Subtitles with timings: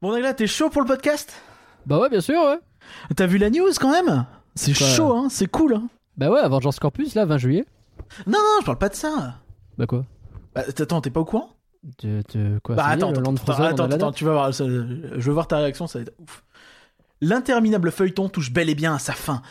[0.00, 1.32] Bon, Nagla, t'es chaud pour le podcast?
[1.86, 2.58] Bah ouais, bien sûr, ouais.
[3.16, 4.26] T'as vu la news quand même?
[4.54, 7.66] C'est Quoi chaud, hein C'est cool, hein Bah ouais, Avengers Corpus, là, 20 juillet.
[8.26, 9.34] Non, non, je parle pas de ça.
[9.76, 10.04] Bah quoi?
[10.54, 11.50] Bah, attends, t'es pas au courand
[12.02, 13.84] de, de quoi Bah, ça y est, attends, le attends, Land attends, Frozen, on attends,
[13.84, 14.54] a la attends, date tu vas voir.
[14.54, 16.44] ça- je veux voir ta réaction, ça va être ouf.
[17.20, 19.42] L'interminable feuilleton touche bel et bien à sa fin.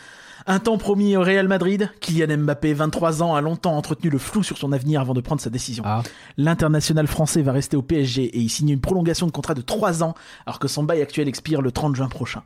[0.46, 4.42] Un temps promis au Real Madrid, Kylian Mbappé, 23 ans, a longtemps entretenu le flou
[4.42, 5.84] sur son avenir avant de prendre sa décision.
[5.86, 6.02] Ah,
[6.36, 10.02] L'international français va rester au PSG et il signe une prolongation de contrat de 3
[10.02, 10.14] ans
[10.46, 12.42] alors que son bail actuel expire le 30 juin prochain.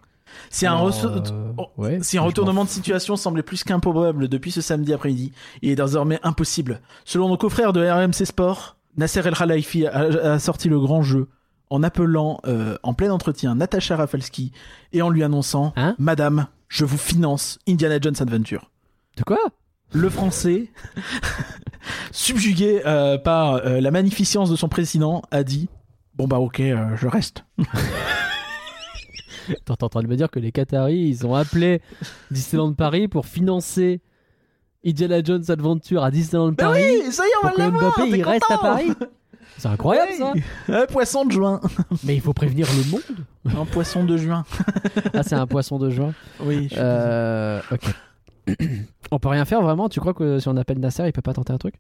[0.51, 4.51] Si un, euh, oh, ouais, si un retournement m'en de situation semblait plus qu'improbable depuis
[4.51, 6.81] ce samedi après-midi, il est désormais impossible.
[7.05, 11.29] Selon nos confrères de RMC Sport, Nasser El Khalifi a, a sorti le grand jeu
[11.73, 14.53] en appelant euh, en plein entretien Natacha Rafalski
[14.93, 18.71] et en lui annonçant Hein Madame, je vous finance Indiana Jones Adventure.
[19.17, 19.39] De quoi?
[19.95, 20.71] Le français,
[22.13, 25.71] subjugué euh, par euh, la magnificence de son président, a dit
[26.15, 27.47] Bon bah ok, je reste.
[29.47, 31.81] T'es en train de me dire que les Qataris, ils ont appelé
[32.31, 34.03] Disneyland Paris pour financer
[34.85, 37.71] Indiana Jones Adventure à Disneyland Bah Paris oui, ça y est, on pour va que
[37.71, 38.93] Mbappé il reste à Paris
[39.59, 40.33] C'est incroyable ça.
[40.69, 41.61] Un poisson de juin.
[42.05, 44.45] Mais il faut prévenir le monde Un poisson de juin.
[45.15, 46.15] Ah, c'est un poisson de juin.
[46.41, 48.57] Oui, je suis Euh, ok.
[49.11, 49.89] on peut rien faire vraiment?
[49.89, 51.75] Tu crois que si on appelle Nasser, il peut pas tenter un truc?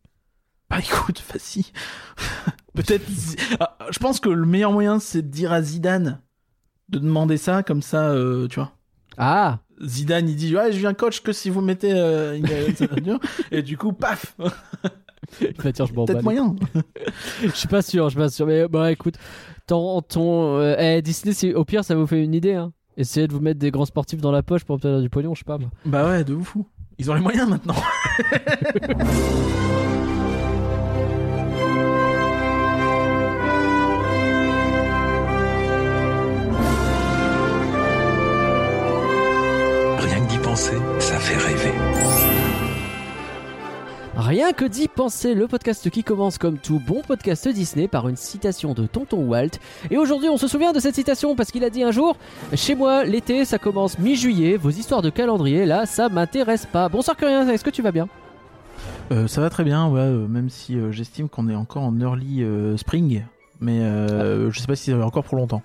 [0.70, 1.64] Bah écoute, vas-y.
[2.74, 3.04] Peut-être.
[3.60, 6.20] Ah, je pense que le meilleur moyen, c'est de dire à Zidane
[6.88, 8.72] de demander ça, comme ça, euh, tu vois.
[9.18, 13.18] Ah Zidane, il dit Ouais, je viens coach que si vous mettez euh, Jones Adventure.
[13.50, 14.36] Et du coup, paf
[15.62, 16.12] Bah tiens, je m'en bats.
[16.14, 16.56] Peut-être les- moyen.
[17.42, 18.46] Je suis pas sûr, je suis pas sûr.
[18.46, 19.14] Mais bah écoute,
[19.66, 22.54] ton, ton, euh, eh, Disney, au pire, ça vous fait une idée.
[22.54, 22.72] Hein.
[22.96, 25.40] Essayez de vous mettre des grands sportifs dans la poche pour obtenir du pognon, je
[25.40, 25.58] sais pas.
[25.58, 25.70] moi.
[25.86, 26.56] Bah ouais, de ouf.
[26.98, 27.74] Ils ont les moyens maintenant.
[39.98, 41.72] Rien que d'y penser, ça fait rêver.
[44.24, 48.14] Rien que d'y penser, le podcast qui commence comme tout bon podcast Disney par une
[48.14, 49.58] citation de Tonton Walt.
[49.90, 52.16] Et aujourd'hui, on se souvient de cette citation parce qu'il a dit un jour
[52.54, 54.56] Chez moi, l'été, ça commence mi-juillet.
[54.58, 56.88] Vos histoires de calendrier, là, ça m'intéresse pas.
[56.88, 58.06] Bonsoir, Curien, est-ce que tu vas bien?
[59.10, 62.00] Euh, ça va très bien, ouais, euh, même si euh, j'estime qu'on est encore en
[62.00, 62.46] early
[62.78, 63.24] spring.
[63.60, 65.62] Mais euh, je sais pas si ça va encore pour longtemps.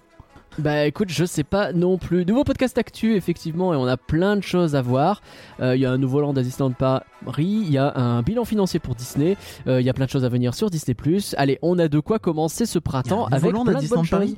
[0.60, 2.26] Bah écoute, je sais pas non plus.
[2.26, 5.22] Nouveau podcast actu, effectivement, et on a plein de choses à voir.
[5.60, 7.04] Euh, Il y a un nouveau land à Disneyland Paris,
[7.38, 10.26] il y a un bilan financier pour Disney, euh, il y a plein de choses
[10.26, 10.96] à venir sur Disney+.
[11.38, 13.74] Allez, on a de quoi commencer ce printemps y a un avec land à plein
[13.76, 14.38] de Disneyland bonnes Paris choses.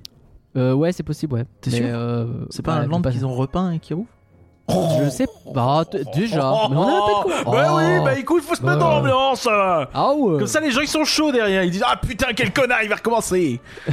[0.57, 1.45] Euh, ouais, c'est possible, ouais.
[1.61, 4.07] T'es sûr euh, C'est pas ouais, un land qu'ils ont repeint et qui est ouf
[5.03, 6.51] Je sais pas, déjà.
[6.69, 7.51] Mais on a un peu de quoi.
[7.53, 7.77] Bah Oh.
[7.77, 8.83] oui, bah écoute, faut se mettre Bah.
[8.83, 9.85] dans l'ambiance euh.
[9.93, 10.39] Ah ouais.
[10.39, 11.63] Comme ça, les gens ils sont chauds derrière.
[11.63, 13.61] Ils disent Ah putain, quel connard, il va recommencer.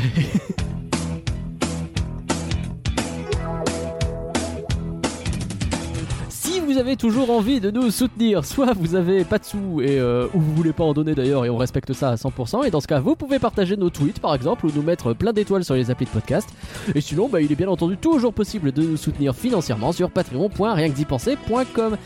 [6.66, 10.26] vous avez toujours envie de nous soutenir, soit vous avez pas de sous et euh,
[10.34, 12.80] ou vous voulez pas en donner d'ailleurs et on respecte ça à 100%, et dans
[12.80, 15.74] ce cas vous pouvez partager nos tweets par exemple ou nous mettre plein d'étoiles sur
[15.74, 16.48] les applis de podcast.
[16.94, 21.96] Et sinon bah, il est bien entendu toujours possible de nous soutenir financièrement sur patreon.rienquedipenser.com.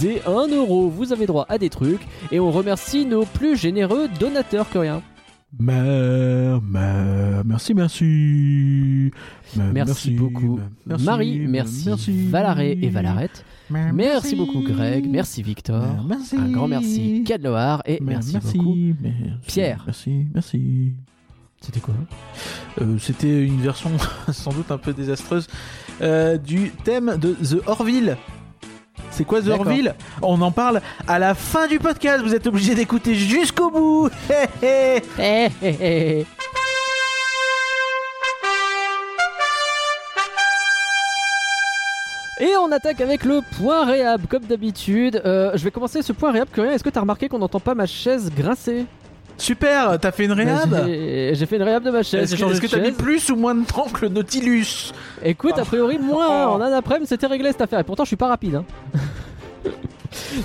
[0.00, 4.08] Dès 1 euro vous avez droit à des trucs et on remercie nos plus généreux
[4.20, 5.02] donateurs que rien.
[5.58, 9.10] Mère, mère, merci, merci.
[9.56, 10.60] Mère, Merci, beaucoup.
[10.86, 11.88] merci, Marie, merci,
[12.28, 13.44] Valaré et Valarette.
[13.68, 16.04] Merci beaucoup Greg, merci Victor.
[16.08, 16.36] Merci.
[16.36, 18.74] Un grand merci Cadloar et merci, beaucoup.
[19.00, 19.82] merci, Pierre.
[19.86, 20.92] Merci, merci.
[21.60, 21.94] C'était quoi?
[22.80, 23.90] Euh, C'était une version
[24.32, 25.46] sans doute un peu désastreuse
[26.00, 28.16] euh, du thème de The Orville.
[29.10, 29.66] C'est quoi The D'accord.
[29.66, 32.22] Orville On en parle à la fin du podcast.
[32.22, 34.10] Vous êtes obligé d'écouter jusqu'au bout.
[42.42, 45.20] Et on attaque avec le point réhab, comme d'habitude.
[45.26, 46.48] Euh, je vais commencer ce point réhab.
[46.48, 48.86] Curien, est-ce que t'as remarqué qu'on n'entend pas ma chaise grincer?
[49.40, 52.22] Super, t'as fait une réhab J'ai j'ai fait une réhab de ma chaise.
[52.24, 52.96] Est-ce j'ai que changé est-ce que de t'as mis chaise.
[52.96, 54.92] plus ou moins de temps que le Nautilus
[55.24, 56.46] Écoute, a priori, moins.
[56.48, 57.80] En un après-midi, c'était réglé cette affaire.
[57.80, 58.56] Et pourtant, je suis pas rapide.
[58.56, 58.64] hein.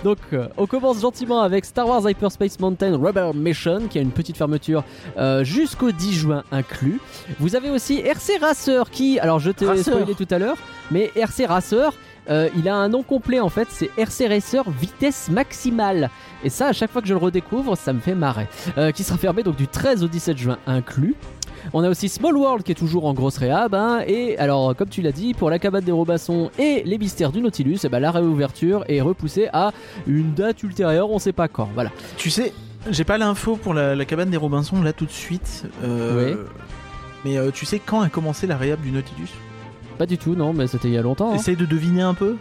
[0.03, 4.11] Donc, euh, on commence gentiment avec Star Wars Hyperspace Mountain Rebel Mission, qui a une
[4.11, 4.83] petite fermeture
[5.17, 6.99] euh, jusqu'au 10 juin inclus.
[7.39, 9.93] Vous avez aussi RC Racer, qui, alors je t'ai Racer.
[9.93, 10.57] spoilé tout à l'heure,
[10.91, 11.93] mais RC Racer,
[12.29, 16.09] euh, il a un nom complet en fait, c'est RC Racer Vitesse Maximale.
[16.43, 18.47] Et ça, à chaque fois que je le redécouvre, ça me fait marrer.
[18.77, 21.15] Euh, qui sera fermé donc du 13 au 17 juin inclus.
[21.73, 23.73] On a aussi Small World qui est toujours en grosse réhab.
[23.73, 27.31] hein, et alors, comme tu l'as dit, pour la cabane des Robassons et les mystères
[27.31, 29.71] du Nautilus, eh ben, la réouverture est repoussée à
[30.05, 31.69] une date ultérieure, on sait pas quand.
[31.73, 31.89] Voilà.
[32.17, 32.53] Tu sais,
[32.91, 35.63] j'ai pas l'info pour la, la cabane des Robinson là tout de suite.
[35.83, 36.35] Euh,
[37.23, 39.29] Mais euh, tu sais quand a commencé la réhab du Nautilus?
[39.97, 41.31] Pas du tout, non, mais c'était il y a longtemps.
[41.31, 41.35] hein.
[41.35, 42.35] Essaye de deviner un peu.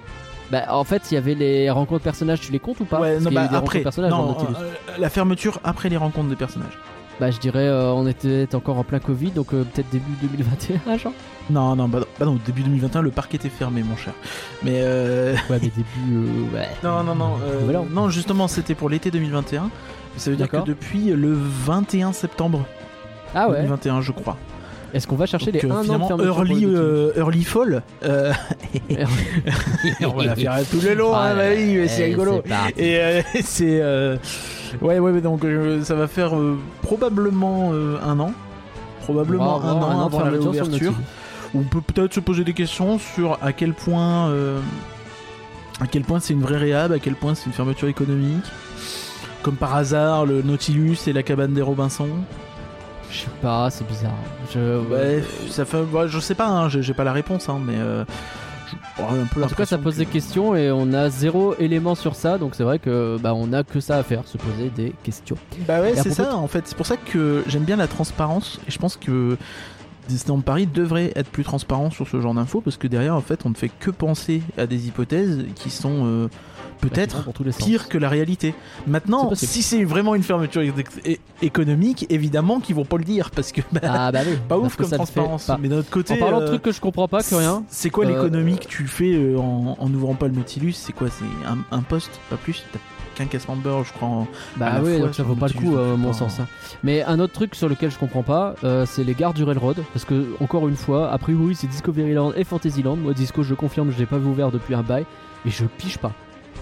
[0.51, 3.01] Bah, en fait, il y avait les rencontres personnages, tu les comptes ou pas?
[3.01, 3.81] Ouais, Parce non, qu'il y a bah, eu des après.
[3.81, 4.57] personnages dans Non, Nautilus.
[4.61, 6.79] euh, la fermeture après les rencontres des personnages.
[7.21, 10.99] Bah, je dirais, euh, on était encore en plein Covid, donc euh, peut-être début 2021,
[10.99, 11.13] genre.
[11.49, 14.13] Non, non, bah, non, bah non, début 2021, le parc était fermé, mon cher.
[14.65, 15.85] Mais euh, Ouais, mais début.
[16.13, 16.69] euh, ouais.
[16.83, 17.87] non, non, non, euh, Nouvel an.
[17.91, 19.71] non, justement, c'était pour l'été 2021.
[20.17, 20.67] Ça veut dire que D'accord.
[20.67, 22.67] depuis le 21 septembre
[23.35, 24.37] Ah ouais 2021, je crois.
[24.95, 27.83] Est-ce qu'on va chercher Donc, les euh, 1 an de early, euh, early fall.
[28.05, 28.33] euh,
[30.03, 32.43] on va la faire tout le long, Ah, hein, bah oui, mais c'est eh, rigolo.
[32.77, 33.81] Et euh, c'est.
[33.83, 34.17] euh,
[34.81, 38.33] Ouais, ouais, ouais, donc euh, ça va faire euh, probablement euh, un an.
[39.03, 40.31] Probablement un an an de avant.
[40.71, 40.91] Nautilus.
[41.55, 44.29] On peut peut-être se poser des questions sur à quel point.
[44.31, 44.59] euh,
[45.81, 48.45] à quel point c'est une vraie réhab, à quel point c'est une fermeture économique.
[49.43, 52.09] Comme par hasard, le Nautilus et la cabane des Robinson.
[53.11, 54.13] Je sais pas, c'est bizarre.
[54.53, 54.79] Je...
[54.89, 55.81] Ouais, ça fait.
[55.81, 57.77] ouais, je sais pas, hein, j'ai pas la réponse, hein, mais.
[57.77, 58.05] euh,
[58.99, 61.95] un peu En tout cas, ça pose que- des questions et on a zéro élément
[61.95, 64.71] sur ça, donc c'est vrai que bah on a que ça à faire, se poser
[64.71, 65.37] des questions.
[65.67, 66.67] Bah ouais, c'est ça en fait.
[66.67, 69.37] C'est pour ça que j'aime bien la transparence et je pense que
[70.09, 73.41] Disneyland Paris devrait être plus transparent sur ce genre d'infos parce que derrière en fait
[73.47, 76.29] on ne fait que penser à des hypothèses qui sont euh,
[76.89, 77.25] peut-être
[77.59, 78.55] pires que la réalité.
[78.87, 80.63] Maintenant, si c'est vraiment une fermeture
[81.43, 84.37] économique, évidemment qu'ils vont pas le dire parce que bah, Ah bah oui.
[84.49, 85.47] pas ouf comme transparence.
[85.47, 85.59] pas.
[85.61, 87.65] Mais d'un autre côté, En parlant de euh, trucs que je comprends pas, que rien.
[87.69, 90.73] c'est quoi Euh, l'économie que tu fais euh, en, en ouvrant pas le Nautilus?
[90.73, 91.09] C'est quoi?
[91.11, 92.65] C'est un, un poste, pas plus?
[92.73, 92.79] T'as
[93.15, 94.09] qu'un cassement de beurre, je crois.
[94.09, 94.27] en-
[94.57, 96.41] Bah oui, donc ça vaut pas le coup, à mon sens.
[96.41, 96.47] hein.
[96.83, 99.77] Mais un autre truc sur lequel je comprends pas, euh, c'est les gares du railroad.
[99.93, 102.97] Parce que, encore une fois, a priori, c'est Discoveryland et Fantasyland.
[102.97, 105.05] Moi, Disco, je confirme, je l'ai pas vu ouvert depuis un bail.
[105.47, 106.13] Et je pige pas.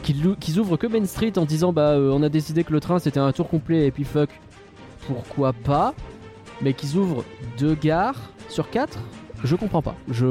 [0.02, 2.98] Qu'ils ouvrent que Main Street en disant, bah, euh, on a décidé que le train
[2.98, 4.30] c'était un tour complet et puis fuck,
[5.06, 5.94] pourquoi pas?
[6.60, 7.24] Mais qu'ils ouvrent
[7.58, 8.98] deux gares sur quatre,
[9.44, 9.94] je comprends pas.
[10.10, 10.26] Je.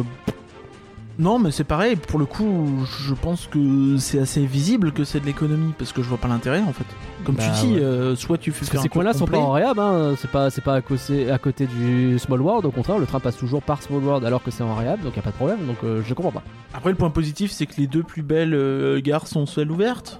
[1.19, 5.19] Non, mais c'est pareil, pour le coup, je pense que c'est assez visible que c'est
[5.19, 6.85] de l'économie, parce que je vois pas l'intérêt en fait.
[7.25, 7.81] Comme Bah, tu dis, ouais.
[7.81, 10.15] euh, soit tu fais Parce que ces coins-là sont pas en réhab, hein.
[10.17, 13.19] c'est pas, c'est pas à, côté, à côté du Small World, au contraire, le train
[13.19, 15.35] passe toujours par Small World alors que c'est en réhab, donc y a pas de
[15.35, 16.41] problème, donc euh, je comprends pas.
[16.73, 20.19] Après, le point positif, c'est que les deux plus belles euh, gares sont celles ouvertes.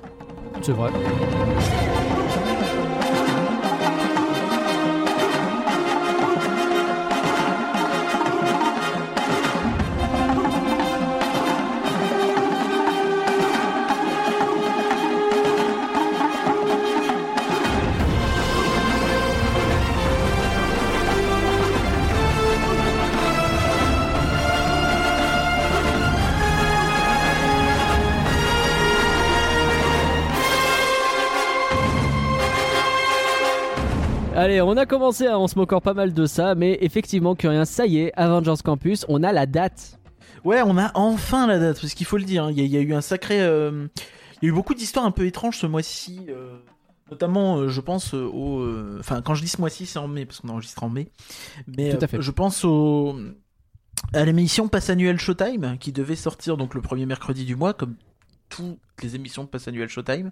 [0.62, 0.92] C'est vrai.
[34.42, 37.36] Allez, on a commencé, à- on se moque encore pas mal de ça, mais effectivement,
[37.36, 40.00] que rien, ça y est, Avengers Campus, on a la date.
[40.44, 42.66] Ouais, on a enfin la date, parce qu'il faut le dire, hein, il y, a-
[42.66, 43.40] il y a eu un sacré.
[43.42, 43.88] euh,
[44.42, 46.22] Il y a eu beaucoup d'histoires un peu étranges ce mois-ci.
[46.30, 46.58] euh,
[47.12, 48.66] Notamment, euh, je pense au.
[49.00, 51.12] Enfin, quand je dis ce mois-ci, c'est en mai, parce qu'on enregistre en mai.
[51.68, 52.22] Mais Tout à fait.
[52.22, 53.16] je pense au.
[54.14, 57.96] À l'émission Pass Annuel Showtime, qui devait sortir donc le premier mercredi du mois, comme
[58.52, 60.30] toutes les émissions de Pass Annuel Showtime.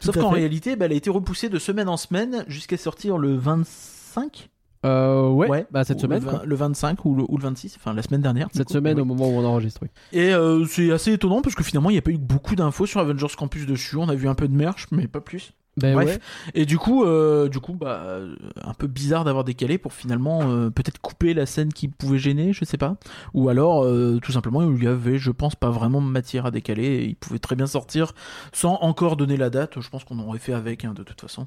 [0.00, 3.36] Sauf qu'en réalité, bah, elle a été repoussée de semaine en semaine jusqu'à sortir le
[3.36, 4.48] 25
[4.86, 6.38] Euh, ouais, Ouais, bah cette ou semaine, le, quoi.
[6.40, 8.48] vingt- le 25 ou le, ou le 26, enfin la semaine dernière.
[8.54, 8.72] Cette coup.
[8.72, 9.88] semaine au moment où on enregistre, oui.
[10.12, 12.86] Et euh, c'est assez étonnant parce que finalement il n'y a pas eu beaucoup d'infos
[12.86, 13.96] sur Avengers Campus dessus.
[13.96, 15.52] On a vu un peu de merch, mais pas plus.
[15.76, 16.08] Ben Bref.
[16.08, 16.20] ouais.
[16.54, 18.18] Et du coup, euh, du coup, bah,
[18.62, 22.52] un peu bizarre d'avoir décalé pour finalement euh, peut-être couper la scène qui pouvait gêner,
[22.52, 22.96] je sais pas.
[23.34, 26.84] Ou alors, euh, tout simplement, il y avait, je pense, pas vraiment matière à décaler.
[26.84, 28.12] Et il pouvait très bien sortir
[28.52, 29.80] sans encore donner la date.
[29.80, 31.46] Je pense qu'on aurait fait avec, hein, de toute façon.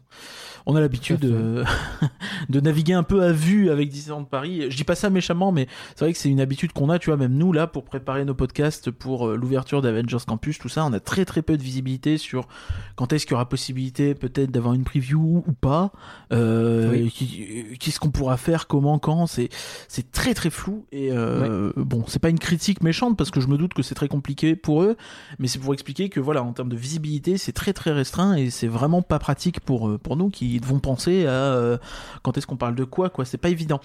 [0.65, 1.19] On a l'habitude
[2.49, 4.67] de naviguer un peu à vue avec Disneyland Paris.
[4.69, 7.09] Je dis pas ça méchamment, mais c'est vrai que c'est une habitude qu'on a, tu
[7.09, 10.93] vois, même nous là, pour préparer nos podcasts pour l'ouverture d'Avengers Campus, tout ça, on
[10.93, 12.47] a très très peu de visibilité sur
[12.95, 15.91] quand est-ce qu'il y aura possibilité peut-être d'avoir une preview ou pas,
[16.31, 17.77] euh, Oui.
[17.79, 19.49] qu'est-ce qu'on pourra faire, comment, quand, c'est
[19.89, 23.47] c'est très très flou et euh, bon, c'est pas une critique méchante parce que je
[23.47, 24.95] me doute que c'est très compliqué pour eux,
[25.39, 28.49] mais c'est pour expliquer que voilà, en termes de visibilité, c'est très très restreint et
[28.49, 31.77] c'est vraiment pas pratique pour euh, pour nous qui devons penser à euh,
[32.21, 33.81] quand est-ce qu'on parle de quoi, quoi, c'est pas évident.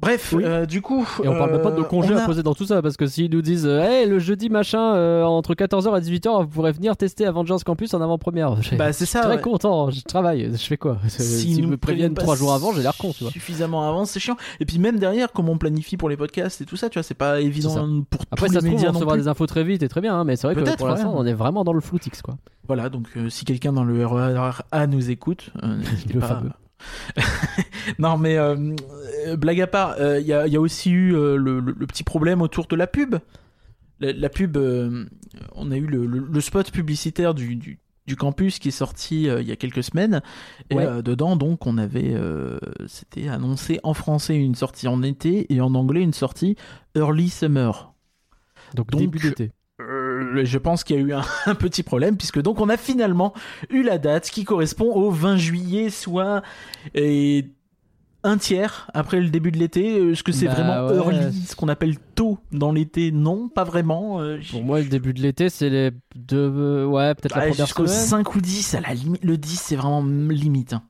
[0.00, 0.44] Bref, Oui.
[0.46, 2.54] euh, du coup, Et on parle même pas de euh, congés on à poser dans
[2.54, 6.00] tout ça, parce que s'ils nous disent, euh, hey, le jeudi machin, entre 14h et
[6.18, 8.56] 18h, vous pourrez venir tester Avengers Campus en avant-première.
[8.78, 9.20] Bah c'est ça.
[9.20, 9.40] très ouais.
[9.40, 10.98] content, je travaille, je fais quoi?
[11.08, 13.32] S'ils nous me préviennent trois jours avant, j'ai l'air con, tu vois.
[13.32, 14.36] Suffisamment avant, c'est chiant.
[14.60, 17.02] Et puis même derrière, comment on planifie pour les podcasts et tout ça, tu vois,
[17.02, 17.74] c'est pas évident
[18.08, 20.00] pour Après, tous ça les se trouve, on recevra des infos très vite et très
[20.00, 22.36] bien, hein, mais c'est vrai que pour l'instant, on est vraiment dans le floutix, quoi.
[22.66, 26.28] Voilà, donc euh, si quelqu'un dans le RER A nous écoute, euh, n'hésitez Le pas
[26.28, 26.50] fameux.
[27.98, 28.74] non, mais euh,
[29.26, 32.04] euh, blague à part, il y, a, y, a, aussi eu le, le, le, petit
[32.04, 33.16] problème autour de la pub.
[34.00, 38.68] La, la pub, on a eu le, le, spot publicitaire du, du, du campus qui
[38.68, 40.22] est sorti il y a quelques semaines.
[40.70, 41.02] Et Ouais.
[41.02, 42.14] dedans, donc, on avait.
[42.86, 46.56] C'était annoncé en français une sortie en été et en anglais une sortie
[46.94, 47.92] early summer.
[48.74, 49.52] Donc, Donc, début d'été.
[50.20, 52.76] Euh, je pense qu'il y a eu un, un petit problème puisque donc on a
[52.76, 53.32] finalement
[53.70, 56.42] eu la date qui correspond au 20 juillet, soit
[56.94, 57.46] et
[58.22, 60.10] un tiers après le début de l'été.
[60.10, 61.14] Est-ce que c'est Bah vraiment ouais.
[61.16, 63.12] early, ce qu'on appelle tôt dans l'été?
[63.12, 64.20] Non, pas vraiment.
[64.20, 66.36] Euh, Pour moi, le début de l'été, c'est les deux.
[66.54, 68.24] euh, ouais, peut-être la ouais, première jusqu'au semaine.
[68.24, 69.24] 5 ou 10, à la limite.
[69.24, 70.74] Le 10, c'est vraiment limite.
[70.74, 70.82] hein.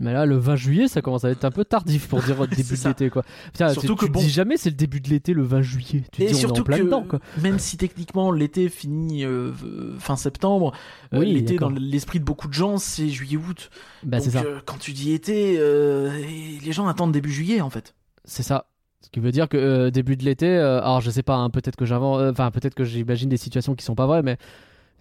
[0.00, 2.62] Mais là, le 20 juillet, ça commence à être un peu tardif pour dire début
[2.76, 3.22] de l'été, quoi.
[3.52, 5.62] Putain, Surtout tu, tu que bon- dis jamais c'est le début de l'été, le 20
[5.62, 6.04] juillet.
[6.12, 7.20] Tu Et dis on est surtout en plein que dedans, quoi.
[7.42, 9.52] même si techniquement l'été finit euh,
[9.98, 10.72] fin septembre,
[11.14, 13.70] euh, l'été dans l'esprit de beaucoup de gens c'est juillet-août.
[14.04, 14.42] Bah, Donc ça.
[14.44, 17.94] euh, quand tu dis été, les gens attendent début juillet en fait.
[18.24, 18.66] C'est ça.
[19.00, 21.50] Ce qui veut dire que euh, début de l'été, euh, alors je sais pas, hein,
[21.50, 24.36] peut-être que j'invente, euh, peut-être que j'imagine des situations qui sont pas vraies, mais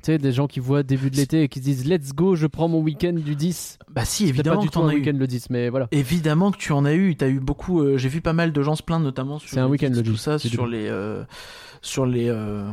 [0.08, 2.36] tu sais, des gens qui voient début de l'été et qui se disent let's go,
[2.36, 3.80] je prends mon week-end du 10.
[3.90, 5.00] Bah si, C'est pas évidemment du que tout t'en un as eu.
[5.00, 5.88] week-end le 10, mais voilà.
[5.92, 7.16] Évidemment que tu en as eu.
[7.16, 7.82] T'as eu beaucoup.
[7.82, 9.90] euh, J'ai vu pas mal de gens se plaindre, notamment sur C'est un les week-end,
[9.90, 11.24] le tout 10, ça, c'est sur les euh,
[11.82, 12.70] sur les euh,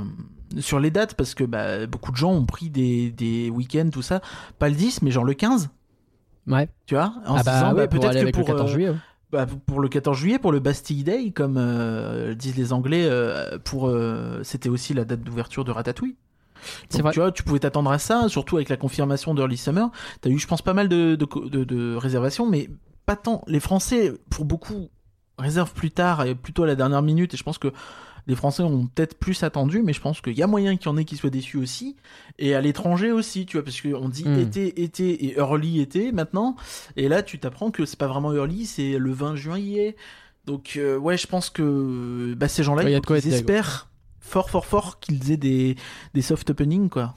[0.61, 4.03] sur les dates, parce que bah, beaucoup de gens ont pris des, des week-ends, tout
[4.03, 4.21] ça.
[4.61, 5.71] Pas le 10, mais genre le 15.
[6.47, 6.69] Ouais.
[6.87, 8.71] Tu vois En ah se bah, disant, ouais, bah, peut-être que avec pour le 14
[8.71, 8.89] euh, juillet.
[8.91, 8.97] ouais.
[9.33, 13.59] bah, pour le 14 juillet, pour le Bastille Day, comme euh, disent les Anglais, euh,
[13.65, 16.17] pour euh, c'était aussi la date d'ouverture de Ratatouille.
[16.89, 17.13] C'est Donc, vrai.
[17.13, 19.91] Tu vois, tu pouvais t'attendre à ça, surtout avec la confirmation d'Early Summer.
[20.21, 22.69] T'as eu, je pense, pas mal de, de, de- de réservations, mais
[23.07, 23.43] pas tant.
[23.47, 24.89] Les Français, pour beaucoup,
[25.39, 27.35] réservent plus tard et plutôt à la dernière minute.
[27.35, 27.69] Et je pense que
[28.27, 30.89] les Français ont peut-être plus attendu, mais je pense qu'il y a moyen qu'il y
[30.89, 31.97] en ait qui soient déçus aussi.
[32.39, 34.39] Et à l'étranger aussi, tu vois, parce qu'on dit Hmm.
[34.39, 36.57] été, été et early été maintenant.
[36.97, 39.97] Et là, tu t'apprends que c'est pas vraiment early, c'est le 20 juillet.
[40.47, 43.09] Donc, euh, ouais, je pense que bah, ces gens-là, Ouais, y a il de faut
[43.15, 43.51] quoi qu'ils être dingue.
[43.51, 43.89] espèrent
[44.25, 45.77] fort, fort, fort qu'ils aient des,
[46.15, 47.15] des soft openings, quoi.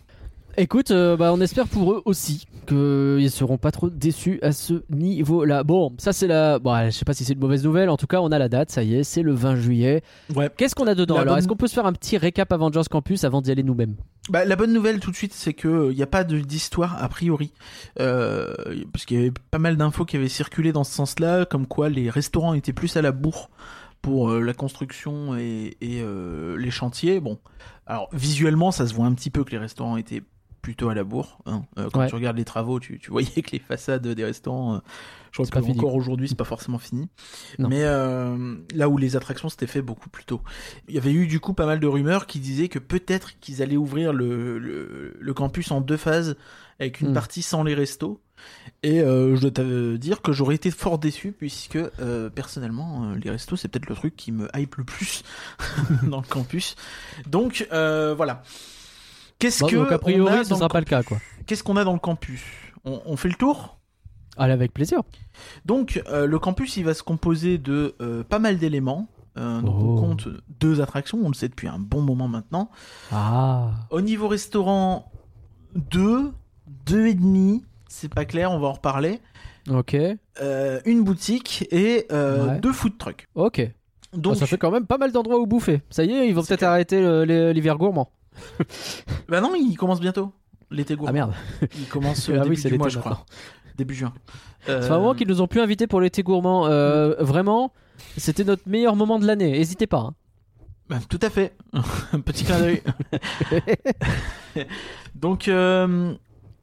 [0.59, 4.81] Écoute, euh, bah, on espère pour eux aussi qu'ils seront pas trop déçus à ce
[4.89, 5.63] niveau-là.
[5.63, 6.57] Bon, ça c'est la.
[6.57, 7.89] Bon, je sais pas si c'est une mauvaise nouvelle.
[7.91, 8.71] En tout cas, on a la date.
[8.71, 10.01] Ça y est, c'est le 20 juillet.
[10.35, 10.49] Ouais.
[10.57, 12.51] Qu'est-ce qu'on a dedans La Alors, bonne- est-ce qu'on peut se faire un petit récap
[12.51, 13.93] Avengers Campus avant d'y aller nous-mêmes?
[14.31, 17.07] Bah, la bonne nouvelle tout de suite, c'est que il n'y a pas d'histoire a
[17.07, 17.53] priori,
[17.99, 18.51] euh,
[18.91, 21.87] parce qu'il y avait pas mal d'infos qui avaient circulé dans ce sens-là, comme quoi
[21.89, 23.51] les restaurants étaient plus à la bourre
[24.07, 27.19] pour euh, la construction et, et, euh, les chantiers.
[27.19, 27.39] Bon,
[27.85, 30.23] alors visuellement, ça se voit un petit peu que les restaurants étaient
[30.61, 31.39] plutôt à la bourre.
[31.45, 31.63] hein.
[31.77, 32.07] Euh, quand Ouais.
[32.07, 34.79] tu regardes les travaux, tu, tu voyais que les façades des restaurants, euh,
[35.31, 37.09] je crois que pas encore aujourd'hui, c'est pas forcément fini.
[37.59, 37.67] Non.
[37.69, 40.41] Mais euh, là où les attractions s'étaient fait beaucoup plus tôt.
[40.87, 43.61] Il y avait eu du coup pas mal de rumeurs qui disaient que peut-être qu'ils
[43.61, 46.35] allaient ouvrir le, le, le campus en deux phases
[46.79, 47.13] avec une Hmm.
[47.13, 48.21] partie sans les restos.
[48.83, 53.15] Et euh, je dois te dire que j'aurais été fort déçu puisque euh, personnellement euh,
[53.15, 55.23] les restos c'est peut-être le truc qui me hype le plus
[56.03, 56.75] dans le campus.
[57.27, 58.43] Donc voilà.
[59.39, 61.03] Qu'est-ce Bon, que Donc, a on priori, a ce dans sera le pas le cas,
[61.03, 61.17] quoi.
[61.45, 62.41] Qu'est-ce qu'on a dans le campus
[62.85, 63.77] on, on fait le tour?
[64.37, 65.01] Allez, avec plaisir.
[65.65, 67.95] donc le campus il va se composer de
[68.29, 69.07] pas mal d'éléments.
[69.37, 69.89] Euh, donc Oh.
[69.91, 70.27] on compte
[70.59, 72.71] deux attractions, on le sait depuis un bon moment maintenant.
[73.11, 73.69] Ah.
[73.91, 75.11] Au niveau restaurant,
[75.75, 76.31] deux,
[76.87, 79.19] deux et demi, c'est pas clair, on va en reparler.
[79.69, 79.95] Ok.
[80.41, 82.59] Euh, une boutique et euh, Ouais.
[82.59, 83.27] deux food trucks.
[83.35, 83.69] Ok.
[84.13, 85.81] Donc Ah, ça fait quand même pas mal d'endroits où bouffer.
[85.89, 87.01] Ça y est, ils vont peut-être arrêter
[87.53, 88.09] l'hiver gourmand.
[89.29, 90.31] bah non, il commence bientôt.
[90.71, 91.09] L'été gourmand.
[91.09, 91.33] Ah merde.
[91.77, 93.25] Il commence Ah euh, oui, début c'est du mois, je crois.
[93.77, 94.13] Début juin.
[94.65, 96.67] C'est Euh, vraiment qu'ils nous ont plus invités pour l'été gourmand.
[96.67, 97.71] Euh, vraiment,
[98.17, 99.51] c'était notre meilleur moment de l'année.
[99.51, 99.97] N'hésitez pas.
[99.99, 100.13] hein.
[100.89, 101.53] Bah, tout à fait.
[102.13, 102.81] Un petit clin d'œil.
[105.15, 106.13] donc, euh,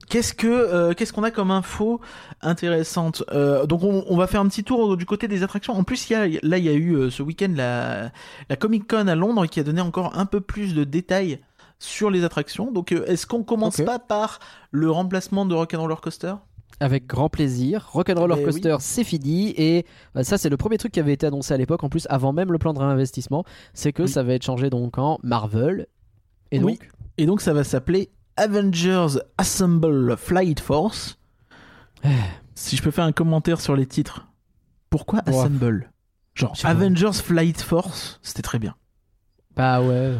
[0.08, 2.00] qu'est-ce que euh, qu'est-ce qu'on a comme info
[2.42, 5.74] intéressante Euh, Donc, on, on va faire un petit tour du côté des attractions.
[5.74, 8.10] En plus, il y a, là, il y a eu euh, ce week-end la,
[8.48, 11.38] la Comic Con à Londres qui a donné encore un peu plus de détails
[11.78, 12.70] sur les attractions.
[12.72, 14.38] Donc, est-ce qu'on commence pas par
[14.70, 16.34] le remplacement de Rock'n'Roller Coaster?
[16.80, 17.88] Avec grand plaisir.
[17.92, 19.50] Rock'n'Roller Mais Coaster, c'est fini.
[19.56, 19.84] Et
[20.22, 21.84] ça, c'est le premier truc qui avait été annoncé à l'époque.
[21.84, 23.44] En plus, avant même le plan de réinvestissement,
[23.74, 24.08] c'est que Oui.
[24.08, 25.86] ça va être changé donc en Marvel.
[26.50, 26.72] Et Oui.
[26.78, 31.18] donc, Et donc, ça va s'appeler Avengers Assemble Flight Force.
[32.54, 34.26] si je peux faire un commentaire sur les titres,
[34.90, 35.38] pourquoi Ouais.
[35.38, 35.90] Assemble?
[36.34, 36.54] Genre.
[36.64, 38.74] Avengers Flight Force, c'était très bien.
[39.56, 39.86] bah ouais.
[39.88, 40.18] ouais.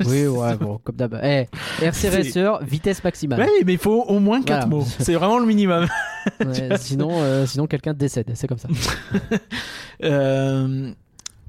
[0.06, 1.20] oui, ouais, bon, comme d'hab.
[1.22, 1.46] Eh,
[1.80, 3.40] RC Racer, vitesse maximale.
[3.40, 4.66] Ouais, mais il faut au moins 4 Voilà.
[4.66, 4.84] mots.
[4.98, 5.86] C'est vraiment le minimum.
[6.40, 8.30] Ouais, sinon, euh, sinon quelqu'un décède.
[8.34, 8.68] C'est comme ça.
[10.02, 10.92] Euh,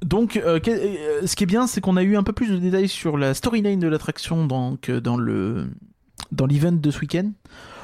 [0.02, 2.58] donc, euh, euh, ce qui est bien, c'est qu'on a eu un peu plus de
[2.58, 4.46] détails sur la storyline de l'attraction
[4.88, 5.66] euh, dans le
[6.30, 7.32] dans l'event de ce week-end.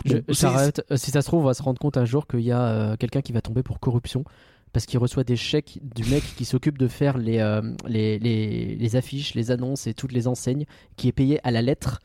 [0.04, 0.14] Bon.
[0.16, 2.62] Euh, Si ça se trouve, on va se rendre compte un jour qu'il y a
[2.62, 4.24] euh, quelqu'un qui va tomber pour corruption
[4.72, 8.74] parce qu'il reçoit des chèques du mec qui s'occupe de faire les, euh, les, les,
[8.74, 12.00] les affiches, les annonces et toutes les enseignes, qui est payé à la lettre.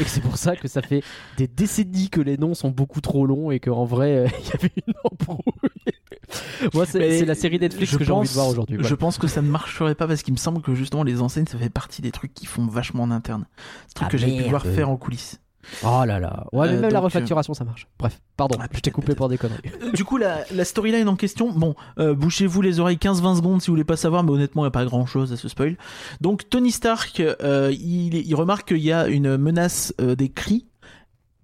[0.00, 1.02] Et que c'est pour ça que ça fait
[1.36, 4.52] des décennies que les noms sont beaucoup trop longs et qu'en vrai, euh, il y
[4.54, 5.38] avait une embrouille.
[6.74, 8.78] Moi, c'est la série Netflix que j'ai envie pense- de voir aujourd'hui.
[8.80, 11.46] Je pense que ça ne marcherait pas parce qu'il me semble que justement les enseignes
[11.46, 13.46] ça fait partie des trucs qui font vachement en interne.
[13.86, 15.40] C'est truc Ah, que j'ai pu voir faire en coulisses.
[15.84, 16.46] Oh là là.
[16.52, 17.86] Ouais, mais Euh, même la donc, refacturation, ça marche.
[17.98, 19.60] Bref, pardon, Ah, je t'ai coupé pour des conneries.
[19.82, 23.60] Euh, du coup, la, la storyline en question, bon, euh, bouchez-vous les oreilles 15-20 secondes
[23.62, 25.76] si vous voulez pas savoir, mais honnêtement, il n'y a pas grand-chose à ce spoil.
[26.20, 30.66] Donc, Tony Stark, euh, il, il remarque qu'il y a une menace euh, des cris.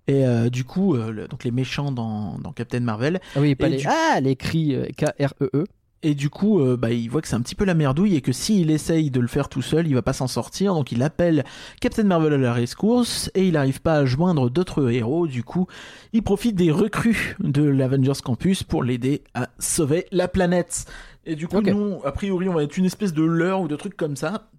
[0.07, 3.21] Et euh, du coup, euh, le- donc les méchants dans, dans Captain Marvel.
[3.37, 3.79] Ah oui, pas les...
[3.79, 5.65] du- Ah, les cris euh, K-R-E-E.
[6.05, 8.21] Et du coup, euh, bah, il voit que c'est un petit peu la merdouille et
[8.21, 10.75] que s'il essaye de le faire tout seul, il va pas s'en sortir.
[10.75, 11.45] Donc il appelle
[11.81, 15.27] Captain Marvel à la rescousse et il n'arrive pas à joindre d'autres héros.
[15.27, 15.67] Du coup,
[16.13, 20.85] il profite des recrues de l'Avengers Campus pour l'aider à sauver la planète.
[21.25, 23.77] Et du coup, nous, a priori, on va être une espèce de leurre ou de
[23.77, 24.51] truc comme ça.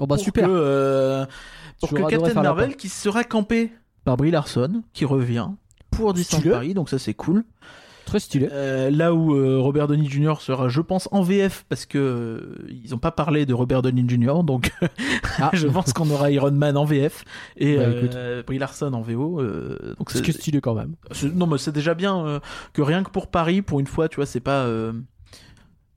[0.00, 0.46] Oh bah pour super.
[0.46, 1.26] Que, euh,
[1.80, 3.72] pour que Captain Marvel qui sera campé
[4.04, 5.48] par Brie Larson, qui revient
[5.90, 6.50] pour Stylé.
[6.50, 6.74] Paris.
[6.74, 7.42] Donc ça, c'est cool.
[8.12, 8.48] Très stylé.
[8.52, 10.34] Euh, là où euh, Robert Downey Jr.
[10.40, 14.04] sera, je pense, en VF parce que euh, ils n'ont pas parlé de Robert Downey
[14.06, 14.42] Jr.
[14.44, 14.70] Donc
[15.38, 15.48] Ah.
[15.54, 17.24] je pense qu'on aura Iron Man en VF
[17.56, 19.40] et Bah, euh, Brie Larson en VO.
[19.40, 20.94] euh, donc Ce c'est- stylé quand même.
[21.34, 22.38] non mais c'est déjà bien euh,
[22.74, 24.92] que rien que pour Paris, pour une fois, tu vois, c'est pas euh,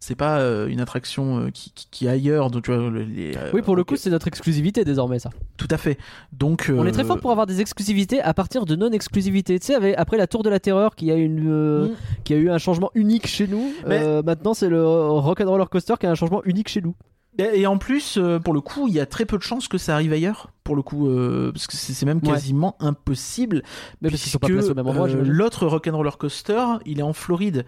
[0.05, 2.51] c'est pas euh, une attraction euh, qui, qui, ailleurs.
[2.51, 5.29] Donc tu vois, le- les, euh, Oui, pour le coup, c'est notre exclusivité désormais, ça.
[5.57, 5.97] tout à fait.
[6.31, 9.59] Donc On est très fort pour avoir des exclusivités à partir de non-exclusivités.
[9.59, 11.91] Tu sais, après la Tour de la Terreur qui a, une, Mm.
[12.23, 16.05] qui a eu un changement unique chez nous, Mais- maintenant c'est le Rock'n'Roller Coaster qui
[16.05, 16.95] a un changement unique chez nous.
[17.37, 19.93] Et en plus, pour le coup, il y a très peu de chances que ça
[19.95, 20.51] arrive ailleurs.
[20.63, 22.31] Pour le coup, euh, parce que c'est même Ouais.
[22.31, 23.61] quasiment impossible.
[24.01, 25.21] Mais parce qu'ils sont pas placés au même endroit, euh.
[25.25, 27.65] L'autre Rock'n'Roller Coaster, il est en Floride.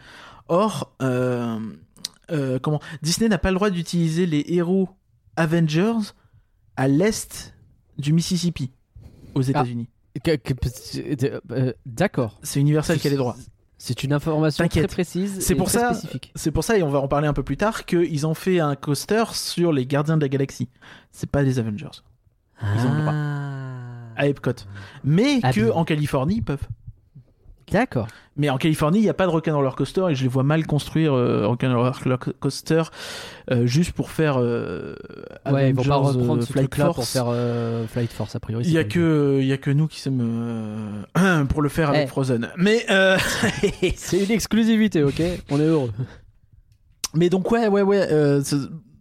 [0.48, 1.58] Or, euh,
[2.31, 4.89] euh, comment Disney n'a pas le droit d'utiliser les héros
[5.36, 6.13] Avengers
[6.75, 7.53] à l'est
[7.98, 8.72] du Mississippi,
[9.36, 9.50] aux Ah.
[9.50, 9.88] États-Unis.
[11.51, 12.40] Euh, D'accord.
[12.44, 13.35] C'est Universal qui a les droits.
[13.79, 15.37] C'est une information très précise.
[15.40, 16.31] C'est pour très ça- spécifique.
[16.35, 18.59] C'est pour ça, et on va en parler un peu plus tard, qu'ils ont fait
[18.59, 20.70] un coaster sur les Gardiens de la Galaxie.
[21.11, 22.01] C'est pas les Avengers
[22.63, 23.13] Ils ont le droit.
[23.13, 24.13] Ah.
[24.16, 24.51] à Epcot,
[25.03, 25.72] mais Ah que bien.
[25.74, 26.68] en Californie ils peuvent.
[27.72, 28.08] D'accord.
[28.38, 30.66] Mais en Californie, il n'y a pas de Rock'n'Roller Coaster et je les vois mal
[30.68, 32.84] construire euh, Rock'n'Roller Coaster
[33.51, 34.96] euh, juste pour faire euh,
[35.51, 37.12] Ouais, ils vont pas reprendre euh, ce Flight truc-là pour Force.
[37.14, 38.64] faire euh, Flight Force a priori.
[38.66, 41.90] Il y a que il y a que nous qui sommes euh, pour le faire
[41.90, 42.08] avec Eh.
[42.08, 42.50] Frozen.
[42.58, 43.18] Mais euh.
[43.96, 45.22] C'est une exclusivité, ok?
[45.50, 45.92] On est heureux.
[47.16, 48.42] mais donc ouais ouais ouais euh,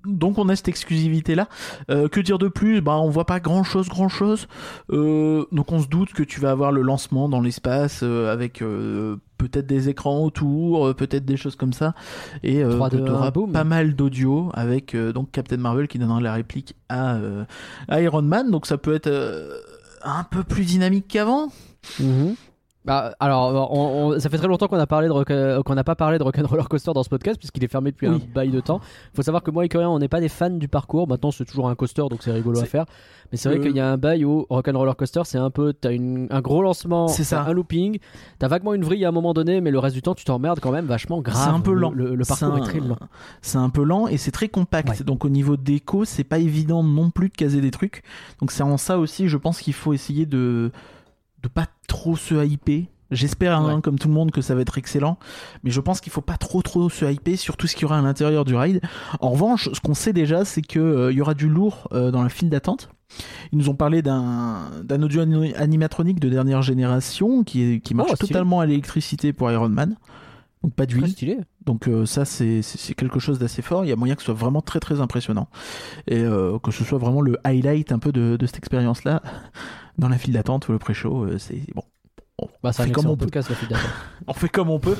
[0.06, 1.48] donc on a cette exclusivité là.
[1.88, 2.80] que dire de plus?
[2.80, 4.46] Bah on voit pas grand chose grand chose.
[4.90, 9.16] donc on se doute que tu vas avoir le lancement dans l'espace euh, avec euh,
[9.38, 11.94] peut-être des écrans autour, euh, peut-être des choses comme ça,
[12.42, 13.52] et euh, 3, que 2, t'auras 1, boum.
[13.52, 17.44] pas mal d'audio avec euh, donc Captain Marvel qui donnera la réplique à, euh,
[17.88, 18.50] à Iron Man.
[18.50, 19.58] Donc ça peut être euh,
[20.02, 21.48] un peu plus dynamique qu'avant.
[22.86, 25.74] Bah, alors, on- on- ça fait très longtemps qu'on a parlé de rock- euh, qu'on
[25.74, 28.14] n'a pas parlé de Rock'n'Roller Coaster dans ce podcast puisqu'il est fermé depuis Oui.
[28.14, 28.80] un bail de temps.
[29.14, 31.08] Faut savoir que moi et Corinne, on n'est pas des fans du parcours.
[31.08, 32.84] Maintenant, c'est toujours un coaster, donc c'est rigolo à faire.
[33.32, 35.72] Mais c'est vrai Euh, qu'il y a un bail où Rock'n'Roller Coaster, c'est un peu,
[35.72, 37.42] t'as un gros lancement, ça.
[37.42, 37.98] un looping,
[38.38, 40.60] t'as vaguement une vrille à un moment donné, mais le reste du temps, tu t'emmerdes
[40.60, 41.42] quand même vachement grave.
[41.44, 41.90] C'est un peu Le- lent.
[41.92, 42.96] Le, le parcours est un- très lent.
[43.42, 44.88] C'est un peu lent et c'est très compact.
[44.90, 45.04] Ouais.
[45.04, 48.02] Donc au niveau déco, c'est pas évident non plus de caser des trucs.
[48.40, 50.70] Donc c'est en ça aussi, je pense qu'il faut essayer de
[51.46, 52.82] de pas trop se hyper.
[53.12, 55.16] J'espère, hein, comme tout le monde, que ça va être excellent,
[55.62, 57.84] mais je pense qu'il faut pas trop trop se hyper sur tout ce qu'il y
[57.84, 58.80] aura à l'intérieur du ride.
[59.20, 62.24] En revanche, ce qu'on sait déjà, c'est que euh, y aura du lourd euh, dans
[62.24, 62.88] la file d'attente.
[63.52, 68.08] Ils nous ont parlé d'un audio ani- animatronique de dernière génération qui est qui marche
[68.10, 68.28] Oh, stylé.
[68.28, 69.94] totalement à l'électricité pour Iron Man.
[70.64, 71.08] Donc pas d'huile.
[71.08, 71.38] stylé.
[71.66, 72.62] Donc euh, ça c'est
[72.96, 73.84] quelque chose d'assez fort.
[73.84, 75.48] Il y a moyen que ce soit vraiment très très impressionnant
[76.06, 79.20] et euh, que ce soit vraiment le highlight un peu de, de cette expérience là
[79.98, 81.24] dans la file d'attente ou le pré-show.
[81.24, 81.82] euh, c'est bon.
[82.38, 83.24] On, Bah, fait comme on peut.
[83.24, 83.68] podcast, la file.
[84.28, 84.96] On fait comme on peut.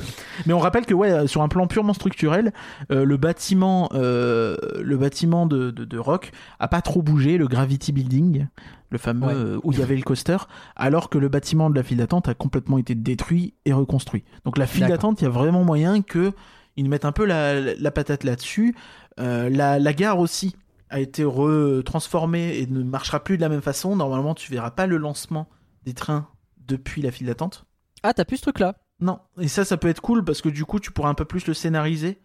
[0.47, 2.51] Mais on rappelle que ouais, sur un plan purement structurel,
[2.89, 8.47] le bâtiment, le bâtiment de, de, de Rock a pas trop bougé, le Gravity Building,
[8.89, 9.59] le fameux Ouais.
[9.63, 10.37] où il y avait le coaster,
[10.75, 14.23] alors que le bâtiment de la file d'attente a complètement été détruit et reconstruit.
[14.45, 16.31] Donc la file d'attente, il y a vraiment moyen que
[16.77, 18.75] ils mettent un peu la, la patate là-dessus.
[19.19, 20.55] Euh, la, la gare aussi
[20.89, 23.95] a été retransformée et ne marchera plus de la même façon.
[23.95, 25.47] Normalement, tu verras pas le lancement
[25.83, 26.27] des trains
[26.65, 27.65] depuis la file d'attente.
[28.03, 28.75] Ah, t'as plus ce truc-là?
[28.99, 31.25] Non, et ça, ça peut être cool parce que du coup, tu pourras un peu
[31.25, 32.19] plus le scénariser.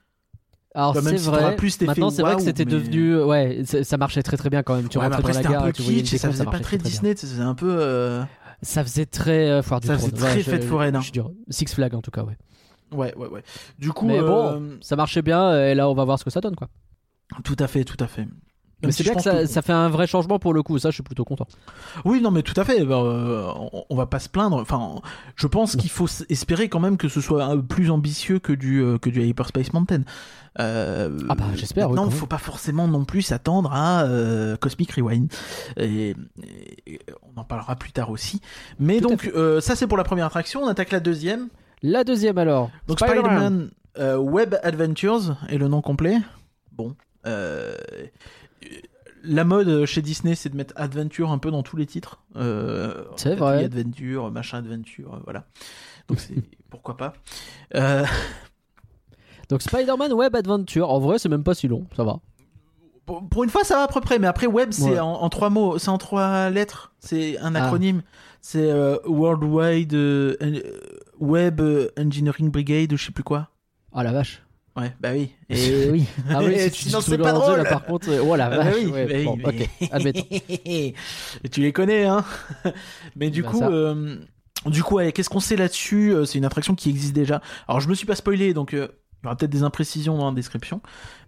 [0.74, 1.54] Alors Bah, c'est si vrai.
[1.56, 4.74] plus Maintenant c'est vrai que c'était mais- devenu ouais ça marchait très très bien quand
[4.76, 4.88] même.
[4.88, 6.30] Tu Ouais, rentrais après, dans la c'était un gare peu tu voyais kitsch et ça
[6.30, 6.88] faisait pas marchait très très.
[6.88, 7.76] Disney, c'est un peu.
[7.78, 8.22] euh,
[8.62, 10.12] Ça faisait très euh, foire du Ça trône.
[10.12, 11.00] faisait très je- fête foraine, hein.
[11.50, 12.38] Six Flags en tout cas, ouais.
[12.92, 13.42] Ouais, ouais, ouais.
[13.78, 16.30] Du coup, Mais euh, bon, ça marchait bien et là on va voir ce que
[16.30, 16.68] ça donne quoi.
[17.44, 18.26] tout à fait, tout à fait.
[18.84, 20.90] Mais c'est si bien que ça, ça fait un vrai changement pour le coup, ça
[20.90, 21.46] je suis plutôt content.
[22.04, 22.84] Oui, non, mais tout à fait.
[22.84, 24.56] bah, euh, on, on va pas se plaindre.
[24.56, 24.96] Enfin,
[25.36, 28.52] je pense qu'il faut espérer quand même que ce soit un peu plus ambitieux que
[28.52, 30.02] du euh, que du Hyperspace Mountain.
[30.58, 32.10] Euh, Ah bah, j'espère, oui, Non, même.
[32.10, 35.32] faut pas forcément non plus s'attendre à euh, Cosmic Rewind.
[35.76, 36.16] Et,
[36.84, 36.98] et
[37.36, 38.40] on en parlera plus tard aussi.
[38.80, 40.60] Mais Tout donc, euh, ça c'est pour la première attraction.
[40.60, 41.50] On attaque la deuxième.
[41.82, 42.70] La deuxième alors.
[42.86, 43.70] Donc Spider-Man.
[43.98, 46.18] Euh, Web Adventures est le nom complet.
[46.72, 46.94] Bon.
[47.26, 47.76] euh,
[49.24, 52.20] la mode chez Disney, c'est de mettre Adventure un peu dans tous les titres.
[52.36, 53.64] Euh, C'est vrai.
[53.64, 55.44] Adventure, machin Adventure, voilà.
[56.08, 56.34] Donc c'est
[56.70, 57.12] pourquoi pas.
[59.48, 62.18] Donc Spider-Man Web Adventure, en vrai c'est même pas si long, ça va.
[63.30, 64.18] pour une fois, ça va à peu près.
[64.18, 65.00] Mais après, Web, c'est Ouais.
[65.00, 66.92] en, en trois mots, c'est en trois lettres.
[67.00, 67.60] C'est un Ah.
[68.44, 70.60] C'est euh, Worldwide euh, euh,
[71.20, 71.62] Web
[71.98, 73.48] Engineering Brigade, ou je sais plus quoi.
[73.92, 74.42] Ah la vache.
[74.76, 75.30] Ouais, bah oui.
[75.48, 76.06] Et oui.
[76.28, 77.58] Ah oui, si tu Sinon, c'est pas drôle.
[77.58, 78.66] là, par contre, oh la Ah vache.
[78.66, 80.26] bah oui, ouais, bah oui, bon, mais- ok, admettons.
[80.64, 80.94] Et
[81.50, 82.24] tu les connais, hein
[83.16, 83.68] Mais du coup, ça.
[83.68, 84.16] euh,
[84.66, 87.40] du coup, ouais, qu'est-ce qu'on sait là-dessus C'est une attraction qui existe déjà.
[87.68, 90.34] Alors, je me suis pas spoilé, donc il y aura peut-être des imprécisions dans la
[90.34, 90.80] description.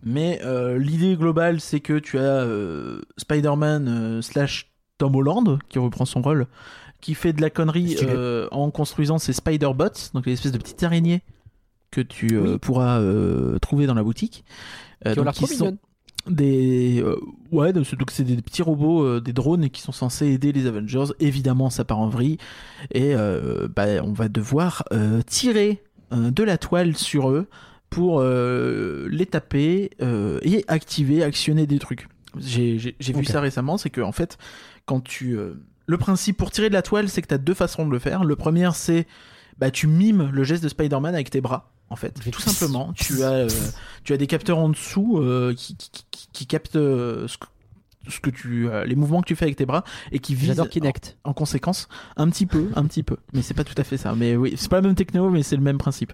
[0.02, 5.78] Mais euh, l'idée globale, c'est que tu as euh, Spider-Man euh, slash Tom Holland qui
[5.78, 6.46] reprend son rôle,
[7.04, 10.82] qui fait de la connerie euh, en construisant ses Spider-Bots, donc les espèces de petites
[10.84, 11.20] araignées
[11.90, 14.42] que tu euh, pourras euh, trouver dans la boutique.
[15.04, 15.76] Qui donc, qui sont-
[16.26, 17.04] des
[17.52, 21.12] ouais donc c'est- des petits robots des drones qui sont censés aider les Avengers.
[21.20, 22.38] Évidemment ça part en vrille.
[22.94, 23.12] Et
[23.76, 24.84] bah, on va devoir
[25.26, 27.46] tirer de la toile sur eux
[27.90, 32.08] pour les taper et activer actionner des trucs.
[32.38, 34.38] J'ai vu ça récemment c'est que en fait
[34.86, 35.36] quand tu
[35.86, 37.98] le principe pour tirer de la toile c'est que tu as deux façons de le
[37.98, 38.24] faire.
[38.24, 39.06] Le premier c'est
[39.58, 42.18] bah tu mimes le geste de Spider-Man avec tes bras en fait.
[42.32, 42.92] Tout simplement.
[42.94, 43.48] tu as euh,
[44.02, 47.46] tu as des capteurs en dessous euh, qui, qui, qui- qui captent euh, ce que,
[48.08, 50.60] ce que tu euh, les mouvements que tu fais avec tes bras et qui visent
[50.70, 51.16] Kinect.
[51.24, 53.16] en, en conséquence un petit peu un petit peu.
[53.32, 54.14] Mais c'est pas tout à fait ça.
[54.16, 56.12] Mais oui c'est pas la même techno mais c'est le même principe.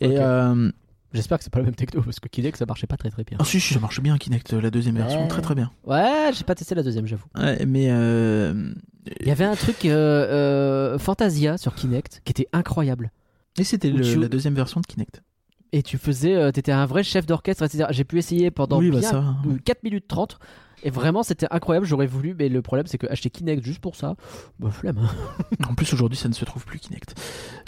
[0.00, 0.70] Et euh,
[1.14, 3.24] J'espère que c'est pas la même techno parce que Kinect ça marchait pas très très
[3.24, 3.36] bien.
[3.40, 5.28] ah si, si ça marche bien Kinect la deuxième version Ouais.
[5.28, 7.26] très très bien Ouais, j'ai pas testé la deuxième, j'avoue.
[7.36, 8.72] Ouais, mais euh,
[9.20, 9.92] Il y avait un truc euh,
[10.94, 13.10] euh, Fantasia sur Kinect qui était incroyable.
[13.58, 15.22] et c'était tu- la deuxième version de Kinect
[15.72, 17.86] Et tu faisais, t'étais un vrai chef d'orchestre, etc.
[17.90, 20.38] J'ai pu essayer pendant oui bah bien ça 4 minutes 30.
[20.84, 21.86] Et vraiment, c'était incroyable.
[21.86, 24.14] J'aurais voulu, mais le problème, c'est que acheter Kinect juste pour ça,
[24.58, 24.98] bah flemme.
[25.68, 27.14] En plus, aujourd'hui, ça ne se trouve plus Kinect.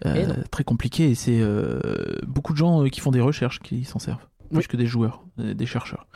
[0.06, 1.78] Euh, très compliqué et c'est euh,
[2.26, 4.26] beaucoup de gens euh, qui font des recherches qui s'en servent.
[4.50, 4.66] Plus Oui.
[4.66, 6.06] que des joueurs, des chercheurs.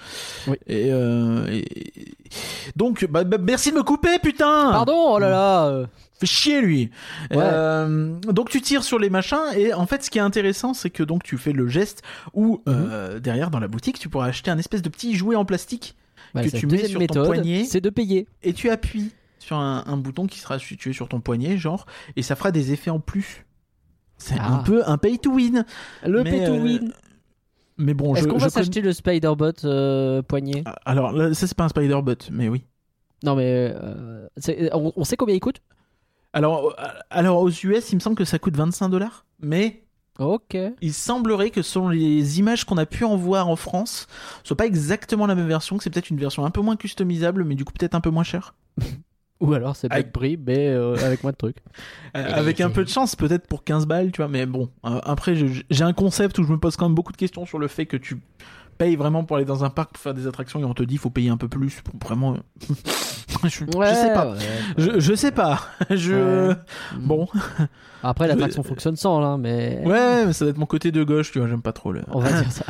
[0.49, 0.57] Oui.
[0.67, 2.15] Et, euh, et-
[2.77, 5.87] donc, bah, bah, merci de me couper, putain Pardon, oh là là.
[6.21, 6.91] Fait chier lui.
[7.31, 7.37] Ouais.
[7.41, 10.91] Euh, donc tu tires sur les machins et en fait ce qui est intéressant c'est
[10.91, 12.03] que donc tu fais le geste
[12.35, 12.75] où Mhm.
[12.77, 15.95] euh, derrière dans la boutique tu pourras acheter un espèce de petit jouet en plastique
[16.33, 17.65] Voilà, Que tu mets sur ton méthode, poignet.
[17.65, 18.27] c'est de payer.
[18.43, 21.87] et tu appuies sur un, un bouton qui sera situé sur ton poignet genre
[22.17, 23.47] et ça fera des effets en plus.
[24.19, 24.55] C'est Ah.
[24.55, 25.65] un peu un pay to win.
[26.05, 26.93] Le Mais, pay to euh, win.
[27.77, 30.65] Mais bon, Est-ce qu'on va s'acheter le Spider-Bot euh, poignet?
[30.85, 32.65] Alors là, ça c'est pas un Spider-Bot, mais oui.
[33.25, 34.27] Non, mais euh,
[34.73, 35.61] on, on sait combien il coûte?
[36.33, 36.75] Alors,
[37.11, 39.85] alors aux US, il me semble que ça coûte 25 dollars, mais
[40.19, 40.57] Ok.
[40.81, 44.07] il semblerait que selon les images qu'on a pu en voir en France,
[44.43, 46.77] ce soit pas exactement la même version, que c'est peut-être une version un peu moins
[46.77, 48.55] customisable, mais du coup peut-être un peu moins cher.
[49.41, 51.59] Ou alors c'est Avec- Black Brie, mais euh, avec moins de trucs.
[52.17, 54.71] Euh, avec un peu de chance, peut-être pour 15 balles, tu vois, mais bon.
[54.87, 57.59] euh, après, j'ai un concept où je me pose quand même beaucoup de questions sur
[57.59, 58.17] le fait que tu
[58.79, 60.97] payes vraiment pour aller dans un parc pour faire des attractions et on te dit
[60.97, 62.37] faut payer un peu plus pour vraiment.
[63.45, 64.31] je, je sais pas.
[64.31, 64.39] ouais.
[64.79, 65.61] Je, je sais pas.
[65.91, 66.55] Je.
[66.99, 67.29] Bon.
[68.03, 69.83] Après, l'attraction fonctionne sans, là, mais.
[69.85, 72.03] Ouais, mais ça doit être mon côté de gauche, tu vois, j'aime pas trop le.
[72.09, 72.65] On va dire ça.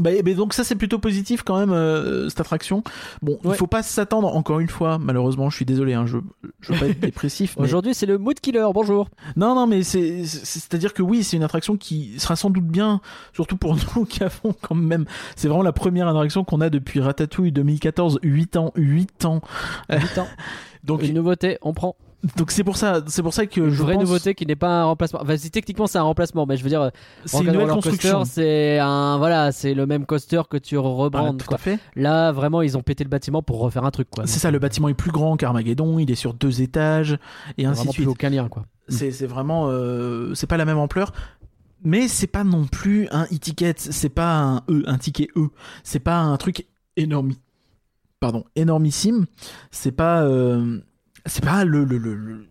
[0.00, 2.82] Bah, eh ben, donc ça c'est plutôt positif quand même euh, cette attraction.
[3.20, 3.56] Bon, il Ouais.
[3.56, 4.96] faut pas s'attendre encore une fois.
[4.98, 6.16] Malheureusement, je suis désolé, hein, je
[6.60, 7.56] je veux pas être dépressif.
[7.58, 8.66] mais- Aujourd'hui, c'est le mood killer.
[8.72, 9.08] Bonjour.
[9.36, 12.48] Non, non, mais c'est c'est à dire que oui, c'est une attraction qui sera sans
[12.48, 13.00] doute bien,
[13.34, 15.04] surtout pour nous qui avons quand même.
[15.36, 19.42] C'est vraiment la première attraction qu'on a depuis Ratatouille 2014, 8 ans, 8 ans.
[19.90, 20.26] Huit ans.
[20.84, 21.96] Donc Une nouveauté, on prend.
[22.36, 24.56] Donc c'est pour ça, c'est pour ça que Une je vraie pense nouveauté qui n'est
[24.56, 25.20] pas un remplacement.
[25.22, 26.90] Enfin, si techniquement c'est un remplacement, mais je veux dire,
[27.24, 28.24] c'est une nouvelle construction.
[28.24, 31.38] C'est un voilà, c'est le même coaster que tu rebrandes.
[31.38, 31.56] tout quoi.
[31.56, 31.78] à fait.
[31.96, 34.26] Là, vraiment, ils ont pété le bâtiment pour refaire un truc, quoi.
[34.26, 37.18] C'est ça, le bâtiment est plus grand qu'Armageddon, il est sur deux étages
[37.58, 38.08] et ainsi de plus suite.
[38.08, 38.64] aucun lien, quoi.
[38.88, 41.12] C'est c'est vraiment, euh, c'est pas la même ampleur.
[41.84, 45.48] Mais c'est pas non plus un e-ticket, c'est pas un E, un ticket E.
[45.82, 47.32] C'est pas un truc énorme.
[48.20, 49.26] Pardon, énormissime.
[49.72, 50.22] C'est pas.
[50.22, 50.78] euh,
[51.26, 52.46] c'est pas le, le, le, le-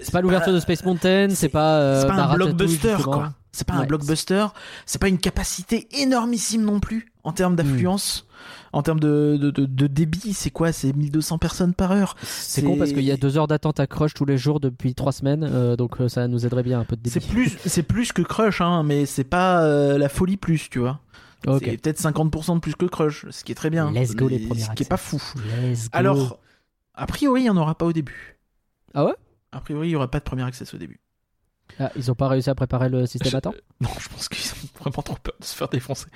[0.00, 1.80] C'est pas l'ouverture de Space Mountain, c'est pas.
[1.80, 3.32] euh, c'est pas un blockbuster quoi.
[3.52, 4.46] C'est pas un blockbuster.
[4.86, 8.26] C'est pas une capacité énormissime non plus en termes d'affluence.
[8.72, 10.70] En termes de, de, de, de débit, c'est quoi?
[10.70, 12.14] C'est 1200 personnes par heure.
[12.22, 14.94] C'est con parce qu'il y a deux heures d'attente à Crush tous les jours depuis
[14.94, 17.12] trois semaines, euh, donc euh, ça nous aiderait bien un peu de débit.
[17.12, 20.78] C'est plus, c'est plus que Crush, hein, mais c'est pas euh, la folie plus, tu
[20.78, 21.00] vois.
[21.48, 21.62] Ok.
[21.64, 23.90] C'est peut-être 50% de plus que Crush, ce qui est très bien.
[23.90, 24.84] Let's go, les premiers Ce qui est accès.
[24.84, 25.20] pas fou.
[25.62, 25.88] Let's go.
[25.92, 26.38] Alors,
[27.00, 28.38] a priori, il n'y en aura pas au début.
[28.94, 29.14] Ah ouais?
[29.52, 31.00] A priori, il n'y aura pas de premier access au début.
[31.78, 33.54] Ah, Ils ont pas réussi à préparer le système Je- à temps?
[33.80, 36.06] Non, je pense qu'ils ont vraiment trop peur de se faire défoncer.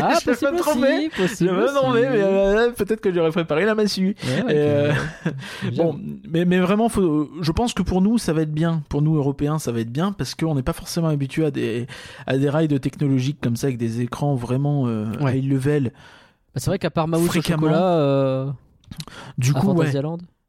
[0.00, 1.08] Ah, Je vais possible me tromper.
[1.10, 4.16] possible Je me tromper, mais euh, peut-être que j'aurais préparé la massue.
[4.24, 4.92] Ouais, ouais, Euh.
[5.76, 8.82] Bon, mais, mais vraiment, faut, je pense que pour nous, ça va être bien.
[8.88, 11.86] Pour nous, Européens, ça va être bien parce qu'on n'est pas forcément habitué à des,
[12.26, 15.38] à des rides technologiques comme ça avec des écrans vraiment euh, Ouais.
[15.38, 15.92] high level.
[16.54, 18.50] Bah, c'est vrai qu'à part Maui au chocolat, euh,
[19.38, 19.90] Du à coup, ouais.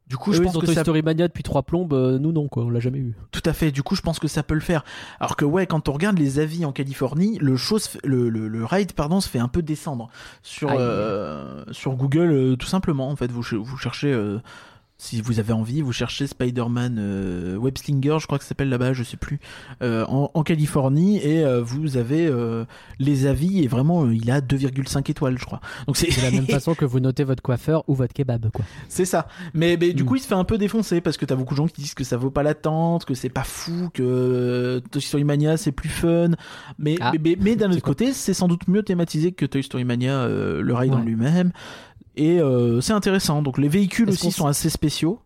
[0.06, 1.92] Du coup, eux, je ils pense ont que Toy ça Story Mania depuis trois plombes,
[1.92, 3.16] euh, nous non quoi, on l'a jamais eu.
[3.32, 3.72] Tout à fait.
[3.72, 4.84] Du coup, je pense que ça peut le faire.
[5.18, 8.28] Alors que ouais, quand on regarde les avis en Californie, le show, se fait- le,
[8.28, 10.08] le, le ride, pardon, se fait un peu descendre
[10.44, 13.10] sur euh, sur Google, euh, tout simplement.
[13.10, 14.12] En fait, vous vous cherchez.
[14.98, 18.70] Si vous avez envie, vous cherchez Spider-Man euh, Web Slinger, je crois que ça s'appelle
[18.70, 19.38] là-bas, je sais plus,
[19.82, 22.64] euh, en, en Californie, et euh, vous avez euh,
[22.98, 25.60] les avis, et vraiment, euh, il a 2,5 étoiles, je crois.
[25.86, 28.64] Donc c'est De la même façon que vous notez votre coiffeur ou votre kebab quoi.
[28.88, 29.28] c'est ça.
[29.52, 30.06] Mais, mais du Mm.
[30.06, 31.94] coup, il se fait un peu défoncer parce que t'as beaucoup de gens qui disent
[31.94, 35.72] que ça vaut pas l'attente, que c'est pas fou, que euh, Toy Story Mania c'est
[35.72, 36.30] plus fun.
[36.78, 37.10] Mais, Ah.
[37.12, 40.20] mais, mais, mais d'un autre côté, c'est sans doute mieux thématisé que Toy Story Mania,
[40.20, 41.04] euh, le ride en Ouais.
[41.04, 41.52] lui-même.
[42.16, 43.42] Et euh, c'est intéressant.
[43.42, 45.20] Donc les véhicules aussi sont assez spéciaux.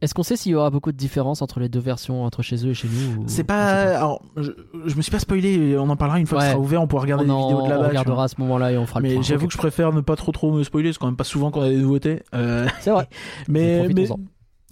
[0.00, 2.64] Est-ce qu'on sait s'il y aura beaucoup de différences entre les deux versions, entre chez
[2.64, 3.96] eux et chez nous ou- C'est pas.
[3.96, 4.52] Alors, je,
[4.86, 5.76] je me suis pas spoilé.
[5.76, 6.80] On en parlera une fois que ça sera ouvert.
[6.80, 7.84] On pourra regarder On, des vidéos de là-bas.
[7.84, 10.14] on regardera à ce moment-là et on fera Mais j'avoue que je préfère ne pas
[10.14, 10.92] trop trop me spoiler.
[10.92, 12.22] C'est quand même pas souvent qu'on a des nouveautés.
[12.32, 13.08] Euh, C'est vrai.
[13.48, 13.88] Mais,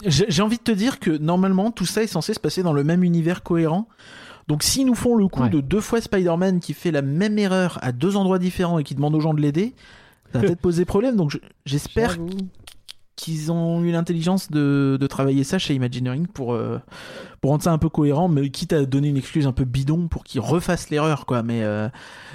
[0.05, 2.71] j'ai j'ai envie de te dire que normalement tout ça est censé se passer dans
[2.73, 3.87] le même univers cohérent.
[4.47, 5.49] Donc s'ils nous font le coup Ouais.
[5.49, 8.95] de deux fois Spider-Man qui fait la même erreur à deux endroits différents et qui
[8.95, 9.73] demande aux gens de l'aider,
[10.33, 11.15] ça va peut-être poser problème.
[11.15, 12.17] Donc je- j'espère
[13.15, 16.79] qu'ils ont eu l'intelligence de, de travailler ça chez Imagineering pour, euh,
[17.41, 20.07] pour rendre ça un peu cohérent, mais quitte à donner une excuse un peu bidon
[20.07, 21.41] pour qu'ils refassent l'erreur, quoi.
[21.41, 21.89] Mais euh,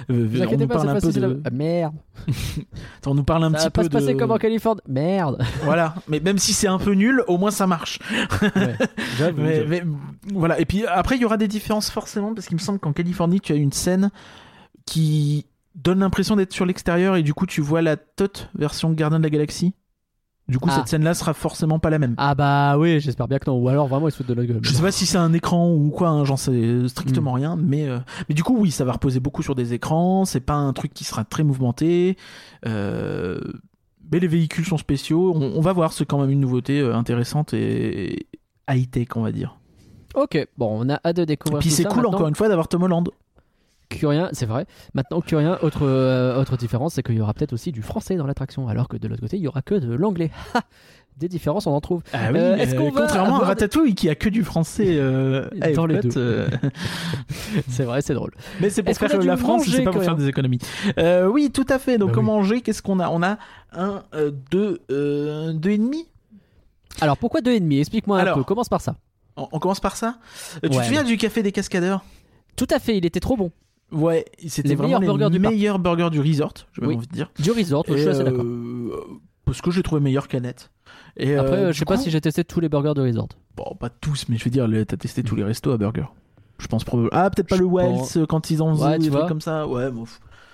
[0.09, 1.95] euh, on nous pas, parle un peu de, la- Ah, merde.
[3.05, 4.81] on nous parle un Ça petit va pas peu se passer de, comme en Californie.
[4.89, 5.41] Merde.
[5.63, 5.95] voilà.
[6.09, 7.99] Mais même si c'est un peu nul, au moins ça marche.
[8.41, 8.75] Ouais.
[9.17, 9.41] J'avoue.
[9.41, 9.69] Mais, j'avoue.
[9.69, 9.83] mais,
[10.33, 10.59] voilà.
[10.59, 13.39] Et puis après, il y aura des différences forcément parce qu'il me semble qu'en Californie,
[13.39, 14.11] tu as une scène
[14.85, 19.19] qui donne l'impression d'être sur l'extérieur et du coup, tu vois la toute version Gardien
[19.19, 19.73] de la Galaxie.
[20.49, 20.75] Du coup, Ah.
[20.75, 22.15] cette scène-là sera forcément pas la même.
[22.17, 23.57] Ah bah oui, j'espère bien que non.
[23.57, 24.59] Ou alors vraiment ils se foutent de la gueule.
[24.61, 27.87] Je sais pas si c'est un écran ou quoi, hein, j'en sais strictement rien, mais
[27.87, 30.25] euh, mais du coup oui, ça va reposer beaucoup sur des écrans.
[30.25, 32.17] C'est pas un truc qui sera très mouvementé.
[32.67, 33.39] Euh,
[34.11, 35.31] mais les véhicules sont spéciaux.
[35.33, 38.27] On, on va voir, c'est quand même une nouveauté euh, intéressante et
[38.69, 39.57] high tech, on va dire.
[40.13, 42.35] Ok, bon, on a hâte de Et découvrir puis tout c'est cool Maintenant, encore une
[42.35, 43.09] fois d'avoir Tom Holland.
[43.97, 44.65] Curien, c'est vrai.
[44.93, 48.25] Maintenant, Curien, autre, euh, autre différence, c'est qu'il y aura peut-être aussi du français dans
[48.27, 50.31] l'attraction, alors que de l'autre côté, il y aura que de l'anglais.
[51.17, 52.01] Des différences, on en trouve.
[52.11, 54.95] Ah oui, Euh, est-ce euh, qu'on contrairement à des- Ratatouille qui a que du français
[54.97, 56.47] euh, à Dans les deux.
[57.69, 58.31] C'est vrai, c'est drôle.
[58.59, 60.57] mais c'est pour qu'on faire la France, c'est pas pour faire des économies.
[61.29, 61.99] Oui, tout à fait.
[61.99, 62.39] Donc Bah comment oui.
[62.41, 63.09] manger Qu'est-ce qu'on a?
[63.09, 63.37] On a
[63.73, 64.03] un,
[64.51, 66.07] deux, deux et demi?
[67.01, 68.37] Alors, pourquoi 2,5 Explique-moi un Alors.
[68.37, 68.43] peu.
[68.43, 68.95] Commence par ça.
[69.37, 70.17] On, on commence par ça?
[70.63, 70.77] Tu Ouais.
[70.77, 72.03] te souviens du café des cascadeurs?
[72.55, 73.51] Tout à fait, il était trop bon.
[73.93, 76.95] Ouais, c'était Les vraiment meilleurs burgers les du meilleurs burgers du resort, j'ai Oui.
[76.95, 77.31] envie de dire.
[77.39, 78.45] Du resort, je suis assez euh, d'accord.
[79.45, 80.71] Parce que j'ai trouvé meilleur canette.
[81.17, 83.01] Et Après, euh, euh, du je sais pas si j'ai testé tous les burgers de
[83.01, 83.27] resort.
[83.55, 86.05] Bon, pas tous, mais je veux dire, t'as testé tous les restos à burger.
[86.59, 87.09] Je pense probablement.
[87.13, 89.11] Ah, peut-être pas Je le Wells pense- euh, quand ils en faisaient Ouais, des tu
[89.11, 89.67] trucs comme ça.
[89.67, 90.05] Ouais, bon.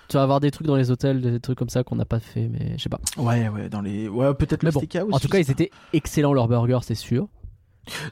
[0.08, 2.19] Tu vas avoir des trucs dans les hôtels, des trucs comme ça qu'on n'a pas
[2.19, 2.99] fait, mais je sais pas.
[3.17, 4.08] Ouais, ouais, dans les.
[4.10, 5.13] Ouais, peut-être le bon, steakhouse.
[5.13, 7.28] En tout je cas, ils étaient excellents leurs burgers, c'est sûr.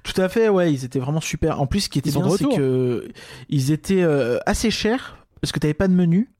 [0.04, 1.62] Tout à fait, ouais, ils étaient vraiment super.
[1.62, 3.08] En plus, ce qui était Ils bien, c'est que
[3.50, 6.32] ils étaient euh, assez chers parce que t'avais pas de menu.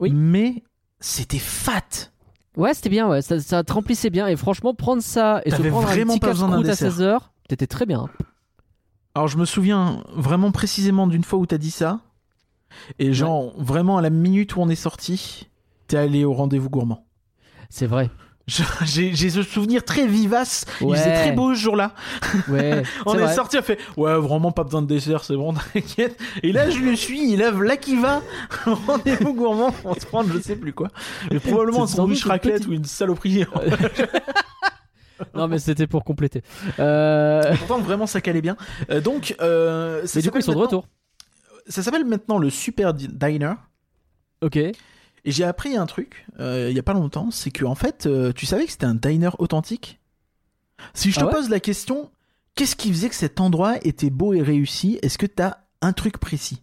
[0.00, 0.10] Oui.
[0.12, 0.62] Mais
[1.00, 2.10] c'était fat.
[2.56, 3.22] Ouais, c'était bien, ouais.
[3.22, 4.26] Ça, ça te remplissait bien.
[4.26, 6.72] Et franchement, prendre ça et se prendre vraiment un petit pas besoin d'un casse-croûte à
[6.72, 6.92] dessert.
[6.92, 8.08] 16 heures, t'étais très bien.
[9.14, 12.00] Alors, je me souviens vraiment précisément d'une fois où t'as dit ça.
[12.98, 15.48] Et genre, vraiment à la minute où on est sorti,
[15.86, 17.06] t'es allé au rendez-vous gourmand.
[17.70, 18.10] C'est vrai.
[18.48, 20.64] J'ai ce souvenir très vivace.
[20.80, 20.96] Il Ouais.
[20.96, 21.94] faisait très beau ce jour-là.
[22.48, 22.84] Ouais.
[23.06, 26.16] On est, sorti, on fait Ouais, vraiment pas besoin de dessert, c'est bon, t'inquiète.
[26.44, 28.22] Et là, je le suis, il lève là qui va.
[28.64, 30.88] Rendez-vous gourmand pour se prendre je sais plus quoi.
[31.32, 33.44] Et probablement un sandwich raclette ou une saloperie.
[35.34, 36.42] Non, mais c'était pour compléter.
[36.78, 37.42] Euh...
[37.58, 38.56] Pourtant, vraiment, ça calait bien.
[38.90, 40.86] Euh, donc, euh, ça Mais du coup, ils sont de retour.
[41.68, 43.54] Ça s'appelle maintenant le Super Di- Diner.
[44.42, 44.58] Ok.
[45.26, 48.06] Et j'ai appris un truc euh, il y a pas longtemps, c'est que en fait,
[48.06, 50.00] euh, tu savais que c'était un diner authentique?
[50.94, 52.10] Si je te Ah ouais pose la question,
[52.54, 54.98] qu'est-ce qui faisait que cet endroit était beau et réussi?
[55.02, 56.62] Est-ce que t'as un truc précis?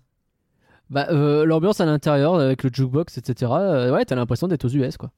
[0.89, 3.52] Bah, euh, l'ambiance à l'intérieur avec le jukebox, etc.
[3.52, 5.12] euh, ouais, t'as l'impression d'être aux US, quoi.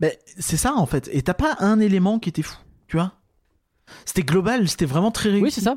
[0.00, 1.08] Ben, c'est ça en fait.
[1.12, 3.12] Et t'as pas un élément qui était fou, tu vois?
[4.04, 5.44] C'était global, c'était vraiment très réussi.
[5.44, 5.76] Oui, c'est ça.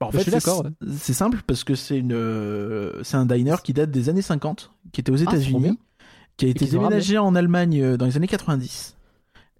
[0.00, 0.70] Bah, en fait, c'est- ouais.
[1.14, 5.00] Simple parce que c'est une, euh, c'est un diner qui date des années 50, qui
[5.00, 5.22] était aux Ah.
[5.22, 5.78] États-Unis,
[6.36, 8.96] qui a été déménagé en Allemagne euh, dans les années 90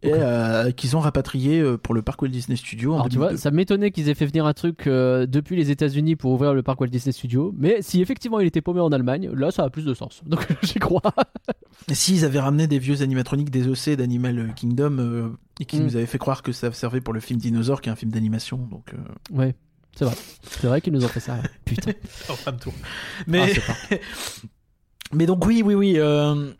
[0.04, 3.26] et euh, qu'ils ont rapatrié pour le parc Walt Disney Studio en Alors tu vois,
[3.28, 3.40] 2002.
[3.40, 6.62] ça m'étonnait qu'ils aient fait venir un truc euh, depuis les États-Unis pour ouvrir le
[6.64, 7.54] parc Walt Disney Studio.
[7.56, 10.22] Mais si effectivement il était paumé en Allemagne, là ça a plus de sens.
[10.26, 11.02] Donc j'y crois.
[11.92, 15.28] S'ils avaient ramené des vieux animatroniques des OC d'Animal Kingdom euh,
[15.60, 15.84] et qui Mm.
[15.84, 18.10] nous avaient fait croire que ça servait pour le film Dinosaure, qui est un film
[18.10, 18.94] d'animation, donc.
[18.94, 19.54] euh, Ouais,
[19.96, 20.14] c'est vrai.
[20.42, 21.36] C'est vrai qu'ils nous ont fait ça.
[21.64, 21.92] Putain.
[22.28, 22.72] en fin de tour.
[22.80, 24.00] Ah, Mais, parfait.
[25.12, 25.94] mais donc oui, oui, oui.
[25.98, 26.52] euh,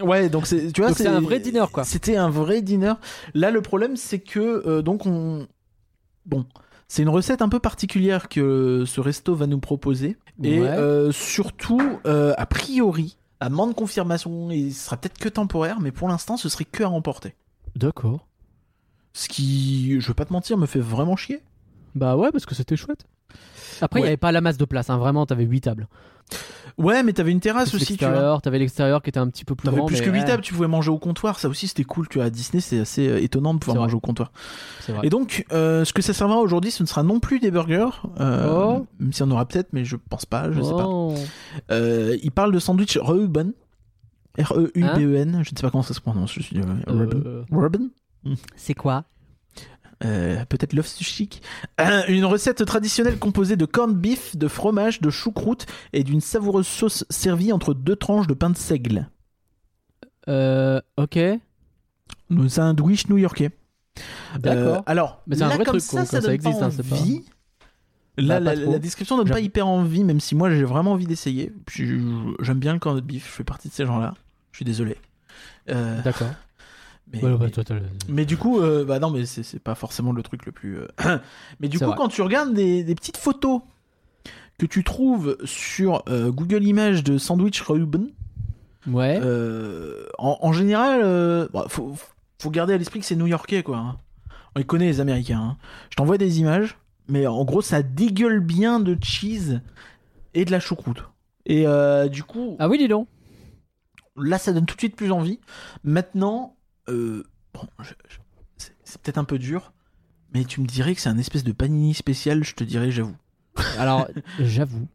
[0.00, 1.84] Ouais, donc c'est, tu vois, c'est un vrai dîner, quoi.
[1.84, 2.94] C'était un vrai dîner.
[3.34, 5.46] Là, le problème, c'est que euh, donc on,
[6.26, 6.46] bon,
[6.88, 10.66] c'est une recette un peu particulière que ce resto va nous proposer, et Ouais.
[10.68, 15.92] euh, surtout, euh, a priori, à moins de confirmation, ce sera peut-être que temporaire, mais
[15.92, 17.34] pour l'instant, ce serait que à remporter.
[17.76, 18.26] D'accord.
[19.12, 21.42] Ce qui, je veux pas te mentir, me fait vraiment chier.
[21.94, 23.04] Bah ouais, parce que c'était chouette.
[23.80, 24.06] Après, il Ouais.
[24.08, 24.98] n'y avait pas la masse de place, hein.
[24.98, 25.88] vraiment, t'avais 8 tables.
[26.78, 28.08] Ouais, mais t'avais une terrasse aussi, tu vois.
[28.08, 29.86] l'extérieur, t'avais l'extérieur qui était un petit peu plus T'avais grand.
[29.86, 32.08] plus mais que 8 ouais, tables, tu pouvais manger au comptoir, ça aussi c'était cool,
[32.08, 34.32] tu vois, à Disney c'est assez euh, étonnant de pouvoir manger au comptoir.
[35.02, 37.90] Et donc, euh, ce que ça servira aujourd'hui, ce ne sera non plus des burgers,
[38.20, 38.86] euh, Oh.
[39.00, 40.86] même si on aura peut-être, mais je pense pas, je sais pas.
[40.88, 41.14] Oh.
[41.70, 43.52] Euh, il parle de sandwich Reuben,
[44.38, 47.44] R-E-U-B-E-N, je ne sais pas comment ça se prononce, je suis euh, Reuben.
[47.50, 47.90] Reuben
[48.56, 49.04] c'est quoi
[50.04, 51.42] Euh, peut-être Love Chic.
[51.80, 56.66] Euh, une recette traditionnelle composée de corned beef, de fromage, de choucroute et d'une savoureuse
[56.66, 59.08] sauce servie entre deux tranches de pain de seigle.
[60.28, 61.18] Euh, ok.
[62.30, 63.50] Un sandwich new-yorkais.
[64.38, 64.76] D'accord.
[64.78, 66.58] Euh, alors, Mais c'est un là, vrai comme truc, ça, quoi, ça ça donne existe,
[66.58, 67.24] pas hein, c'est pas- envie.
[68.18, 71.52] Là, Bah, la, description donne pas hyper envie, même si moi j'ai vraiment envie d'essayer.
[71.76, 74.14] J'aime bien le corned beef, je fais partie de ces gens-là.
[74.50, 74.98] Je suis désolé.
[75.70, 76.28] Euh, D'accord.
[77.12, 79.58] Mais, Ouais, ouais, mais- toi, t'as le- mais du coup, euh, bah non, mais c'est
[79.58, 80.78] pas forcément le truc le plus.
[80.78, 80.86] euh,
[81.60, 81.94] mais du coup, vrai.
[81.96, 83.60] quand tu regardes des, des petites photos
[84.58, 88.08] que tu trouves sur euh, Google Images de sandwich Reuben,
[88.88, 89.20] Ouais.
[90.18, 91.94] en, en général, bah, faut,
[92.40, 93.76] faut garder à l'esprit que c'est new-yorkais, quoi.
[93.76, 93.96] hein.
[94.54, 95.40] On les connaît, les Américains.
[95.40, 95.56] hein.
[95.90, 96.76] Je t'envoie des images,
[97.08, 99.60] mais en gros, ça dégueule bien de cheese
[100.34, 101.04] et de la choucroute.
[101.46, 101.64] Et
[102.10, 103.06] du coup, Ah oui, dis donc.
[104.16, 105.38] là, ça donne tout de suite plus envie.
[105.84, 106.56] Maintenant,
[106.88, 107.22] euh,
[107.54, 107.66] bon,
[108.84, 109.72] c'est peut-être un peu dur,
[110.34, 113.16] mais tu me dirais que c'est un espèce de panini spécial, je te dirais, j'avoue.
[113.78, 114.08] Alors,
[114.40, 114.88] j'avoue.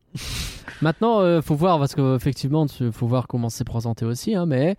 [0.82, 4.36] Maintenant, euh, faut voir parce que effectivement, tu- faut voir comment c'est présenté aussi.
[4.36, 4.76] Hein, mais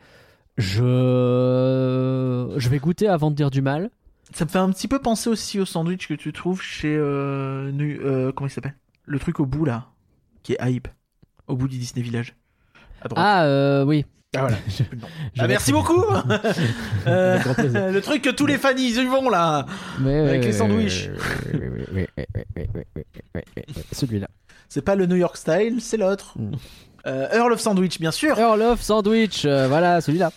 [0.57, 3.91] je je vais goûter avant de dire du mal.
[4.33, 6.95] Ça me fait un petit peu penser aussi au sandwich que tu trouves chez.
[6.95, 8.75] euh, Nu- euh, comment il s'appelle?
[9.07, 9.87] Le truc au bout là,
[10.43, 10.89] qui est hype,
[11.47, 12.35] au bout du Disney Village.
[13.17, 14.05] Ah euh, oui.
[14.37, 14.59] Ah, voilà.
[15.39, 16.05] ah, merci beaucoup.
[17.07, 19.65] le truc que tous les fans y vont là,
[20.01, 21.09] mais avec les sandwichs.
[23.93, 24.29] Celui-là.
[24.69, 26.35] C'est pas le New York style, c'est l'autre.
[27.07, 28.39] Earl of Sandwich, bien sûr.
[28.39, 30.31] Earl of Sandwich, voilà celui-là.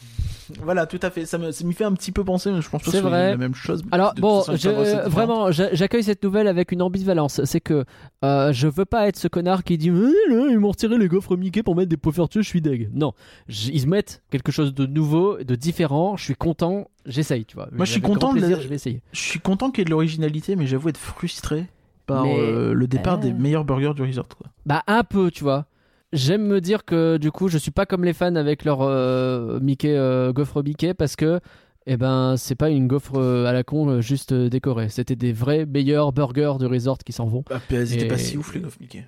[0.63, 1.25] Voilà, tout à fait.
[1.25, 3.03] Ça me, ça m'y fait un petit peu penser, mais je pense pas que C'est
[3.03, 3.83] la même chose.
[3.91, 5.09] Alors De bon, je- différent.
[5.09, 7.41] vraiment, j'a- j'accueille cette nouvelle avec une ambivalence.
[7.45, 7.85] C'est que
[8.23, 11.37] euh, je veux pas être ce connard qui dit Eh, ils m'ont retiré les gaufres
[11.37, 12.89] Mickey pour mettre des poffertures, je suis deg.
[12.93, 13.13] Non,
[13.47, 16.17] ils mettent quelque chose de nouveau, de différent.
[16.17, 17.67] Je suis content, j'essaye, tu vois.
[17.71, 19.01] Moi, je suis content de plaisir, la- je vais essayer.
[19.13, 21.65] Je suis content qu'il y ait de l'originalité, mais j'avoue être frustré
[22.07, 23.21] par Mais- euh, le départ Euh.
[23.21, 24.27] des meilleurs burgers du resort.
[24.27, 24.47] quoi.
[24.65, 25.65] Bah un peu, tu vois.
[26.13, 29.59] J'aime me dire que du coup, je suis pas comme les fans avec leur euh,
[29.61, 31.39] Mickey euh, gaufre Mickey parce que
[31.87, 34.89] eh ben c'est pas une gaufre euh, à la con euh, juste décorée.
[34.89, 37.43] C'était des vrais meilleurs burgers du resort qui s'en vont.
[37.49, 39.07] Ah, étaient Et- pas si ouf, les gaufres Mickey.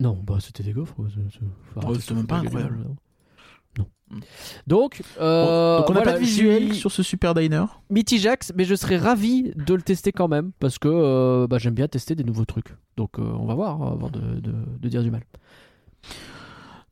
[0.00, 0.94] Non, bah c'était des gaufres.
[1.76, 2.78] arrêter c'était de même pas de incroyable.
[2.84, 2.90] non.
[2.90, 2.96] Mm.
[3.80, 4.20] Non.
[4.66, 7.64] Donc, euh, Bon, donc on n'a voilà, pas de visuel suis sur ce super diner.
[7.90, 11.74] mitigax, mais je serais ravi de le tester quand même parce que euh, bah, j'aime
[11.74, 12.74] bien tester des nouveaux trucs.
[12.96, 15.24] Donc euh, on va voir avant de, de- de dire du mal.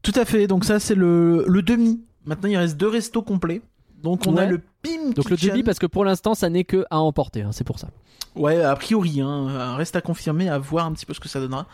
[0.03, 2.01] Tout à fait, donc ça c'est le, le demi.
[2.25, 3.63] Maintenant il reste deux restos complets.
[4.03, 6.85] Donc on a le Pim Donc le demi parce que pour l'instant ça n'est que
[6.91, 7.89] à emporter, hein, c'est pour ça.
[8.35, 11.41] Ouais, a priori, hein, reste à confirmer, à voir un petit peu ce que ça
[11.41, 11.67] donnera.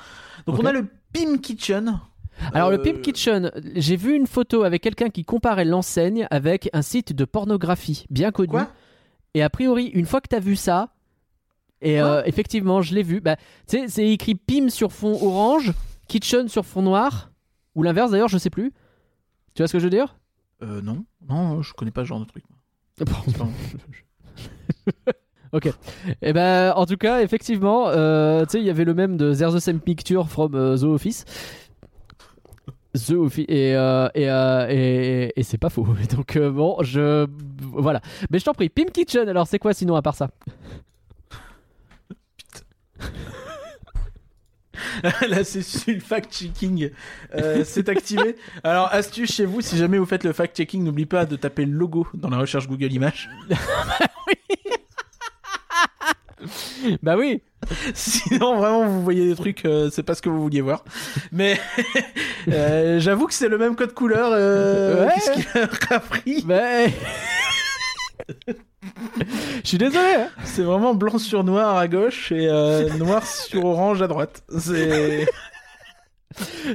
[0.47, 1.99] Donc on a le Pim Kitchen.
[2.55, 6.71] Alors le Euh, Pimp Kitchen, j'ai vu une photo avec quelqu'un qui comparait l'enseigne avec
[6.73, 8.49] un site de pornographie bien connu.
[8.49, 8.69] Quoi?
[9.35, 10.95] Et a priori, une fois que t'as vu ça,
[11.83, 13.21] et euh, effectivement, je l'ai vu.
[13.21, 15.73] Bah, c'est écrit Pim sur fond orange,
[16.09, 17.31] Kitchen sur fond noir,
[17.75, 18.73] ou l'inverse d'ailleurs, je sais plus.
[19.55, 20.17] Tu vois ce que je veux dire?
[20.63, 22.45] Euh, non, non, je connais pas ce genre de truc.
[22.97, 23.23] C'est pas-
[25.53, 25.69] Ok.
[26.23, 29.35] Et ben, en tout cas, effectivement, euh, tu sais, il y avait le même de
[29.35, 31.25] There's the same picture from euh, The Office.
[32.95, 35.87] The Office et euh, et, euh, et, et c'est pas faux.
[36.17, 37.27] Donc euh, bon, je
[37.61, 38.01] voilà.
[38.31, 39.29] Mais je t'en prie, Pim Kitchen.
[39.29, 40.31] Alors c'est quoi sinon à part ça?
[45.29, 46.91] Là, c'est le fact-checking.
[47.35, 48.37] Euh, c'est activé.
[48.65, 51.73] Alors, astuce chez vous, si jamais vous faites le fact-checking, n'oubliez pas de taper le
[51.73, 53.29] logo dans la recherche Google Images.
[57.03, 57.43] Bah oui.
[57.95, 60.85] Sinon, vraiment, vous voyez des trucs, euh, c'est pas ce que vous vouliez voir.
[61.31, 61.61] Mais
[62.49, 64.31] euh, j'avoue que c'est le même code couleur.
[64.33, 65.13] Euh, Ouais.
[65.15, 66.93] Qu'est-ce qu'il a pris Mais
[69.63, 70.15] je suis désolé.
[70.17, 70.29] hein.
[70.45, 74.43] C'est vraiment blanc sur noir à gauche et euh, noir sur orange à droite.
[74.59, 75.27] C'est.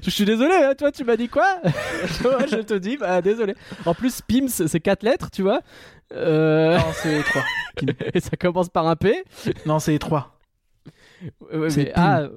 [0.04, 0.54] Je suis désolé.
[0.54, 0.74] hein.
[0.78, 1.58] Toi, tu m'as dit quoi?
[2.04, 3.56] Je te dis, bah désolé.
[3.86, 5.62] En plus, Pims, c'est quatre lettres, tu vois.
[6.14, 7.44] Euh, Non, c'est trois.
[8.14, 9.24] et ça commence par un P?
[9.66, 10.40] Non, c'est trois.
[11.52, 12.28] Ouais, mais- ah,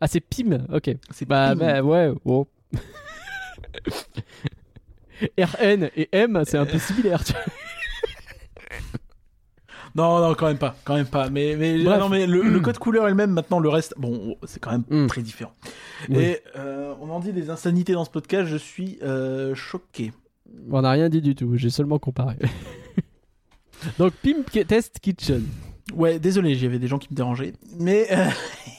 [0.00, 0.66] ah, c'est Pim.
[0.72, 0.90] Ok.
[1.10, 2.10] C'est Bah, bah ouais.
[2.24, 2.46] Bon.
[5.38, 7.22] RN et M, c'est un peu similaire.
[7.22, 7.42] tu vois.
[9.94, 11.28] Non, non, quand même pas, quand même pas.
[11.28, 12.00] Mais, mais, Bref.
[12.00, 15.06] non, mais le, le code couleur elle-même, maintenant, le reste, bon, c'est quand même Mm.
[15.06, 15.52] très différent.
[16.08, 16.16] Oui.
[16.18, 20.12] Et euh, on en dit des insanités dans ce podcast, je suis euh, choqué.
[20.70, 21.56] On n'a rien dit du tout.
[21.56, 22.36] J'ai seulement comparé.
[23.98, 25.44] Donc, Pim Ki- Test Kitchen.
[25.94, 27.52] Ouais, désolé, j'y avait des gens qui me dérangeaient.
[27.78, 28.26] Mais, euh,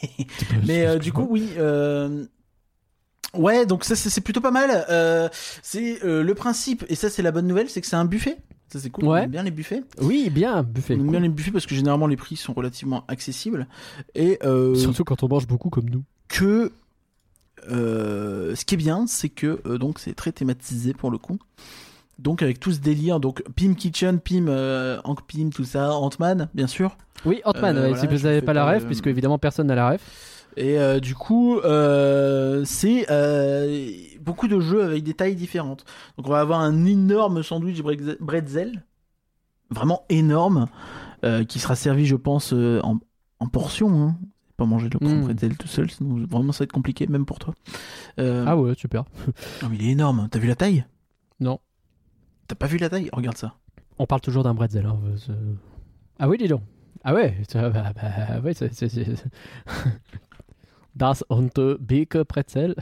[0.66, 1.50] mais du coup, oui.
[3.36, 4.86] Ouais, donc ça, c'est plutôt pas mal.
[5.62, 8.38] C'est le principe, et ça, c'est la bonne nouvelle, c'est que c'est un buffet.
[8.74, 9.06] Ça, c'est cool.
[9.06, 9.20] Ouais.
[9.20, 9.84] On aime bien les buffets.
[10.02, 10.96] Oui, bien, buffet.
[10.96, 11.12] On aime cool.
[11.12, 13.68] bien les buffets parce que généralement, les prix sont relativement accessibles.
[14.16, 16.02] Et euh, Surtout quand on mange beaucoup comme nous.
[16.28, 16.72] que
[17.70, 21.38] euh, ce qui est bien, c'est que euh, donc c'est très thématisé pour le coup.
[22.18, 26.50] Donc avec tout ce délire, donc Pim Kitchen, Pim, euh, Hank Pym, tout ça, Ant-Man,
[26.56, 26.98] bien sûr.
[27.26, 29.76] Oui, Ant-Man, Euh, ouais, voilà, si vous n'avez pas la ref, puisque évidemment personne n'a
[29.76, 30.02] la ref.
[30.58, 31.60] Et du coup,
[32.66, 33.06] c'est
[34.24, 35.86] beaucoup de jeux avec des tailles différentes.
[36.18, 37.82] Donc on va avoir un énorme sandwich
[38.20, 38.84] bretzel,
[39.70, 40.68] vraiment énorme,
[41.26, 43.00] euh, qui sera servi, je pense, euh, en,
[43.40, 44.02] en portions.
[44.02, 44.18] Hein.
[44.58, 45.24] Pas manger le grand Mm.
[45.24, 47.56] bretzel tout seul, sinon vraiment ça va être compliqué, même pour toi.
[48.20, 49.04] Euh, Ah ouais, super.
[49.64, 50.28] non, mais il est énorme.
[50.30, 50.86] T'as vu la taille?
[51.40, 51.60] Non.
[52.48, 53.10] T'as pas vu la taille?
[53.14, 53.56] Regarde ça.
[53.98, 54.86] On parle toujours d'un bretzel.
[54.86, 55.00] Hein,
[56.20, 56.62] Ah oui, dis donc.
[57.04, 57.92] Ah ouais, bah, bah,
[58.44, 58.72] ouais, c'est...
[60.96, 62.76] Das und big Bretzel.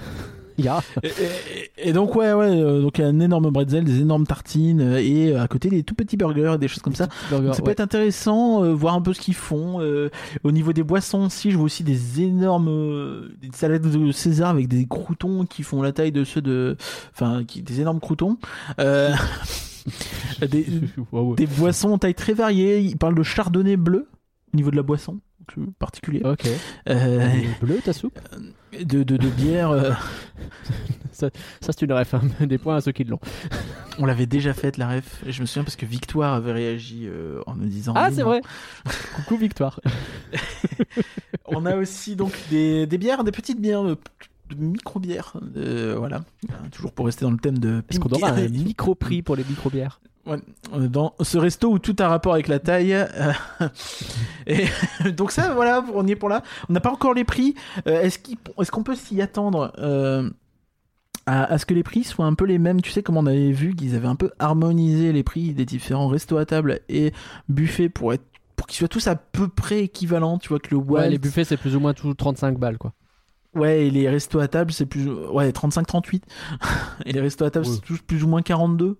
[1.03, 4.97] Et, et- et donc ouais, ouais, euh, donc un énorme bretzel, des énormes tartines euh,
[5.01, 7.07] et euh, à côté des tout petits burgers et des choses comme ça.
[7.31, 7.71] Donc, ça peut Ouais.
[7.73, 9.81] être intéressant, euh, voir un peu ce qu'ils font.
[9.81, 10.09] euh,
[10.43, 14.49] au niveau des boissons aussi, je vois aussi des énormes euh, des salades de César
[14.49, 16.77] avec des croutons qui font la taille de ceux de,
[17.13, 18.37] enfin, qui, des énormes croutons.
[20.47, 22.79] Des, boissons en taille très variée.
[22.81, 24.07] Il parle de chardonnay bleu
[24.53, 25.19] au niveau de la boisson,
[25.79, 26.21] particulier.
[26.23, 26.47] Ok.
[26.89, 27.29] Euh,
[27.61, 28.19] Bleu ta soupe?
[28.79, 29.69] De, de, de bière.
[29.71, 29.91] euh,
[31.13, 31.29] Ça
[31.61, 32.13] c'est une ref.
[32.15, 32.21] hein.
[32.39, 33.19] Des points à ceux qui l'ont.
[33.99, 35.21] on l'avait déjà faite la ref.
[35.25, 37.93] Et je me souviens parce que Victoire avait réagi euh, en me disant.
[37.95, 38.27] Ah c'est non.
[38.27, 38.41] vrai.
[39.15, 39.79] Coucou Victoire.
[41.45, 43.97] On a aussi donc des, des bières, des petites bières, de,
[44.49, 45.33] de micro-bières.
[45.57, 46.23] euh, voilà.
[46.49, 49.35] Euh, Toujours pour rester dans le thème de Est-ce qu'on aura un micro prix pour
[49.35, 50.37] les micro bières Ouais,
[50.71, 52.93] on est dans ce resto où tout a rapport avec la taille.
[52.93, 53.33] euh,
[54.47, 54.65] et
[55.11, 56.43] donc ça, voilà, on y est pour là.
[56.69, 57.55] On n'a pas encore les prix.
[57.87, 60.29] Euh, Est-ce qu'il- est-ce qu'on peut s'y attendre euh,
[61.25, 62.81] à, à ce que les prix soient un peu les mêmes?
[62.81, 66.07] Tu sais, comme on avait vu qu'ils avaient un peu harmonisé les prix des différents
[66.07, 67.13] restos à table et
[67.49, 68.23] buffets pour être
[68.55, 70.37] pour qu'ils soient tous à peu près équivalents.
[70.37, 72.93] Tu vois que le Ouais, les buffets c'est plus ou moins tout 35 balles quoi.
[73.55, 75.09] Ouais, et les restos à table, c'est plus.
[75.11, 76.21] Ouais, 35-38.
[77.05, 78.97] et les restos à table, c'est tous plus ou moins 42.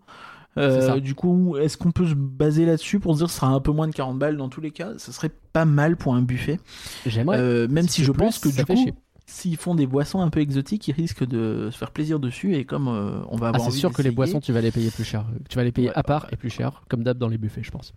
[0.57, 3.37] Euh, C'est du coup, est-ce qu'on peut se baser là-dessus pour se dire que ce
[3.39, 4.91] sera un peu moins de 40 balles dans tous les cas?
[4.97, 6.59] Ce serait pas mal pour un buffet.
[7.05, 7.37] J'aimerais.
[7.39, 8.93] Euh, même Si si c'est je plus, pense que du coup, chier.
[9.25, 12.55] s'ils font des boissons un peu exotiques, ils risquent de se faire plaisir dessus.
[12.55, 14.59] Et comme euh, on va Ah, avoir c'est envie sûr que les boissons, tu vas
[14.61, 15.25] les payer plus cher.
[15.49, 17.63] Tu vas les payer Ouais, à part et plus cher, comme d'hab dans les buffets,
[17.63, 17.93] je pense.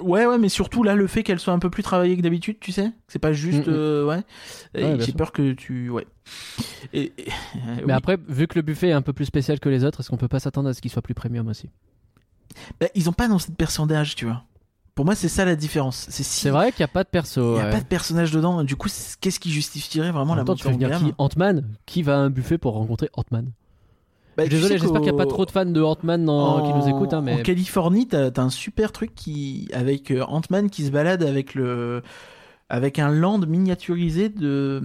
[0.00, 2.56] Ouais, ouais, mais surtout là, le fait qu'elles soient un peu plus travaillées que d'habitude,
[2.60, 3.74] tu sais, c'est pas juste, Mm, mm.
[3.74, 4.96] euh, ouais.
[5.00, 6.06] J'ai peur que tu, ouais.
[6.92, 7.28] Et, et-
[7.76, 7.92] Mais oui.
[7.92, 10.16] après, vu que le buffet est un peu plus spécial que les autres, est-ce qu'on
[10.16, 11.70] peut pas s'attendre à ce qu'il soit plus premium aussi?
[12.80, 14.42] Bah, ils ont pas dans cette personnage, tu vois.
[14.94, 16.06] Pour moi, c'est ça la différence.
[16.08, 17.54] C'est si C'est vrai qu'il n'y a pas de perso.
[17.54, 17.70] il y a ouais.
[17.70, 18.62] pas de personnage dedans.
[18.62, 21.14] Du coup, c'est- qu'est-ce qui justifierait vraiment En la montée en venir gamme qui?
[21.18, 21.68] Ant-Man?
[21.86, 23.50] Qui va à un buffet pour rencontrer Ant-Man?
[24.36, 26.88] Bah, Désolé, j'espère qu'il n'y a pas trop de fans de Ant-Man dans- qui nous
[26.88, 30.84] écoutent, hein, En mais Californie, t'as as un super truc qui avec euh, Ant-Man qui
[30.84, 32.02] se balade avec le
[32.68, 34.82] avec un land miniaturisé de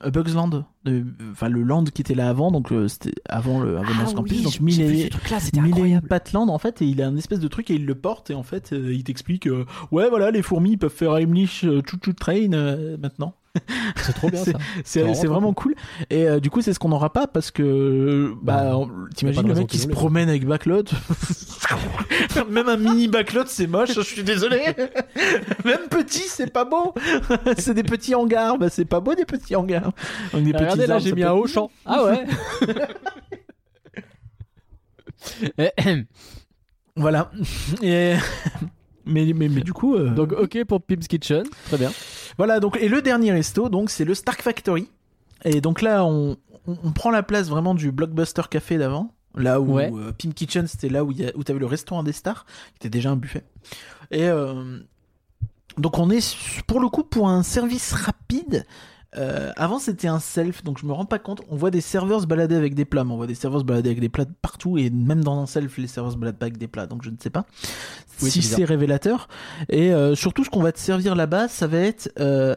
[0.00, 3.60] A Bugs Land, de- enfin le land qui était là avant, donc euh, c'était avant
[3.60, 5.10] le avant Campus, donc Ah c'était mille et
[5.58, 6.08] une incroyable.
[6.08, 8.34] Patland en fait, et il a un espèce de truc et il le porte et
[8.34, 11.96] en fait euh, il t'explique euh, ouais voilà les fourmis peuvent faire Heimlich euh, choo
[12.02, 13.34] choo train euh, maintenant.
[13.96, 14.58] C'est trop bien C'est- ça.
[14.84, 15.74] C'est vraiment cool.
[16.10, 19.54] Et euh, du coup, c'est ce qu'on n'aura pas parce que, bah, Bah, t'imagines le
[19.54, 20.84] mec qui se promène avec backlot?
[22.50, 24.60] Même un mini backlot, c'est moche, je suis désolé.
[25.64, 26.94] Même petit, c'est pas beau.
[27.58, 29.92] c'est des petits hangars, bah, c'est pas beau des petits hangars.
[30.32, 31.70] Donc, des Ah, Regardez petits là, j'ai mis un haut champ.
[31.84, 32.24] Ah ouais.
[36.96, 37.30] Voilà.
[37.82, 38.14] Et...
[39.08, 41.90] mais, mais, mais du coup, euh, Donc ok pour Pim's Kitchen, très bien.
[42.36, 44.88] Voilà, donc, et le dernier resto, donc, c'est le Stark Factory.
[45.44, 46.36] Et donc là, on,
[46.66, 49.12] on, on prend la place vraiment du Blockbuster Café d'avant.
[49.34, 49.90] Là où Ouais.
[49.92, 52.44] euh, Pim Kitchen, c'était là où, il y a- où t'avais le restaurant des stars,
[52.70, 53.44] qui était déjà un buffet.
[54.10, 54.78] Et euh,
[55.76, 56.36] donc, on est
[56.66, 58.66] pour le coup pour un service rapide.
[59.16, 61.40] Euh, avant, c'était un self, donc je me rends pas compte.
[61.48, 63.64] On voit des serveurs se balader avec des plats, mais on voit des serveurs se
[63.64, 66.46] balader avec des plats partout, et même dans un self, les serveurs se baladent pas
[66.46, 67.46] avec des plats, donc je ne sais pas
[68.22, 69.28] Oui, si c'est révélateur.
[69.70, 72.54] Et euh, surtout, ce qu'on va te servir là-bas, ça va être euh,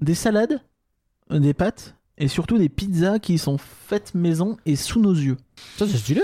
[0.00, 0.60] des salades,
[1.30, 5.38] des pâtes, et surtout des pizzas qui sont faites maison et sous nos yeux.
[5.78, 6.22] Ça c'est stylé.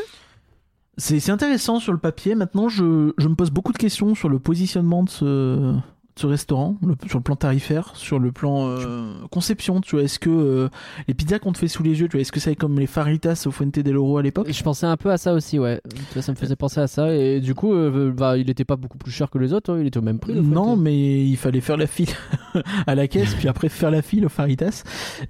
[0.99, 2.35] C'est intéressant sur le papier.
[2.35, 5.75] Maintenant, je, je me pose beaucoup de questions sur le positionnement de ce,
[6.19, 9.81] ce restaurant, le- sur le plan tarifaire, sur le plan euh, conception.
[9.81, 10.69] Tu vois, est-ce que euh,
[11.07, 12.87] les pizzas qu'on te fait sous les yeux, tu vois, est-ce que c'est comme les
[12.87, 14.51] faritas au Fuente del Oro à l'époque?
[14.51, 15.81] Je pensais un peu à ça aussi, ouais.
[15.89, 18.65] Tu vois, ça me faisait penser à ça et du coup, euh, bah, il était
[18.65, 20.35] pas beaucoup plus cher que les autres, hein, il était au même prix.
[20.35, 22.11] Non, mais il fallait faire la file
[22.87, 24.83] à la caisse, puis après faire la file au faritas.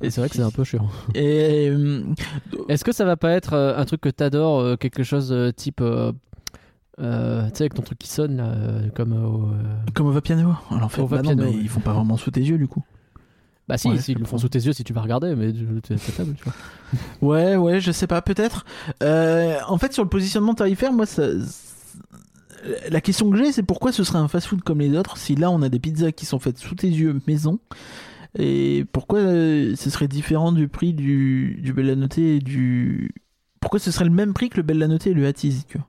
[0.02, 0.88] Et c'est vrai que c'est un peu chiant.
[1.14, 2.02] Et euh,
[2.68, 5.50] Est-ce que ça va pas être euh, un truc que t'adores, euh, quelque chose euh,
[5.52, 5.80] type,
[7.00, 9.56] euh, euh, tu sais, avec ton truc qui sonne là, euh, comme euh, au, euh,
[9.94, 10.54] comme au va piano.
[10.70, 12.58] Alors en fait, Au bah non, Vapiano, mais ils font pas vraiment sous tes yeux
[12.58, 12.82] du coup.
[13.68, 14.38] Bah si, Ouais, si, ils le font comprends.
[14.38, 16.54] sous tes yeux si tu vas regarder, mais tu- t'es t'es table, tu vois.
[17.20, 18.64] Ouais, ouais, je sais pas, peut-être.
[19.02, 21.24] Euh, en fait, sur le positionnement tarifaire, moi, ça.
[22.90, 25.50] La question que j'ai, c'est pourquoi ce serait un fast-food comme les autres si là
[25.50, 27.60] on a des pizzas qui sont faites sous tes yeux maison?
[28.38, 33.12] Et pourquoi euh, ce serait différent du prix du, du Bella Notte et du.
[33.60, 35.86] Pourquoi ce serait le même prix que le Bella Notte et le Hatties, tu vois?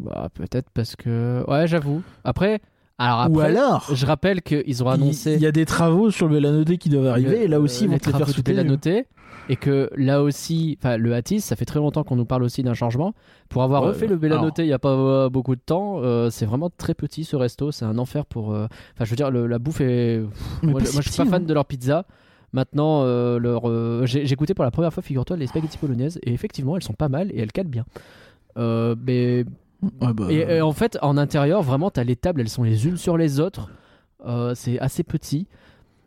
[0.00, 2.02] Bah peut-être parce que, ouais, j'avoue.
[2.24, 2.60] Après,
[2.98, 5.34] alors Ou après, alors je rappelle qu'ils ont annoncé.
[5.34, 7.60] Il y a des travaux sur le Bella Notte qui doivent arriver le- et là
[7.60, 9.06] aussi ils euh, vont te faire noter
[9.48, 12.62] et que là aussi, enfin le Hattis, ça fait très longtemps qu'on nous parle aussi
[12.62, 13.14] d'un changement.
[13.48, 16.30] Pour avoir Ouais, refait le Notte il y a pas euh, beaucoup de temps, euh,
[16.30, 18.52] c'est vraiment très petit ce resto, c'est un enfer pour.
[18.52, 20.20] euh, Enfin, je veux dire, le- la bouffe est.
[20.62, 21.46] Moi, je- moi, je suis pas fan hein.
[21.46, 22.04] de leur pizza.
[22.52, 26.32] Maintenant, euh, leur, euh, j'ai goûté pour la première fois, figure-toi, les spaghettis polonaises et
[26.32, 27.84] effectivement, elles sont pas mal et elles calent bien.
[28.58, 29.44] Euh, mais
[30.00, 32.86] Ouais, bah, et, et en fait, en intérieur, vraiment, t'as les tables, elles sont les
[32.86, 33.70] unes sur les autres.
[34.26, 35.46] Euh, c'est assez petit.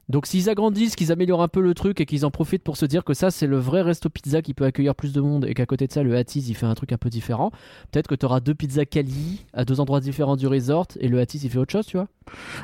[0.10, 2.86] Donc, s'ils agrandissent, qu'ils améliorent un peu le truc et qu'ils en profitent pour se
[2.86, 5.54] dire que ça, c'est le vrai resto pizza qui peut accueillir plus de monde et
[5.54, 7.52] qu'à côté de ça, le Hatties, il fait un truc un peu différent,
[7.92, 11.40] peut-être que t'auras deux pizzas Cali à deux endroits différents du resort et le Hatties,
[11.46, 12.10] il fait autre chose, tu vois.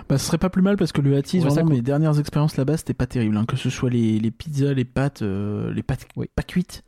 [0.10, 2.76] Bah, ce serait pas plus mal parce que le Hatties, vraiment, mes dernières expériences là-bas,
[2.76, 3.38] c'était pas terrible.
[3.38, 3.46] hein.
[3.46, 6.28] Que ce soit les, les pizzas, les pâtes, euh, les pâtes Oui.
[6.36, 6.84] pas cuites.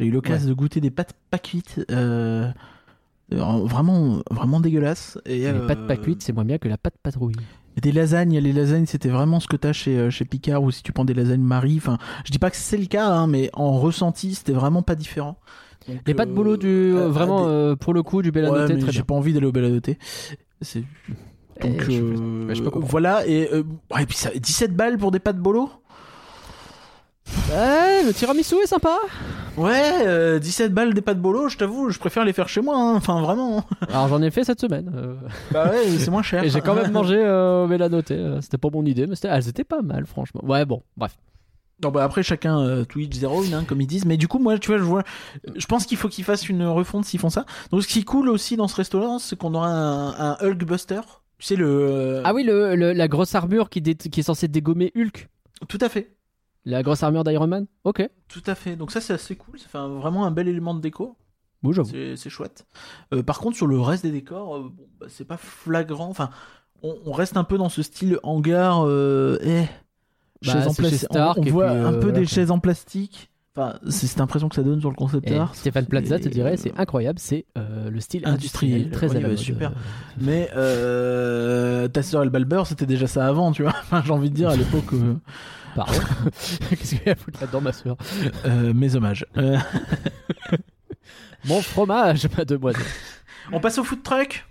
[0.00, 1.78] J'ai eu l'occasion de goûter des pâtes pas cuites.
[1.92, 2.52] euh, euh,
[3.30, 5.18] vraiment, vraiment dégueulasses.
[5.26, 7.34] Et, Les euh, pâtes pas cuites, c'est moins bien que la pâte patrouille.
[7.76, 10.70] et Des lasagnes, les lasagnes, c'était vraiment ce que t'as chez, euh, chez Picard ou
[10.70, 11.76] si tu prends des lasagnes Marie.
[11.78, 14.94] Enfin, je dis pas que c'est le cas, hein, mais en ressenti, c'était vraiment pas
[14.94, 15.38] différent.
[15.88, 16.66] Donc, Les pâtes euh, bolo du.
[16.66, 19.52] euh, vraiment, des- euh, pour le coup, du Bella Ouais, j'ai pas envie d'aller au
[19.52, 19.98] Beladoté.
[20.60, 20.82] C'est
[21.58, 22.90] Eh, donc je- euh, je peux comprendre.
[22.90, 23.62] voilà et, euh,
[23.94, 25.70] ouais, et puis ça 17 balles pour des pâtes bolo?
[27.50, 28.96] Ouais, le tiramisu est sympa.
[29.56, 32.76] Ouais, euh, 17 balles des pâtes bolo, je t'avoue, je préfère les faire chez moi,
[32.76, 32.94] hein.
[32.96, 33.64] enfin vraiment.
[33.88, 34.92] Alors, j'en ai fait cette semaine.
[34.94, 35.14] euh.
[35.50, 36.44] Bah ouais, c'est moins cher.
[36.44, 38.10] Et j'ai quand même mangé euh, au Bella Notte.
[38.10, 40.42] euh, C'était pas mon idée, mais c'était- elles étaient pas mal, franchement.
[40.44, 41.16] Ouais, bon, bref.
[41.82, 44.06] Non, bah après, chacun euh, Twitch hein, comme ils disent.
[44.06, 45.02] Mais du coup, moi, tu vois, je vois,
[45.56, 47.44] je pense qu'il faut qu'ils fassent une refonte s'ils font ça.
[47.70, 51.00] Donc, ce qui est cool aussi dans ce restaurant, c'est qu'on aura un, un Hulkbuster.
[51.38, 51.66] Tu sais, le.
[51.68, 55.28] euh, Ah oui, le, le- la grosse armure qui, dé- qui est censée dégommer Hulk.
[55.68, 56.15] Tout à fait.
[56.66, 58.06] La grosse armure d'Iron Man Ok.
[58.28, 58.76] Tout à fait.
[58.76, 59.58] Donc, ça, c'est assez cool.
[59.58, 61.16] Ça fait un- vraiment un bel élément de déco.
[61.62, 61.90] Oui, j'avoue.
[62.16, 62.66] C'est chouette.
[63.14, 66.08] Euh, par contre, sur le reste des décors, euh, bon, bah, c'est pas flagrant.
[66.10, 66.28] Enfin,
[66.82, 68.84] on, on reste un peu dans ce style hangar.
[68.84, 69.62] Euh, eh,
[70.44, 71.08] Bah, chaises en plastique.
[71.12, 73.30] On, voit puis, un peu des chaises en plastique.
[73.56, 75.54] Enfin, c'est cette impression que ça donne sur le concept Et art.
[75.54, 78.82] Stéphane Plaza te dirait, c'est incroyable, c'est euh, le style Industriel.
[78.82, 79.38] industriel, très Ouais, à la ouais, mode.
[79.42, 79.72] super.
[80.20, 83.72] Mais euh, ta sœur et le Balbeur, c'était déjà ça avant, tu vois.
[84.04, 84.92] J'ai envie de dire à l'époque.
[85.76, 85.92] Pardon.
[86.70, 87.96] Qu'est-ce qu'il y a à foutre là-dedans, ma soeur
[88.46, 89.24] euh, mes hommages.
[89.36, 89.56] Euh,
[91.44, 92.82] Mon fromage, ma demoiselle.
[93.52, 94.44] on passe au food truck?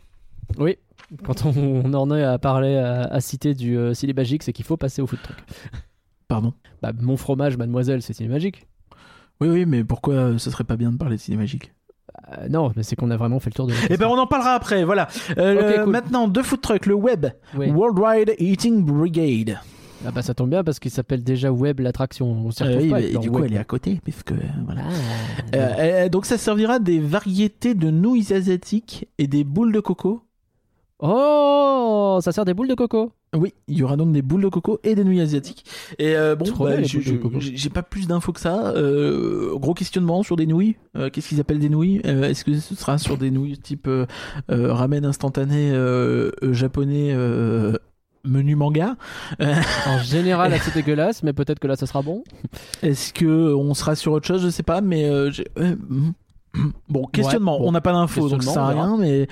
[0.58, 0.78] Oui.
[1.24, 4.66] Quand on, on en est à parler, à, à citer du euh, Magic, c'est qu'il
[4.66, 5.38] faut passer au food truck.
[6.28, 6.54] Pardon?
[6.82, 8.66] Bah, mon fromage, mademoiselle, c'est Ciné Magique.
[9.42, 11.74] Oui, oui, mais pourquoi euh, ce serait pas bien de parler de ciné magique?
[12.38, 13.74] Euh, non, mais c'est qu'on a vraiment fait le tour de.
[13.74, 14.86] la Eh ben, on en parlera après.
[14.86, 15.10] Voilà.
[15.38, 15.92] Euh, cool.
[15.92, 17.26] Maintenant, deux food trucks, le web,
[17.58, 17.70] Oui.
[17.70, 19.60] Worldwide Eating Brigade.
[20.08, 22.28] Ah bah ça tombe bien parce qu'il s'appelle déjà Web l'attraction.
[22.28, 23.46] On s'y Euh, oui, pas avec leur du coup, Web.
[23.48, 24.82] elle est à côté, puisque euh, voilà.
[24.86, 25.70] Ah, Euh,
[26.06, 30.22] euh, donc, ça servira des variétés de nouilles asiatiques et des boules de coco.
[31.00, 33.12] Oh, ça sert des boules de coco.
[33.36, 35.66] Oui, il y aura donc des boules de coco et des nouilles asiatiques.
[36.00, 38.70] Et euh, bon, bah, j'ai pas plus d'infos que ça.
[38.78, 40.78] Euh, gros questionnement sur des nouilles.
[40.96, 41.98] Euh, Qu'est-ce qu'ils appellent des nouilles?
[42.06, 43.90] Est-ce que ce sera sur des nouilles type
[44.48, 45.74] ramen instantané
[46.44, 47.14] japonais
[48.26, 48.96] menu manga
[49.40, 52.24] En général, assez dégueulasse, mais peut-être que là, ça sera bon.
[52.82, 54.44] Est-ce que on sera sur autre chose?
[54.44, 56.14] Je sais pas, mais euh, j'ai- euh, mm, mm.
[56.90, 57.60] bon questionnement.
[57.60, 57.68] bon.
[57.68, 58.98] On n'a pas d'infos, donc ça sert à rien.
[58.98, 59.28] Mais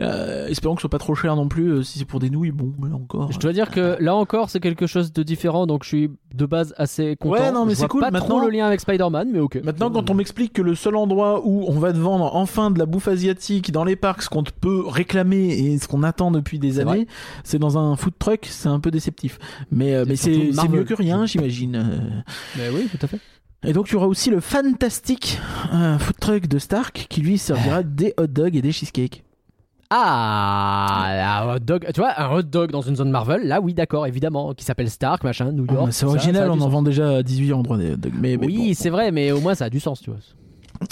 [0.00, 1.68] euh, espérons que ce soit pas trop cher non plus.
[1.72, 3.30] euh, si c'est pour des nouilles, bon, là encore.
[3.32, 6.46] Je dois dire que là encore, c'est quelque chose de différent, donc je suis de
[6.46, 7.34] base assez content.
[7.34, 8.00] Ouais, non, mais c'est cool.
[8.02, 9.60] Pas Maintenant- trop le lien avec Spider-Man, mais ok.
[9.64, 12.78] Maintenant, quand on m'explique que le seul endroit où on va te vendre enfin de
[12.78, 16.30] la bouffe asiatique dans les parcs, ce qu'on te peut réclamer et ce qu'on attend
[16.30, 17.06] depuis des années,
[17.44, 19.38] c'est dans un food truck, c'est un peu déceptif.
[19.70, 21.76] Mais, euh, C'est mais c'est mieux que rien, j'imagine.
[21.76, 22.20] Euh,
[22.58, 23.18] Mais oui, tout à fait.
[23.64, 25.38] Et donc, il y aura aussi le fantastique
[25.74, 29.22] euh, food truck de Stark qui lui servira des hot dogs et des cheesecakes.
[29.92, 33.74] Ah, un hot dog, tu vois, un hot dog dans une zone Marvel, là oui,
[33.74, 35.86] d'accord, évidemment, qui s'appelle Stark, machin, New York.
[35.88, 36.72] Ah, c'est original, ça on en sens.
[36.72, 38.12] vend déjà à 18 endroits des hot dogs.
[38.18, 38.74] Mais, mais Oui, bon.
[38.74, 40.20] c'est vrai, mais au moins ça a du sens, tu vois.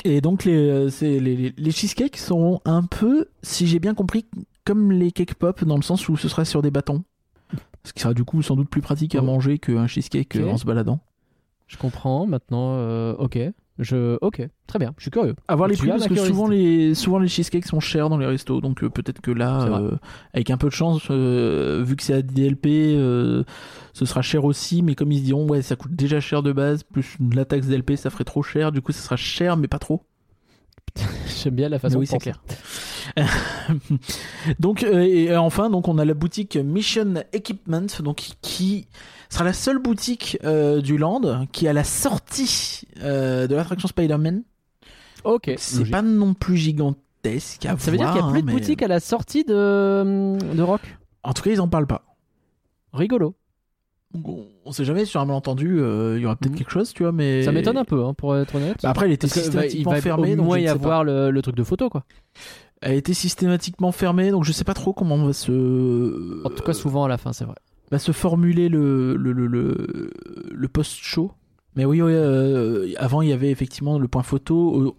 [0.05, 3.95] Et donc les, euh, c'est- les, les- les cheesecakes seront un peu, si j'ai bien
[3.95, 4.27] compris,
[4.65, 7.05] comme les cake pop dans le sens où ce sera sur des bâtons.
[7.85, 9.25] Ce qui sera du coup sans doute plus pratique à Oh.
[9.25, 10.99] manger qu'un cheesecake euh, en se baladant.
[11.69, 13.39] Je comprends, maintenant, euh, ok.
[13.79, 15.37] Je, ok, très bien, je suis curieux.
[15.47, 18.27] À voir les prix parce que souvent les, souvent les cheesecakes sont chers dans les
[18.27, 19.97] restos donc euh, peut-être que là, euh,
[20.35, 22.67] avec un peu de chance, euh, vu que c'est à DLP,
[23.93, 24.83] ce sera cher aussi.
[24.83, 27.69] Mais comme ils se diront, ouais, ça coûte déjà cher de base, plus la taxe
[27.69, 28.73] DLP, ça ferait trop cher.
[28.73, 30.03] Du coup, ça sera cher mais pas trop.
[31.43, 32.43] J'aime bien la façon oui, c'est clair.
[34.59, 38.89] donc et enfin donc on a la boutique Mission Equipment donc qui
[39.29, 44.43] sera la seule boutique euh, du land qui a la sortie euh, de l'attraction Spider-Man.
[45.25, 48.41] Ok, C'est pas non plus gigantesque à Ça veut dire qu'il n'y a plus hein,
[48.43, 50.81] de mais- boutique à la sortie de, de Rock?
[51.25, 52.05] En tout cas, ils en parlent pas.
[52.93, 53.35] Rigolo.
[54.15, 56.59] On, on sait jamais sur un malentendu, euh, il y aura peut-être Mhm.
[56.59, 58.79] quelque chose, tu vois, mais Ça m'étonne un peu, hein, pour être honnête.
[58.83, 61.05] Bah, après, elle était Parce bah, il systématiquement va fermée, au donc moins y avoir
[61.05, 62.05] le, le truc de photo, quoi.
[62.81, 66.43] Elle était systématiquement fermée, donc je sais pas trop comment on va se.
[66.47, 67.57] En tout cas, souvent à la fin, c'est vrai.
[67.91, 70.11] Va se formuler le, le, le, le,
[70.53, 71.33] le post-show.
[71.77, 74.95] Mais oui, oui euh, avant il y avait effectivement le point photo.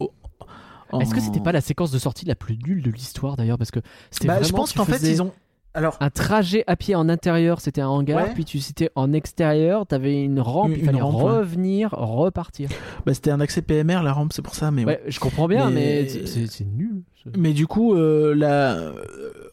[0.92, 3.58] en- Est-ce que c'était pas la séquence de sortie la plus nulle de l'histoire d'ailleurs?
[3.58, 3.80] Parce que
[4.12, 4.48] c'était Bah, vraiment.
[4.48, 5.32] je pense qu'en fait ils ont.
[5.80, 8.32] Alors, Un trajet à pied en intérieur, c'était un hangar, Ouais.
[8.34, 11.38] puis tu c'était en extérieur, t'avais une rampe, Une- il fallait une rampe, ouais.
[11.38, 12.70] revenir, repartir.
[13.06, 14.72] bah, c'était un accès PMR la rampe, c'est pour ça.
[14.72, 17.04] Mais Ouais, je comprends bien, Mais- mais, c'est- nul.
[17.38, 18.74] Mais du coup, euh, la...
[18.76, 18.94] euh,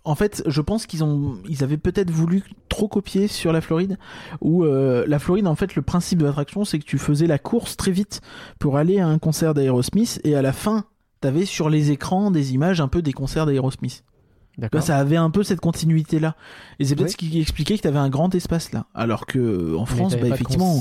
[0.04, 3.98] en fait, je pense qu'ils ont, ils avaient peut-être voulu trop copier sur la Floride.
[4.40, 7.38] Où euh, la Floride, en fait, le principe de l'attraction, c'est que tu faisais la
[7.38, 8.20] course très vite
[8.58, 10.84] pour aller à un concert d'Aerosmith, et à la fin,
[11.20, 14.04] t'avais sur les écrans des images un peu des concerts d'Aerosmith.
[14.58, 14.82] Là, D'accord.
[14.82, 16.34] ça avait un peu cette continuité là.
[16.78, 17.12] Et c'est peut-être Oui.
[17.12, 18.86] ce qui expliquait que t'avais un grand espace là.
[18.94, 20.80] Alors que en Mais France, bah, effectivement,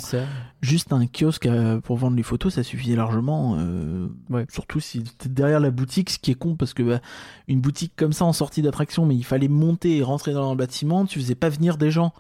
[0.61, 3.57] juste un kiosque euh, pour vendre les photos, ça suffisait largement.
[3.59, 4.45] euh, Ouais.
[4.49, 7.01] Surtout si t'es derrière la boutique, ce qui est con parce que bah,
[7.49, 10.57] une boutique comme ça en sortie d'attraction, mais il fallait monter et rentrer dans le
[10.57, 12.13] bâtiment, tu faisais pas venir des gens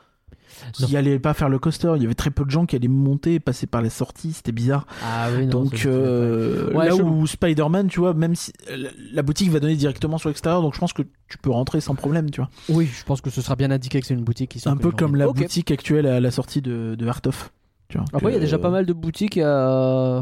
[0.73, 0.99] qui Non.
[0.99, 1.93] allaient pas faire le coaster.
[1.95, 4.33] Il y avait très peu de gens qui allaient monter et passer par la sortie,
[4.33, 4.85] c'était bizarre.
[5.03, 5.63] Ah oui, non.
[5.63, 9.59] Donc euh, Ouais, là je- où Spider-Man, tu vois, même si la- la boutique va
[9.59, 12.49] donner directement sur l'extérieur, donc je pense que tu peux rentrer sans problème, tu vois.
[12.69, 14.77] Oui, je pense que ce sera bien indiqué que c'est une boutique qui sort Un
[14.77, 17.51] peu les comme la boutique actuelle à la sortie de, de Art of.
[17.87, 20.21] Tu vois, Après, il y a déjà pas mal de boutiques euh,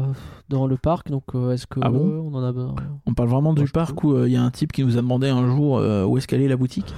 [0.50, 2.74] dans le parc, donc euh, est-ce que Ah bon euh, on en a besoin?
[3.06, 4.98] On parle vraiment Moi, du parc où euh, il y a un type qui nous
[4.98, 6.92] a demandé un jour euh, où est-ce qu'elle est la boutique?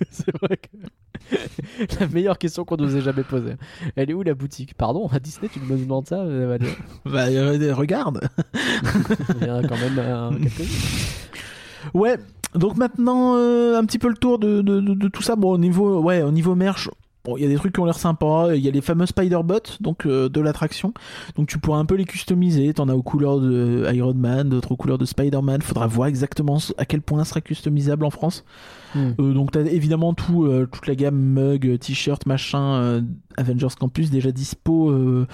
[0.10, 3.54] C'est vrai que la meilleure question qu'on nous ait jamais posée.
[3.96, 4.74] Elle est où la boutique?
[4.74, 6.58] Pardon, à Disney, tu me demandes ça dire,
[7.04, 8.20] Bah euh, regarde.
[9.40, 10.68] Il y a quand même euh, quelques
[11.94, 12.16] Ouais.
[12.54, 15.36] Donc maintenant euh, un petit peu le tour de, de, de- de tout ça.
[15.36, 16.88] Bon au niveau ouais au niveau merch.
[17.24, 18.54] Bon, il y a des trucs qui ont l'air sympas.
[18.54, 20.94] Il y a les fameux Spider-Bots, donc euh, de l'attraction.
[21.34, 22.72] Donc tu pourras un peu les customiser.
[22.72, 25.60] T'en as aux couleurs de Iron Man, d'autres aux couleurs de Spider-Man.
[25.62, 28.44] Faudra voir exactement à quel point ce sera customisable en France.
[28.96, 29.12] Hmm.
[29.20, 33.00] Euh, donc t'as évidemment tout, euh, toute la gamme mug, t-shirt, machin, euh,
[33.36, 35.26] Avengers Campus déjà dispo euh,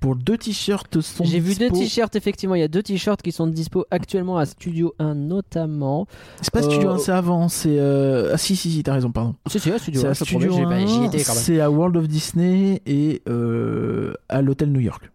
[0.00, 2.54] pour deux t-shirts sont J'ai vu deux t-shirts, effectivement.
[2.54, 6.06] Il y a deux t-shirts qui sont dispo actuellement à Studio 1, notamment.
[6.40, 7.48] C'est pas Studio Euh, 1, c'est avant.
[7.48, 9.34] C'est euh, ah si si si, t'as raison, pardon.
[9.46, 11.04] C'est c'est à Studio C'est 1, à je te Studio promets, j'ai- bah, 1, j'y
[11.06, 11.42] étais quand même.
[11.42, 15.10] c'est à World of Disney et euh, à l'hôtel New York.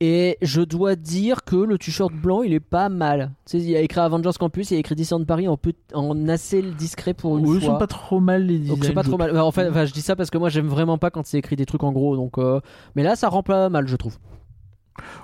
[0.00, 3.32] Et je dois dire que le t-shirt blanc, il est pas mal.
[3.46, 5.56] Tu sais, il y a écrit Avengers Campus, il y a écrit Disneyland Paris en,
[5.56, 7.72] peu- en assez discret pour une Oui, ils fois.
[7.74, 9.36] sont pas trop mal les Donc c'est designs, pas trop mal.
[9.36, 11.56] En fait, enfin, je dis ça parce que moi j'aime vraiment pas quand c'est écrit
[11.56, 12.14] des trucs en gros.
[12.14, 12.60] Donc, euh,
[12.94, 14.18] mais là, ça rend pas mal, je trouve.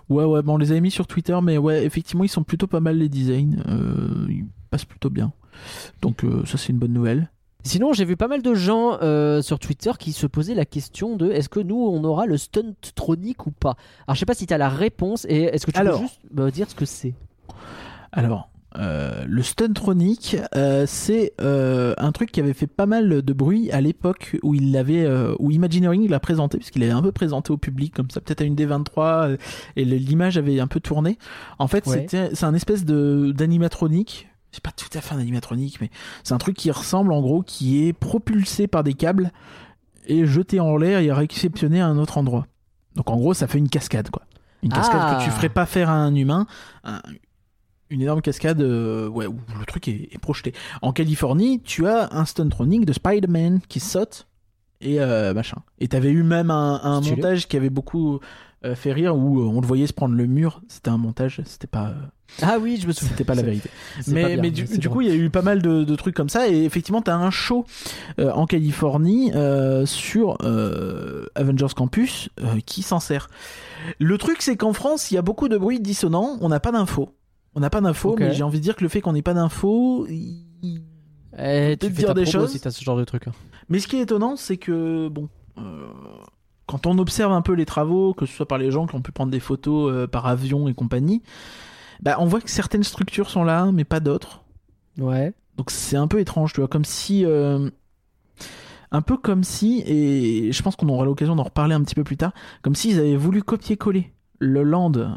[0.09, 2.67] Ouais, ouais, bon, on les avait mis sur Twitter, mais ouais, effectivement, ils sont plutôt
[2.67, 3.63] pas mal les designs.
[3.69, 5.33] Euh, ils passent plutôt bien.
[6.03, 7.31] Donc, euh, ça, c'est une bonne nouvelle.
[7.65, 11.17] Sinon, j'ai vu pas mal de gens euh, sur Twitter qui se posaient la question
[11.17, 13.75] de est-ce que nous on aura le stunt tronic ou pas?
[14.07, 15.99] Alors je sais pas si tu as la réponse et est-ce que tu Alors.
[16.01, 17.15] peux juste me dire ce que c'est?
[18.13, 23.33] Alors, euh, le Stuntronic, euh, c'est euh, un truc qui avait fait pas mal de
[23.33, 25.09] bruit à l'époque où il l'avait,
[25.39, 28.45] où Imagineering l'a présenté, puisqu'il avait un peu présenté au public comme ça, peut-être à
[28.45, 29.37] une D23, euh,
[29.77, 31.19] et l'image avait un peu tourné.
[31.59, 32.01] En fait, Ouais.
[32.11, 34.29] c'était, c'est un espèce de d'animatronique.
[34.55, 35.91] C'est pas tout à fait un animatronique, mais
[36.23, 39.33] c'est un truc qui ressemble en gros, qui est propulsé par des câbles
[40.07, 42.47] et jeté en l'air et réceptionné à un autre endroit.
[42.95, 44.23] Donc en gros, ça fait une cascade, quoi.
[44.63, 45.19] Une cascade Ah.
[45.19, 46.47] que tu ferais pas faire à un humain.
[46.85, 47.03] Un-
[47.91, 50.55] une énorme cascade euh, ouais, où le truc est, est projeté.
[50.83, 54.29] En Californie, tu as un stuntronic de Spider-Man qui saute
[54.81, 55.59] et euh, machin.
[55.81, 58.21] Et t'avais eu même un, montage qui avait beaucoup
[58.75, 60.63] fait rire où euh, on le voyait se prendre le mur.
[60.69, 61.95] C'était un montage, c'était pas, euh,
[62.43, 63.11] Ah oui, je me souviens.
[63.11, 63.69] c'était pas la vérité.
[64.09, 66.29] Mais, bien, mais du, coup, il y a eu pas mal de, de trucs comme
[66.31, 66.49] ça.
[66.49, 67.67] Et effectivement, tu as un show
[68.19, 73.29] euh, en Californie euh, sur euh, Avengers Campus euh, qui s'en sert.
[73.99, 76.39] Le truc, c'est qu'en France, il y a beaucoup de bruit dissonant.
[76.41, 77.11] On n'a pas d'infos.
[77.55, 79.35] On n'a pas d'infos, mais j'ai envie de dire que le fait qu'on n'ait pas
[79.35, 80.07] d'infos.
[80.09, 80.81] il-
[81.39, 82.53] Eh, tu fais dire ta des choses.
[82.53, 83.27] si t'as ce genre de truc.
[83.29, 83.33] hein.
[83.69, 85.29] Mais ce qui est étonnant, c'est que, bon.
[86.67, 89.03] Quand on observe un peu les travaux, que ce soit par les gens qui ont
[89.03, 91.23] pu prendre des photos euh, par avion et compagnie,
[92.01, 94.43] bah, on voit que certaines structures sont là, mais pas d'autres.
[94.99, 95.33] Ouais.
[95.57, 97.25] Donc c'est un peu étrange, tu vois, comme si...
[97.25, 97.71] euh,
[98.91, 102.05] un peu comme si, et je pense qu'on aura l'occasion d'en reparler un petit peu
[102.05, 105.09] plus tard, comme s'ils avaient voulu copier-coller le land, euh,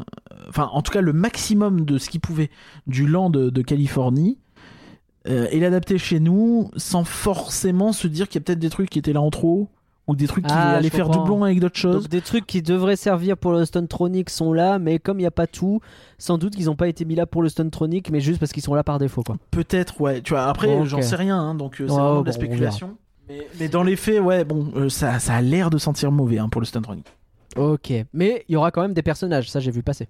[0.48, 2.50] enfin en tout cas le maximum de ce qu'ils pouvaient
[2.88, 4.38] du land de, de Californie,
[5.28, 8.90] euh, et l'adapter chez nous sans forcément se dire qu'il y a peut-être des trucs
[8.90, 9.68] qui étaient là en trop,
[10.08, 11.20] ou des trucs qui Ah, allaient faire comprends.
[11.24, 12.02] doublon avec d'autres choses.
[12.02, 15.26] Donc des trucs qui devraient servir pour le Stuntronic sont là, mais comme il n'y
[15.26, 15.80] a pas tout,
[16.18, 18.62] sans doute qu'ils n'ont pas été mis là pour le Stuntronic, mais juste parce qu'ils
[18.64, 19.22] sont là par défaut.
[19.22, 19.36] Quoi.
[19.52, 20.20] Peut-être, ouais.
[20.22, 22.34] Tu vois, après, j'en sais rien, hein, donc euh, c'est Ouais, vraiment de la on
[22.34, 22.96] spéculation.
[23.28, 26.38] Mais, mais dans les faits, ouais, bon, euh, ça, ça a l'air de sentir mauvais
[26.38, 27.06] hein, pour le Stuntronic.
[27.56, 27.92] Ok.
[28.14, 30.08] Mais il y aura quand même des personnages, ça j'ai vu passer.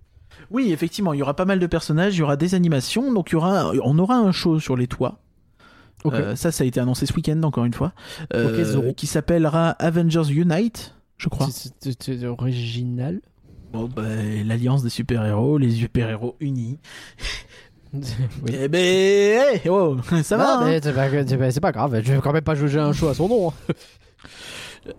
[0.53, 3.31] Oui, effectivement, il y aura pas mal de personnages, il y aura des animations, donc
[3.31, 5.19] il y aura, on aura un show sur les toits.
[6.07, 7.93] Euh, ça, ça a été annoncé ce week-end, encore une fois,
[8.35, 11.49] Euh, qui s'appellera Avengers Unite, je crois.
[11.51, 13.21] C'est- original.
[13.73, 14.03] Bon, bah,
[14.47, 16.79] l'alliance des super-héros, les super-héros unis.
[17.95, 18.53] Oui.
[18.53, 20.59] Eh ben, hey, oh, ça va.
[20.61, 20.79] Hein.
[20.83, 23.49] c'est pas, grave, je vais quand même pas juger un show à son nom.
[23.49, 23.53] hein.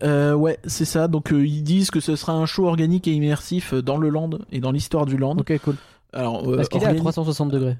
[0.03, 1.07] Euh, ouais, c'est ça.
[1.07, 4.29] Donc euh, ils disent que ce sera un show organique et immersif dans le land
[4.51, 5.37] et dans l'histoire du land.
[5.37, 5.75] Ok, cool.
[6.13, 7.77] Alors, euh, Parce qu'il est à organique- 360 degrés.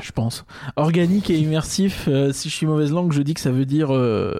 [0.00, 0.44] Je pense.
[0.76, 3.94] Organique et immersif, euh, si je suis mauvaise langue, je dis que ça veut dire
[3.94, 4.34] euh,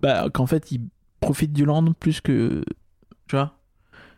[0.00, 0.80] bah, qu'en fait, ils
[1.20, 2.62] profitent du land plus que.
[3.28, 3.54] Tu vois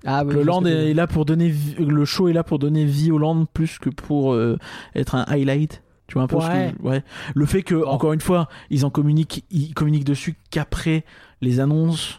[0.05, 1.55] Ah, oui, Le land est là pour donner.
[1.79, 4.59] Le show est là pour donner vie au land plus que pour euh,
[4.95, 5.83] être un highlight.
[6.07, 6.74] Tu vois un peu ce Ouais.
[6.79, 7.03] que- ouais.
[7.35, 11.05] Le fait que, encore une fois, ils en communiquent, ils communiquent dessus qu'après
[11.43, 12.18] les annonces.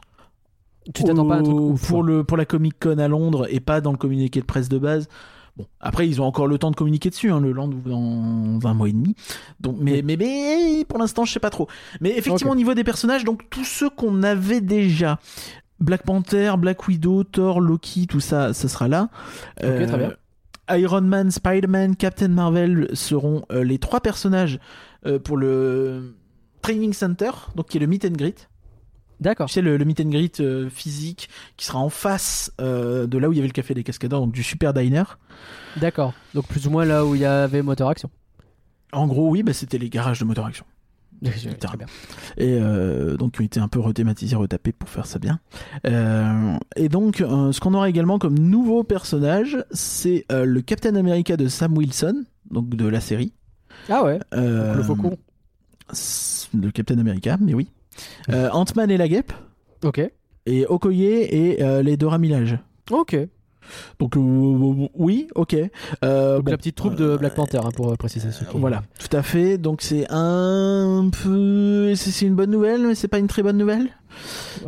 [0.93, 3.07] Tu t'attends pas à un truc au- ouf, pour le pour la Comic Con à
[3.07, 5.07] Londres et pas dans le communiqué de presse de base.
[5.60, 8.74] Bon, après ils ont encore le temps de communiquer dessus, hein, le Land dans un
[8.74, 9.14] mois et demi.
[9.60, 11.68] Donc, mais mais, mais pour l'instant je sais pas trop.
[11.99, 15.20] Mais effectivement au niveau des personnages, donc tous ceux qu'on avait déjà,
[15.82, 19.10] Black Panther, Black Widow, Thor, Loki, tout ça, ça sera là.
[19.62, 20.14] Euh, Ok, très bien.
[20.78, 24.60] Iron Man, Spider-Man, Captain Marvel seront euh, les trois personnages
[25.05, 26.16] euh, pour le
[26.62, 28.49] Training Center, donc qui est le meet and greet.
[29.20, 29.47] D'accord.
[29.47, 33.17] Tu sais, le, le meet and greet euh, physique qui sera en face euh, de
[33.17, 35.03] là où il y avait le café des cascadeurs, donc du Super Diner.
[35.78, 36.13] D'accord.
[36.34, 38.09] Donc plus ou moins là où il y avait moteur action.
[38.91, 40.65] En gros, oui, bah, c'était les garages de moteur action.
[41.59, 41.86] Très bien.
[42.38, 45.39] Et euh, donc, qui ont été un peu rethématisés, retapés pour faire ça bien.
[45.86, 50.95] Euh, et donc, euh, ce qu'on aura également comme nouveau personnage, c'est euh, le Captain
[50.95, 53.34] America de Sam Wilson, donc de la série.
[53.89, 54.20] Ah ouais.
[54.34, 55.17] Euh, Le faucon.
[56.53, 57.67] Le Captain America, mais oui.
[58.29, 59.33] Euh, Ant-Man et la guêpe,
[59.83, 60.01] Ok.
[60.45, 62.57] et Okoye et euh, les Dora Milaje.
[62.91, 63.15] Ok.
[63.99, 65.55] Donc euh, oui, ok.
[66.03, 68.57] Euh, Donc bon, la petite troupe de Black Panther, hein, pour euh, préciser ce qui-
[68.57, 69.57] Voilà, tout à fait.
[69.57, 73.89] Donc c'est un peu, c'est une bonne nouvelle, mais c'est pas une très bonne nouvelle.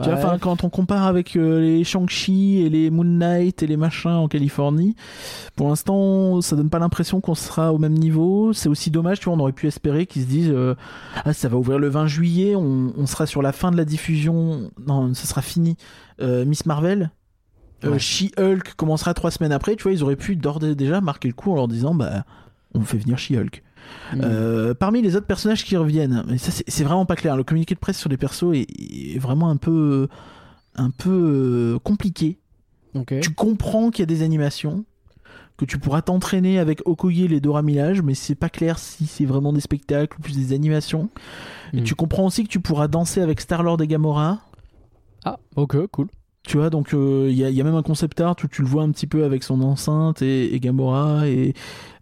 [0.01, 3.67] Tu vois, enfin, quand on compare avec euh, les Shang-Chi et les Moon Knight et
[3.67, 4.95] les machins en Californie,
[5.55, 8.53] pour l'instant, ça donne pas l'impression qu'on sera au même niveau.
[8.53, 10.75] C'est aussi dommage, tu vois, on aurait pu espérer qu'ils se disent, euh,
[11.25, 13.83] ah, ça va ouvrir le 20 juillet, on, on sera sur la fin de la
[13.85, 15.75] diffusion, non, ce sera fini.
[16.21, 17.09] Euh, Miss Marvel.
[17.83, 17.99] Euh, Ouais.
[17.99, 21.33] She-Hulk commencera trois semaines après, tu vois, ils auraient pu d'ores et déjà marquer le
[21.33, 22.25] coup en leur disant, bah,
[22.73, 23.63] on fait venir She-Hulk.
[24.13, 24.21] Mm.
[24.23, 27.35] Euh, parmi les autres personnages qui reviennent, mais ça c'est vraiment pas clair.
[27.35, 28.67] Le communiqué de presse sur les persos est,
[29.15, 30.07] est vraiment un peu,
[30.75, 31.09] un peu
[31.75, 32.37] euh, compliqué.
[33.21, 34.85] Tu comprends qu'il y a des animations,
[35.57, 39.05] que tu pourras t'entraîner avec Okoye et les Dora Milaje, mais c'est pas clair si
[39.07, 41.09] c'est vraiment des spectacles ou plus des animations.
[41.73, 41.83] Et Mm.
[41.83, 44.39] tu comprends aussi que tu pourras danser avec Star-Lord et Gamora.
[45.25, 46.07] Ah, ok, cool.
[46.47, 48.47] Tu vois, donc euh, il y, a- il y a même un concept art où
[48.47, 51.53] tu le vois un petit peu avec son enceinte et, et Gamora, et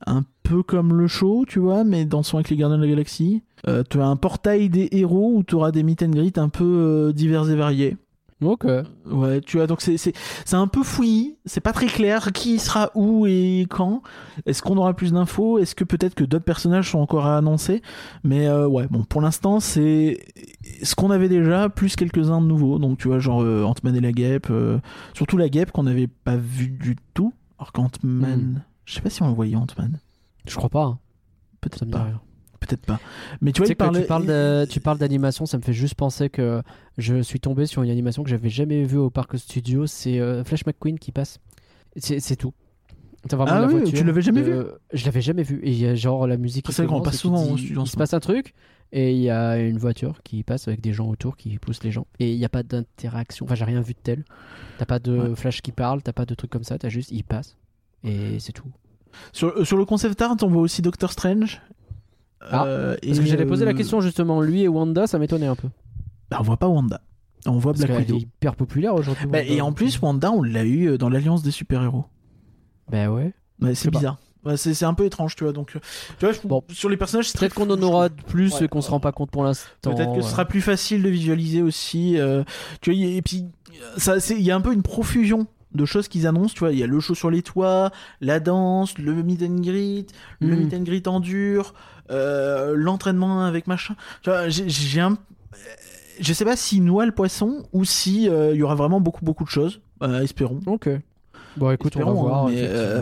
[0.07, 3.43] un peu comme le show, tu vois, mais dansant avec les gardiens de la galaxie.
[3.67, 6.63] Euh, tu as un portail des héros où tu auras des meet and un peu
[6.63, 7.97] euh, divers et variés.
[8.41, 8.65] Ok.
[9.05, 10.13] Ouais, tu vois, donc c'est c'est
[10.45, 14.01] c'est un peu fouillis, c'est pas très clair qui sera où et quand.
[14.45, 15.59] Est-ce qu'on aura plus d'infos?
[15.59, 17.81] Est-ce que peut-être que d'autres personnages sont encore à annoncer?
[18.23, 20.19] Mais euh, ouais, bon, pour l'instant, c'est
[20.83, 22.79] ce qu'on avait déjà, plus quelques-uns de nouveaux.
[22.79, 24.79] Donc tu vois, genre euh, Ant-Man et la guêpe, euh,
[25.13, 27.33] surtout la guêpe qu'on n'avait pas vu du tout.
[27.57, 28.61] Alors qu'Ant-Man, Hmm.
[28.85, 29.99] je sais pas si on le voyait Ant-Man.
[30.47, 30.83] Je crois pas.
[30.85, 30.99] hein.
[31.59, 32.07] Peut-être pas.
[32.59, 32.99] Peut-être pas.
[33.41, 34.01] Mais tu vois, il parlait.
[34.01, 36.61] tu parles de- tu parles d'animation, ça me fait juste penser que
[36.97, 39.87] je suis tombé sur une animation que j'avais jamais vue au parc studio.
[39.87, 41.39] C'est euh, Flash McQueen qui passe.
[41.97, 42.53] C'est tout.
[43.29, 45.59] Vraiment Ah la oui, voiture tu l'avais jamais de- Je l'avais jamais vu.
[45.63, 46.65] Et il y a genre la musique.
[46.65, 48.53] qui C'est commence passe souvent au studio Il se passe un truc
[48.91, 51.91] et il y a une voiture qui passe avec des gens autour qui poussent les
[51.91, 52.07] gens.
[52.19, 53.45] Et il n'y a pas d'interaction.
[53.45, 54.23] Enfin, j'ai rien vu de tel.
[54.77, 55.35] T'as pas de Ouais.
[55.35, 56.77] flash qui parle, t'as pas de trucs comme ça.
[56.77, 57.57] T'as juste il passe
[58.05, 58.67] et c'est tout.
[59.33, 61.61] Sur, euh, sur le concept art, on voit aussi Doctor Strange.
[62.41, 64.41] Ah, Euh, Parce que j'allais poser la euh, question justement.
[64.41, 65.67] Lui et Wanda, ça m'étonnait un peu.
[66.31, 67.01] bah, on voit pas Wanda.
[67.45, 68.25] On voit Parce Black qu'elle est Widow.
[68.37, 69.25] hyper populaire aujourd'hui.
[69.27, 72.05] Bah, et en plus, Wanda, on l'a eu euh, dans l'Alliance des super-héros.
[72.91, 73.33] Bah ouais.
[73.61, 74.17] Ouais, sais c'est bizarre.
[74.45, 75.51] Ouais, c'est c'est un peu étrange, tu vois.
[75.53, 76.63] Donc, tu vois, je- Bon.
[76.71, 78.65] sur les personnages, c'est Peut-être qu'on en aura de plus Ouais.
[78.65, 79.67] et qu'on se rend pas compte pour l'instant.
[79.81, 82.17] Peut-être que ce sera plus facile de visualiser aussi.
[82.17, 82.43] euh,
[82.81, 83.45] tu vois, et puis,
[83.97, 86.53] ça, c'est- il y a un peu une profusion de choses qu'ils annoncent.
[86.53, 87.91] Tu vois, il y a le show sur les toits,
[88.21, 90.07] la danse, le meet and greet,
[90.39, 90.59] le Mm.
[90.59, 91.73] meet and greet en dur,
[92.11, 93.95] euh, l'entraînement avec machin.
[94.23, 95.17] Tu vois, j'ai- j'ai un.
[96.19, 99.23] Je sais pas s'ils noient le poisson ou si euh, il y aura vraiment beaucoup
[99.23, 99.79] beaucoup de choses.
[100.03, 100.59] Euh, espérons.
[100.65, 100.89] Ok.
[101.57, 102.45] Bon, écoute, on va Espérons, voir.
[102.45, 103.01] hein, mais, euh.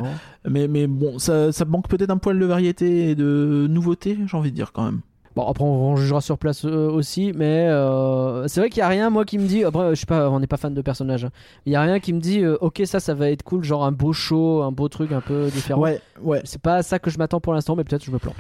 [0.50, 4.38] Mais, mais bon, ça, ça manque peut-être un poil de variété et de nouveauté, j'ai
[4.38, 5.02] envie de dire quand même.
[5.38, 8.82] Bon, après, on, on jugera sur place euh, aussi, mais euh, c'est vrai qu'il y
[8.82, 9.64] a rien, moi, qui me dit.
[9.64, 11.26] Après, je suis pas, on n'est pas fan de personnages.
[11.26, 11.30] hein.
[11.68, 13.86] Il y a rien qui me dit, euh, ok, ça, ça va être cool, genre
[13.86, 15.80] un beau show, un beau truc un peu différent.
[15.80, 16.42] Ouais, ouais.
[16.44, 18.34] C'est pas ça que je m'attends pour l'instant, mais peut-être je me plante.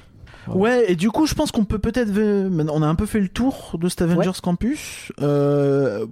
[0.47, 0.91] Ouais.
[0.91, 2.09] Et du coup, je pense qu'on peut peut-être.
[2.49, 5.11] maintenant, On a un peu fait le tour de cet Avengers Campus.
[5.21, 6.07] Euh...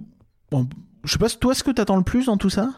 [0.52, 0.68] Bon,
[1.02, 2.70] je sais pas, toi, ce que t'attends le plus dans tout ça?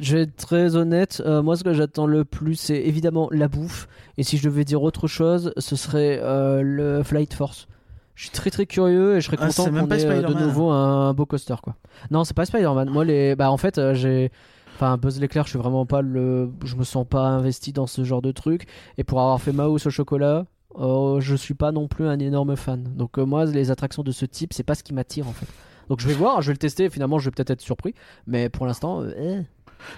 [0.00, 3.48] Je vais être très honnête, euh, moi ce que j'attends le plus c'est évidemment la
[3.48, 3.88] bouffe.
[4.16, 7.68] Et si je devais dire autre chose, ce serait euh, le Flight Force.
[8.14, 10.70] Je suis très très curieux et je serais Ah, content qu'on ait euh, de nouveau
[10.70, 11.76] un, beau coaster quoi.
[12.10, 12.90] Non, c'est pas Spider-Man.
[12.90, 14.30] Moi les bah en fait j'ai
[14.74, 18.04] enfin Buzz l'éclair, je suis vraiment pas le je me sens pas investi dans ce
[18.04, 20.46] genre de truc et pour avoir fait Mouse au chocolat,
[20.78, 22.84] euh, je suis pas non plus un énorme fan.
[22.96, 25.46] Donc moi les attractions de ce type, c'est pas ce qui m'attire en fait.
[25.88, 27.94] Donc je vais voir, je vais le tester, finalement je vais peut-être être surpris,
[28.26, 29.46] mais pour l'instant euh, eh.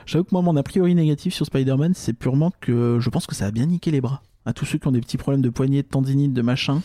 [0.07, 3.35] J'avoue que moi, mon a priori négatif sur Spider-Man, c'est purement que je pense que
[3.35, 4.23] ça a bien niqué les bras.
[4.47, 6.81] À tous ceux qui ont des petits problèmes de poignée, de tendinite, de machin,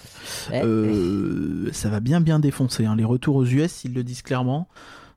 [0.66, 2.86] euh, ça va bien bien défoncer.
[2.86, 2.96] hein.
[2.98, 4.68] Les retours aux US, ils le disent clairement.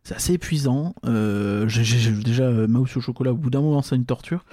[0.04, 0.94] C'est assez épuisant.
[1.04, 4.44] Euh, j'ai- déjà, euh, Mouse au chocolat, au bout d'un moment, c'est une torture.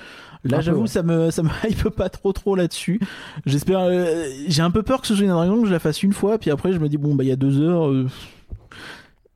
[0.43, 0.87] Là, j'avoue, ouais.
[0.87, 2.99] ça me ça me hype pas trop trop là-dessus.
[3.45, 3.79] J'espère.
[3.79, 6.11] euh, j'ai un peu peur que ce soit une attraction que je la fasse une
[6.13, 7.89] fois, puis après, je me dis bon bah il y a deux heures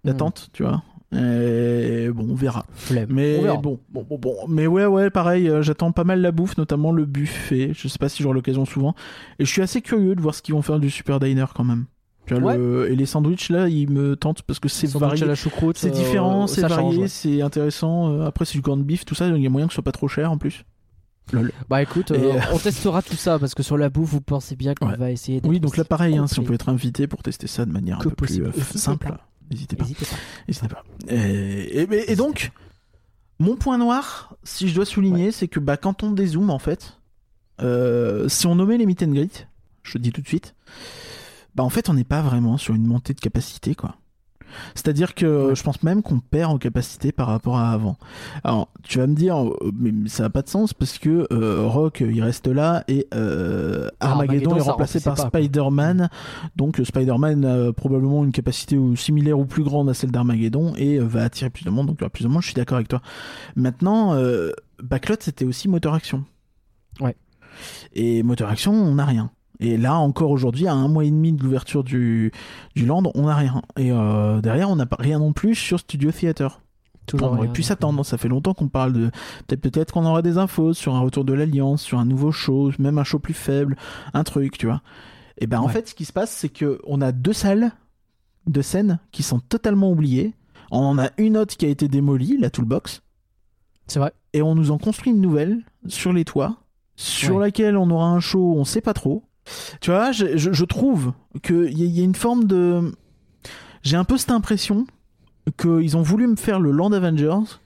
[0.04, 0.84] d'attente, tu vois.
[1.12, 2.66] Et bon, on verra.
[2.74, 3.10] Flemme.
[3.12, 3.58] Mais On verra.
[3.58, 4.36] bon, bon, bon, bon.
[4.48, 7.72] Mais ouais, ouais, pareil, euh, j'attends pas mal la bouffe, notamment le buffet.
[7.74, 8.94] Je sais pas si j'aurai l'occasion souvent.
[9.40, 11.64] Et je suis assez curieux de voir ce qu'ils vont faire du super diner quand
[11.64, 11.86] même.
[12.32, 12.58] Ouais.
[12.58, 15.24] le- Et les sandwichs là, ils me tentent parce que c'est varié.
[15.24, 17.08] à la choucroute, C'est euh, différent, c'est varié, ouais.
[17.08, 18.12] c'est intéressant.
[18.14, 19.28] Euh, Après, c'est du corned beef, tout ça.
[19.30, 20.64] Il y a moyen que ce soit pas trop cher en plus.
[21.32, 21.52] Lol.
[21.70, 24.56] Bah écoute, euh, euh, on testera tout ça parce que sur la bouffe, vous pensez
[24.56, 24.96] bien qu'on Ouais.
[24.96, 25.42] va essayer.
[25.44, 27.98] Oui, donc là, pareil, hein, si on peut être invité pour tester ça de manière
[27.98, 28.46] un peu plus possible.
[28.46, 29.14] euh, N'hésitez simple.
[29.52, 29.84] N'hésitez pas.
[29.84, 30.16] N'hésitez pas.
[30.48, 30.84] N'hésitez pas.
[31.10, 32.52] Et, et- et donc,
[33.40, 36.98] mon point noir, si je dois souligner, c'est que bah, quand on dézoome, en fait,
[37.62, 39.48] euh, si on nommait les meet and greet,
[39.84, 40.56] je le dis tout de suite,
[41.56, 43.96] bah en fait, on n'est pas vraiment sur une montée de capacité, quoi.
[44.76, 47.98] C'est-à-dire que je pense même qu'on perd en capacité par rapport à avant.
[48.44, 51.66] Alors, tu vas me dire, euh, mais ça n'a pas de sens parce que euh,
[51.66, 55.18] Rock, il reste là et euh, Armageddon, Armageddon, est remplacé par.
[55.18, 56.10] Spider-Man.
[56.56, 61.00] Donc, Spider-Man a probablement une capacité ou similaire ou plus grande à celle d'Armageddon et
[61.00, 61.88] va attirer plus de monde.
[61.88, 62.42] Donc, il y aura plus de monde.
[62.42, 63.02] Je suis d'accord avec toi.
[63.56, 66.26] Maintenant, euh, Backlot, c'était aussi moteur action.
[67.00, 67.16] Ouais.
[67.94, 69.32] Et moteur action, on n'a rien.
[69.60, 72.32] Et là, encore aujourd'hui, à un mois et demi de l'ouverture du,
[72.76, 73.62] du land, on n'a rien.
[73.78, 76.62] Et euh, derrière, on n'a pas rien non plus sur Studio Theater.
[77.06, 78.06] Toujours on aurait pu s'attendre.
[78.06, 79.10] Ça fait longtemps qu'on parle de.
[79.48, 82.72] Peut-être peut-être qu'on aura des infos sur un retour de l'Alliance, sur un nouveau show,
[82.80, 83.76] même un show plus faible,
[84.14, 84.82] un truc, tu vois.
[85.40, 87.72] Et ben en fait, ce qui se passe, c'est que on a deux salles
[88.48, 90.34] de scène qui sont totalement oubliées.
[90.72, 93.02] On en a une autre qui a été démolie, la Toolbox,
[93.88, 94.14] C'est vrai.
[94.34, 96.58] et on nous en construit une nouvelle sur les toits,
[96.96, 97.46] sur Ouais.
[97.46, 99.24] laquelle on aura un show, on sait pas trop.
[99.82, 102.92] Tu vois, je, je- je trouve qu'il y, a- y a une forme de.
[103.84, 104.86] J'ai un peu cette impression
[105.58, 107.58] qu'ils ont voulu me faire le Land Avengers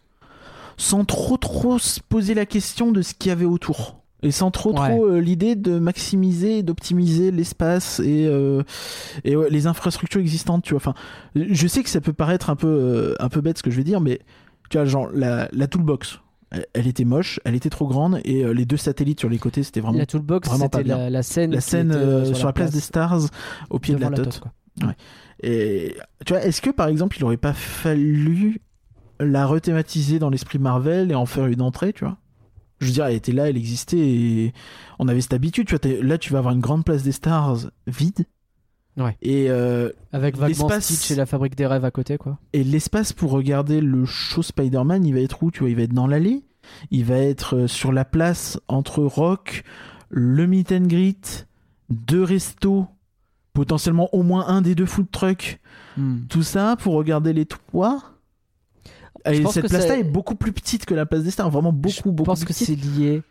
[0.77, 3.99] sans trop trop se poser la question de ce qu'il y avait autour.
[4.25, 4.89] Et sans trop Ouais.
[4.89, 8.63] trop euh, l'idée de maximiser, d'optimiser l'espace et, euh,
[9.25, 10.77] et ouais, les infrastructures existantes, tu vois.
[10.77, 10.93] Enfin,
[11.35, 13.75] je sais que ça peut paraître un peu, euh, un peu bête ce que je
[13.77, 14.19] vais dire, mais
[14.69, 16.19] tu vois, genre la, la toolbox,
[16.73, 19.63] elle, était moche, elle était trop grande et euh, les deux satellites sur les côtés,
[19.63, 22.71] c'était vraiment La toolbox, c'était la, la scène, la scène euh, euh, sur, la place,
[22.71, 23.21] des stars
[23.69, 24.41] au pied de la tote.
[25.41, 25.95] Et
[26.25, 28.61] tu vois, est-ce que par exemple, il aurait pas fallu
[29.19, 32.17] la rethématiser dans l'esprit Marvel et en faire une entrée, tu vois?
[32.79, 34.53] Je veux dire, elle était là, elle existait et
[34.99, 36.03] on avait cette habitude, tu vois.
[36.03, 38.25] Là, tu vas avoir une grande place des stars vide.
[38.97, 39.17] Ouais.
[39.21, 42.37] Et, euh, Avec vaguement L'espace- Stitch et la fabrique des rêves à côté, quoi.
[42.53, 45.81] et l'espace pour regarder le show Spider-Man, il va être où Tu vois, il va
[45.83, 46.43] être dans l'allée,
[46.91, 49.63] il va être euh, sur la place entre Rock,
[50.09, 51.47] le meet and greet,
[51.89, 52.85] deux restos,
[53.53, 55.59] potentiellement au moins un des deux food trucks,
[56.29, 58.01] tout ça pour regarder les toits.
[59.25, 61.71] Je Et pense cette place-là est beaucoup plus petite que la place des stars, vraiment
[61.71, 63.21] beaucoup, Je beaucoup pense plus que c'est lié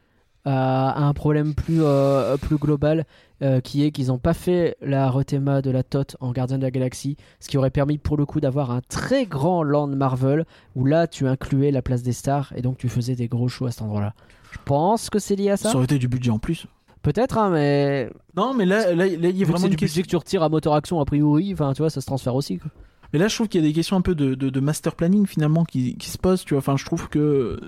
[0.45, 3.05] à, à un problème plus, euh, plus global
[3.43, 6.63] euh, qui est qu'ils n'ont pas fait la rethéma de la TOT en Gardien de
[6.63, 10.45] la Galaxie, ce qui aurait permis pour le coup d'avoir un très grand land Marvel
[10.77, 13.67] où là tu incluais la place des stars et donc tu faisais des gros shows
[13.67, 14.15] à cet endroit-là.
[14.53, 15.71] Je pense que c'est lié à ça.
[15.71, 16.67] Ça aurait été du budget en plus.
[17.03, 19.95] Peut-être, hein, mais Non, mais là, là, là, il y a vraiment une du question.
[19.95, 22.35] budget que tu retires à moteur action a priori, enfin tu vois, ça se transfère
[22.37, 22.59] aussi.
[22.59, 22.71] quoi.
[23.13, 24.95] Mais là, je trouve qu'il y a des questions un peu de, de, de master
[24.95, 26.45] planning finalement qui, qui se posent.
[26.45, 27.59] Tu vois, enfin, je trouve que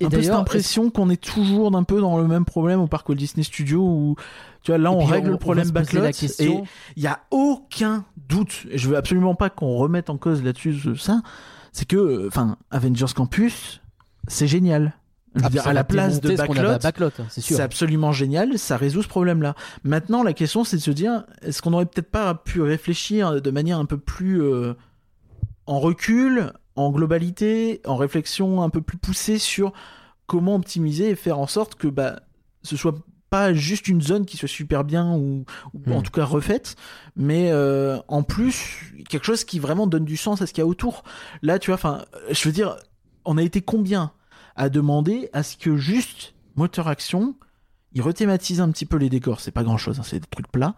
[0.00, 2.86] Et un peu cette impression qu'on est toujours d'un peu dans le même problème au
[2.86, 4.16] parc Walt Disney Studios où
[4.62, 6.64] tu vois là on règle on- le problème backlot la et question.
[6.96, 10.96] il y a aucun doute et je veux absolument pas qu'on remette en cause là-dessus
[10.98, 11.22] ça
[11.72, 13.80] c'est que enfin Avengers Campus
[14.28, 14.94] c'est génial
[15.34, 18.76] je veux dire ça à la place de backlot Backlot, hein, c'est absolument génial, ça
[18.78, 19.54] résout ce problème-là.
[19.84, 23.50] Maintenant, la question, c'est de se dire, est-ce qu'on aurait peut-être pas pu réfléchir de
[23.50, 24.72] manière un peu plus euh,
[25.66, 29.72] en recul, en globalité, en réflexion un peu plus poussée sur
[30.26, 32.20] comment optimiser et faire en sorte que bah,
[32.62, 32.94] ce soit
[33.30, 36.02] pas juste une zone qui soit super bien ou, ou en Hmm.
[36.02, 36.76] tout cas refaite,
[37.16, 40.64] mais euh, en plus quelque chose qui vraiment donne du sens à ce qu'il y
[40.64, 41.02] a autour.
[41.42, 42.76] Là, tu vois, enfin, je veux dire,
[43.24, 44.12] on a été combien
[44.54, 47.34] à demander à ce que juste moteur action,
[47.92, 50.74] ils rethématisent un petit peu les décors, c'est pas grand chose, c'est des trucs plats,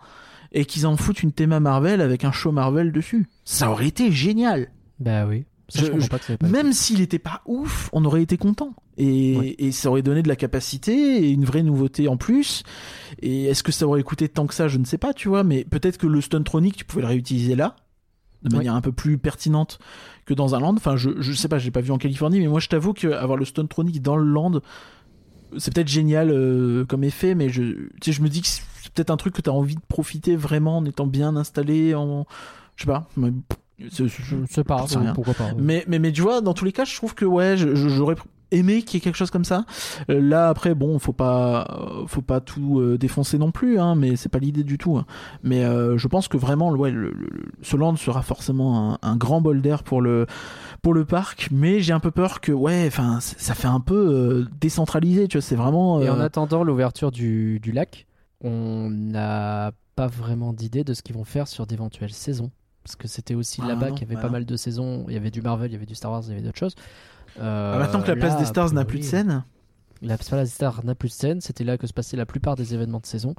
[0.52, 3.26] et qu'ils en foutent une théma Marvel avec un show Marvel dessus.
[3.44, 4.70] Ça aurait été génial.
[4.98, 5.44] Bah oui.
[5.68, 7.90] Ça, je, Je- comprends je- pas que ça ait pas Même s'il était pas ouf,
[7.92, 8.74] on aurait été content.
[8.96, 9.54] Et, Ouais.
[9.58, 10.92] et ça aurait donné de la capacité
[11.24, 12.62] et une vraie nouveauté en plus.
[13.20, 14.66] Et est-ce que ça aurait coûté tant que ça?
[14.68, 15.44] Je ne sais pas, tu vois.
[15.44, 17.76] Mais peut-être que le Stuntronic, tu pouvais le réutiliser là,
[18.42, 18.58] de Ouais.
[18.58, 19.78] manière un peu plus pertinente
[20.24, 20.74] que dans un land.
[20.76, 23.36] Enfin, je, je sais pas, j'ai pas vu en Californie, mais moi je t'avoue qu'avoir
[23.36, 24.60] le Stuntronic dans le land,
[25.58, 28.62] c'est peut-être génial euh, comme effet, mais je, tu sais, je me dis que c'est
[28.94, 32.26] peut-être un truc que tu as envie de profiter vraiment en étant bien installé, en.
[32.76, 33.08] Je sais pas.
[33.16, 33.32] mais-
[33.78, 35.12] Je ne sais pas, J'en sais rien.
[35.12, 35.50] pourquoi pas.
[35.58, 38.16] mais, mais, mais tu vois, dans tous les cas, je trouve que ouais, j'aurais
[38.50, 39.66] aimé qu'il y ait quelque chose comme ça.
[40.10, 43.94] Euh, là, après, bon, faut pas, euh, faut pas tout euh, défoncer non plus, hein,
[43.94, 44.96] mais c'est pas l'idée du tout.
[44.96, 45.04] hein.
[45.42, 48.98] Mais euh, je pense que vraiment, ouais, le, le- le- ce land sera forcément un,
[49.02, 50.26] un grand bol d'air pour le,
[50.82, 53.94] pour le parc, mais j'ai un peu peur que, ouais, enfin, ça fait un peu
[53.94, 56.00] euh, décentralisé, tu vois, c'est vraiment.
[56.00, 58.06] Et en attendant l'ouverture du, du lac,
[58.42, 62.50] on n'a pas vraiment d'idée de ce qu'ils vont faire sur d'éventuelles saisons.
[62.88, 64.32] Parce que c'était aussi Ah là-bas qu'il y avait bah pas non.
[64.32, 65.04] mal de saisons.
[65.08, 66.58] Il y avait du Marvel, il y avait du Star Wars, il y avait d'autres
[66.58, 66.74] choses.
[67.38, 69.44] Euh, ah, maintenant que la place là, des stars n'a plus de scène.
[70.00, 71.40] La place des stars n'a plus de scène.
[71.42, 73.34] C'était là que se passaient la plupart des événements de saison.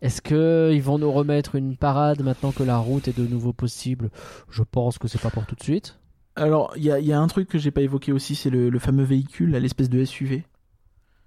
[0.00, 4.10] Est-ce qu'ils vont nous remettre une parade maintenant que la route est de nouveau possible?
[4.50, 5.98] Je pense que c'est pas pour tout de suite.
[6.34, 8.50] Alors, il y a, il y a un truc que j'ai pas évoqué aussi, c'est
[8.50, 10.44] le, le fameux véhicule, l'espèce de SUV.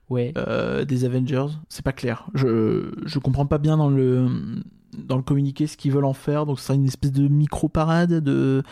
[0.10, 0.34] Ouais.
[0.38, 2.28] euh, des Avengers, c'est pas clair.
[2.34, 4.28] Je je comprends pas bien dans le
[4.98, 6.46] dans le communiqué ce qu'ils veulent en faire.
[6.46, 8.64] Donc, ce sera une espèce de micro-parade, de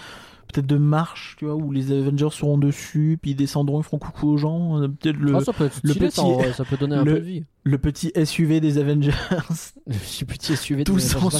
[0.53, 3.97] peut-être de marche, tu vois, où les Avengers seront dessus, puis ils descendront, ils feront
[3.99, 4.82] coucou aux gens.
[4.82, 6.95] euh, Peut-être le, Ah, ça peut être le petit- ça, en vrai, ça peut donner
[6.95, 7.43] un le- peu de vie.
[7.65, 9.11] le petit SUV des Avengers
[10.03, 10.86] suis petit SUV.
[10.86, 11.39] Tous s'appelle pas comme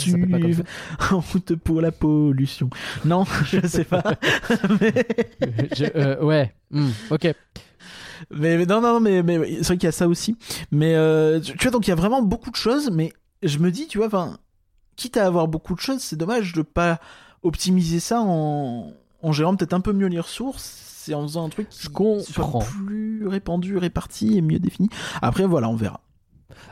[0.52, 0.64] suivent
[1.12, 2.70] en route pour la pollution.
[3.06, 4.04] Non, je sais pas.
[4.82, 5.06] mais.
[5.74, 6.54] Je- euh, ouais.
[6.72, 7.34] Hmm, ok.
[8.32, 10.36] mais- mais non, non, mais, mais c'est vrai qu'il y a ça aussi.
[10.72, 13.14] Mais euh, tu tu vois, donc il y a vraiment beaucoup de choses, mais
[13.44, 14.38] je me dis, tu vois, enfin,
[14.98, 17.00] quitte à avoir beaucoup de choses, c'est dommage de pas
[17.44, 18.92] optimiser ça en,
[19.22, 22.60] en gérant peut-être un peu mieux les ressources et en faisant un truc qui soit
[22.60, 24.90] plus répandu, réparti et mieux défini.
[25.22, 26.02] Après, voilà, on verra.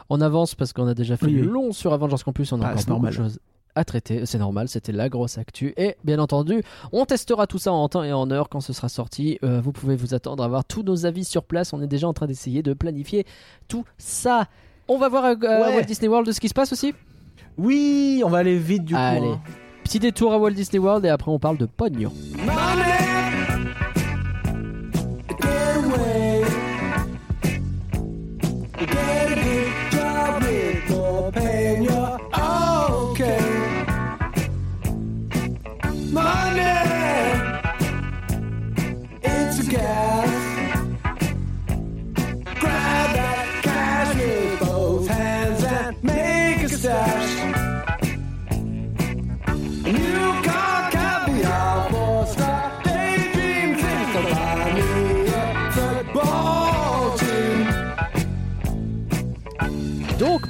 [0.09, 1.47] On avance parce qu'on a déjà fait Oui, oui.
[1.47, 3.39] long sur Avengers Campus, on a Ah, encore beaucoup de choses
[3.77, 5.73] à traiter, c'est normal, c'était la grosse actu.
[5.75, 6.63] Et bien entendu,
[6.93, 9.37] on testera tout ça en temps et en heure quand ce sera sorti.
[9.43, 12.07] Euh, vous pouvez vous attendre à avoir tous nos avis sur place, on est déjà
[12.07, 13.25] en train d'essayer de planifier
[13.67, 14.47] tout ça.
[14.87, 15.75] On va voir à, Ouais.
[15.75, 16.93] Walt Disney World ce qui se passe aussi.
[17.57, 19.19] Oui, on va aller vite du Allez.
[19.21, 19.25] coup.
[19.33, 19.41] hein.
[19.83, 22.11] Petit détour à Walt Disney World et après on parle de pognon.
[39.27, 39.75] Donc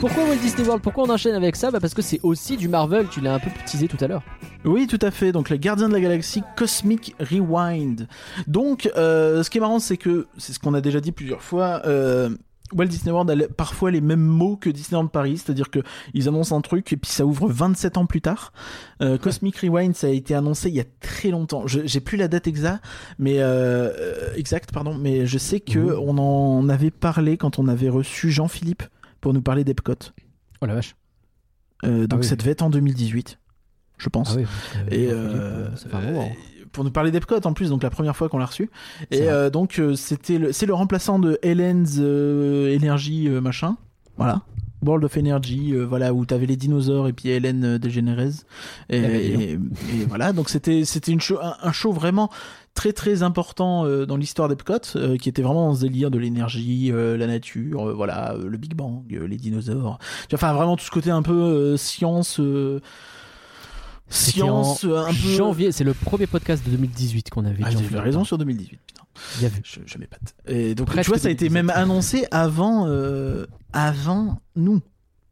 [0.08, 2.68] pourquoi Walt Disney World Pourquoi on enchaîne avec ça bah Parce que c'est aussi du
[2.68, 4.22] Marvel, tu l'as un peu teasé tout à l'heure.
[4.64, 5.32] Oui, tout à fait.
[5.32, 8.08] Donc, les Gardiens de la Galaxie Cosmic Rewind.
[8.46, 11.42] Donc, euh, ce qui est marrant, c'est que c'est ce qu'on a déjà dit plusieurs
[11.42, 11.82] fois.
[11.88, 12.30] Euh,
[12.72, 15.80] Walt Disney World a parfois les mêmes mots que Disneyland Paris, c'est-à-dire que
[16.14, 18.54] ils annoncent un truc et puis ça ouvre 27 ans plus tard.
[19.02, 21.66] Euh, Cosmic Rewind, ça a été annoncé il y a très longtemps.
[21.66, 22.84] Je- J'ai plus la date exacte,
[23.18, 23.92] mais euh,
[24.36, 26.00] exact, pardon, mais je sais que Ouh.
[26.06, 28.84] on en avait parlé quand on avait reçu Jean-Philippe
[29.26, 29.96] pour nous parler d'Epcot.
[30.62, 30.96] Oh la vache.
[31.84, 32.28] Euh, donc Ah oui.
[32.28, 33.40] ça devait être en 2018,
[33.98, 34.34] je pense.
[34.34, 34.46] Ah oui.
[34.92, 35.68] Et euh,
[36.72, 38.70] pour nous parler d'Epcot en plus, donc la première fois qu'on l'a reçu.
[39.10, 43.78] Et euh, donc euh, c'était le, c'est le remplaçant de Helen's Energy machin,
[44.16, 44.44] voilà.
[44.86, 47.80] World of Energy, voilà où t'avais les dinosaures et puis Hélène.
[48.90, 52.30] Et, La belle et, et voilà, donc c'était c'était une show, un, un show vraiment
[52.76, 56.20] très très important euh, dans l'histoire d'Epcot, euh, qui était vraiment dans ce délire de
[56.20, 59.98] l'énergie, euh, la nature, euh, voilà, le Big Bang, les dinosaures.
[60.32, 62.40] Enfin vraiment tout ce côté un peu science.
[64.08, 65.14] Science, un peu.
[65.14, 67.64] Janvier, c'est le premier podcast de 2018 qu'on avait.
[67.66, 69.04] Ah, j'avais raison sur 2018, putain.
[69.40, 69.62] Bien vu.
[69.64, 70.36] Je, je m'épate.
[70.48, 71.52] Et donc, Presque tu vois, ça a été 2017.
[71.54, 72.88] même annoncé avant,
[73.74, 74.82] avant nous.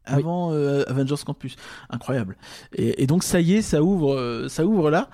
[0.06, 1.56] Avant euh, Avengers Campus,
[1.90, 2.36] incroyable.
[2.74, 5.08] Et, et donc ça y est, ça ouvre, euh, ça ouvre là.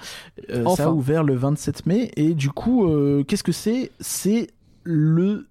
[0.51, 0.85] Euh, Enfin.
[0.85, 2.11] Ça a ouvert le 27 mai.
[2.17, 3.93] Et du coup, euh, qu'est-ce que c'est?
[4.01, 4.49] C'est
[4.83, 5.47] le.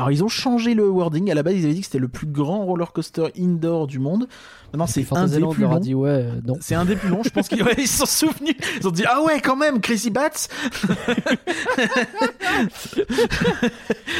[0.00, 1.30] Alors ils ont changé le wording.
[1.30, 3.98] À la base, ils avaient dit que c'était le plus grand roller coaster indoor du
[3.98, 4.28] monde.
[4.72, 5.78] Maintenant, c'est un des plus longs.
[5.78, 6.54] dit ouais, euh, non.
[6.62, 7.22] C'est un des plus longs.
[7.22, 8.54] Je pense qu'ils ouais, sont souvenus.
[8.80, 10.30] Ils ont dit ah ouais quand même Crazy Bats.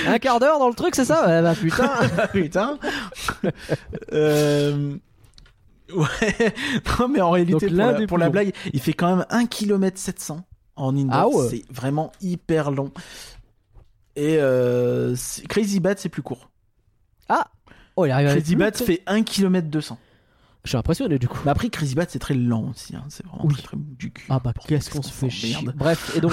[0.07, 1.91] Un quart d'heure dans le truc, c'est ça Ouais, Bah putain.
[2.18, 2.78] Ah, putain.
[4.12, 4.97] Euh,
[5.97, 6.53] Ouais.
[7.01, 9.99] Non, mais en réalité, Donc, pour, la, pour blague, il fait quand même 1 km
[9.99, 10.45] 700
[10.76, 11.14] en indoor.
[11.14, 11.49] Ah ouais.
[11.51, 12.93] C'est vraiment hyper long.
[14.16, 15.14] Et euh,
[15.48, 16.50] Crazy Bat, c'est plus court.
[17.96, 19.98] Oh, il arrive à Crazy Bat fait 1 km 200.
[20.64, 21.38] Je suis impressionné du coup.
[21.44, 22.94] Mais après, Crazy Bat, c'est très lent aussi.
[22.94, 23.04] hein.
[23.08, 23.54] C'est vraiment Oui.
[23.54, 24.26] très, très du cul.
[24.28, 25.56] Ah bah qu'est-ce qu'on se fait chier.
[25.62, 25.74] merde.
[25.76, 26.32] Bref, et donc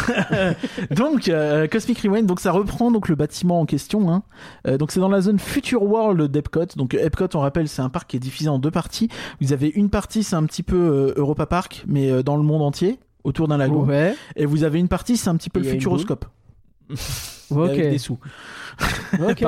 [0.92, 4.12] donc euh, Cosmic Rewind, donc ça reprend donc le bâtiment en question.
[4.12, 4.24] Hein.
[4.68, 6.66] Euh, donc c'est dans la zone Future World d'Epcot.
[6.76, 9.10] Donc Epcot, on rappelle, c'est un parc qui est divisé en deux parties.
[9.42, 12.44] Vous avez une partie, c'est un petit peu euh, Europa Park, mais euh, dans le
[12.44, 13.86] monde entier, autour d'un lagon.
[13.86, 14.16] ouais.
[14.36, 16.26] Et vous avez une partie, c'est un petit peu Il le y a une Futuroscope.
[17.52, 17.70] Ok.
[17.70, 18.20] Avec des sous.
[19.20, 19.44] Ok.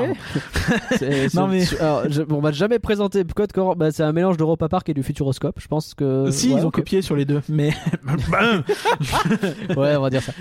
[0.98, 4.12] C'est- Non, mais- c'est- alors, je- on m'a jamais présenté Epcot quand bah, c'est un
[4.12, 5.60] mélange d'Europa Park et du Futuroscope.
[5.60, 6.30] Je pense que.
[6.32, 7.72] si, ouais, ils ont copié sur les deux, mais
[9.76, 10.34] Ouais, on va dire ça.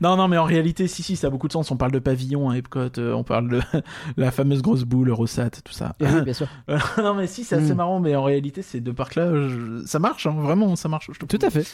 [0.00, 1.70] non, non, mais en réalité, si, si, ça a beaucoup de sens.
[1.70, 3.60] On parle de pavillon à Epcot, euh, on parle de
[4.16, 5.94] la fameuse grosse boule, Rosat, tout ça.
[6.00, 6.48] Et oui, bien sûr.
[6.98, 7.76] non, mais si, c'est assez Mm.
[7.76, 11.08] marrant, mais en réalité, ces deux parcs-là, je- ça marche, hein, vraiment, ça marche.
[11.12, 11.66] je te Tout à fait.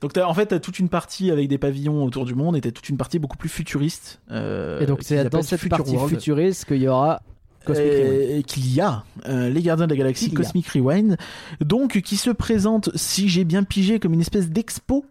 [0.00, 2.70] Donc en fait, t'as toute une partie avec des pavillons autour du monde et t'as
[2.70, 4.20] toute une partie beaucoup plus futuriste.
[4.30, 6.14] euh, Et donc c'est dans cette Future partie World.
[6.14, 7.22] futuriste qu'il y aura
[7.68, 10.32] Et- et qu'il y a euh, les Gardiens de la Galaxie.
[10.32, 11.16] Cosmic Rewind,
[11.60, 15.04] donc qui se présente, si j'ai bien pigé, comme une espèce d'expo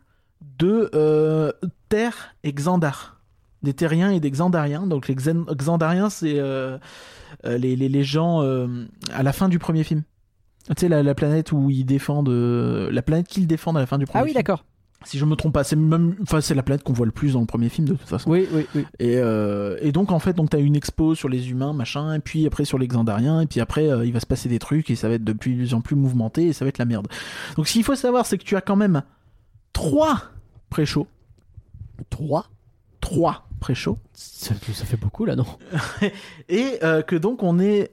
[0.58, 1.52] de euh,
[1.90, 3.20] Terre et Xandar,
[3.62, 4.88] des Terriens et des Xandariens.
[4.88, 6.78] Donc les Xen- Xandariens, c'est euh,
[7.46, 10.02] euh, les, les, les gens euh, à la fin du premier film.
[10.70, 12.30] Tu sais, la, la planète où ils défendent.
[12.30, 14.40] euh, la planète qu'ils défendent à la fin du premier Ah oui, film.
[14.40, 14.66] d'accord.
[15.06, 16.15] Si je me trompe pas, c'est même.
[16.24, 18.30] Enfin, c'est la planète qu'on voit le plus dans le premier film, de toute façon.
[18.30, 18.86] Oui, oui, oui.
[18.99, 22.19] Et, euh, et donc, en fait, donc, t'as une expo sur les humains, machin, et
[22.19, 24.90] puis après sur les Xandariens, et puis après, euh, il va se passer des trucs,
[24.90, 27.07] et ça va être de plus en plus mouvementé, et ça va être la merde.
[27.56, 29.03] Donc, ce qu'il faut savoir, c'est que tu as quand même
[29.72, 30.24] trois
[30.69, 31.07] pré-shows.
[32.10, 32.45] 3
[32.99, 33.98] Trois pré-shows.
[34.14, 35.45] ça, ça fait beaucoup là, non?
[36.49, 37.91] Et euh, que donc on est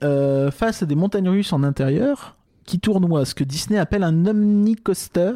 [0.51, 5.35] face à des montagnes russes en intérieur qui tournoient, ce que Disney appelle un omnicoaster.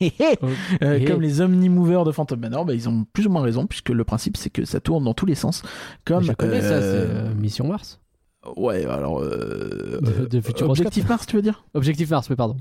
[0.82, 1.06] Euh.
[1.06, 4.04] Comme les omnimovers de Phantom Manor, bah, ils ont plus ou moins raison, puisque le
[4.04, 5.62] principe c'est que ça tourne dans tous les sens.
[6.04, 8.00] Comme, Je connais ça, c'est euh, euh, Mission Mars.
[8.56, 9.20] Ouais, alors.
[9.20, 10.70] euh, De- de Futuroscope.
[10.70, 11.64] Objectif Mars, tu veux dire?
[11.74, 12.56] Objectif Mars, mais pardon.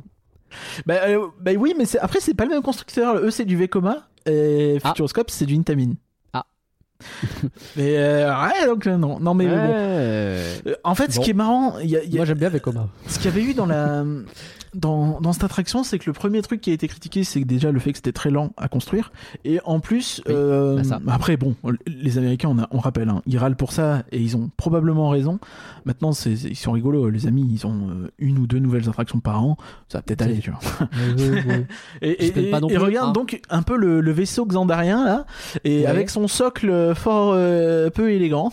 [0.85, 0.95] bah,
[1.39, 3.15] bah oui, mais après, c'est pas le même constructeur.
[3.17, 4.89] Eux, c'est du Vekoma, et Ah.
[4.89, 5.93] Futuroscope, c'est du Intamin.
[6.33, 6.45] Ah.
[7.77, 9.19] mais euh, ouais, donc non.
[9.21, 9.53] Non, mais bon.
[9.55, 12.89] Euh, En fait, ce qui est marrant, a, y a- Moi j'aime bien Vekoma.
[13.07, 14.03] ce qu'il y avait eu dans la
[14.73, 17.45] dans, dans cette attraction, c'est que le premier truc qui a été critiqué, c'est que
[17.47, 19.11] déjà le fait que c'était très lent à construire,
[19.45, 21.55] et en plus, Oui, euh, bah après bon,
[21.87, 25.09] les Américains, on, a- on rappelle, hein, ils râlent pour ça et ils ont probablement
[25.09, 25.39] raison.
[25.85, 29.19] Maintenant, c'est, ils sont rigolos, les amis, ils ont euh, une ou deux nouvelles attractions
[29.19, 30.59] par an, ça va peut-être aller, tu vois.
[32.01, 33.13] Et, pas non regarde hein.
[33.13, 35.25] donc un peu le, le vaisseau xandarien là,
[35.63, 35.85] et Ouais.
[35.85, 38.51] avec son socle fort euh, peu élégant,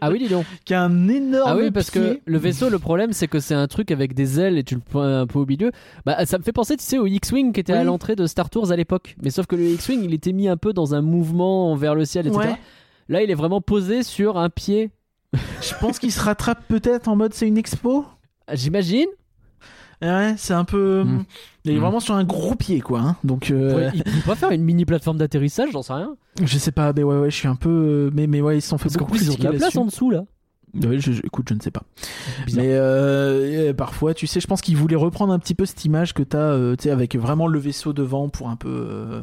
[0.00, 0.46] ah oui, dis donc.
[0.64, 3.54] qui a un énorme Ah oui, parce que le vaisseau, le problème, c'est que c'est
[3.54, 5.70] un truc avec des ailes et tu le un peu au milieu.
[6.06, 8.48] Bah, ça me fait penser, tu sais, au X-Wing qui était à l'entrée de Star
[8.50, 9.16] Tours à l'époque.
[9.22, 12.04] Mais sauf que le X-Wing, il était mis un peu dans un mouvement vers le
[12.04, 12.40] ciel, etc.
[12.40, 12.56] Ouais.
[13.08, 14.90] Là, il est vraiment posé sur un pied.
[15.34, 18.04] Je pense qu'il se rattrape peut-être en mode c'est une expo.
[18.52, 19.06] J'imagine.
[20.02, 21.04] Ouais, c'est un peu.
[21.04, 21.24] Mm.
[21.64, 21.80] Il est Mm.
[21.80, 23.00] vraiment sur un gros pied, quoi.
[23.00, 23.16] hein.
[23.22, 26.16] Donc, euh, il peut pas faire une mini plateforme d'atterrissage, j'en sais rien.
[26.42, 27.68] je sais pas, mais ouais, ouais, je suis un peu.
[27.70, 29.76] euh, Mais, mais ouais, ils se sont fait Parce beaucoup ils ont de la place
[29.76, 30.24] en dessous là.
[30.80, 31.82] Je- je- écoute, je ne sais pas.
[32.46, 32.64] Bizarre.
[32.64, 36.14] Mais euh, parfois, tu sais, je pense qu'ils voulaient reprendre un petit peu cette image
[36.14, 38.68] que t'as, euh, tu sais, avec vraiment le vaisseau devant pour un peu.
[38.70, 39.20] euh,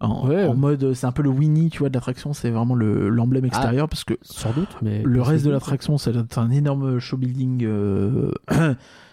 [0.00, 0.54] en, Ouais, en ouais.
[0.56, 3.88] mode, c'est un peu le Winnie, tu vois, de l'attraction, c'est vraiment le- l'emblème extérieur
[3.88, 5.02] parce que Sans doute, mais.
[5.02, 7.66] le reste de l'attraction, c'est un énorme show building.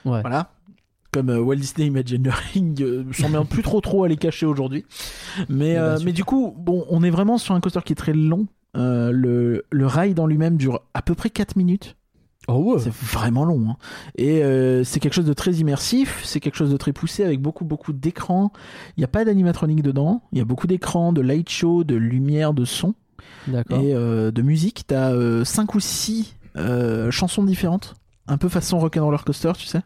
[0.05, 0.19] Ouais.
[0.21, 0.49] Voilà.
[1.11, 4.83] Comme Walt Disney Imagineering euh, s'emmerde plus trop trop à les cacher aujourd'hui.
[5.47, 5.97] Mais, super.
[6.03, 8.47] mais du coup, bon, on est vraiment sur un coaster qui est très long.
[8.75, 11.95] Euh, le, le ride en lui-même dure à peu près 4 minutes.
[12.47, 12.79] Oh ouais.
[12.81, 13.69] C'est vraiment long.
[13.69, 13.75] hein.
[14.15, 17.39] Et euh, c'est quelque chose de très immersif, c'est quelque chose de très poussé avec
[17.41, 18.51] beaucoup beaucoup d'écrans.
[18.97, 20.23] Il n'y a pas d'animatronique dedans.
[20.33, 22.95] Il y a beaucoup d'écrans, de light show, de lumière, de son
[23.69, 24.83] et euh, de musique.
[24.87, 26.35] T'as euh, 5 ou 6
[27.11, 27.95] chansons différentes.
[28.27, 29.81] Un peu façon Rock'n'Roller Coaster, tu sais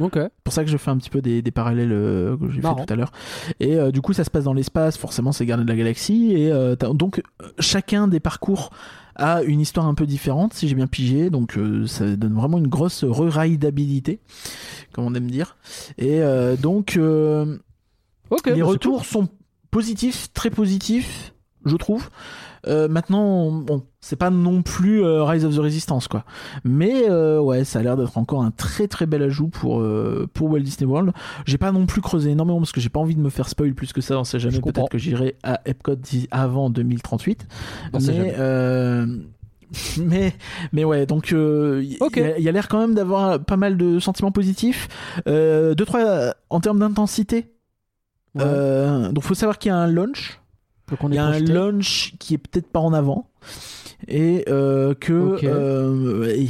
[0.00, 0.18] Ok.
[0.42, 2.68] pour ça que je fais un petit peu des, des parallèles euh, que j'ai fait
[2.68, 3.12] tout à l'heure.
[3.60, 6.32] Et euh, du coup, ça se passe dans l'espace, forcément, c'est Gardien de la Galaxie.
[6.32, 7.22] Et euh, donc,
[7.58, 8.70] chacun des parcours
[9.16, 11.30] a une histoire un peu différente, si j'ai bien pigé.
[11.30, 14.20] Donc, ça donne vraiment une grosse re-rideabilité,
[14.92, 15.56] comme on aime dire.
[15.98, 16.20] Et
[16.60, 17.44] donc, les
[18.30, 19.28] bah, c'est retours sont
[19.70, 21.32] positifs, très positifs,
[21.64, 22.10] je trouve.
[22.66, 26.24] Maintenant, bon, c'est pas non plus euh, Rise of the Resistance, quoi.
[26.62, 30.28] Mais euh, ouais, ça a l'air d'être encore un très très bel ajout pour euh,
[30.34, 31.12] pour Walt Disney World.
[31.46, 33.72] J'ai pas non plus creusé énormément parce que j'ai pas envie de me faire spoil
[33.72, 34.18] plus que ça.
[34.18, 34.60] On sait jamais.
[34.60, 35.96] Peut-être que j'irai à Epcot
[36.30, 37.46] avant 2038.
[37.94, 39.06] On sait mais jamais.
[39.98, 40.32] mais
[40.72, 44.30] mais ouais donc euh, il y a- l'air quand même d'avoir pas mal de sentiments
[44.30, 44.86] positifs
[45.26, 47.50] euh, deux trois en termes d'intensité
[48.36, 48.42] Ouais.
[48.44, 50.40] euh, donc faut savoir qu'il y a un launch
[51.08, 53.30] il y a un launch qui est peut-être pas en avant
[54.08, 55.44] et euh, que Ok.
[55.44, 56.48] euh, et,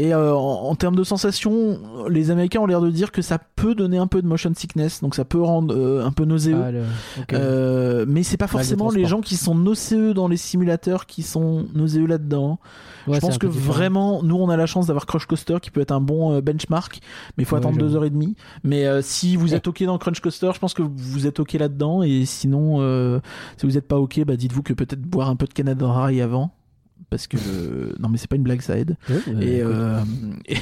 [0.00, 3.38] et, euh, en, en termes de sensations les américains ont l'air de dire que ça
[3.38, 6.62] peut donner un peu de motion sickness donc ça peut rendre euh, un peu nauséeux
[6.62, 6.82] Ah, le-
[7.20, 7.32] ok.
[7.34, 11.66] euh, mais c'est pas forcément les gens qui sont nauséeux dans les simulateurs qui sont
[11.74, 12.58] nauséeux là-dedans.
[13.06, 15.80] Ouais, je pense que vraiment, nous on a la chance d'avoir Crush Coaster qui peut
[15.80, 17.00] être un bon euh, benchmark,
[17.36, 18.36] mais il faut Ouais, attendre deux heures et demie.
[18.64, 21.54] Mais euh, si vous êtes ok dans Crunch Coaster, je pense que vous êtes ok
[21.54, 22.02] là-dedans.
[22.02, 23.18] Et sinon, euh,
[23.56, 26.20] si vous n'êtes pas ok, bah dites-vous que peut-être boire un peu de Canada Dry
[26.20, 26.50] avant.
[27.10, 28.96] Parce que euh, non mais c'est pas une blague ça aide.
[29.08, 29.98] Ouais, et, euh,
[30.46, 30.58] et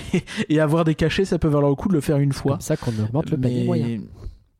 [0.48, 2.52] et avoir des cachets ça peut valoir le coup de le faire une fois.
[2.52, 4.00] Comme ça qu'on augmente le panier mais moyen.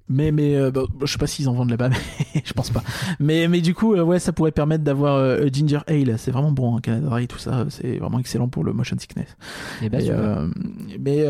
[0.09, 1.89] mais mais euh, bah, je sais pas s'ils en vendent là-bas
[2.35, 2.83] mais je pense pas.
[3.21, 6.19] Mais mais du coup euh, ouais ça pourrait permettre d'avoir euh, Ginger Ale.
[6.19, 7.65] C'est vraiment bon hein, Canada Dry tout ça.
[7.69, 9.37] C'est vraiment excellent pour le motion sickness.
[9.83, 11.25] Eh ben, Et, mais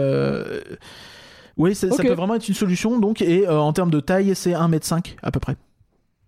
[1.59, 5.17] oui ça, peut vraiment être une solution donc et en termes de taille c'est 1m5
[5.23, 5.57] à peu près.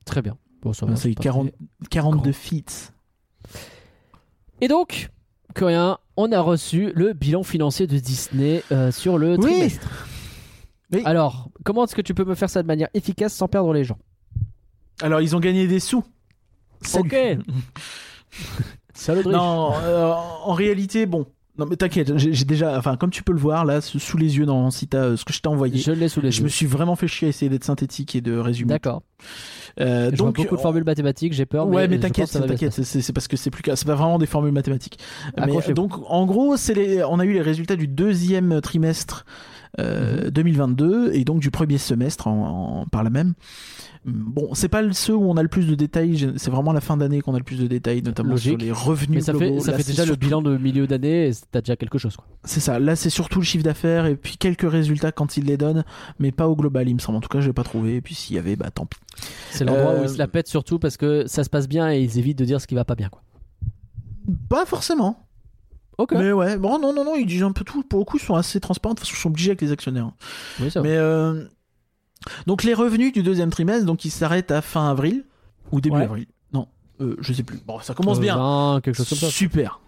[0.04, 0.36] Très bien.
[0.62, 2.32] Bon, ça va, c'est pas 40 très- 42 grand.
[2.32, 2.92] feet
[4.60, 5.10] Et donc,
[5.54, 9.40] Coréen, on a reçu le bilan financier de Disney euh, sur le Oui.
[9.40, 10.06] trimestre.
[10.92, 11.02] Oui.
[11.04, 13.84] Alors, comment est-ce que tu peux me faire ça de manière efficace sans perdre les
[13.84, 13.98] gens?
[15.00, 16.02] Alors ils ont gagné des sous
[16.82, 17.08] Salut.
[17.08, 17.14] Ok.
[19.06, 19.26] Riche.
[19.26, 21.26] Non, euh, en réalité, bon,
[21.58, 24.46] Non mais t'inquiète, j'ai déjà, enfin comme tu peux le voir là, sous les yeux
[24.46, 25.78] dans si t'as euh, ce que je t'ai envoyé.
[25.78, 26.44] Je l'ai sous les Je yeux.
[26.44, 28.68] me suis vraiment fait chier à essayer d'être synthétique et de résumer.
[28.74, 29.02] D'accord.
[29.80, 31.66] Euh, Je vois donc beaucoup de formules mathématiques, j'ai peur.
[31.66, 34.52] Ouais, mais, je t'inquiète, t'inquiète, c'est- parce que c'est plus, c'est pas vraiment des formules
[34.52, 34.98] mathématiques.
[35.36, 39.24] Mais, donc, en gros, c'est les, on a eu les résultats du deuxième trimestre
[39.80, 40.30] euh, Mhm.
[40.30, 43.34] 2022 et donc du premier semestre en, en- par là même.
[44.04, 46.32] Bon, c'est pas ceux où on a le plus de détails.
[46.36, 48.52] C'est vraiment la fin d'année qu'on a le plus de détails, notamment Logique.
[48.52, 49.60] sur les revenus Mais ça fait, globaux.
[49.60, 52.16] ça Là, fait c'est déjà le bilan de milieu d'année et t'as déjà quelque chose.
[52.44, 52.78] C'est ça.
[52.78, 55.84] Là, c'est surtout le chiffre d'affaires et puis quelques résultats quand ils les donnent,
[56.18, 57.18] mais pas au global, il me semble.
[57.18, 57.96] En tout cas, je l'ai pas trouvé.
[57.96, 58.98] Et puis s'il y avait, bah tant pis.
[59.50, 61.90] C'est l'endroit Euh, où ils se la pètent surtout parce que ça se passe bien
[61.92, 63.08] et ils évitent de dire ce qui va pas bien.
[63.10, 63.20] Quoi.
[64.48, 65.26] Pas forcément.
[65.98, 66.12] Ok.
[66.12, 67.82] Mais ouais, bon, non, non, non, ils disent un peu tout.
[67.82, 70.10] Pour le coup, ils sont assez transparents parce qu'ils sont obligés avec les actionnaires.
[70.60, 70.80] Oui, ça.
[70.80, 71.44] Mais euh,
[72.46, 75.24] donc les revenus du deuxième trimestre, donc ils s'arrêtent à fin avril
[75.72, 76.04] ou début Ouais.
[76.04, 76.26] avril.
[76.52, 76.68] Non,
[77.00, 77.58] euh, je sais plus.
[77.66, 78.36] Bon, ça commence Euh, bien.
[78.36, 79.28] 20, quelque chose comme ça.
[79.30, 79.80] Super.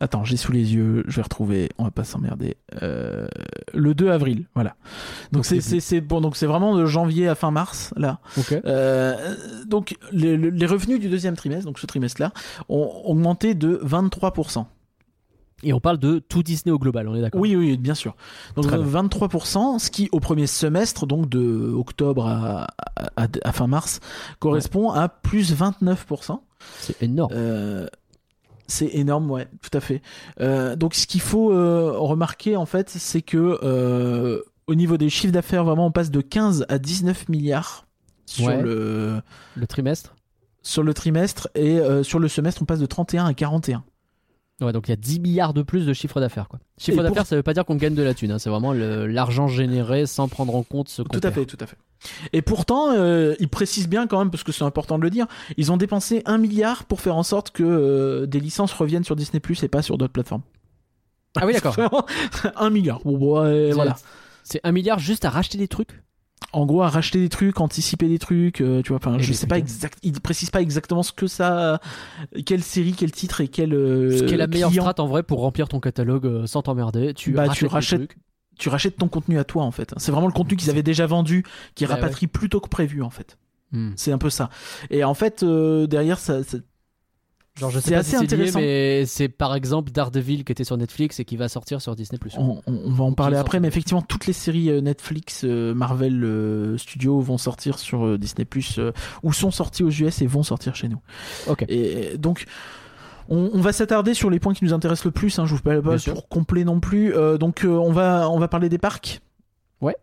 [0.00, 2.56] Attends, j'ai sous les yeux, je vais retrouver, on va pas s'emmerder.
[2.82, 3.26] Euh,
[3.72, 4.74] le 2 avril, voilà.
[5.30, 8.18] Donc c'est bon, donc c'est vraiment de janvier à fin mars là.
[8.36, 8.52] Ok.
[8.66, 9.34] Euh,
[9.66, 12.32] donc les, les revenus du deuxième trimestre, donc ce trimestre-là,
[12.68, 14.66] ont augmenté de 23%.
[15.64, 17.40] Et on parle de tout Disney au global, on est d'accord?
[17.40, 18.14] Oui, oui, bien sûr.
[18.54, 19.02] Donc Très euh, bien.
[19.04, 22.66] 23%, ce qui au premier semestre, donc de octobre à,
[23.16, 24.00] à- à fin mars,
[24.38, 26.38] correspond à plus 29%.
[26.80, 27.32] C'est énorme.
[27.34, 27.86] Euh,
[28.66, 30.00] c'est énorme, ouais, tout à fait.
[30.40, 35.32] Euh, donc ce qu'il faut euh, remarquer en fait, c'est que au niveau des chiffres
[35.32, 37.86] d'affaires, vraiment, on passe de 15 à 19 milliards
[38.26, 38.62] sur Ouais.
[38.62, 39.20] le
[39.54, 40.14] Le trimestre?
[40.62, 43.84] sur le trimestre et sur le semestre, on passe de 31 à 41.
[44.60, 46.46] Ouais, donc il y a 10 milliards de plus de chiffre d'affaires.
[46.48, 46.60] Quoi.
[46.78, 48.50] Chiffre Et pour- d'affaires, ça veut pas dire qu'on gagne de la thune, hein, c'est
[48.50, 51.34] vraiment l'argent généré sans prendre en compte ce qu'on Tout à perd.
[51.34, 51.76] fait, tout à fait.
[52.32, 55.26] Et pourtant, euh, ils précisent bien quand même, parce que c'est important de le dire,
[55.56, 59.16] ils ont dépensé un milliard pour faire en sorte que euh, des licences reviennent sur
[59.16, 60.42] Disney Plus et pas sur d'autres plateformes.
[61.36, 61.72] Ah oui, d'accord.
[61.74, 62.06] Vraiment,
[62.56, 63.00] un milliard.
[63.04, 63.96] Bon, bon, ouais, voilà.
[64.44, 66.00] C'est un milliard juste à racheter des trucs?
[66.52, 68.98] En gros, à racheter des trucs, anticiper des trucs, euh, tu vois.
[68.98, 69.98] Enfin, je sais pas exact.
[70.02, 71.80] Ils précisent pas exactement ce que ça,
[72.46, 73.74] quelle série, quel titre et quel.
[73.74, 74.82] euh, Ce qui est la meilleure client.
[74.84, 77.12] strat en vrai pour remplir ton catalogue euh, sans t'emmerder.
[77.14, 78.18] Tu, Bah, rachètes tu des rachètes- trucs.
[78.56, 79.92] Tu rachètes ton contenu à toi en fait.
[79.96, 81.44] C'est vraiment le contenu qu'ils avaient déjà vendu
[81.74, 83.36] qui Bah, rapatrie plus tôt que prévu en fait.
[83.72, 83.90] Hmm.
[83.96, 84.48] C'est un peu ça.
[84.90, 86.58] Et en fait, euh, derrière, ça, ça-
[87.56, 88.58] Genre, je sais pas assez si c'est lié, intéressant.
[88.58, 92.18] mais c'est par exemple Daredevil qui était sur Netflix et qui va sortir sur Disney+.
[92.36, 95.72] On, on- on va en parler après, mais effectivement, toutes les séries euh, Netflix, euh,
[95.72, 98.80] Marvel euh, Studios vont sortir sur Disney Plus,
[99.22, 100.98] ou sont sorties aux US et vont sortir chez nous.
[101.46, 101.64] Ok.
[101.68, 102.44] Et donc,
[103.28, 105.38] on, on va s'attarder sur les points qui nous intéressent le plus.
[105.38, 107.14] Hein, je vous fais pas pour complet non plus.
[107.14, 109.20] Euh, donc, euh, on va on va parler des parcs.
[109.80, 109.96] Ouais.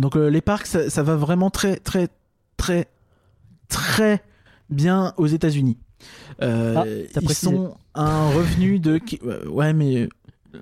[0.00, 2.08] Donc euh, les parcs, ça, ça va vraiment très très
[2.56, 2.88] très
[3.68, 4.22] très
[4.70, 5.76] bien aux États-Unis.
[6.42, 6.84] Euh, Ah,
[7.20, 9.00] ils sont à un revenu de
[9.48, 10.08] ouais mais
[10.54, 10.58] euh,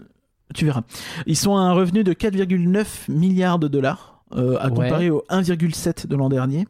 [0.55, 0.83] tu verras.
[1.27, 4.71] Ils sont à un revenu de 4,9 milliards de dollars euh, à Ouais.
[4.71, 6.67] comparer au 1,7 de l'an dernier,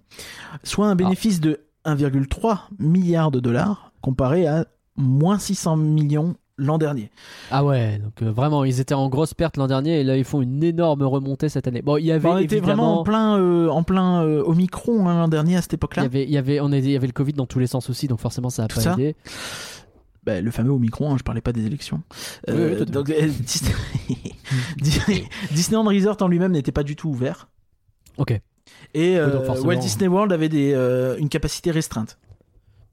[0.62, 4.66] soit un bénéfice de 1,3 milliard de dollars comparé à
[4.96, 7.10] moins 600 millions l'an dernier.
[7.50, 10.24] Ah ouais, donc euh, vraiment, ils étaient en grosse perte l'an dernier et là ils
[10.24, 11.82] font une énorme remontée cette année.
[11.82, 15.08] Bon, il y avait Bah, on était vraiment en plein euh, en plein euh, Omicron
[15.08, 16.02] hein, l'an dernier à cette Il y époque-là.
[16.04, 18.06] avait, il y avait, on il y avait le Covid dans tous les sens aussi,
[18.06, 18.92] donc forcément ça a Tout pas ça.
[18.92, 19.16] aidé.
[20.24, 22.02] Bah, le fameux Omicron, hein, je parlais pas des élections.
[22.48, 23.06] Oui, donc,
[23.40, 23.74] Disney...
[24.80, 25.00] Dis-
[25.52, 27.48] Disneyland Resort en lui-même n'était pas du tout ouvert.
[28.16, 28.40] Ok.
[28.94, 30.72] Et donc Walt Disney World avait des,
[31.18, 32.16] une capacité restreinte.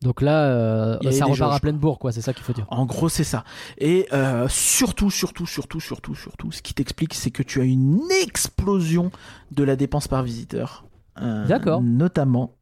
[0.02, 2.11] Donc là, euh, ça repart à pleine bourre, quoi.
[2.11, 2.65] C'est ça qu'il faut dire.
[2.69, 3.44] En gros, c'est ça.
[3.78, 8.02] Et euh, surtout, surtout, surtout, surtout, surtout, ce qui t'explique, c'est que tu as une
[8.23, 9.11] explosion
[9.52, 10.86] de la dépense par visiteur.
[11.22, 11.82] Euh, D'accord.
[11.82, 12.56] Notamment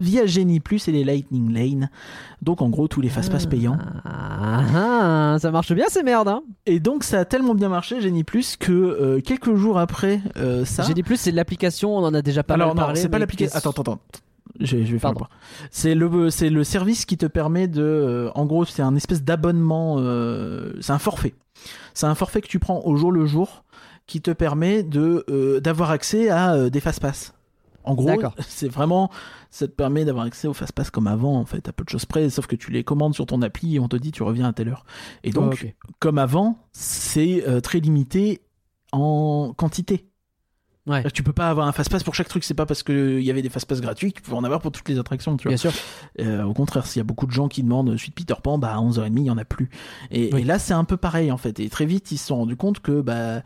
[0.00, 1.90] via Genie Plus et les Lightning Lane.
[2.40, 3.76] Donc, en gros, tous les fast-pass payants.
[4.04, 6.28] Ah, ah, ça marche bien ces merdes.
[6.28, 6.42] Hein.
[6.66, 10.64] Et donc, ça a tellement bien marché, Genie Plus, que euh, quelques jours après euh,
[10.64, 10.84] ça.
[10.84, 11.96] Dit plus, c'est l'application.
[11.96, 13.00] On en a déjà pas Alors, mal non, parlé.
[13.00, 13.56] c'est pas l'application.
[13.56, 14.00] Attends, attends, attends.
[14.60, 15.10] Je, je vais faire.
[15.70, 17.82] C'est le, c'est le service qui te permet de.
[17.82, 19.96] euh, en gros, c'est un espèce d'abonnement.
[19.98, 21.34] euh, c'est un forfait.
[21.94, 23.64] C'est un forfait que tu prends au jour le jour
[24.06, 27.34] qui te permet de euh, d'avoir accès à euh, des fast-pass.
[27.84, 28.06] En gros,
[28.48, 29.10] c'est vraiment.
[29.50, 32.04] Ça te permet d'avoir accès aux fast-pass comme avant, en fait, à peu de choses
[32.04, 34.46] près, sauf que tu les commandes sur ton appli et on te dit tu reviens
[34.48, 34.84] à telle heure.
[35.24, 38.42] Et donc, comme avant, c'est très limité
[38.92, 40.07] en quantité.
[40.88, 41.08] Ouais.
[41.12, 43.42] Tu peux pas avoir un fast-pass pour chaque truc, c'est pas parce qu'il y avait
[43.42, 45.50] des fast-pass gratuits que tu peux en avoir pour toutes les attractions, tu vois.
[45.50, 45.72] Bien sûr.
[46.20, 48.74] Euh, au contraire, s'il y a beaucoup de gens qui demandent suite Peter Pan, bah
[48.74, 49.68] à 11h30, il y en a plus.
[50.10, 50.40] Et, Oui.
[50.40, 51.60] et là, c'est un peu pareil en fait.
[51.60, 53.42] Et très vite, ils se sont rendus compte que bah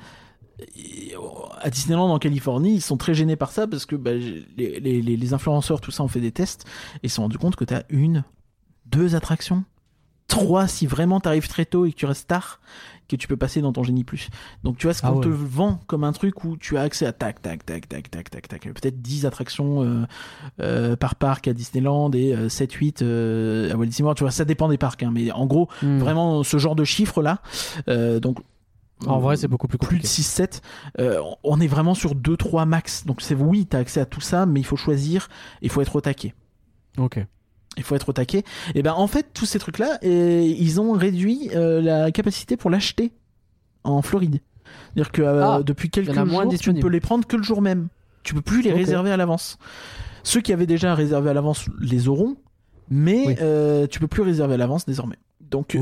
[1.61, 5.33] à Disneyland en Californie, ils sont très gênés par ça parce que bah, les, les,
[5.33, 6.65] influenceurs, tout ça, ont fait des tests
[6.97, 8.25] et ils se sont rendus compte que tu as une,
[8.87, 9.65] deux attractions
[10.29, 12.61] 3 si vraiment t'arrives très tôt et que tu restes tard
[13.09, 14.29] que tu peux passer dans ton génie plus.
[14.65, 15.25] Donc tu vois ce Ah qu'on ouais.
[15.25, 18.31] te vend comme un truc où tu as accès à tac tac tac tac tac
[18.31, 20.05] tac tac peut-être 10 attractions euh,
[20.61, 24.25] euh, par parc à Disneyland et euh, 7 8 euh, à Walt Disney World, tu
[24.25, 25.99] vois ça dépend des parcs hein, mais en gros Hmm.
[25.99, 27.43] vraiment ce genre de chiffres là
[28.21, 28.39] donc
[29.07, 30.07] En vrai, c'est beaucoup plus plus de compliqué.
[30.07, 30.63] 6 7
[31.01, 33.05] euh, on est vraiment sur 2 3 max.
[33.05, 35.29] Donc c'est oui, tu as accès à tout ça mais il faut choisir,
[35.61, 36.35] il faut être au taquet.
[36.99, 37.19] Ok.
[37.77, 38.43] Il faut être au taquet.
[38.75, 42.69] Et ben en fait, tous ces trucs-là, euh, ils ont réduit euh, la capacité pour
[42.71, 43.13] l'acheter
[43.85, 44.41] en Floride.
[44.95, 46.83] C'est-à-dire que euh, Ah, depuis quelques jours, tu ne disponible.
[46.87, 47.89] peux les prendre que le jour même.
[48.23, 49.59] Tu peux plus les réserver à l'avance.
[50.23, 52.37] Ceux qui avaient déjà réservé à l'avance les auront,
[52.89, 53.35] mais Oui.
[53.41, 55.17] euh, tu peux plus réserver à l'avance désormais.
[55.41, 55.77] Donc.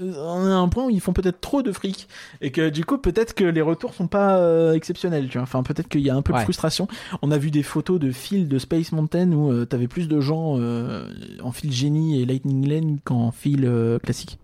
[0.00, 2.08] On est à un point où ils font peut-être trop de fric
[2.40, 5.42] et que du coup peut-être que les retours sont pas euh, exceptionnels tu vois.
[5.42, 6.88] Enfin peut-être qu'il y a un peu de frustration.
[7.22, 10.20] On a vu des photos de fil de Space Mountain où euh, t'avais plus de
[10.20, 11.08] gens euh,
[11.42, 13.70] en fil génie et Lightning Lane qu'en fil
[14.02, 14.38] classique.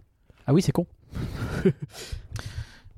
[0.46, 0.86] Ah oui, c'est con.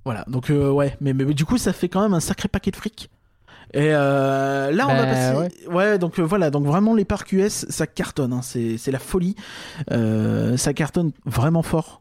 [0.05, 0.25] voilà.
[0.29, 0.97] Donc ouais.
[1.01, 3.11] Mais, mais, mais du coup ça fait quand même un sacré paquet de fric.
[3.75, 6.51] Et euh, là on va Bah, passer ouais, donc euh, voilà.
[6.51, 9.35] Donc vraiment les parcs US ça cartonne hein, c'est c'est la folie.
[9.91, 12.01] Euh, ça cartonne vraiment fort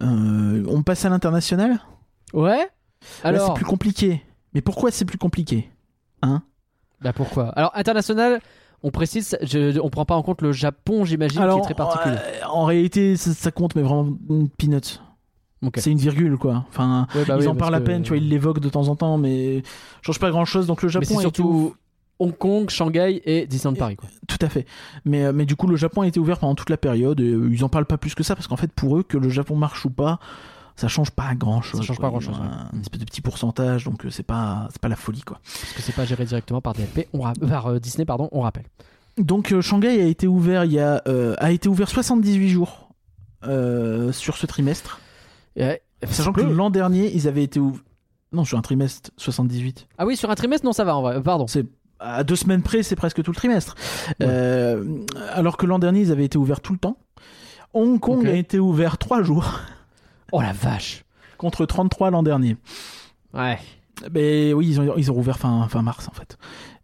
[0.00, 1.80] on passe à l'international?
[2.32, 2.68] Ouais.
[3.22, 4.22] Alors, c'est plus compliqué.
[4.54, 5.70] Mais pourquoi c'est plus compliqué?
[7.00, 7.48] Bah pourquoi?
[7.50, 8.40] Alors international,
[8.82, 12.16] on précise, je, on prend pas en compte le Japon, j'imagine, qui est très particulier.
[12.18, 15.02] euh, en réalité, ça, ça compte, mais vraiment une peanut.
[15.62, 15.74] Ok.
[15.78, 16.64] C'est une virgule, quoi.
[16.68, 18.68] Enfin, Ouais, bah ils oui, en parlent à que- peine, tu vois, ils l'évoquent de
[18.70, 19.62] temps en temps, mais
[20.02, 20.66] change pas grand chose.
[20.66, 21.72] Donc le Japon été surtout ouvert-
[22.18, 23.96] Hong Kong, Shanghai et Disneyland Paris.
[23.96, 24.08] Quoi.
[24.28, 24.66] tout à fait.
[25.04, 27.20] Mais, euh, mais du coup, le Japon a été ouvert pendant toute la période.
[27.20, 29.18] Et, euh, ils en parlent pas plus que ça parce qu'en fait, pour eux, que
[29.18, 30.20] le Japon marche ou pas,
[30.76, 31.80] ça change pas grand chose.
[31.80, 34.88] Ça change pas grand-chose, Un, espèce de petit pourcentage, donc euh, c'est pas, c'est pas
[34.88, 35.38] la folie, quoi.
[35.44, 38.66] Parce que c'est pas géré directement par DLP, on par euh, Disney, pardon, on rappelle.
[39.16, 42.88] Donc euh, Shanghai a été ouvert il y a, euh, a été ouvert 78 jours
[43.44, 45.00] sur ce trimestre.
[46.10, 47.82] Sachant que l'an dernier, ils avaient été ouverts.
[48.32, 49.86] Non, sur un trimestre, 78.
[49.96, 51.22] Ah oui, sur un trimestre, non, ça va en vrai.
[51.22, 51.46] Pardon.
[51.46, 51.66] C'est
[52.04, 53.74] à deux semaines près, c'est presque tout le trimestre.
[54.20, 54.26] Ouais.
[54.28, 54.84] Euh,
[55.32, 56.98] alors que l'an dernier, ils avaient été ouverts tout le temps.
[57.72, 59.60] Hong Kong a été ouvert 3 jours
[60.32, 61.04] Oh la vache.
[61.38, 62.56] contre 33 l'an dernier.
[63.32, 63.58] Ouais.
[64.12, 66.36] Mais oui, ils ont, ils ont ouvert fin, fin mars en fait.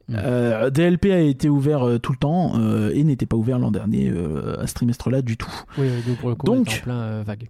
[0.08, 0.14] Mm.
[0.18, 2.54] Euh, DLP a été ouvert euh, tout le temps
[2.90, 4.12] et n'était pas ouvert l'an dernier
[4.58, 5.52] à ce trimestre-là du tout.
[5.78, 5.88] Oui,
[6.20, 7.48] pour le coup, Donc- en plein vague.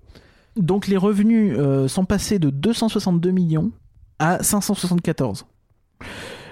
[0.57, 1.57] Donc les revenus
[1.87, 3.71] sont passés de 262 millions
[4.19, 5.47] à 574.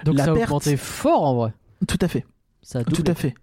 [0.05, 1.53] Donc La ça a perte- augmenté fort en vrai.
[1.87, 2.25] Tout à fait.
[2.61, 3.33] Ça a Tout à fait.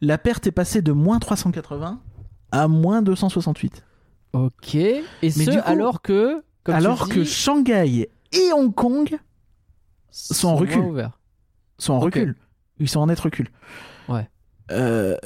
[0.00, 2.00] La perte est passée de moins 380
[2.52, 3.84] à moins 268.
[4.32, 4.74] Ok.
[4.74, 6.42] Et ce, du coup, alors que.
[6.64, 9.18] comme alors dis, que Shanghai et Hong Kong
[10.10, 11.10] sont en recul.
[11.78, 12.36] sont en recul.
[12.78, 13.48] Ils sont en net recul.
[14.08, 14.28] Ouais.
[14.70, 15.16] Euh,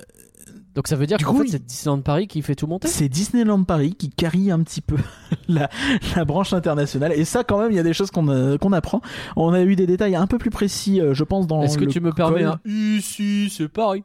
[0.80, 3.64] Donc ça veut dire fait, il- c'est Disneyland Paris qui fait tout monter c'est Disneyland
[3.64, 4.96] Paris qui carie un petit peu
[5.48, 5.68] la,
[6.16, 7.12] la branche internationale.
[7.12, 9.02] Et ça, quand même, il y a des choses qu'on euh, apprend.
[9.36, 11.84] On a eu des détails un peu plus précis, euh, je pense, dans Est-ce que
[11.84, 14.04] tu me permets un Ici, c'est Paris.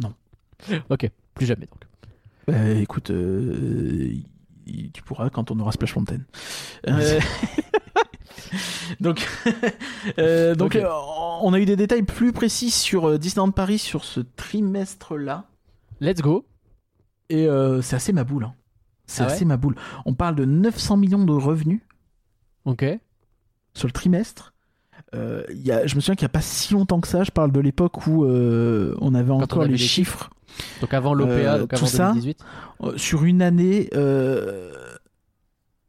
[0.00, 0.14] Non.
[0.88, 2.54] Ok, plus jamais donc.
[2.56, 4.14] Euh, écoute, euh,
[4.64, 6.20] tu pourras quand on aura Splash Fountain.
[6.96, 7.20] Euh,
[9.00, 9.26] donc,
[10.18, 10.88] euh, donc euh,
[11.42, 15.44] on a eu des détails plus précis sur Disneyland Paris sur ce trimestre-là.
[16.00, 16.46] Let's go.
[17.30, 18.44] Et euh, c'est assez ma boule.
[18.44, 18.54] hein.
[19.06, 19.74] C'est Ah ouais assez ma boule.
[20.04, 21.80] On parle de 900 millions de revenus
[22.64, 22.84] Ok.
[23.74, 24.53] sur le trimestre.
[25.14, 27.22] Euh, il y a, je me souviens qu'il n'y a pas si longtemps que ça,
[27.24, 30.30] je parle de l'époque où euh, on avait encore avait les les chiffres.
[30.80, 32.38] Donc avant l'OPA, Euh, tout avant ça, 2018.
[32.82, 33.88] Euh, sur une année,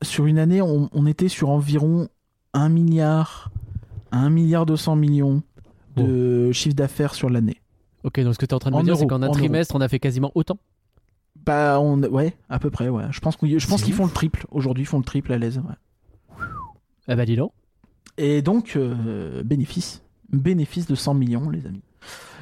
[0.02, 2.08] sur une année, on, on était sur environ
[2.54, 3.50] 1 milliard,
[4.12, 5.42] 1 milliard 200 millions
[5.98, 7.62] de chiffre d'affaires sur l'année.
[8.04, 9.30] Ok, donc ce que tu es en train de En me dire, c'est qu'en un
[9.32, 10.58] trimestre, on a fait quasiment autant?
[11.46, 13.04] Bah, on, ouais, à peu près, ouais.
[13.12, 14.46] Je pense, qu'on- je pense C'est qu'ils font le triple.
[14.52, 15.58] Aujourd'hui, ils font le triple à l'aise.
[15.60, 16.46] ouais.
[17.08, 17.52] Ah bah dis donc.
[18.18, 20.02] Et donc, euh, bénéfice.
[20.32, 21.82] Bénéfice de 100 millions, les amis.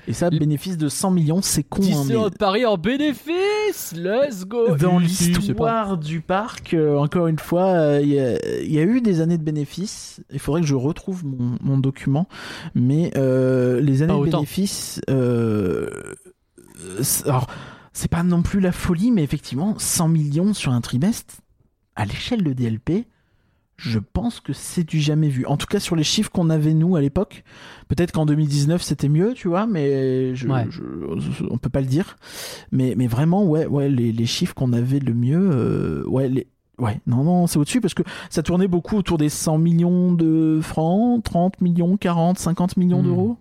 [0.05, 1.81] Et ça, bénéfice de 100 millions, c'est con.
[1.93, 7.67] hein, mais Paris en bénéfice Let's go dans l'histoire du parc, euh, encore une fois,
[7.67, 10.21] euh, il y, a- il y a eu des années de bénéfices.
[10.33, 12.27] Il faudrait que je retrouve mon, mon document.
[12.75, 14.99] Mais euh, les années de bénéfices.
[15.09, 15.89] euh,
[17.25, 17.47] alors,
[17.93, 21.35] c'est pas non plus la folie, mais effectivement, 100 millions sur un trimestre,
[21.95, 23.05] à l'échelle de DLP,
[23.83, 25.45] je pense que c'est du jamais vu.
[25.45, 27.43] En tout cas, sur les chiffres qu'on avait nous à l'époque,
[27.89, 30.65] peut-être qu'en 2019 c'était mieux, tu vois, mais je, Ouais.
[30.69, 32.15] je- on peut pas le dire.
[32.71, 36.47] Mais, mais vraiment, ouais, ouais, les, les chiffres qu'on avait le mieux, euh, ouais, les,
[36.79, 40.59] ouais, non, non, c'est au-dessus parce que ça tournait beaucoup autour des 100 millions de
[40.61, 43.05] francs, 30 millions, 40, 50 millions Hmm.
[43.05, 43.37] d'euros,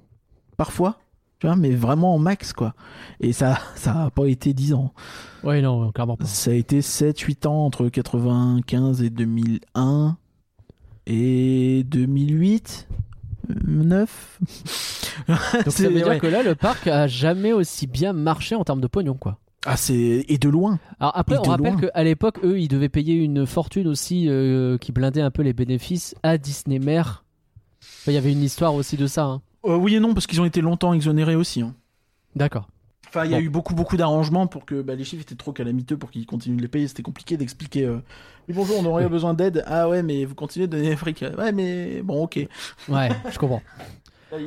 [0.56, 0.98] parfois.
[1.38, 2.72] Tu vois, mais vraiment en max, quoi.
[3.18, 4.92] Et ça, ça a pas été 10 ans.
[5.42, 6.24] Ouais, non, clairement pas.
[6.24, 10.16] Ça a été 7-8 ans entre 95 et 2001
[11.06, 12.88] et 2008
[13.66, 14.38] 9
[15.28, 15.36] Donc
[15.72, 18.86] ça veut dire que là, le parc a jamais aussi bien marché en termes de
[18.86, 19.38] pognon, quoi.
[19.66, 20.24] Ah, c'est.
[20.28, 20.78] Et de loin.
[21.00, 24.76] Alors après, Et on rappelle qu'à l'époque, eux, ils devaient payer une fortune aussi euh,
[24.78, 27.24] qui blindait un peu les bénéfices à Disney Mer.
[27.80, 29.24] Enfin, Il y avait une histoire aussi de ça.
[29.24, 29.42] hein.
[29.64, 31.62] Euh, oui et non, parce qu'ils ont été longtemps exonérés aussi.
[31.62, 31.74] hein.
[32.34, 32.68] D'accord.
[33.08, 33.44] Enfin, il y a Bon.
[33.44, 36.56] eu beaucoup, beaucoup d'arrangements pour que bah, les chiffres étaient trop calamiteux pour qu'ils continuent
[36.56, 36.88] de les payer.
[36.88, 37.84] C'était compliqué d'expliquer.
[37.84, 37.98] euh,
[38.48, 39.62] Oui, bonjour, on aurait besoin d'aide.
[39.66, 41.24] Ah ouais, mais vous continuez de donner des fric.
[41.38, 42.40] Ouais, mais bon, ok.
[42.88, 43.62] Ouais, je comprends.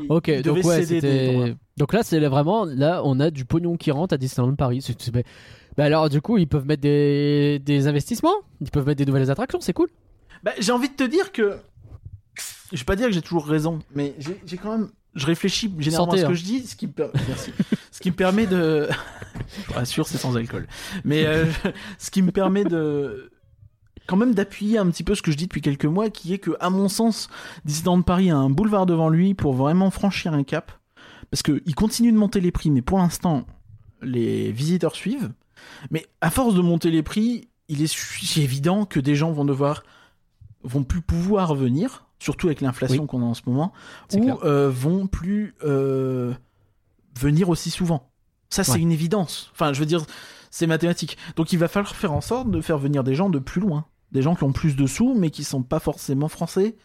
[0.10, 1.56] Ok, donc ouais, c'était.
[1.78, 2.66] Donc là, c'est vraiment.
[2.66, 4.82] Là, on a du pognon qui rentre à Disneyland Paris.
[4.82, 5.12] C'est-
[5.78, 9.30] Bah alors, du coup, ils peuvent mettre des, des investissements, ils peuvent mettre des nouvelles
[9.30, 9.90] attractions, c'est cool?
[10.44, 11.58] Bah, j'ai envie de te dire que.
[12.72, 14.16] Je vais pas dire que j'ai toujours raison, mais
[14.46, 14.90] j'ai quand même.
[15.14, 16.36] Je réfléchis généralement Santé, à ce que hein.
[16.36, 17.52] je dis, ce qui me, per- Merci.
[17.92, 18.90] ce qui me permet de.
[19.70, 20.68] je rassure, c'est sans alcool.
[21.06, 21.46] Mais euh,
[22.00, 23.32] ce qui me permet de.
[24.08, 26.38] Quand même d'appuyer un petit peu ce que je dis depuis quelques mois, qui est
[26.38, 27.28] que, à mon sens,
[27.66, 30.72] Disneyland Paris a un boulevard devant lui pour vraiment franchir un cap.
[31.32, 33.46] Parce qu'il continue de monter les prix, mais pour l'instant,
[34.02, 35.32] les visiteurs suivent.
[35.90, 39.84] Mais à force de monter les prix, il est évident que des gens vont devoir
[40.64, 43.08] vont plus pouvoir venir, surtout avec l'inflation Oui.
[43.08, 43.72] qu'on a en ce moment,
[44.16, 46.34] ou euh, vont plus euh,
[47.20, 48.10] venir aussi souvent.
[48.50, 48.80] Ça, c'est Ouais.
[48.80, 49.52] une évidence.
[49.54, 50.04] Enfin, je veux dire,
[50.50, 51.18] c'est mathématique.
[51.36, 53.86] Donc, il va falloir faire en sorte de faire venir des gens de plus loin.
[54.12, 56.76] Des gens qui ont plus de sous, mais qui sont pas forcément français,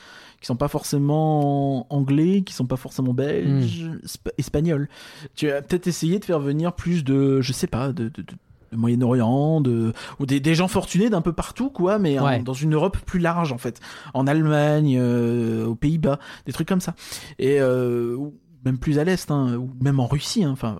[0.40, 3.98] qui sont pas forcément anglais, qui sont pas forcément belges, Hmm.
[4.04, 4.88] espa- espagnols.
[5.34, 8.24] Tu vas peut-être essayer de faire venir plus de, je sais pas, de, de- de-
[8.72, 12.74] de Moyen-Orient, de, ou des, des gens fortunés d'un peu partout, quoi, mais dans une
[12.74, 13.80] Europe plus large, en fait.
[14.14, 16.94] En Allemagne, euh, aux Pays-Bas, des trucs comme ça.
[17.40, 18.16] Et euh,
[18.64, 20.78] même plus à l'Est, hein, ou même en Russie, hein, enfin,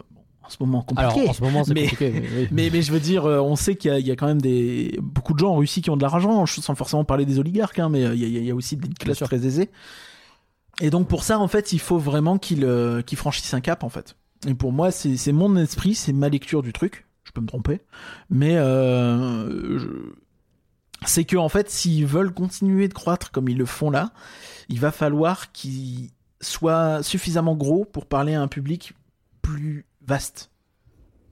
[0.50, 1.12] ce moment compliqué.
[1.20, 2.10] Alors, en ce moment, c'est Mais- compliqué.
[2.12, 2.48] mais oui.
[2.52, 4.26] Mais, mais je veux dire, euh, on sait qu'il y, a- il y a quand
[4.26, 7.38] même des, beaucoup de gens en Russie qui ont de l'argent, sans forcément parler des
[7.38, 9.70] oligarques, hein, mais euh, il y, a- il y a aussi des classes très aisées.
[10.80, 13.82] Et donc pour ça, en fait, il faut vraiment qu'ils euh, qu'ils franchissent un cap,
[13.84, 14.16] en fait.
[14.46, 17.06] Et pour moi, c'est c'est mon esprit, c'est ma lecture du truc.
[17.24, 17.80] Je peux me tromper,
[18.30, 19.88] mais euh, je-
[21.06, 24.12] c'est que en fait, s'ils veulent continuer de croître comme ils le font là,
[24.68, 26.08] il va falloir qu'ils
[26.40, 28.94] soient suffisamment gros pour parler à un public
[29.42, 30.50] plus vaste.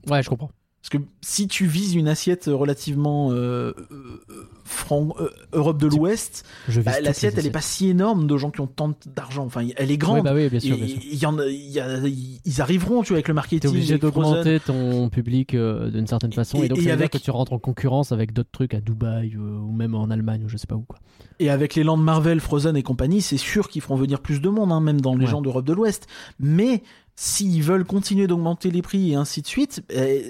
[0.09, 0.51] Ouais, je comprends.
[0.81, 4.23] Parce que si tu vises une assiette relativement euh, euh,
[4.63, 6.45] franc, euh, Europe de l'Ouest,
[6.85, 9.45] bah, l'assiette elle est pas si énorme de gens qui ont tant d'argent.
[9.45, 10.23] Enfin, elle est Oui, grande.
[10.23, 10.99] bah oui, bien sûr, bien sûr.
[11.03, 13.69] il y en a, il y a- ils arriveront, tu vois, avec le T'es marketing.
[13.71, 14.31] obligé avec Frozen.
[14.35, 17.19] d'augmenter ton public euh, d'une certaine façon, Et- et, donc et ça veut avec- dire
[17.19, 20.49] que tu rentres en concurrence avec d'autres trucs à Dubaï ou même en Allemagne ou
[20.49, 20.97] je sais pas où quoi.
[21.39, 24.47] Et avec les lands Marvel, Frozen et compagnie, c'est sûr qu'ils feront venir plus de
[24.47, 25.31] monde, hein, même dans les Ouais.
[25.31, 26.07] gens d'Europe de l'Ouest.
[26.39, 26.83] Mais
[27.21, 30.21] s'ils veulent continuer d'augmenter les prix et ainsi de suite, euh,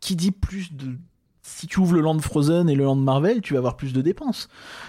[0.00, 0.96] qui dit plus de...
[1.42, 4.00] Si tu ouvres le land Frozen et le land Marvel, tu vas avoir plus de
[4.00, 4.48] dépenses.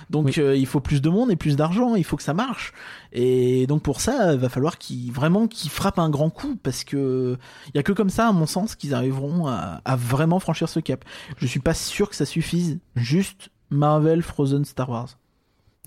[0.10, 0.34] Donc Oui.
[0.38, 2.72] euh, il faut plus de monde et plus d'argent, il faut que ça marche.
[3.12, 6.86] Et donc pour ça, il va falloir qu'ils vraiment qu'ils frappent un grand coup parce
[6.86, 7.38] que
[7.68, 10.70] il y a que comme ça, à mon sens, qu'ils arriveront à, à vraiment franchir
[10.70, 11.04] ce cap.
[11.38, 12.80] Je suis pas sûr que ça suffise.
[12.96, 15.18] Juste Marvel, Frozen, Star Wars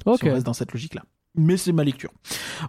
[0.05, 0.19] Ok.
[0.21, 1.03] si on reste dans cette logique-là.
[1.35, 2.11] Mais c'est ma lecture.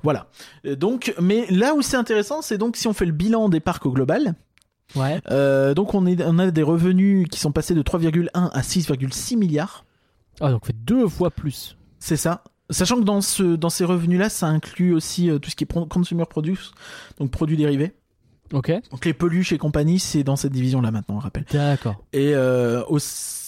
[0.04, 0.28] Voilà.
[0.66, 3.60] Euh, Donc, mais là où c'est intéressant, c'est donc si on fait le bilan des
[3.60, 4.36] parcs au global.
[4.96, 5.22] Ouais.
[5.32, 9.38] euh, donc on, est, on a des revenus qui sont passés de 3,1 à 6,6
[9.38, 9.86] milliards.
[10.40, 11.78] Ah donc fait deux fois plus.
[12.00, 12.44] C'est ça.
[12.70, 15.88] Sachant que dans, ce, dans ces revenus-là, ça inclut aussi euh, tout ce qui est
[15.90, 16.72] consumer produce,
[17.20, 17.94] donc produits dérivés.
[18.54, 18.72] Ok.
[18.92, 21.46] Donc les peluches et compagnie, c'est dans cette division-là maintenant, on rappelle.
[21.52, 22.04] D'accord.
[22.14, 22.84] Et euh,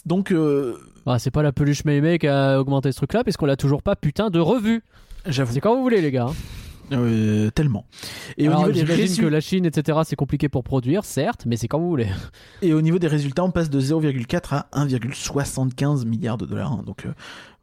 [0.06, 3.56] donc, euh, Ah, c'est pas la peluche Mémé qui a augmenté ce truc-là, puisqu'on l'a
[3.58, 4.84] toujours pas putain de revue.
[5.28, 6.28] j'avoue, C'est quand vous voulez, les gars.
[6.92, 6.98] hein.
[6.98, 7.86] euh, tellement.
[8.38, 9.22] Et Alors, au niveau des résultats.
[9.24, 12.08] que la Chine, etc., c'est compliqué pour produire, certes, mais c'est quand vous voulez.
[12.62, 16.72] Et au niveau des résultats, on passe de 0,4 à 1,75 milliards de dollars.
[16.72, 16.84] hein.
[16.86, 17.14] Donc euh,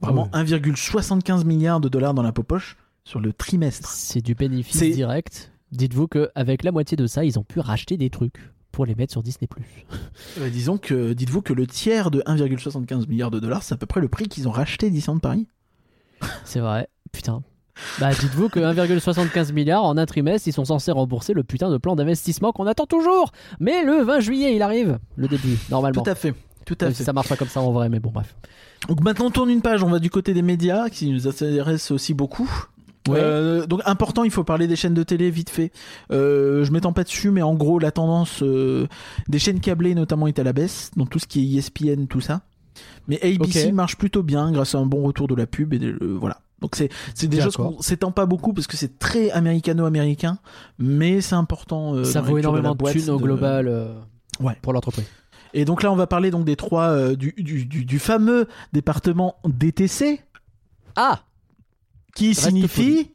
[0.00, 3.88] vraiment Ah 1,75 milliards de dollars dans la poche sur le trimestre.
[3.88, 5.52] C'est du bénéfice direct.
[5.72, 9.12] Dites-vous qu'avec la moitié de ça, ils ont pu racheter des trucs pour les mettre
[9.12, 9.48] sur Disney+.
[10.38, 13.86] Euh, disons que, dites-vous que le tiers de 1,75 milliards de dollars, c'est à peu
[13.86, 15.46] près le prix qu'ils ont racheté Disneyland Paris.
[16.44, 16.88] C'est vrai.
[17.12, 17.42] Putain.
[18.00, 21.78] Bah, dites-vous que 1,75 milliards en un trimestre, ils sont censés rembourser le putain de
[21.78, 23.32] plan d'investissement qu'on attend toujours.
[23.60, 24.98] Mais le 20 juillet, il arrive.
[25.16, 26.02] Le début, normalement.
[26.02, 26.34] Tout à fait.
[26.64, 26.98] Tout à Même fait.
[26.98, 28.36] si ça marche pas comme ça en vrai, mais bon, bref.
[28.88, 29.82] Donc maintenant, on tourne une page.
[29.82, 32.48] On va du côté des médias qui nous intéressent aussi beaucoup.
[33.08, 33.18] Ouais.
[33.18, 35.72] Euh, donc important, il faut parler des chaînes de télé vite fait.
[36.12, 38.86] Euh, je m'étends pas dessus, mais en gros la tendance euh,
[39.28, 42.20] des chaînes câblées notamment est à la baisse, donc tout ce qui est ESPN, tout
[42.20, 42.42] ça.
[43.08, 45.98] Mais ABC marche plutôt bien grâce à un bon retour de la pub et de-
[46.00, 46.40] euh, voilà.
[46.60, 50.38] Donc c'est c'est des choses qu'on s'étend pas beaucoup parce que c'est très américano-américain,
[50.78, 52.04] mais c'est important.
[52.04, 53.96] Ça vaut énormément de thunes au global
[54.40, 54.56] Ouais.
[54.62, 55.06] pour l'entreprise.
[55.54, 59.34] Et donc là, on va parler donc des trois du, du, du, du fameux département
[59.44, 60.20] DTC
[60.94, 61.20] Ah
[62.14, 63.10] qui signifie.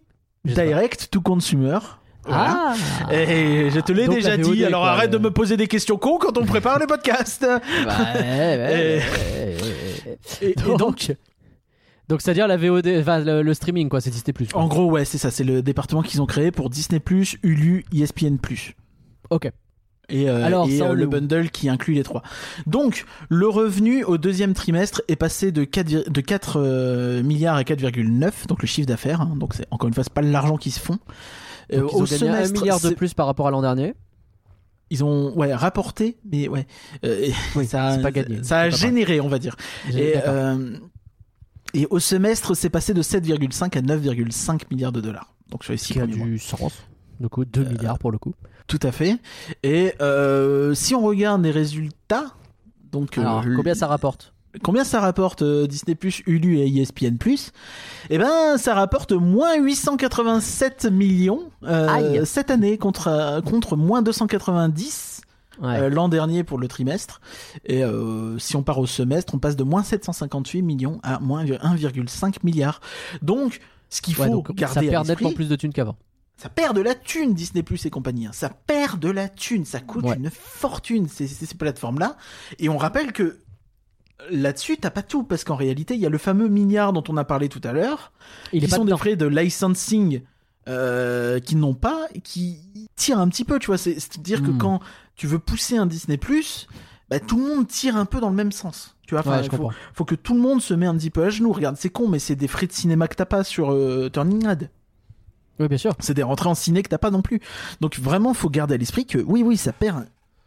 [0.45, 1.79] Direct to Consumer.
[2.23, 2.75] Voilà.
[3.07, 5.67] Ah Et je te l'ai Donc déjà dit, alors quoi, arrête de me poser des
[5.67, 7.43] questions cons quand on prépare les podcasts.
[7.45, 9.01] Ouais, ouais.
[10.41, 11.15] Et, et donc, donc,
[12.09, 14.47] donc c'est-à-dire la VOD, enfin, le, le streaming quoi, c'est Disney Plus.
[14.53, 17.01] en gros, ouais, c'est ça, c'est le département qu'ils ont créé pour Disney+,
[17.43, 18.37] Hulu, E ESPN+.
[19.29, 19.49] Ok.
[20.09, 22.23] Et, euh, Alors, et euh, le bundle qui inclut les trois.
[22.65, 27.55] Donc, le revenu au deuxième trimestre est passé de 4, vir- de 4 euh, milliards
[27.57, 29.19] à 4,9, donc le chiffre d'affaires.
[29.21, 29.33] hein.
[29.35, 30.97] donc, c'est encore une fois, pas l'argent qui se font.
[31.71, 33.95] Ils ont gagné un milliard de plus par rapport à l'an dernier.
[34.89, 36.65] Ils ont ouais rapporté, mais ouais,
[37.57, 39.57] Oui, ça, a- c'est pas gagné, ça a c'est pas généré, on va dire.
[41.73, 45.33] Et, au semestre, c'est passé de 7,5 à 9,5 milliards de dollars.
[45.49, 46.25] Donc sur les six qui a mois.
[46.25, 46.73] du sens.
[47.19, 48.33] Du coup, 2 milliards pour le coup.
[48.67, 49.17] Tout à fait.
[49.63, 52.25] Et euh, si on regarde les résultats,
[52.91, 54.33] donc euh, Alors, combien ça rapporte?
[54.63, 55.95] Combien ça rapporte euh, Disney
[56.25, 57.17] Hulu et ESPN
[58.09, 61.51] Eh ben, ça rapporte moins 887 millions
[62.25, 65.21] cette année contre contre moins 290
[65.59, 65.79] Ouais.
[65.79, 67.19] euh, l'an dernier pour le trimestre.
[67.65, 67.81] Et
[68.37, 72.79] si on part au semestre, on passe de moins 758 millions à moins 1,5 milliard.
[73.23, 75.73] Donc, ce qu'il faut Ouais, donc ça garder à perd nettement l'esprit, plus de thunes
[75.73, 75.95] qu'avant.
[76.37, 78.27] Ça perd de la thune Disney Plus et compagnie.
[78.27, 78.31] hein.
[78.33, 80.15] Ça perd de la thune, ça coûte Ouais.
[80.17, 82.15] une fortune ces, ces, plateformes-là.
[82.59, 83.39] Et on rappelle que
[84.29, 87.17] là-dessus, t'as pas tout parce qu'en réalité, il y a le fameux milliard dont on
[87.17, 88.11] a parlé tout à l'heure,
[88.53, 90.21] est qui sont des frais de licensing
[90.67, 93.77] euh, qui n'ont pas, et qui tirent un petit peu, tu vois.
[93.77, 94.57] C'est- C'est-à-dire que Hmm.
[94.57, 94.79] quand
[95.15, 96.67] tu veux pousser un Disney Plus,
[97.09, 98.95] bah, tout le monde tire un peu dans le même sens.
[99.07, 99.49] Tu vois, Ouais, je
[99.93, 101.53] faut, que tout le monde se met un petit peu à genoux.
[101.53, 104.45] Regarde, c'est con, mais c'est des frais de cinéma que t'as pas sur euh, Turning
[104.45, 104.69] Red.
[105.59, 105.93] Oui, bien sûr.
[105.99, 107.39] C'est des rentrées en ciné que t'as pas non plus.
[107.81, 110.05] Donc vraiment, faut garder à l'esprit que oui, oui, ça perd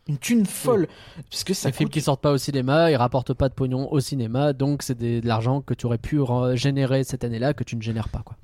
[0.08, 0.88] une thune folle.
[1.28, 4.00] Puisque ça Les films qui sortent pas au cinéma, ils rapportent pas de pognon au
[4.00, 7.76] cinéma, donc c'est de l'argent que tu aurais pu re- générer cette année-là que tu
[7.76, 8.36] ne génères pas, quoi.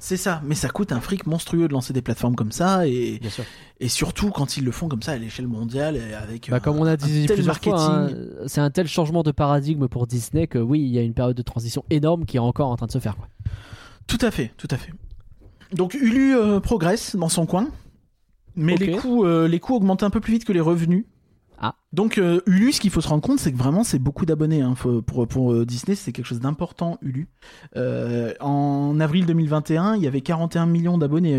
[0.00, 3.18] C'est ça, mais ça coûte un fric monstrueux de lancer des plateformes comme ça, et,
[3.20, 3.44] Bien sûr.
[3.80, 6.60] et surtout quand ils le font comme ça à l'échelle mondiale, et avec Bah, un-
[6.60, 7.72] comme on a dit tel marketing.
[7.78, 8.08] hein,
[8.46, 11.36] c'est un tel changement de paradigme pour Disney que oui, il y a une période
[11.36, 13.16] de transition énorme qui est encore en train de se faire.
[13.16, 13.28] Quoi.
[14.06, 14.92] Tout à fait, tout à fait.
[15.74, 17.68] Donc Hulu euh, progresse dans son coin,
[18.56, 18.80] mais Ok.
[18.80, 21.04] les coûts, euh, les coûts augmentent un peu plus vite que les revenus.
[21.60, 21.74] Ah.
[21.92, 24.60] Donc euh, Hulu, ce qu'il faut se rendre compte, c'est que vraiment c'est beaucoup d'abonnés.
[24.60, 24.74] hein.
[24.74, 26.98] Faut- pour pour euh, Disney, c'est quelque chose d'important.
[27.76, 31.38] Euh, en avril 2021, il y avait 41 millions d'abonnés à.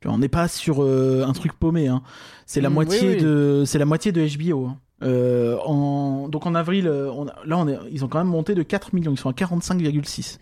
[0.00, 1.86] Tu vois, on n'est pas sur euh, un truc paumé.
[1.88, 2.02] Hein.
[2.46, 3.22] C'est la Mm, moitié oui, oui.
[3.22, 4.66] de c'est la moitié de HBO.
[4.66, 4.76] hein.
[5.04, 8.28] Euh, en, donc en avril, euh, on a- là on est, ils ont quand même
[8.28, 9.12] monté de 4 millions.
[9.12, 10.38] Ils sont à 45,6.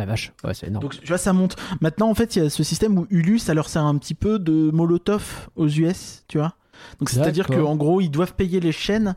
[0.00, 0.82] La vache, ouais, c'est énorme.
[0.82, 1.56] Donc tu vois, ça monte.
[1.80, 4.14] Maintenant, en fait, il y a ce système où Hulu, ça leur sert un petit
[4.14, 6.54] peu de molotov aux US, tu vois.
[6.98, 9.14] Donc c'est-à-dire qu'en gros, ils doivent payer les chaînes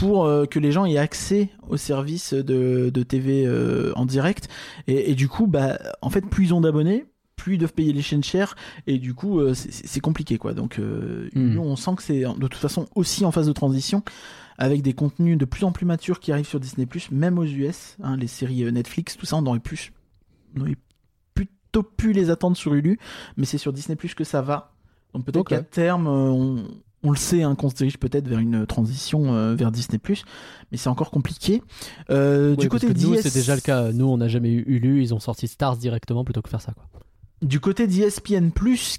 [0.00, 4.48] pour euh, que les gens aient accès aux services de, de TV euh, en direct.
[4.86, 7.04] Et, et du coup, bah, en fait, plus ils ont d'abonnés,
[7.36, 8.56] plus ils doivent payer les chaînes chères.
[8.86, 10.54] Et du coup, euh, c'est- compliqué, quoi.
[10.54, 11.58] Donc Hmm.
[11.58, 14.02] On sent que c'est de toute façon aussi en phase de transition
[14.58, 17.96] avec des contenus de plus en plus matures qui arrivent sur Disney+, même aux US,
[18.02, 19.92] hein, les séries Netflix, tout ça, on aurait pu,
[20.56, 20.76] on aurait
[21.34, 22.98] plutôt pu les attendre sur Hulu,
[23.36, 24.72] mais c'est sur Disney+, que ça va.
[25.14, 26.64] Donc peut-être qu'à terme, euh, on,
[27.04, 30.00] on le sait, hein, qu'on se dirige peut-être vers une transition euh, vers Disney+,
[30.70, 31.62] mais c'est encore compliqué.
[32.10, 33.92] Euh, Ouais, du côté nous, d'IS c'est déjà le cas.
[33.92, 36.72] Nous, on n'a jamais eu Hulu, ils ont sorti Stars directement plutôt que faire ça.
[36.72, 36.84] Quoi.
[37.40, 38.52] Du côté d'ESPN+,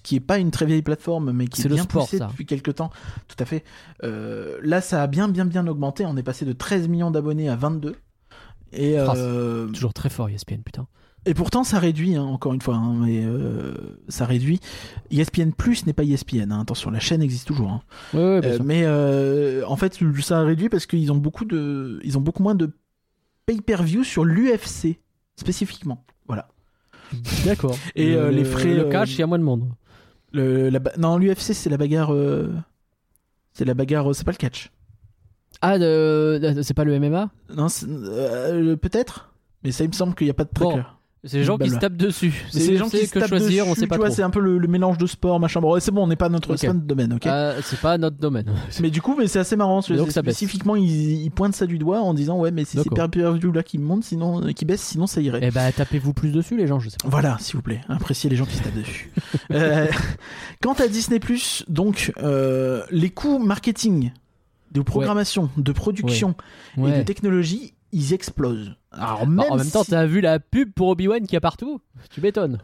[0.03, 2.27] qui est pas une très vieille plateforme, mais qui est, le bien sport, poussée ça.
[2.27, 2.89] depuis quelques temps,
[3.29, 3.63] tout à fait.
[4.03, 6.05] Euh, là, ça a bien, bien, bien augmenté.
[6.05, 7.95] On est passé de 13 millions d'abonnés à 22.
[8.73, 8.97] Et,
[9.73, 10.87] Toujours très fort, ESPN, putain.
[11.25, 13.73] Et pourtant, ça réduit, hein, encore une fois, hein, mais euh,
[14.09, 14.59] ça réduit.
[15.11, 17.69] ESPN Plus n'est pas ESPN, hein, attention, la chaîne existe toujours.
[17.71, 17.81] hein.
[18.13, 21.99] Ouais, ouais, bien Euh, mais euh, en fait, ça réduit parce qu'ils ont beaucoup de,
[22.03, 22.71] ils ont beaucoup moins de
[23.45, 24.99] pay-per-view sur l'UFC
[25.35, 26.03] spécifiquement.
[26.27, 26.47] Voilà.
[27.45, 27.77] D'accord.
[27.95, 29.69] et, Le- les le- frais, Le cash, il y a moins de monde.
[30.33, 32.11] Le, la non, l'UFC c'est la bagarre,
[33.53, 34.71] c'est la bagarre, c'est pas le catch.
[35.61, 35.77] Ah,
[36.63, 37.67] c'est pas le MMA Non,
[38.81, 39.31] peut-être,
[39.63, 40.87] mais ça il me semble qu'il n'y a pas de Bon, tracker.
[41.25, 42.33] C'est les gens qui se tapent dessus.
[42.51, 44.23] C'est les gens qui se que tapent choisir, dessus, on sait pas tu vois, c'est
[44.23, 45.61] un peu le, le mélange de sport, machin.
[45.61, 47.25] Bon, c'est bon, on n'est pas notre, domaine, ok.
[47.25, 48.45] Ah, c'est pas notre domaine.
[48.81, 49.79] Mais du coup, mais c'est assez marrant.
[49.79, 50.35] Donc ça baisse.
[50.35, 53.09] spécifiquement, ils, ils pointent ça du doigt en disant ouais, mais c'est ces D'accord.
[53.09, 55.39] pay-per-view là qui montent, sinon, euh, qui baissent, sinon ça irait.
[55.41, 57.07] Eh bah, tapez-vous plus dessus, les gens, je sais pas.
[57.09, 59.11] Voilà, s'il vous plaît, appréciez les gens qui se tapent dessus.
[59.51, 59.87] Euh,
[60.61, 61.19] quant à Disney
[61.67, 64.11] donc euh, les coûts marketing,
[64.71, 66.35] de programmation, de production
[66.77, 68.75] et de technologie, ils explosent.
[68.91, 71.41] Alors même en même temps, si- t'as vu la pub pour Obi-Wan qu'il y a
[71.41, 71.79] partout
[72.09, 72.59] Tu m'étonnes.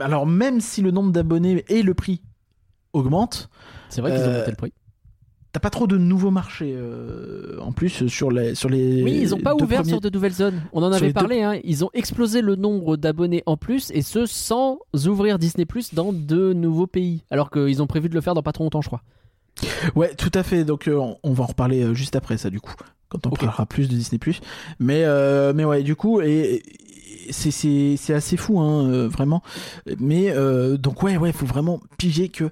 [0.00, 2.22] Alors même si le nombre d'abonnés et le prix
[2.92, 3.48] augmentent,
[3.88, 4.72] C'est vrai qu'ils ont Euh, monté le prix.
[5.52, 9.02] t'as pas trop de nouveaux marchés euh, en plus sur les sur les.
[9.02, 10.62] Oui, ils ont pas ouvert premiers- sur de nouvelles zones.
[10.72, 11.42] On en sur avait deux- parlé.
[11.42, 11.60] Hein.
[11.64, 16.12] Ils ont explosé le nombre d'abonnés en plus et ce sans ouvrir Disney Plus dans
[16.12, 17.22] de nouveaux pays.
[17.30, 19.02] Alors qu'ils ont prévu de le faire dans pas trop longtemps, je crois.
[19.94, 20.64] Ouais, tout à fait.
[20.64, 22.74] Donc euh, on- va en reparler euh, juste après ça du coup,
[23.08, 24.18] quand on parlera plus de Disney+.
[24.78, 26.62] Mais euh, mais ouais, du coup et,
[27.28, 29.42] et c'est c'est c'est assez fou hein, euh, vraiment.
[29.98, 32.50] Mais euh, donc ouais ouais, faut vraiment piger que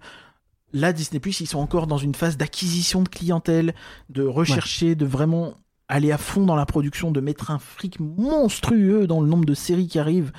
[0.73, 3.75] là Disney+ ils sont encore dans une phase d'acquisition de clientèle,
[4.11, 5.55] de rechercher, de vraiment
[5.87, 9.53] aller à fond dans la production, de mettre un fric monstrueux dans le nombre de
[9.53, 10.33] séries qui arrivent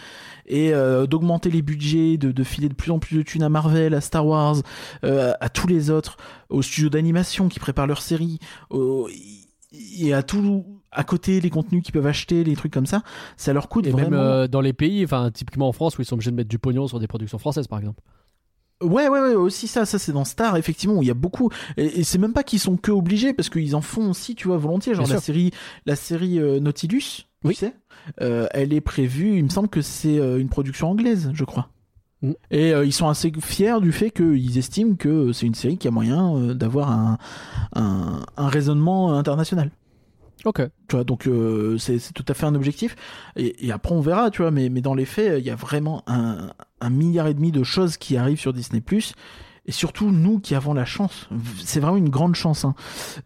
[0.48, 3.50] et euh, d'augmenter les budgets, de, de filer de plus en plus de thunes à
[3.50, 4.58] Marvel, à Star Wars,
[5.04, 6.18] euh, à tous les autres,
[6.50, 8.40] aux studios d'animation qui préparent leurs séries,
[8.72, 9.08] au-
[10.00, 13.02] et à tout à côté les contenus qu'ils peuvent acheter, les trucs comme ça,
[13.38, 14.10] ça leur coûte Et vraiment.
[14.12, 16.50] même euh, dans les pays, enfin typiquement en France où ils sont obligés de mettre
[16.50, 18.02] du pognon sur des productions françaises par exemple.
[18.84, 21.50] Ouais, ouais, ouais, aussi ça, ça c'est dans Star, effectivement, où il y a beaucoup,
[21.78, 24.50] et, et c'est même pas qu'ils sont que obligés, parce qu'ils en font aussi, tu
[24.50, 25.26] vois, volontiers, genre Bien la sûr.
[25.26, 25.52] série,
[25.86, 27.54] la série euh, Nautilus, Oui.
[27.54, 27.74] tu sais,
[28.22, 31.70] euh, elle est prévue, il me semble que c'est une production anglaise, je crois.
[32.26, 32.34] Mm.
[32.52, 35.88] Et euh, ils sont assez fiers du fait qu'ils estiment que c'est une série qui
[35.88, 37.18] a moyen euh, d'avoir un,
[37.76, 39.72] un, un raisonnement international.
[40.44, 40.62] Ok.
[40.88, 42.96] Tu vois, donc euh, c'est tout à fait un objectif.
[43.36, 45.56] Et, et après, on verra, tu vois, mais, mais dans les faits, il y a
[45.56, 48.84] vraiment un, un milliard et demi de choses qui arrivent sur Disney+.
[49.68, 51.28] Et surtout, nous qui avons la chance,
[51.64, 52.66] c'est vraiment une grande chance.
[52.66, 52.76] Hein.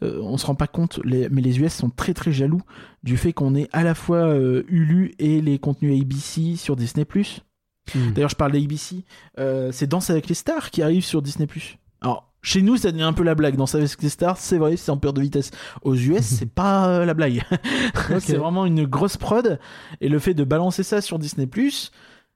[0.04, 2.62] Euh, on se rend pas compte, les, mais les US sont très très jaloux
[3.04, 7.06] du fait qu'on ait à la fois euh, Hulu et les contenus ABC sur Disney+.
[7.96, 8.12] Hmm.
[8.12, 9.04] D'ailleurs, je parle d'ABC.
[9.40, 11.48] Euh, c'est Danse avec les stars qui arrive sur Disney+.
[12.02, 13.56] Alors, chez nous, ça devient un peu la blague.
[13.56, 15.52] Danse avec les stars, c'est vrai, c'est en peur de vitesse.
[15.82, 17.44] Aux US, c'est pas euh, la blague.
[18.20, 19.60] c'est vraiment une grosse prod.
[20.02, 21.48] Et le fait de balancer ça sur Disney+,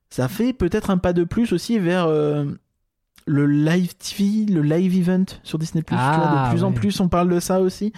[0.09, 2.45] ça fait peut-être un pas de plus aussi vers euh,
[3.25, 5.83] le live TV, le live event sur Disney+.
[5.83, 7.93] tu vois, Ah, de plus en plus, on parle de ça aussi.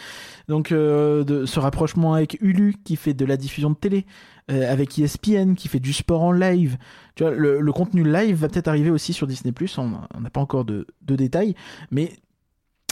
[0.48, 4.06] Donc, euh, de ce rapprochement avec Hulu, qui fait de la diffusion de télé,
[4.52, 6.77] euh, avec ESPN, qui fait du sport en live.
[7.16, 9.54] Tu vois, le, le contenu live va peut-être arriver aussi sur Disney+.
[9.78, 11.56] On on n'a pas encore de, de détails,
[11.92, 12.14] mais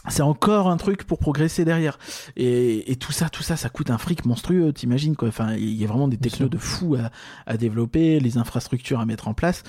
[0.10, 1.98] c'est encore un truc pour progresser derrière.
[2.36, 5.28] Et, et tout ça, tout ça, ça coûte un fric monstrueux, t'imagines quoi.
[5.30, 7.10] Enfin, il y a vraiment des technos de fous à,
[7.45, 9.64] à développer, les infrastructures à mettre en place,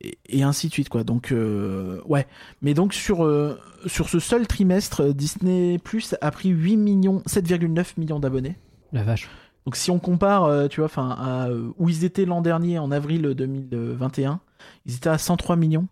[0.00, 1.04] et, et ainsi de suite quoi.
[1.04, 2.26] Donc euh, ouais.
[2.62, 7.94] Mais donc sur euh, sur ce seul trimestre, Disney Plus a pris 8 millions, 7,9
[7.98, 8.56] millions d'abonnés.
[8.92, 9.28] La vache.
[9.66, 12.78] Donc si on compare, euh, tu vois, enfin, à euh, où ils étaient l'an dernier,
[12.78, 14.40] en avril 2021,
[14.86, 15.86] ils étaient à 103 millions.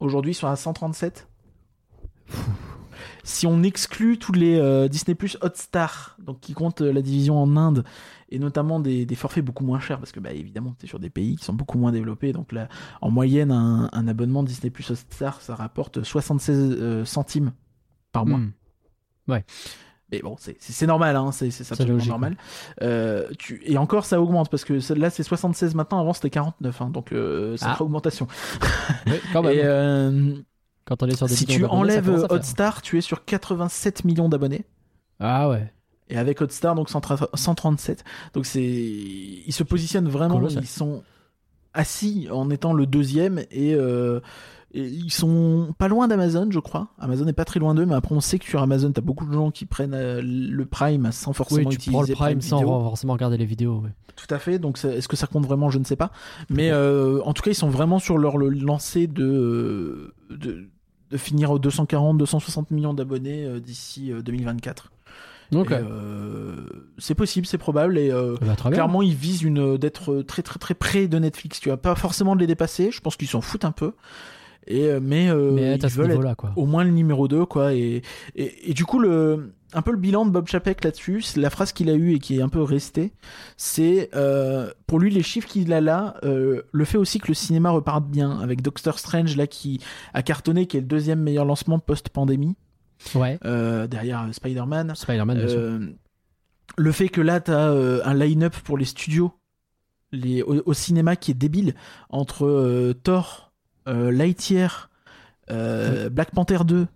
[0.00, 1.26] Aujourd'hui, ils sont à 137.
[3.22, 7.40] Si on exclut tous les euh, Disney Plus Hotstar, donc qui comptent euh, la division
[7.40, 7.84] en Inde,
[8.30, 11.36] et notamment des, forfaits beaucoup moins chers, parce que bah, évidemment, tu sur des pays
[11.36, 12.68] qui sont beaucoup moins développés, donc là,
[13.00, 17.52] en moyenne, un, abonnement Disney Plus Hotstar, ça rapporte 76 euh, centimes
[18.12, 18.38] par mois.
[18.38, 18.52] Hmm.
[20.12, 22.36] Mais bon, c'est- normal, hein, c'est absolument logique, normal.
[22.82, 26.00] Euh, tu, et encore, ça augmente parce que ça- là, c'est 76 maintenant.
[26.00, 27.76] Avant, c'était 49, hein, donc euh, c'est Ah.
[27.78, 28.26] une augmentation.
[29.06, 29.52] Oui, quand même.
[29.52, 30.34] Et euh,
[30.84, 32.08] Quand on est sur des si tu ça enlèves.
[32.30, 34.64] Hotstar, tu es sur 87 millions d'abonnés.
[35.20, 35.72] Ah ouais.
[36.08, 38.02] Et avec Hotstar, donc 130 137.
[38.34, 40.40] Donc c'est, ils se positionnent vraiment.
[40.48, 41.04] Ils sont
[41.72, 44.18] assis en étant le deuxième et, euh,
[44.72, 46.88] et ils sont pas loin d'Amazon, je crois.
[46.98, 49.26] Amazon est pas très loin d'eux, mais après on sait que sur Amazon, t'as beaucoup
[49.26, 52.40] de gens qui prennent euh, le Prime sans forcément Oui, tu utiliser prends le Prime
[52.40, 53.80] sans forcément regarder les vidéos.
[53.80, 53.90] ouais.
[54.16, 54.58] Tout à fait.
[54.58, 55.70] Donc, est-ce que ça compte vraiment?
[55.70, 56.10] Je ne sais pas.
[56.50, 60.68] Mais euh, en tout cas, ils sont vraiment sur leur le lancée de, de,
[61.10, 64.92] de finir aux 240, 260 millions d'abonnés euh, d'ici euh, 2024.
[65.52, 65.80] Donc, Et, ouais.
[65.82, 66.56] euh,
[66.98, 67.98] c'est possible, c'est probable.
[67.98, 68.70] Et euh, très bien.
[68.72, 71.58] clairement, ils visent une d'être très très très près de Netflix.
[71.58, 72.90] Tu vois, pas forcément de les dépasser.
[72.92, 73.92] Je pense qu'ils s'en foutent un peu.
[74.66, 76.52] Et euh, mais, euh, Mais ils être veulent quoi.
[76.56, 78.02] au moins le numéro 2 quoi et,
[78.36, 81.72] et, et du coup le un peu le bilan de Bob Chapek là-dessus la phrase
[81.72, 83.12] qu'il a eue et qui est un peu restée
[83.56, 87.34] c'est euh, pour lui les chiffres qu'il a là euh, le fait aussi que le
[87.34, 89.80] cinéma reparte bien avec Doctor Strange là qui
[90.12, 92.56] a cartonné qui est le deuxième meilleur lancement post-pandémie
[93.14, 93.38] Ouais.
[93.46, 95.78] euh, derrière Spider-Man Spider-Man, bien sûr.
[96.76, 99.32] le fait que là, tu as un line-up pour les studios
[100.12, 101.74] les, au, au cinéma qui est débile
[102.10, 103.49] entre Thor,
[103.86, 104.90] Lightyear,
[105.50, 106.86] euh, Black Panther 2,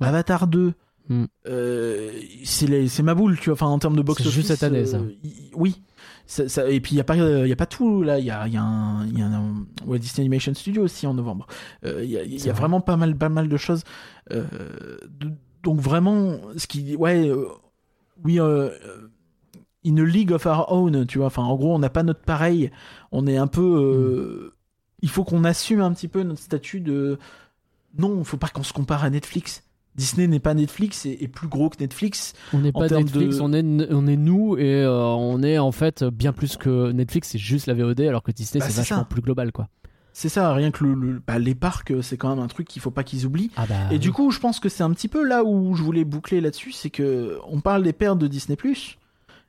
[0.00, 0.06] Ouais.
[0.06, 0.74] Avatar 2.
[1.08, 1.24] Mm.
[1.46, 2.10] euh,
[2.44, 4.32] c'est ma boule, tu vois, enfin en termes de box office.
[4.34, 4.96] juste cette année, ça.
[4.98, 5.80] euh, y- oui.
[6.26, 8.18] Ça- ça- et puis il n'y a, pas, euh, il y a pas tout là,
[8.18, 11.06] il y a, il y a un, y a un Walt Disney Animation Studio aussi
[11.06, 11.46] en novembre.
[11.84, 12.58] Euh, Il y a, il y a C'est vrai.
[12.58, 13.84] vraiment pas mal, pas mal de choses.
[14.32, 14.44] Euh,
[15.20, 15.30] de-
[15.62, 17.46] donc vraiment, ce qui, ouais, euh,
[18.24, 19.08] oui, euh, euh,
[19.86, 21.28] in a league of our own, tu vois.
[21.28, 22.72] Enfin, en gros, on n'a pas notre pareil.
[23.12, 23.62] On est un peu.
[23.62, 24.52] euh,
[25.02, 27.18] Il faut qu'on assume un petit peu notre statut de.
[27.98, 29.62] Non, il faut pas qu'on se compare à Netflix.
[29.94, 32.34] Disney n'est pas Netflix et est plus gros que Netflix.
[32.52, 35.72] On n'est pas Netflix, de- on, est, on est nous et euh, on est en
[35.72, 38.98] fait bien plus que Netflix, c'est juste la VOD alors que Disney Bah, c'est vachement
[38.98, 39.04] ça.
[39.04, 39.68] plus global quoi.
[40.12, 42.68] C'est ça, rien que le, le- bah, les parcs, euh, c'est quand même un truc
[42.68, 43.50] qu'il faut pas qu'ils oublient.
[43.56, 43.74] Ah bah.
[43.90, 46.42] Et du coup, je pense que c'est un petit peu là où je voulais boucler
[46.42, 48.56] là-dessus, c'est que on parle des pertes de Disney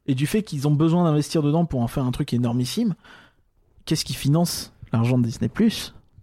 [0.08, 2.96] et du fait qu'ils ont besoin d'investir dedans pour en faire un truc énormissime.
[3.86, 5.50] Qu'est-ce qui finance l'argent de Disney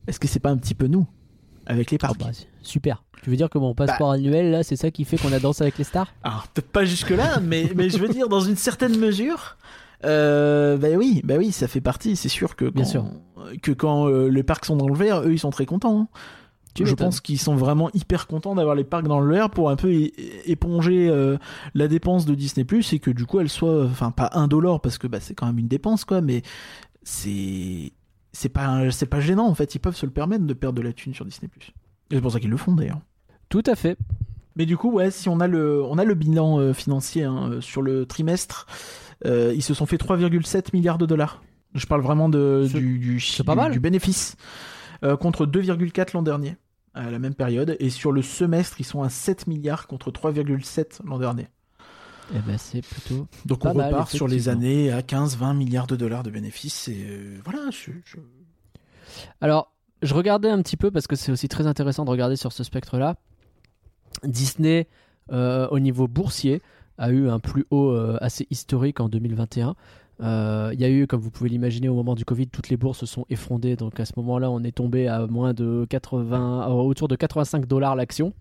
[0.06, 1.06] Est-ce que c'est pas un petit peu nous
[1.66, 2.18] avec les Ah parcs?
[2.20, 2.26] bah,
[2.62, 3.02] super.
[3.22, 4.14] Tu veux dire que mon passeport Bah.
[4.16, 6.12] annuel là, c'est ça qui fait qu'on a dansé avec les stars?
[6.22, 9.56] Alors peut-être pas jusque là, mais mais je veux dire dans une certaine mesure.
[10.04, 12.16] Euh, bah oui, bah oui, ça fait partie.
[12.16, 13.06] C'est sûr que quand, Bien sûr.
[13.62, 16.00] que quand euh, les parcs sont dans le vert, eux ils sont très contents.
[16.00, 16.08] hein.
[16.74, 19.70] Tu je pense qu'ils sont vraiment hyper contents d'avoir les parcs dans le vert pour
[19.70, 19.92] un peu
[20.44, 21.38] éponger euh,
[21.74, 24.80] la dépense de Disney Plus et que du coup elle soit, enfin pas un dollar
[24.80, 26.42] parce que bah, c'est quand même une dépense quoi, mais
[27.04, 27.92] c'est
[28.34, 29.74] c'est pas c'est pas gênant en fait.
[29.74, 31.72] Ils peuvent se le permettre de perdre de la thune sur Disney Plus.
[32.10, 33.00] Et c'est pour ça qu'ils le font d'ailleurs.
[33.48, 33.96] Tout à fait.
[34.56, 37.48] Mais du coup, ouais, si on a le, on a le bilan euh, financier hein,
[37.50, 38.66] euh, sur le trimestre,
[39.26, 41.42] euh, ils se sont fait 3,7 milliards de dollars.
[41.74, 43.72] Je parle vraiment de, du, du, pas du- mal.
[43.72, 44.36] du bénéfice,
[45.02, 46.56] euh, contre 2,4 l'an dernier,
[46.94, 47.76] à la même période.
[47.80, 51.48] Et sur le semestre, ils sont à 7 milliards contre 3,7 l'an dernier.
[52.32, 53.26] Eh ben c'est plutôt.
[53.44, 56.88] Donc Pas on mal, repart sur les années à 15-20 milliards de dollars de bénéfices.
[56.88, 58.16] Et euh, voilà, je, je-
[59.40, 59.72] Alors,
[60.02, 62.64] je regardais un petit peu parce que c'est aussi très intéressant de regarder sur ce
[62.64, 63.16] spectre-là.
[64.22, 64.88] Disney,
[65.32, 66.62] euh, au niveau boursier,
[66.98, 69.74] a eu un plus haut euh, assez historique en 2021.
[70.22, 72.76] Euh, Il y a eu, comme vous pouvez l'imaginer, au moment du Covid, toutes les
[72.76, 73.76] bourses se sont effondrées.
[73.76, 77.66] Donc à ce moment-là, on est tombé à moins de 80, euh, autour de 85
[77.66, 78.32] dollars l'action.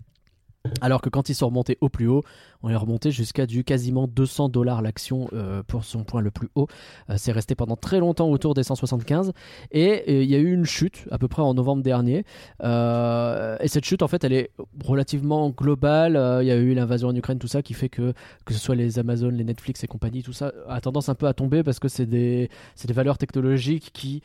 [0.79, 2.23] Alors que quand ils sont remontés au plus haut,
[2.61, 6.47] on est remonté jusqu'à du quasiment 200 dollars l'action euh, pour son point le plus
[6.55, 6.67] haut.
[7.09, 9.33] Euh, c'est resté pendant très longtemps autour des 175.
[9.71, 12.23] Et euh, il y a eu une chute à peu près en novembre dernier.
[12.61, 14.51] Et cette chute, en fait, elle est
[14.85, 16.17] relativement globale.
[16.41, 18.13] Il y a eu l'invasion en Ukraine, tout ça, qui fait que
[18.45, 21.27] que ce soit les Amazon, les Netflix et compagnie, tout ça a tendance un peu
[21.27, 24.21] à tomber parce que c'est des, c'est des valeurs technologiques qui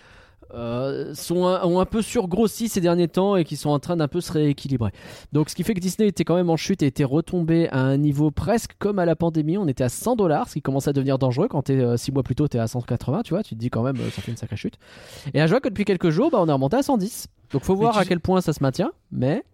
[0.55, 3.97] euh, sont un- ont un peu surgrossi ces derniers temps et qui sont en train
[3.97, 4.91] d'un peu se rééquilibrer.
[5.33, 7.81] Donc ce qui fait que Disney était quand même en chute et était retombé à
[7.81, 9.59] un niveau presque comme à la pandémie.
[9.59, 12.23] On était à 100 dollars, ce qui commence à devenir dangereux quand t'es 6 mois
[12.23, 14.31] plus tôt, t'es à 180, tu vois, tu te dis quand même euh, ça fait
[14.31, 14.79] une sacrée chute.
[15.35, 17.27] Et à je vois que depuis quelques jours, bah, on est remonté à 110.
[17.53, 19.45] Donc faut voir tu à sais- quel point ça se maintient, mais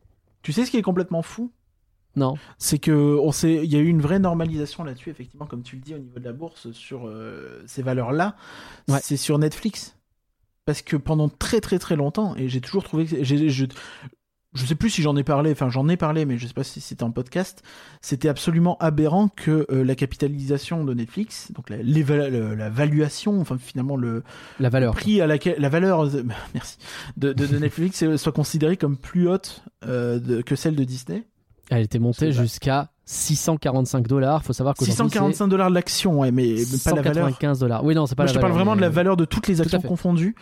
[0.42, 1.50] Tu sais ce qui est complètement fou?
[2.16, 2.34] Non.
[2.58, 5.74] c'est que on sait, il y a eu une vraie normalisation là-dessus, effectivement, comme tu
[5.74, 8.36] le dis au niveau de la bourse sur euh, ces valeurs-là.
[8.88, 9.00] Ouais.
[9.02, 9.96] C'est sur Netflix,
[10.66, 13.66] parce que pendant très très très longtemps, et j'ai toujours trouvé que j'ai, je,
[14.54, 16.62] je sais plus si j'en ai parlé, enfin j'en ai parlé, mais je sais pas
[16.64, 17.62] si c'était en podcast.
[18.00, 23.96] C'était absolument aberrant que euh, la capitalisation de Netflix, donc la, la valuation, enfin finalement
[23.96, 24.22] le,
[24.60, 24.94] La valeur.
[24.94, 26.24] prix à laquelle la valeur, de-
[26.54, 26.78] merci,
[27.16, 31.24] de, de, de Netflix euh, soit considérée comme plus haute euh, que celle de Disney.
[31.70, 34.42] Elle était montée jusqu'à 645 dollars.
[34.44, 37.24] Faut savoir qu'aujourd'hui 645 dollars de l'action, ouais, mais, mais pas la valeur.
[37.26, 37.84] 195 dollars.
[37.84, 39.48] Oui, non, c'est pas Moi, la je te parle vraiment de la valeur de toutes
[39.48, 40.34] les actions confondues.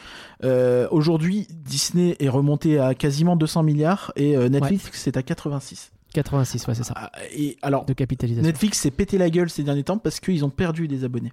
[0.44, 5.92] Euh, Aujourd'hui, Disney est remonté à quasiment 200 milliards et euh, Netflix c'est à 86.
[6.14, 6.92] 86, ouais, c'est ça.
[6.96, 8.46] Ah, Et alors, De capitalisation.
[8.46, 11.32] Netflix s'est pété la gueule ces derniers temps parce qu'ils ont perdu des abonnés.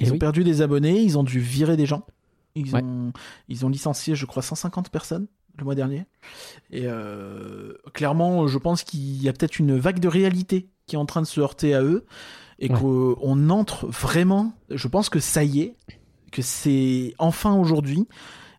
[0.00, 0.18] Ils Eh ont oui.
[0.18, 2.02] perdu des abonnés, ils ont dû virer des gens.
[2.54, 2.82] Ils, Ouais.
[2.82, 3.12] ont,
[3.48, 5.26] ils ont licencié, je crois, 150 personnes
[5.58, 6.06] le mois dernier.
[6.70, 10.98] Et euh, clairement, je pense qu'il y a peut-être une vague de réalité qui est
[10.98, 12.04] en train de se heurter à eux.
[12.58, 12.78] Et Ouais.
[12.78, 15.74] qu'on entre vraiment, je pense que ça y est,
[16.30, 18.06] que c'est enfin aujourd'hui,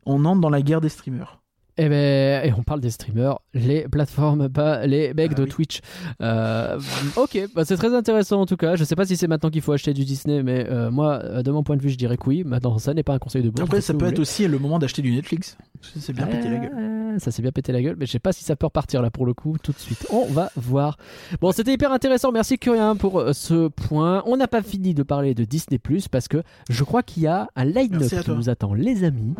[0.05, 1.39] on entre dans la guerre des streamers.
[1.77, 5.49] Eh ben, et on parle des streamers, les plateformes, pas les mecs Ah de oui.
[5.49, 5.81] Twitch.
[6.21, 6.79] Euh,
[7.15, 8.75] ok, bah c'est très intéressant en tout cas.
[8.75, 11.41] Je sais pas si c'est maintenant qu'il faut acheter du Disney, mais euh, moi, euh,
[11.41, 12.43] de mon point de vue, je dirais que oui.
[12.43, 13.63] Maintenant, ça n'est pas un conseil de bourse.
[13.67, 15.57] Après, ça peut être aussi le moment d'acheter du Netflix.
[15.81, 17.19] Ça, C'est bien pété la gueule.
[17.19, 19.09] Ça s'est bien pété la gueule, mais je sais pas si ça peut repartir là
[19.09, 20.07] pour le coup tout de suite.
[20.11, 20.97] On va voir.
[21.41, 22.31] Bon, c'était hyper intéressant.
[22.31, 24.23] Merci Curien pour ce point.
[24.27, 27.27] On n'a pas fini de parler de Disney Plus parce que je crois qu'il y
[27.27, 29.33] a un line-up qui nous attend, les amis.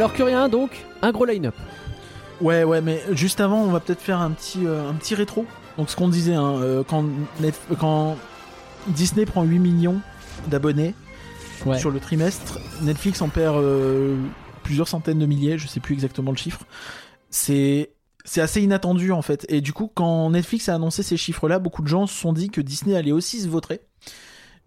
[0.00, 1.54] Alors Curien donc, un gros line-up.
[2.40, 5.44] Ouais, ouais, mais juste avant, on va peut-être faire un petit, euh, un petit rétro.
[5.76, 8.16] Donc, ce qu'on disait, hein, euh, quand,
[8.86, 10.00] Disney prend 8 millions
[10.48, 10.94] d'abonnés
[11.66, 11.78] Ouais.
[11.78, 14.16] sur le trimestre, Netflix en perd euh,
[14.62, 16.60] plusieurs centaines de milliers, je sais plus exactement le chiffre.
[17.28, 17.90] C'est.
[18.24, 19.44] C'est assez inattendu en fait.
[19.50, 22.48] Et du coup, quand Netflix a annoncé ces chiffres-là, beaucoup de gens se sont dit
[22.48, 23.82] que Disney allait aussi se vautrer.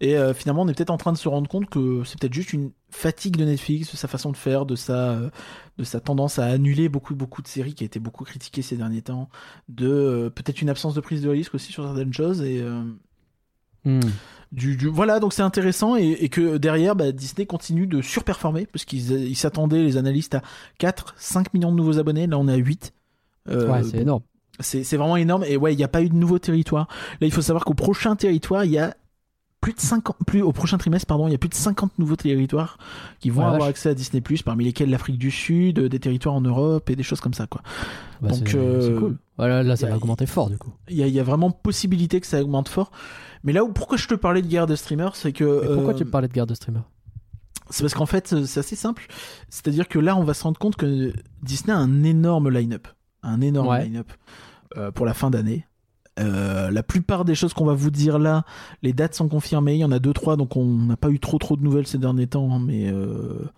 [0.00, 2.34] Et euh, finalement, on est peut-être en train de se rendre compte que c'est peut-être
[2.34, 5.30] juste une fatigue de Netflix, de sa façon de faire, de sa, euh,
[5.78, 8.76] de sa tendance à annuler beaucoup, beaucoup de séries qui a été beaucoup critiquée ces
[8.76, 9.28] derniers temps,
[9.68, 12.42] de euh, peut-être une absence de prise de risque aussi sur certaines choses.
[12.42, 12.82] Et euh,
[13.84, 14.00] Hmm.
[14.50, 18.66] du, du- voilà, donc c'est intéressant et, et que derrière, bah, Disney continue de surperformer
[18.66, 20.42] parce qu'ils ils s'attendaient, les analystes, à
[20.78, 22.26] 4, 5 millions de nouveaux abonnés.
[22.26, 22.94] Là, on est à 8.
[23.50, 24.22] Euh, Ouais, c'est énorme.
[24.60, 25.44] c'est c'est vraiment énorme.
[25.44, 26.88] Et ouais, il n'y a pas eu de nouveau territoire.
[27.20, 28.96] Là, il faut savoir qu'au prochain territoire, il y a
[29.64, 32.16] plus de 50, plus, au prochain trimestre, pardon, il y a plus de 50 nouveaux
[32.16, 32.76] territoires
[33.20, 33.70] qui vont avoir vache.
[33.70, 37.02] accès à Disney+, parmi lesquels l'Afrique du Sud, euh, des territoires en Europe et des
[37.02, 37.62] choses comme ça, quoi.
[38.20, 39.16] Bah, donc, c'est euh, cool.
[39.38, 40.72] Voilà, là, ça a- va augmenter fort du coup.
[40.88, 42.92] Il y a, il y a vraiment possibilité que ça augmente fort.
[43.42, 45.44] Mais là où, pourquoi je te parlais de guerre de streamers, c'est que.
[45.62, 46.80] Mais pourquoi euh, tu me parlais de guerre de streamer
[47.70, 49.06] C'est parce qu'en fait, c'est assez simple.
[49.48, 51.12] C'est-à-dire que là, on va se rendre compte que
[51.42, 52.86] Disney a un énorme line-up.
[53.22, 53.84] Un énorme Ouais.
[53.84, 54.12] line-up
[54.76, 55.66] euh, pour la fin d'année.
[56.20, 58.44] Euh, la plupart des choses qu'on va vous dire là,
[58.82, 59.74] les dates sont confirmées.
[59.74, 61.86] Il y en a deux, trois, donc on n'a pas eu trop trop de nouvelles
[61.86, 63.50] ces derniers temps, hein, mais euh,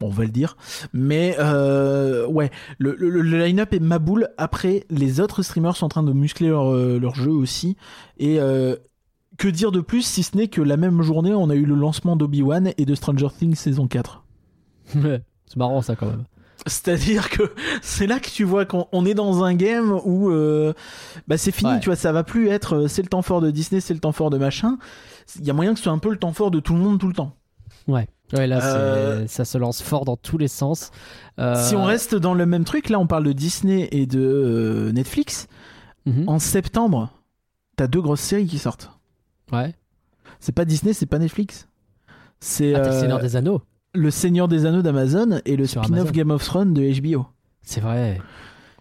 [0.00, 0.56] bon, on va le dire.
[0.92, 4.28] Mais euh, ouais, le, line-up est ma boule.
[4.38, 7.76] Après, les autres streamers sont en train de muscler leur, leur jeu aussi.
[8.18, 8.38] Et
[9.36, 11.74] que dire de plus si ce n'est que la même journée, on a eu le
[11.74, 14.24] lancement d'Obi-Wan et de Stranger Things saison 4.
[14.94, 16.24] C'est marrant ça quand même.
[16.66, 17.42] C'est-à-dire que
[17.82, 20.72] c'est là que tu vois qu'on on est dans un game où euh,
[21.28, 21.80] bah c'est fini, Ouais.
[21.80, 24.00] tu vois, ça va plus être euh, c'est le temps fort de Disney, c'est le
[24.00, 24.78] temps fort de machin.
[25.38, 26.80] Il y a moyen que ce soit un peu le temps fort de tout le
[26.80, 27.32] monde tout le temps.
[27.86, 28.08] Ouais.
[28.32, 30.90] Ouais, là, Euh, ça se lance fort dans tous les sens.
[31.38, 34.20] Euh, Si on reste dans le même truc, là on parle de Disney et de
[34.20, 35.46] euh, Netflix.
[36.06, 36.28] mhm.
[36.28, 37.10] En septembre,
[37.76, 38.90] t'as deux grosses séries qui sortent.
[39.52, 39.74] Ouais.
[40.40, 41.68] C'est pas Disney, c'est pas Netflix.
[42.40, 43.60] C'est Ah, t'as le euh, Seigneur des Anneaux.
[43.94, 46.12] Le Seigneur des Anneaux d'Amazon et le Sur spin-off Amazon.
[46.12, 47.26] Game of Thrones de HBO.
[47.62, 48.20] C'est vrai.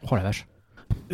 [0.10, 0.48] Oh la vache.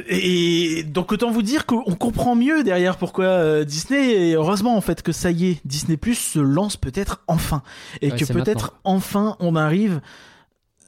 [0.08, 4.82] Et donc autant vous dire qu'on comprend mieux derrière pourquoi euh, Disney et heureusement en
[4.82, 7.62] fait que ça y est Disney Plus se lance peut-être enfin
[8.02, 10.02] et Ouais, que peut-être enfin on arrive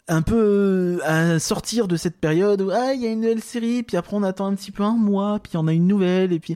[0.08, 3.42] un peu euh, à sortir de cette période où ah il y a une nouvelle
[3.42, 6.32] série puis après on attend un petit peu un mois puis on a une nouvelle
[6.34, 6.56] et puis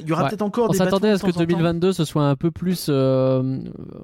[0.00, 0.28] il y aura Ouais.
[0.30, 1.48] peut-être encore On des s'attendait à ce que de temps en temps.
[1.58, 3.58] 2022 ce soit un peu plus, euh,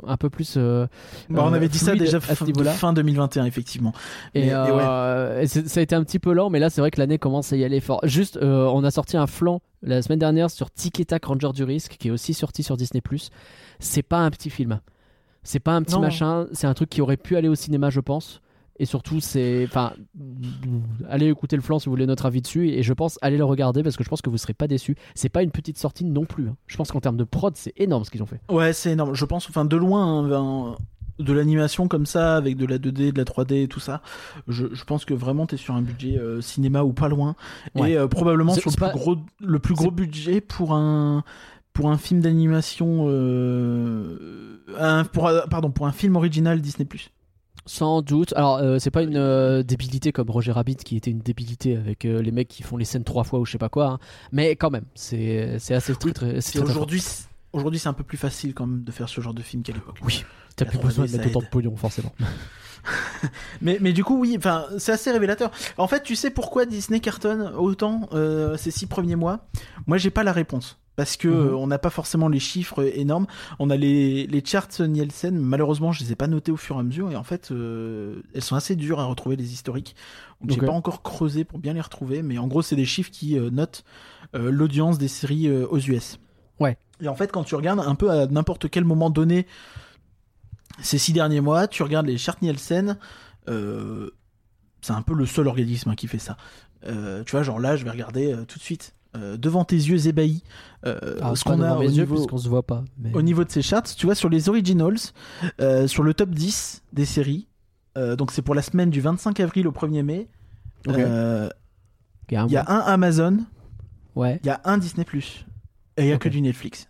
[0.07, 0.55] un peu plus.
[0.57, 0.87] euh,
[1.29, 2.73] Bah, on euh, avait dit ça déjà à ce fin, niveau-là.
[2.73, 3.93] fin 2021 effectivement
[4.35, 5.45] Et, Mais- et ouais.
[5.45, 7.53] et ça a été un petit peu lent, mais là c'est vrai que l'année commence
[7.53, 8.01] à y aller fort.
[8.05, 11.65] Juste, on a sorti un flanc la semaine dernière sur Tic et Tac Ranger du
[11.65, 13.03] risque, qui est aussi sorti sur Disney+.
[13.79, 14.81] C'est pas un petit film.
[15.43, 16.01] C'est pas un petit Non.
[16.01, 16.47] machin.
[16.53, 18.41] C'est un truc qui aurait pu aller au cinéma, je pense.
[18.79, 19.93] Et surtout, c'est, enfin,
[21.09, 22.69] allez écouter le flanc si vous voulez notre avis dessus.
[22.69, 24.97] Et je pense allez le regarder parce que je pense que vous serez pas déçus.
[25.15, 26.49] C'est pas une petite sortie non plus.
[26.49, 26.57] hein.
[26.67, 28.41] Je pense qu'en termes de prod, c'est énorme ce qu'ils ont fait.
[28.51, 29.15] Ouais, c'est énorme.
[29.15, 30.77] Je pense, enfin, de loin, hein, ben,
[31.19, 34.03] de l'animation comme ça, avec de la 2D, de la 3D et tout ça,
[34.49, 37.35] je, je pense que vraiment t'es sur un budget euh, cinéma ou pas loin.
[37.75, 37.93] Ouais.
[37.93, 41.25] Et euh, probablement sur le plus, gros, le plus gros budget pour un,
[41.73, 44.65] pour un film d'animation, euh,
[45.13, 46.87] pour, pardon, pour un film original Disney+.
[47.67, 48.33] Sans doute.
[48.37, 52.05] Alors, euh, c'est pas une euh, débilité comme Roger Rabbit qui était une débilité avec
[52.05, 53.87] euh, les mecs qui font les scènes trois fois ou je sais pas quoi.
[53.87, 53.99] hein.
[54.33, 58.05] Mais quand même, c'est c'est assez très, très, très, aujourd'hui, c'est- aujourd'hui c'est un peu
[58.05, 59.99] plus facile quand même de faire ce genre de film qu'à l'époque.
[60.05, 60.25] Oui.
[60.55, 62.13] T'as plus 3D, besoin de mettre autant de pognon, forcément.
[63.63, 65.51] Mais, mais du coup, oui, enfin, c'est assez révélateur.
[65.79, 69.47] En fait, tu sais pourquoi Disney cartonne autant euh, ces six premiers mois?
[69.87, 70.79] Moi, j'ai pas la réponse.
[70.95, 71.35] Parce que Mhm.
[71.49, 73.27] euh, on n'a pas forcément les chiffres énormes.
[73.59, 75.37] On a les, les charts Nielsen.
[75.39, 77.11] Malheureusement, je les ai pas notés au fur et à mesure.
[77.13, 79.95] Et en fait, euh, elles sont assez dures à retrouver les historiques.
[80.41, 80.61] Donc, Ok.
[80.61, 82.23] j'ai pas encore creusé pour bien les retrouver.
[82.23, 83.85] Mais en gros, c'est des chiffres qui euh, notent
[84.35, 86.19] l'audience des séries aux US.
[86.61, 86.77] Ouais.
[87.01, 89.47] Et en fait, quand tu regardes un peu à n'importe quel moment donné
[90.83, 92.99] ces six derniers mois, tu regardes les charts Nielsen.
[93.49, 94.11] euh,
[94.83, 96.37] c'est un peu le seul organisme hein, qui fait ça.
[96.87, 99.75] Euh, tu vois, genre là, je vais regarder euh, tout de suite euh, devant tes
[99.77, 100.45] yeux ébahis
[100.85, 102.85] euh, Alors, ce qu'on a devant au mes yeux niveau, puisqu'on se voit pas.
[102.99, 103.13] Mais...
[103.15, 103.83] au niveau de ces charts.
[103.97, 104.99] Tu vois, sur les originals,
[105.61, 107.49] euh, sur le top 10 des séries,
[107.97, 110.29] euh, donc c'est pour la semaine du 25 avril au 1er mai,
[110.89, 111.49] euh,
[112.31, 113.39] Il y a un il y a un Amazon,
[114.15, 114.39] Ouais.
[114.43, 115.05] il y a un Disney+,
[115.97, 116.89] et il y a que du Netflix.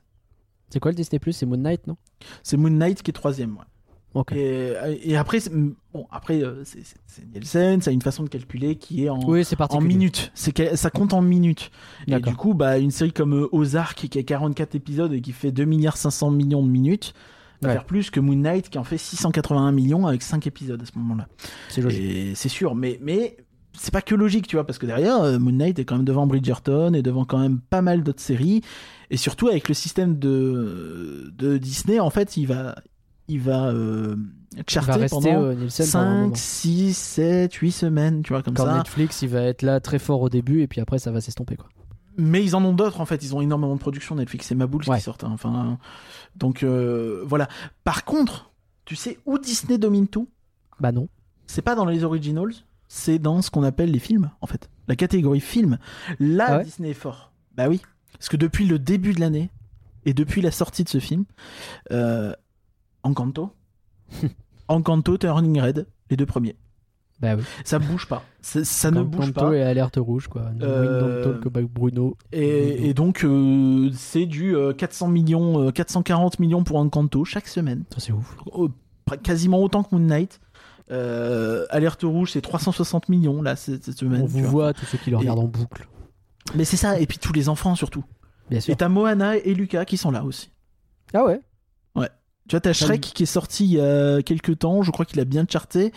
[0.68, 1.32] C'est quoi le Disney Plus?
[1.32, 1.96] C'est Moon Knight, non?
[2.42, 3.56] C'est Moon Knight qui est troisième.
[3.56, 3.64] ouais.
[4.34, 4.72] Et,
[5.02, 5.38] et après,
[5.92, 6.84] bon, après, euh, c'est
[7.34, 10.30] Nielsen, ça a une façon de calculer qui est en, Oui, c'est en minutes.
[10.34, 11.70] C'est ça compte en minutes.
[12.06, 15.32] Et du coup, bah, une série comme euh, Ozark qui a 44 épisodes et qui
[15.32, 17.14] fait 2 milliards 500 millions de minutes,
[17.62, 17.74] va Ouais.
[17.74, 20.92] faire plus que Moon Knight qui en fait 681 millions avec 5 épisodes à ce
[20.98, 21.26] moment-là.
[21.70, 22.36] C'est logique.
[22.36, 23.38] C'est sûr, mais, mais
[23.72, 26.04] c'est pas que logique, tu vois, parce que derrière, euh, Moon Knight est quand même
[26.04, 28.62] devant Bridgerton et devant quand même pas mal d'autres séries.
[29.10, 32.74] Et surtout, avec le système de, de Disney, en fait, il va,
[33.28, 34.16] il va euh,
[34.52, 36.34] Il va charter rester pendant au Nielsen pendant un moment.
[36.34, 38.76] 5, 6, 7, 8 semaines, tu vois, comme Quand ça.
[38.78, 41.56] Netflix, il va être là très fort au début et puis après ça va s'estomper
[41.56, 41.68] quoi.
[42.18, 43.22] Mais ils en ont d'autres, en fait.
[43.22, 44.96] Ils ont énormément de productions Netflix et Maboul Ouais.
[44.96, 45.24] qui sortent.
[45.24, 45.30] hein.
[45.34, 45.78] Enfin,
[46.34, 47.46] donc, euh, voilà.
[47.84, 48.50] Par contre,
[48.86, 50.26] tu sais où Disney domine tout?
[50.80, 51.08] Bah non.
[51.46, 52.54] c'est pas dans les originals,
[52.88, 54.70] c'est dans ce qu'on appelle les films, en fait.
[54.88, 55.76] La catégorie film.
[56.18, 56.64] Là, Ah ouais?
[56.64, 57.32] Disney est fort.
[57.54, 57.82] Bah oui.
[58.14, 59.50] Parce que depuis le début de l'année,
[60.06, 61.24] et depuis la sortie de ce film,
[61.92, 62.32] euh,
[63.06, 63.50] Encanto,
[64.68, 66.56] Encanto, Turning Red, les deux premiers.
[67.20, 67.44] Bah oui.
[67.64, 68.22] Ça bouge pas.
[68.42, 69.54] Ça, ça ne bouge Kanto pas.
[69.56, 70.50] et alerte rouge quoi.
[70.60, 72.16] Euh, Wind Don't Talk About Bruno.
[72.32, 77.48] Et, et donc, euh, c'est du euh, 400 millions, euh, 440 millions pour Encanto chaque
[77.48, 77.84] semaine.
[77.90, 78.36] Ça c'est ouf.
[79.22, 80.40] Quasiment autant que Moon Knight.
[80.90, 84.22] Euh, Alerte Rouge, c'est 360 millions là cette, semaine.
[84.22, 84.48] On vous vois.
[84.50, 85.88] voit tous ceux qui le Et- regardent en boucle.
[86.54, 88.04] Mais c'est ça, et puis tous les enfants surtout.
[88.50, 88.72] Bien sûr.
[88.72, 90.50] Et t'as Moana et Lucas qui sont là aussi.
[91.14, 91.40] Ah ouais.
[92.48, 95.18] Tu vois, t'as Shrek qui est sorti il y a quelques temps, je crois qu'il
[95.20, 95.92] a bien charté.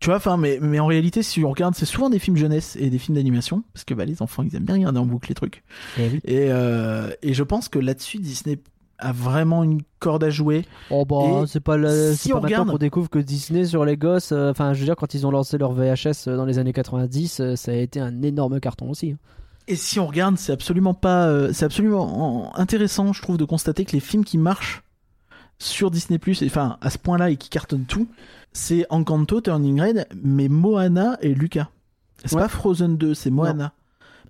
[0.00, 2.76] Tu vois, enfin, mais, mais en réalité, si on regarde, c'est souvent des films jeunesse
[2.78, 5.28] et des films d'animation, parce que bah, les enfants, ils aiment bien regarder en boucle
[5.30, 5.64] les trucs.
[5.98, 6.20] Eh oui.
[6.24, 8.58] Et, euh, et je pense que là-dessus, Disney
[8.98, 10.66] a vraiment une corde à jouer.
[10.90, 11.76] Oh bah c'est pas,
[12.14, 14.84] si pas on regarde- qu'on découvre que Disney sur les gosses, euh, enfin je veux
[14.84, 17.74] dire quand ils ont lancé leur VHS euh, dans les années 90, euh, ça a
[17.74, 19.12] été un énorme carton aussi.
[19.12, 19.18] hein.
[19.66, 23.84] Et si on regarde, c'est absolument pas, c'est absolument en- intéressant, je trouve, de constater
[23.84, 24.83] que les films qui marchent
[25.58, 28.08] sur Disney+, et, enfin à ce point-là et qui cartonnent tout,
[28.52, 31.68] c'est Encanto, Turning Red, mais Moana et Lucas.
[32.24, 32.42] C'est Ouais.
[32.42, 33.72] pas Frozen 2, c'est Moana?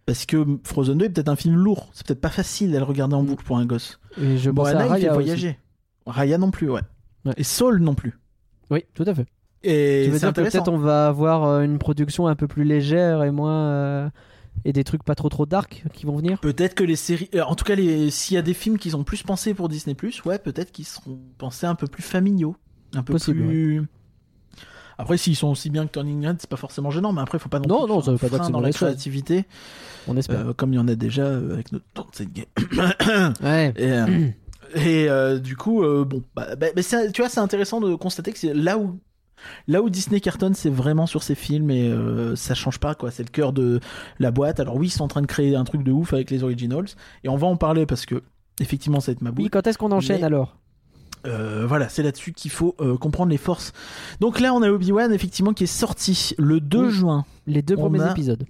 [0.07, 2.85] Parce que Frozen 2 est peut-être un film lourd, c'est peut-être pas facile à le
[2.85, 4.01] regarder en boucle pour un gosse.
[4.21, 5.25] Et je pense à Moana, il fait Raya aussi.
[5.25, 5.59] voyager.
[6.07, 6.83] Raya non plus, ouais.
[7.25, 7.33] Ouais.
[7.37, 8.19] Et Soul non plus.
[8.71, 9.27] Oui, tout à fait.
[9.63, 12.65] Et tu veux dire que peut-être on va avoir euh, une production un peu plus
[12.65, 14.09] légère et moins euh,
[14.65, 16.39] et des trucs pas trop trop dark qui vont venir.
[16.41, 18.11] Peut-être que les séries, euh, en tout cas, les...
[18.11, 21.19] s'il y a des films qu'ils ont plus pensé pour Disney+, ouais, peut-être qu'ils seront
[21.39, 22.57] pensés un peu plus familiaux,
[22.95, 23.83] un peu Possible, plus.
[24.97, 27.49] Après, s'ils sont aussi bien que Turning Red, c'est pas forcément gênant, mais après, faut
[27.49, 28.77] pas non, Non, plus non, ça veut pas dire que dans la chose.
[28.89, 29.45] créativité,
[30.07, 30.47] On espère.
[30.49, 32.47] euh, comme il y en a déjà euh, avec notre 37 game.
[33.43, 33.73] Ouais.
[33.77, 36.83] Et, euh, et du coup, bon, bah, bah, bah,
[37.13, 38.99] tu vois, c'est intéressant de constater que c'est là où
[39.69, 43.11] là où Disney cartonne, c'est vraiment sur ses films et euh, ça change pas quoi.
[43.11, 43.81] C'est le cœur de
[44.19, 44.61] la boîte.
[44.61, 46.87] Alors oui, ils sont en train de créer un truc de ouf avec les originals
[47.25, 48.23] et on va en parler parce que
[48.61, 49.51] effectivement, ça va être ma Oui, bouille.
[49.51, 50.57] quand est-ce qu'on enchaîne Mais- alors?
[51.27, 53.73] Euh, voilà, c'est là-dessus qu'il faut euh, comprendre les forces.
[54.21, 56.91] Donc là, on a Obi-Wan effectivement qui est sorti le 2 Oui.
[56.93, 57.25] juin.
[57.47, 58.45] Les deux premiers a- épisodes.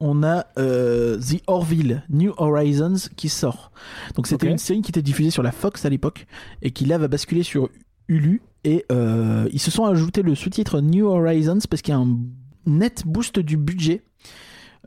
[0.00, 3.70] on a euh, The Orville New Horizons qui sort.
[4.16, 6.26] Donc c'était une série qui était diffusée sur la Fox à l'époque
[6.62, 7.68] et qui là va basculer sur
[8.08, 12.00] Hulu et euh, ils se sont ajouté le sous-titre New Horizons parce qu'il y a
[12.00, 12.18] un
[12.66, 14.02] net boost du budget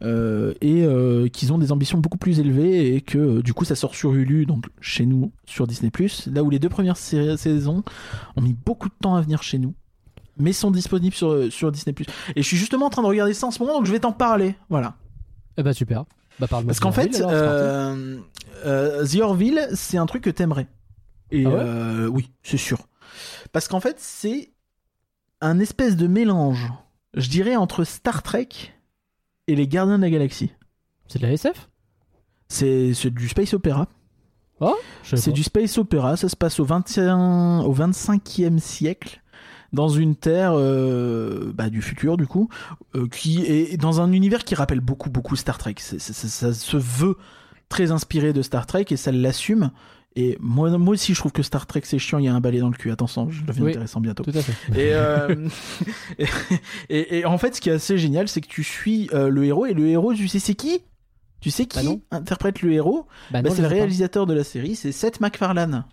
[0.01, 3.75] euh, et euh, qu'ils ont des ambitions beaucoup plus élevées et que du coup ça
[3.75, 5.91] sort sur Hulu donc chez nous sur Disney
[6.33, 7.83] là où les deux premières saisons
[8.35, 9.73] ont mis beaucoup de temps à venir chez nous
[10.37, 11.95] mais sont disponibles sur, sur Disney
[12.35, 13.99] et je suis justement en train de regarder ça en ce moment donc je vais
[13.99, 14.95] t'en parler voilà
[15.57, 16.05] Eh bah super.
[16.39, 17.21] Bah parle parce qu'en fait,
[18.65, 20.67] euh, The Orville, c'est un truc que t'aimerais.
[21.29, 22.07] Et Ah ouais?
[22.07, 22.79] oui, c'est sûr.
[23.51, 24.51] Parce qu'en fait, c'est
[25.41, 26.71] un espèce de mélange,
[27.15, 28.49] je dirais, entre Star Trek
[29.47, 30.51] et les Gardiens de la Galaxie.
[31.07, 31.69] c'est de la SF
[32.47, 33.87] C'est du space opéra.
[35.03, 36.15] Sais C'est du space opéra.
[36.17, 39.21] Ça se passe au 21, au 25e siècle
[39.73, 42.49] dans une terre euh, bah, du futur du coup,
[42.95, 45.75] euh, qui est dans un univers qui rappelle beaucoup beaucoup Star Trek.
[45.77, 47.17] Ça se veut
[47.69, 49.71] très inspiré de Star Trek et ça l'assume.
[50.17, 52.17] Et moi, moi aussi, je trouve que Star Trek c'est chiant.
[52.19, 52.91] Il y a un balai dans le cul.
[52.91, 53.69] Attention, je deviens Oui.
[53.71, 54.23] intéressant bientôt.
[54.23, 54.51] Tout à fait.
[54.77, 55.47] Et, euh,
[56.19, 56.25] et,
[56.89, 59.45] et- et en fait, ce qui est assez génial, c'est que tu suis euh, le
[59.45, 60.81] héros et le héros, tu sais c'est qui?
[61.39, 63.07] Tu sais qui Bah interprète le héros?
[63.31, 63.73] Bah bah, c'est le pas.
[63.73, 65.85] réalisateur de la série, c'est Seth MacFarlane.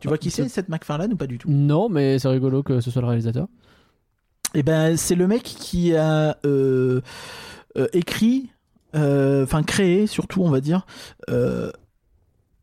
[0.00, 1.50] Tu Ah, vois qui c'est, Seth MacFarlane ou pas du tout?
[1.50, 3.48] Non, mais c'est rigolo que ce soit le réalisateur.
[4.54, 7.00] Et ben, c'est le mec qui a euh,
[7.92, 8.50] écrit,
[8.94, 10.86] enfin créé surtout, on va dire,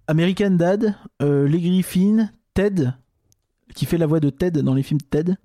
[0.08, 2.92] American Dad, euh, Les Griffins, Ted,
[3.76, 5.36] qui fait la voix de Ted dans les films Ted,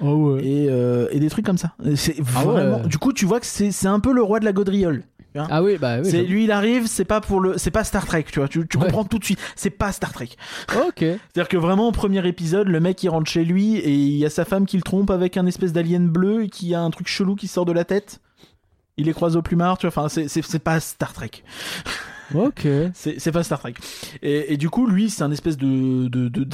[0.00, 0.44] Oh ouais.
[0.44, 1.74] et, euh, et des trucs comme ça.
[1.96, 2.52] C'est Ah ouais.
[2.52, 2.78] vraiment.
[2.86, 5.04] Du coup, tu vois que c'est un peu le roi de la gaudriole.
[5.36, 6.26] Ah oui, bah oui.
[6.28, 8.46] lui, il arrive, c'est pas pour le, c'est pas Star Trek, tu vois.
[8.46, 8.84] Tu, tu Ouais.
[8.84, 9.40] comprends tout de suite.
[9.56, 10.28] C'est pas Star Trek.
[10.86, 10.98] Ok.
[11.00, 14.24] C'est-à-dire que vraiment, au premier épisode, le mec il rentre chez lui et il y
[14.24, 16.90] a sa femme qui le trompe avec un espèce d'alien bleu et qui a un
[16.90, 18.20] truc chelou qui sort de la tête.
[18.96, 20.04] Il les croise au plumard, tu vois.
[20.04, 21.30] Enfin, c'est pas Star Trek.
[22.34, 22.66] Ok.
[22.94, 23.74] C'est pas Star Trek.
[24.22, 26.08] Et, et du coup, lui, c'est un espèce de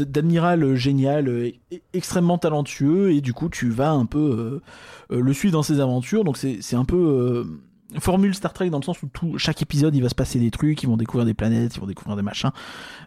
[0.04, 4.62] d'admiral génial, euh, e- extrêmement talentueux, et du coup, tu vas un peu
[5.10, 6.24] euh, euh, le suivre dans ses aventures.
[6.24, 9.94] Donc c'est un peu euh, formule Star Trek dans le sens où tout chaque épisode,
[9.94, 12.22] il va se passer des trucs, ils vont découvrir des planètes, ils vont découvrir des
[12.22, 12.50] machins.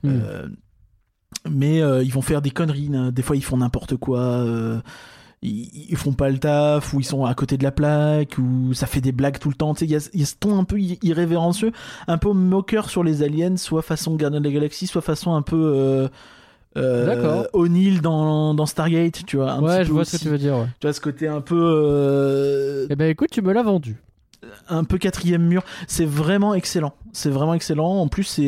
[0.05, 0.47] Euh,
[1.49, 2.89] mais euh, ils vont faire des conneries.
[2.95, 3.11] hein.
[3.11, 4.19] Des fois, ils font n'importe quoi.
[5.43, 8.73] Ils, ils font pas le taf, ou ils sont à côté de la plaque, ou
[8.73, 9.73] ça fait des blagues tout le temps.
[9.73, 11.71] Tu sais, il y a, il y a ce ton un peu irrévérencieux,
[12.07, 15.41] un peu moqueur sur les aliens, soit façon Gardien de la Galaxie, soit façon un
[15.41, 15.61] peu.
[15.75, 16.07] Euh,
[16.75, 17.43] euh.
[17.53, 19.51] O'Neill dans, dans Stargate, tu vois.
[19.51, 20.57] un ouais, petit je peu vois ce que tu veux dire.
[20.57, 20.67] Ouais.
[20.79, 21.55] Tu vois, ce côté un peu.
[21.55, 24.01] euh, Eh ben écoute, tu me l'as vendu.
[24.69, 25.63] Un peu quatrième mur.
[25.87, 26.93] C'est vraiment excellent.
[27.11, 27.99] C'est vraiment excellent.
[27.99, 28.43] En plus, c'est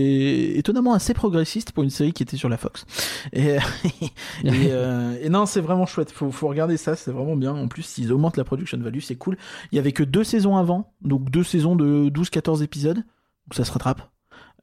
[0.55, 2.85] étonnamment assez progressiste pour une série qui était sur la Fox.
[3.33, 3.57] Et,
[4.43, 6.11] et, euh, et non, c'est vraiment chouette.
[6.11, 6.95] Faut, faut regarder ça.
[6.95, 7.53] C'est vraiment bien.
[7.53, 8.99] En plus, ils augmentent la production value.
[8.99, 9.37] C'est cool.
[9.71, 10.91] Il y avait que deux saisons avant.
[11.01, 12.97] Donc deux saisons de 12-14 épisodes.
[12.97, 14.01] Donc ça se rattrape.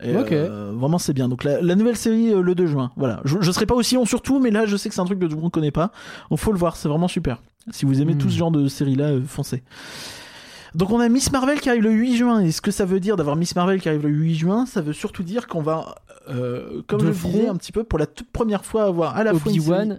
[0.02, 1.28] Et, euh, vraiment, c'est bien.
[1.28, 2.90] Donc la, la nouvelle série, euh, le 2 juin.
[2.96, 3.20] Voilà.
[3.24, 5.04] Je, je serai pas aussi long sur tout, mais là, je sais que c'est un
[5.04, 5.92] truc que tout le monde connaît pas.
[6.28, 6.74] Donc faut le voir.
[6.76, 7.40] C'est vraiment super.
[7.70, 8.18] Si vous aimez Hmm.
[8.18, 9.62] tout ce genre de série-là, euh, foncez.
[10.74, 12.40] Donc on a Miss Marvel qui arrive le 8 juin.
[12.40, 14.80] Et ce que ça veut dire d'avoir Miss Marvel qui arrive le 8 juin, ça
[14.80, 15.96] veut surtout dire qu'on va,
[16.28, 19.16] euh, comme De je le disais un petit peu, pour la toute première fois avoir
[19.16, 19.92] à la fois une série...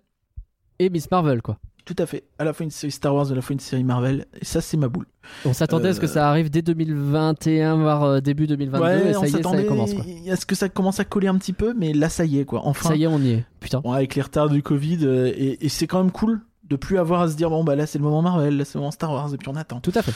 [0.80, 1.58] Et Miss Marvel, quoi.
[1.86, 2.24] Tout à fait.
[2.40, 4.26] À la fois une série Star Wars, à la fois une série Marvel.
[4.40, 5.06] Et ça, c'est ma boule.
[5.45, 9.14] On s'attendait à ce que Euh, ça arrive dès 2021, voire euh, début 2022, et
[9.14, 10.04] ça on y est, ça s'attendait commence, quoi.
[10.32, 12.45] à ce que ça commence à coller un petit peu, mais là, ça y est,
[12.45, 12.62] quoi.
[12.64, 13.45] Enfin, Ça y est, on y est.
[13.60, 13.82] Putain.
[13.82, 17.22] Bon, avec les retards du Covid, et, et c'est quand même cool de plus avoir
[17.22, 19.12] à se dire bon bah là c'est le moment Marvel, là c'est le moment Star
[19.12, 19.80] Wars et puis on attend.
[19.80, 20.14] Tout à fait.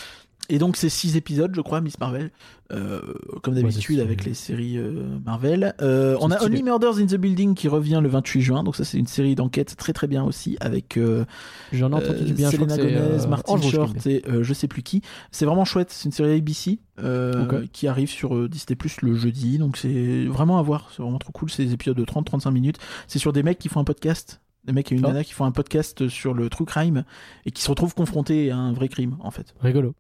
[0.50, 2.32] Et donc c'est six épisodes je crois Miss Marvel,
[2.72, 3.02] euh,
[3.44, 5.74] comme d'habitude c'est- avec les séries euh, Marvel.
[5.82, 6.42] Euh, on a.
[6.44, 9.36] Only Murders in the Building qui revient le 28 juin, donc ça c'est une série
[9.36, 11.26] d'enquête très très bien aussi avec euh,
[11.74, 12.50] J'en entendu euh, du bien.
[12.50, 15.02] crois Selena Gomez, euh, Martin Short et euh, je sais plus qui.
[15.32, 17.70] C'est vraiment chouette, c'est une série ABC euh, Ok.
[17.72, 21.20] qui arrive sur euh, Disney Plus le jeudi, donc c'est vraiment à voir, c'est vraiment
[21.20, 22.78] trop cool, c'est des épisodes de 30-35 minutes.
[23.08, 25.10] C'est sur des mecs qui font un podcast, des mecs et une Ah.
[25.10, 27.04] nana qui font un podcast sur le true crime
[27.46, 29.54] et qui se retrouvent confrontés à un vrai crime en fait.
[29.62, 29.94] Rigolo.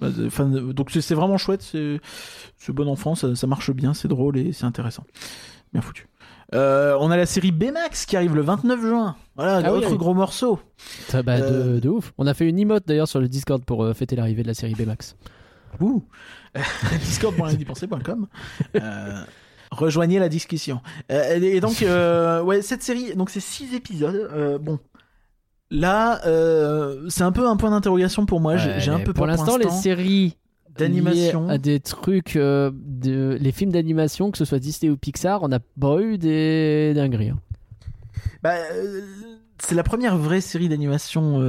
[0.00, 4.08] Bah, euh, Enfin, donc c'est vraiment chouette, c'est bon enfant, ça, ça marche bien, c'est
[4.08, 5.04] drôle et c'est intéressant.
[5.72, 6.08] Bien foutu.
[6.54, 9.16] Euh, on a la série Baymax qui arrive le 29 juin.
[9.34, 9.96] Voilà, Ah autre oui.
[9.96, 10.60] gros morceau.
[11.08, 12.12] Ça, bah, Euh, de, de ouf.
[12.18, 14.54] On a fait une emote d'ailleurs sur le Discord pour euh, fêter l'arrivée de la
[14.54, 15.16] série Baymax.
[15.80, 16.04] Ouh.
[17.00, 18.26] Discord.com.
[19.70, 20.80] Rejoignez la discussion.
[21.08, 21.84] Et donc,
[22.44, 24.60] ouais, cette série, donc c'est six épisodes.
[24.62, 24.78] Bon,
[25.74, 28.56] là, euh, c'est un peu un point d'interrogation pour moi.
[28.56, 30.36] J'ai Ouais, j'ai un peu pour l'instant, les séries
[30.76, 31.48] d'animation.
[31.48, 35.48] à des trucs, euh, de, les films d'animation, que ce soit Disney ou Pixar, on
[35.48, 37.30] n'a pas eu des dingueries.
[37.30, 37.38] hein.
[38.42, 39.00] Bah, euh,
[39.58, 41.40] c'est la première vraie série d'animation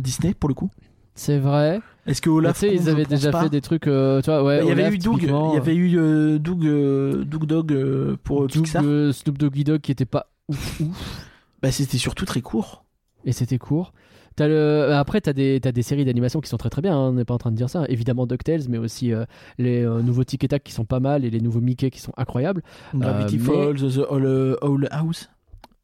[0.00, 0.70] Disney pour le coup.
[1.14, 1.80] C'est vrai.
[2.06, 3.42] Est-ce que Olaf tu sais, Kong, ils avaient déjà pas.
[3.42, 4.58] fait des trucs, euh, tu vois, ouais.
[4.58, 8.16] Bah, Il y avait eu Doug, il y avait eu euh, Doug, euh, Doug Dog
[8.24, 8.82] pour Doug, Pixar.
[8.82, 11.28] Snoop Doggy Dogg qui était pas ouf ouf.
[11.62, 12.81] Bah, c'était surtout très court.
[13.24, 13.92] Et c'était court.
[14.38, 14.92] Le...
[14.94, 17.24] Après, t'as des, t'as des séries d'animation qui sont très très bien, hein, on n'est
[17.24, 17.84] pas en train de dire ça.
[17.88, 19.24] Évidemment DuckTales, mais aussi euh,
[19.58, 22.00] les euh, nouveaux Tic et Tac qui sont pas mal et les nouveaux Mickey qui
[22.00, 22.62] sont incroyables.
[22.94, 25.28] Gravity mais- Falls, The euh, All House.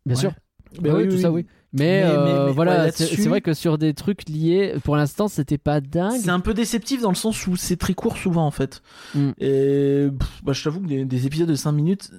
[0.07, 0.21] Bien Ouais.
[0.21, 0.33] sûr.
[0.81, 1.47] Bah oui, tout ça, oui.
[1.75, 4.97] Mais, Mais- euh, mais- mais, voilà, ouais, c'est vrai que sur des trucs liés, pour
[4.97, 6.19] l'instant, c'était pas dingue.
[6.19, 8.83] C'est un peu déceptif dans le sens où c'est très court souvent en fait.
[9.15, 9.31] Mm.
[9.39, 12.11] Et pff, bah, je t'avoue que des, des épisodes de 5 minutes,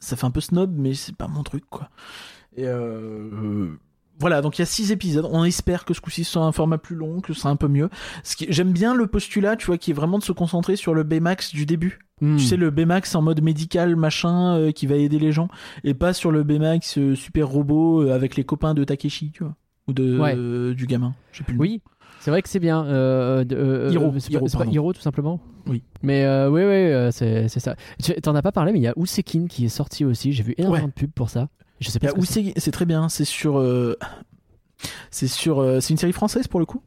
[0.00, 1.88] ça fait un peu snob, mais c'est pas mon truc quoi.
[2.56, 3.78] Et euh, euh,
[4.18, 5.28] voilà, donc il y a 6 épisodes.
[5.30, 7.68] On espère que ce coup-ci soit un format plus long, que ce sera un peu
[7.68, 7.88] mieux.
[8.24, 8.46] Ce qui...
[8.50, 11.52] J'aime bien le postulat, tu vois, qui est vraiment de se concentrer sur le Baymax
[11.54, 12.00] du début.
[12.20, 12.36] Hmm.
[12.36, 15.48] Tu sais, le Baymax en mode médical, machin, euh, qui va aider les gens.
[15.84, 19.44] Et pas sur le Baymax euh, super robot euh, avec les copains de Takeshi, tu
[19.44, 19.54] vois.
[19.86, 20.34] Ou de, Ouais.
[20.36, 21.14] euh, du gamin.
[21.32, 21.62] Je sais plus le nom.
[21.62, 21.80] Oui,
[22.20, 22.82] c'est vrai que c'est bien.
[22.84, 24.72] De- Hiro, c'est Hiro, pas, c'est pas pardon.
[24.72, 25.82] Hiro, tout simplement Oui.
[26.02, 27.76] Mais oui, oui, c'est ça.
[28.22, 30.32] T'en as pas parlé, mais il y a Usekin qui est sorti aussi.
[30.32, 30.90] J'ai vu énormément Ouais.
[30.90, 31.48] de pubs pour ça.
[31.80, 32.08] Je sais pas
[32.56, 32.70] c'est.
[32.70, 33.08] Très bien.
[33.08, 33.58] C'est sur.
[33.58, 33.96] euh,
[35.10, 35.60] C'est sur.
[35.60, 36.82] euh, C'est une série française pour le coup?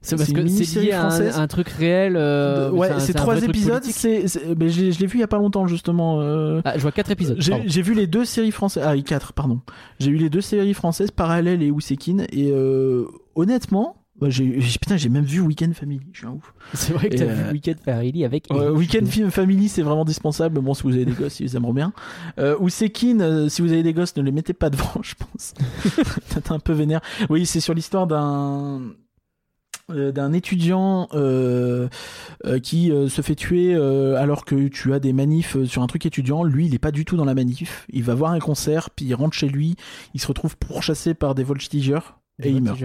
[0.00, 1.10] C'est parce que c'est lié à un,
[1.40, 2.14] un truc réel.
[2.16, 3.82] euh, ouais, c'est trois épisodes.
[3.84, 6.20] C'est, ben, je l'ai vu il y a pas longtemps justement.
[6.20, 7.36] euh, Ah, je vois 4 épisodes.
[7.66, 8.84] J'ai vu les deux séries françaises.
[8.86, 9.60] Ah, oui, quatre, pardon.
[9.98, 12.18] J'ai vu les deux séries françaises parallèles et Ousekin.
[12.32, 16.00] Et euh, honnêtement, bah, j'ai, putain, j'ai même vu Weekend Family.
[16.12, 16.52] Je suis un ouf.
[16.74, 18.50] C'est vrai que t'as euh, vu Weekend Family avec.
[18.50, 18.72] Euh.
[18.72, 20.60] Weekend Film Family, c'est vraiment dispensable.
[20.60, 21.92] Bon, si vous avez des gosses, ils aimeront bien.
[22.38, 25.54] Euh, Ousekin, euh, si vous avez des gosses, ne les mettez pas devant, je pense.
[25.94, 27.00] Peut-être un peu vénère.
[27.30, 28.82] Oui, c'est sur l'histoire d'un
[29.90, 31.88] euh, d'un étudiant euh,
[32.44, 36.04] euh, qui euh, se fait tuer alors que tu as des manifs sur un truc
[36.04, 36.44] étudiant.
[36.44, 37.86] Lui, il est pas du tout dans la manif.
[37.88, 39.76] Il va voir un concert, puis il rentre chez lui.
[40.12, 42.78] Il se retrouve pourchassé par des voltigeurs et il meurt.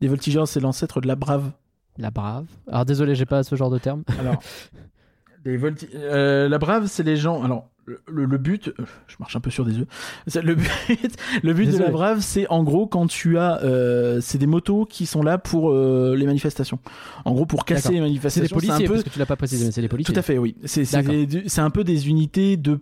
[0.00, 1.50] Des voltigeurs, c'est l'ancêtre de la brave.
[1.98, 2.46] La brave.
[2.68, 4.02] Alors désolé, j'ai pas ce genre de terme.
[4.18, 4.40] Alors,
[5.44, 7.42] Des volti- euh, la brave, c'est les gens.
[7.42, 7.68] Alors,
[8.06, 9.86] le, but, euh, je marche un peu sur des œufs.
[10.26, 10.70] C'est- Le but,
[11.42, 14.84] le but de la brave, c'est en gros quand tu as, euh, c'est des motos
[14.84, 16.78] qui sont là pour euh, les manifestations.
[17.24, 18.42] En gros, pour casser les C'est manifestations.
[18.44, 20.12] des policiers, un peu, parce que tu l'as pas précisé, mais c'est des policiers.
[20.14, 20.56] tout à fait, oui.
[20.66, 22.80] C'est c'est c'est un peu des unités de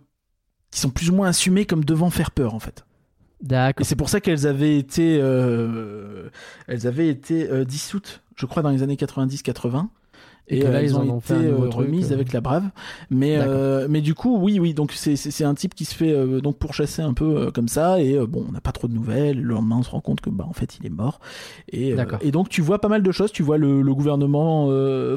[0.70, 2.84] qui sont plus ou moins assumées comme devant faire peur en fait.
[3.42, 3.86] Et D'accord.
[3.86, 6.28] c'est pour ça qu'elles avaient été, euh,
[6.66, 9.88] elles avaient été euh, dissoutes, je crois, dans les années 90-80.
[10.50, 12.64] Et Et, là, euh, ils elles en ont ont été truc, remises avec la brave.
[13.10, 13.38] Mais,
[13.86, 14.72] mais du coup, oui, oui.
[14.72, 18.00] Donc c'est un type qui se fait donc pourchasser un peu comme ça.
[18.00, 19.42] Et bon, on n'a pas trop de nouvelles.
[19.42, 21.20] Le lendemain, on se rend compte que bah en fait, il est mort.
[21.70, 23.30] Et, et donc tu vois pas mal de choses.
[23.30, 24.68] Tu vois le, le gouvernement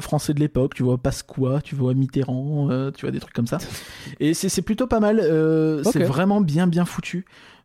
[0.02, 0.74] français de l'époque.
[0.74, 1.62] Tu vois Pasqua.
[1.62, 2.68] Tu vois Mitterrand.
[2.92, 3.56] tu vois des trucs comme ça.
[4.20, 5.18] Et c'est plutôt pas mal.
[5.90, 7.24] C'est vraiment bien bien foutu.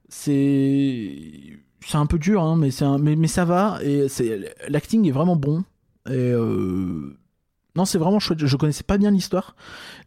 [0.10, 3.80] C'est c'est un peu dur, hein, mais c'est un- mais, mais ça va.
[3.84, 5.64] Et c'est l'acting est vraiment bon.
[6.10, 7.18] Et euh,
[7.76, 8.46] non, c'est vraiment chouette.
[8.46, 9.56] Je connaissais pas bien l'histoire.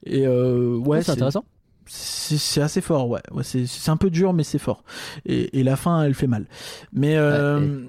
[0.05, 1.44] Et euh, ouais, c'est intéressant.
[1.86, 3.20] c'est assez fort, ouais.
[3.32, 4.85] ouais c'est c'est un peu dur, mais c'est fort.
[5.27, 6.47] Et, et la fin, elle fait mal.
[6.93, 7.86] Mais euh,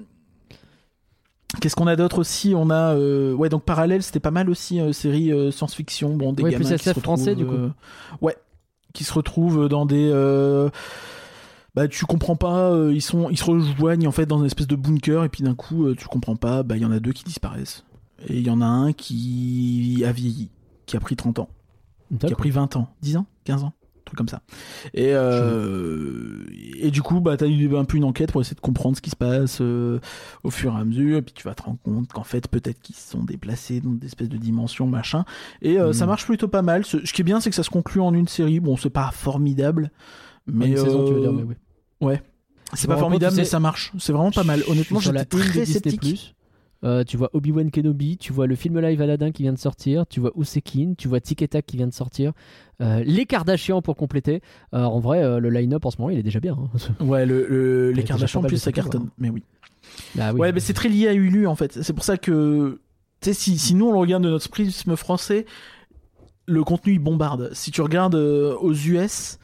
[1.60, 2.54] qu'est-ce qu'on a d'autre aussi?
[2.56, 6.16] On a euh, ouais donc parallèle, c'était pas mal aussi euh, série euh, science-fiction.
[6.16, 7.72] Bon, des Ouais, gamins plus qui se SF français, du retrouvent, coup.
[8.20, 8.36] ouais,
[8.94, 10.10] qui se retrouvent dans des
[11.74, 14.66] bah tu comprends pas, euh, ils sont ils se rejoignent en fait dans une espèce
[14.66, 17.00] de bunker et puis d'un coup euh, tu comprends pas, bah il y en a
[17.00, 17.84] deux qui disparaissent.
[18.28, 20.50] Et il y en a un qui a vieilli,
[20.86, 21.48] qui a pris 30 ans
[22.18, 24.42] qui a pris 20 ans, 10 ans, 15 ans, un truc comme ça.
[24.92, 26.44] Et, euh,
[26.78, 29.00] et du coup, bah, t'as eu un peu une enquête pour essayer de comprendre ce
[29.00, 32.12] qui se passe au fur et à mesure, et puis tu vas te rendre compte
[32.12, 35.24] qu'en fait, peut-être qu'ils se sont déplacés dans des espèces de dimensions, machin.
[35.62, 36.84] Et ça marche plutôt pas mal.
[36.84, 38.60] Ce, ce qui est bien, c'est que ça se conclut en une série.
[38.60, 39.90] Bon, c'est pas formidable,
[40.46, 41.42] mais une saison, tu veux euh, dire, mais
[42.00, 42.16] oui.
[42.74, 43.92] c'est Je pas formidable, mais ça marche.
[43.98, 44.62] C'est vraiment pas mal.
[44.68, 46.34] Honnêtement, j'étais très sceptique.
[46.84, 50.04] Euh, tu vois Obi-Wan Kenobi, tu vois le film live Aladdin qui vient de sortir,
[50.04, 52.32] tu vois Usekin, tu vois Tic et Tac qui vient de sortir,
[52.80, 54.40] euh, les Kardashians pour compléter.
[54.72, 56.58] En vrai, euh, le line-up en ce moment, il est déjà bien.
[56.58, 56.94] hein.
[57.04, 59.10] Ouais, le, le- les Kardashians, plus ça cartonne.
[59.16, 59.44] Mais oui.
[60.18, 60.40] Ah oui.
[60.40, 61.80] Ouais, mais c'est très lié à Hulu en fait.
[61.84, 62.80] C'est pour ça que,
[63.20, 65.46] tu sais, si, si nous on le regarde de notre prisme français,
[66.46, 67.50] le contenu il bombarde.
[67.52, 69.38] Si tu regardes aux US,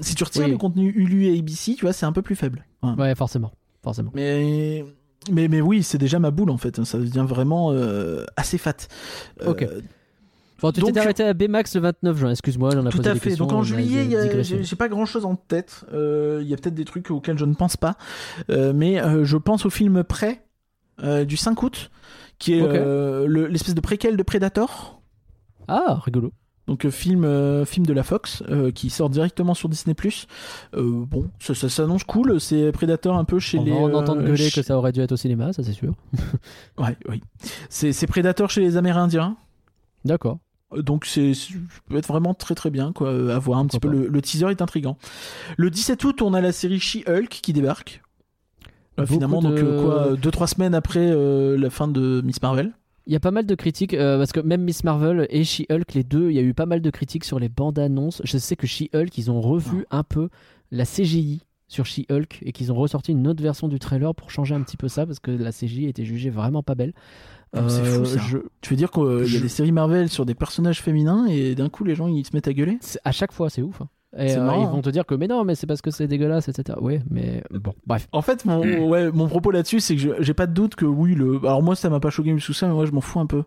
[0.00, 0.50] si tu retires Oui.
[0.52, 2.64] le contenu Hulu et ABC, tu vois, c'est un peu plus faible.
[2.82, 2.92] Ouais.
[2.98, 3.52] Ouais, forcément.
[3.82, 4.10] forcément.
[4.14, 4.84] Mais,
[5.32, 6.82] mais, mais oui, c'est déjà ma boule en fait.
[6.84, 8.76] Ça devient vraiment euh, assez fat.
[9.42, 9.66] Euh, Ok.
[10.74, 13.34] Tu t'es arrêté à Baymax le 29 juin, excuse-moi, j'en ai Tout posé à fait.
[13.36, 14.06] Donc en juillet,
[14.62, 15.86] j'ai pas grand chose en tête.
[15.94, 17.96] Euh, Il y a peut-être des trucs auxquels je ne pense pas.
[18.48, 20.44] Mais je pense au film Prêt
[21.24, 21.90] du 5 août,
[22.38, 25.00] qui est le- l'espèce de préquel de Predator.
[25.66, 26.30] Ah, rigolo.
[26.70, 29.96] Donc euh, film, euh, film de la Fox euh, qui sort directement sur Disney+.
[30.76, 32.40] Euh, bon, ça, ça s'annonce cool.
[32.40, 33.72] C'est Predator un peu chez on les.
[33.72, 35.94] va en euh, entendre gueuler que ça aurait dû être au cinéma, ça c'est sûr.
[36.78, 37.20] Ouais, oui.
[37.70, 39.36] C'est c'est Predator chez les Amérindiens.
[40.04, 40.38] D'accord.
[40.76, 41.32] Donc c'est
[41.88, 44.46] peut être vraiment très très bien quoi à voir un petit peu le, le teaser
[44.50, 44.96] est intrigant.
[45.56, 48.00] Le 17 août, on a la série She-Hulk qui débarque.
[49.06, 51.12] Finalement donc de- quoi 2 3 semaines après
[51.56, 52.72] la fin de Miss Marvel.
[53.10, 55.94] Il y a pas mal de critiques euh, parce que même Miss Marvel et She-Hulk,
[55.94, 58.22] les deux, il y a eu pas mal de critiques sur les bandes annonces.
[58.24, 60.28] Je sais que She-Hulk, ils ont revu un peu
[60.70, 64.54] la CGI sur She-Hulk et qu'ils ont ressorti une autre version du trailer pour changer
[64.54, 66.92] un petit peu ça parce que la CGI était jugée vraiment pas belle.
[67.52, 68.20] Ah, c'est fou, ça.
[68.20, 71.26] je- Tu veux dire qu'il y a Je- des séries Marvel sur des personnages féminins
[71.26, 72.78] et d'un coup les gens ils se mettent à gueuler?
[72.80, 73.80] C'est- à chaque fois, c'est ouf.
[73.82, 73.88] hein.
[74.16, 74.70] Et euh, ils hein.
[74.70, 76.76] vont te dire que mais non, mais c'est parce que c'est dégueulasse, etc.
[76.80, 78.08] Ouais, mais bon, bref.
[78.10, 81.14] En fait, mon, ouais, mon propos là-dessus, c'est que j'ai pas de doute que oui,
[81.14, 81.38] le.
[81.38, 83.44] Alors moi, ça m'a pas choqué que ça, mais moi, je m'en fous un peu.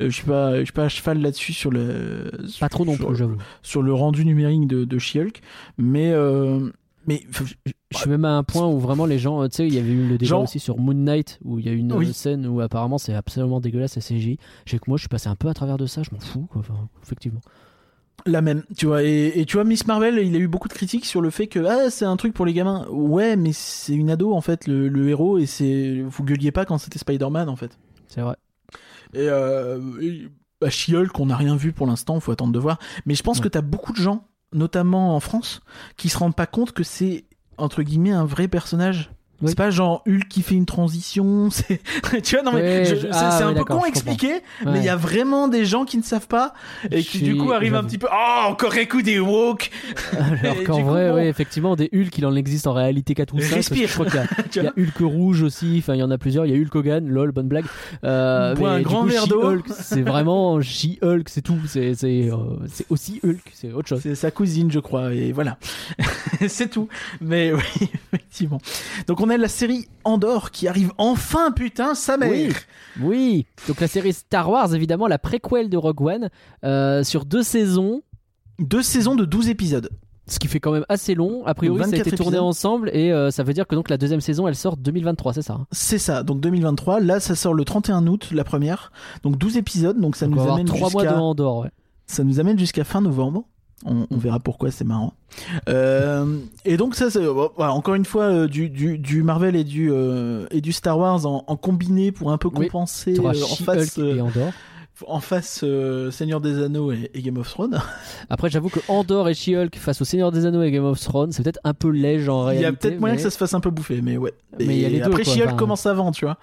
[0.00, 2.30] Euh, je suis pas, je suis pas à cheval là-dessus sur le.
[2.60, 3.38] Pas trop non plus, j'avoue.
[3.62, 5.40] Sur le rendu numérique de, de She-Hulk,
[5.78, 6.70] mais euh,
[7.06, 7.22] mais
[7.90, 9.90] Je suis même à un point où vraiment les gens, tu sais, il y avait
[9.90, 12.12] eu le débat Genre- aussi sur Moon Knight où il y a une Oui.
[12.14, 14.38] scène où apparemment c'est absolument dégueulasse la CGI.
[14.64, 16.46] J'ai que moi je suis passé un peu à travers de ça, je m'en fous
[16.50, 16.60] quoi.
[16.60, 17.40] Enfin, effectivement.
[18.26, 19.02] La même, tu vois.
[19.02, 21.46] Et, et tu vois, Miss Marvel, il a eu beaucoup de critiques sur le fait
[21.46, 22.86] que ah, c'est un truc pour les gamins.
[22.90, 26.64] Ouais, mais c'est une ado en fait, le, le héros, et c'est vous gueuliez pas
[26.64, 27.78] quand c'était Spider-Man en fait.
[28.08, 28.36] C'est vrai.
[29.12, 30.28] Et, euh, et,
[30.60, 32.78] bah, She-Hulk, on n'a rien vu pour l'instant, faut attendre de voir.
[33.06, 33.44] Mais je pense Ouais.
[33.44, 35.60] que t'as beaucoup de gens, notamment en France,
[35.96, 37.24] qui se rendent pas compte que c'est
[37.58, 39.10] entre guillemets un vrai personnage.
[39.42, 39.48] Oui.
[39.48, 41.80] C'est pas genre Hulk qui fait une transition, c'est
[42.22, 44.84] tu vois non mais je- c'est ah, c'est un peu con à expliquer, mais il
[44.84, 46.54] y a vraiment des gens qui ne savent pas
[46.90, 49.70] et Je qui du coup arrivent un petit peu oh encore un coup des woke.
[50.42, 51.16] Alors qu'en du coup, vrai, bon.
[51.16, 53.54] ouais, effectivement, des Hulk, il en existe en réalité 4 ou 5.
[53.54, 53.88] Respire.
[53.88, 56.18] Je crois qu'il y a, y a Hulk rouge aussi, enfin il y en a
[56.18, 56.46] plusieurs.
[56.46, 57.66] Il y a Hulk Hogan, lol, bonne blague.
[58.04, 59.56] Euh, mais un du grand coup, verre d'eau.
[59.78, 61.58] C'est vraiment She-Hulk, c'est tout.
[61.66, 62.36] C'est c'est, euh,
[62.68, 64.00] c'est aussi Hulk, c'est autre chose.
[64.02, 65.58] C'est sa cousine, je crois, et voilà.
[66.48, 66.88] c'est tout.
[67.20, 68.60] Mais oui, effectivement.
[69.06, 72.30] Donc on a la série Andorre qui arrive enfin, putain, sa mère.
[72.30, 72.52] Oui.
[73.00, 76.28] Oui, donc la série Star Wars, évidemment, la préquelle de Rogue One,
[76.64, 78.02] euh, sur deux saisons,
[78.58, 79.90] Deux saisons de 12 épisodes.
[80.28, 81.44] ce qui fait quand même assez long.
[81.44, 83.90] A priori, ça a 24 été tourné ensemble et euh, ça veut dire que donc
[83.90, 85.66] la deuxième saison, elle sort 2023, c'est ça hein?
[85.72, 87.00] C'est ça, donc 2023.
[87.00, 88.92] Là, ça sort le 31 août, la première.
[89.22, 91.58] Donc 12 épisodes, donc ça Donc, on va nous amène trois mois de jusqu'à Andorre.
[91.64, 91.70] ouais.
[92.06, 93.44] ça nous amène jusqu'à fin novembre.
[93.86, 95.12] On, on verra pourquoi, c'est marrant.
[95.68, 99.64] Euh, et donc ça, c'est, voilà, encore une fois, euh, du, du, du Marvel et
[99.64, 102.66] du, euh, et du Star Wars en, en combiné pour un peu Oui.
[102.66, 104.20] compenser euh, en face, et
[105.08, 105.64] en face
[106.12, 107.78] Seigneur des Anneaux et, et Game of Thrones.
[108.30, 111.32] Après, j'avoue que Andorre et She-Hulk face au Seigneur des Anneaux et Game of Thrones,
[111.32, 112.62] c'est peut-être un peu léger en Il réalité.
[112.62, 114.32] y a peut-être moyen que ça se fasse un peu bouffer, mais ouais.
[114.60, 115.56] Mais il y a les deux, Après, She-Hulk enfin.
[115.56, 116.38] commence avant, tu vois.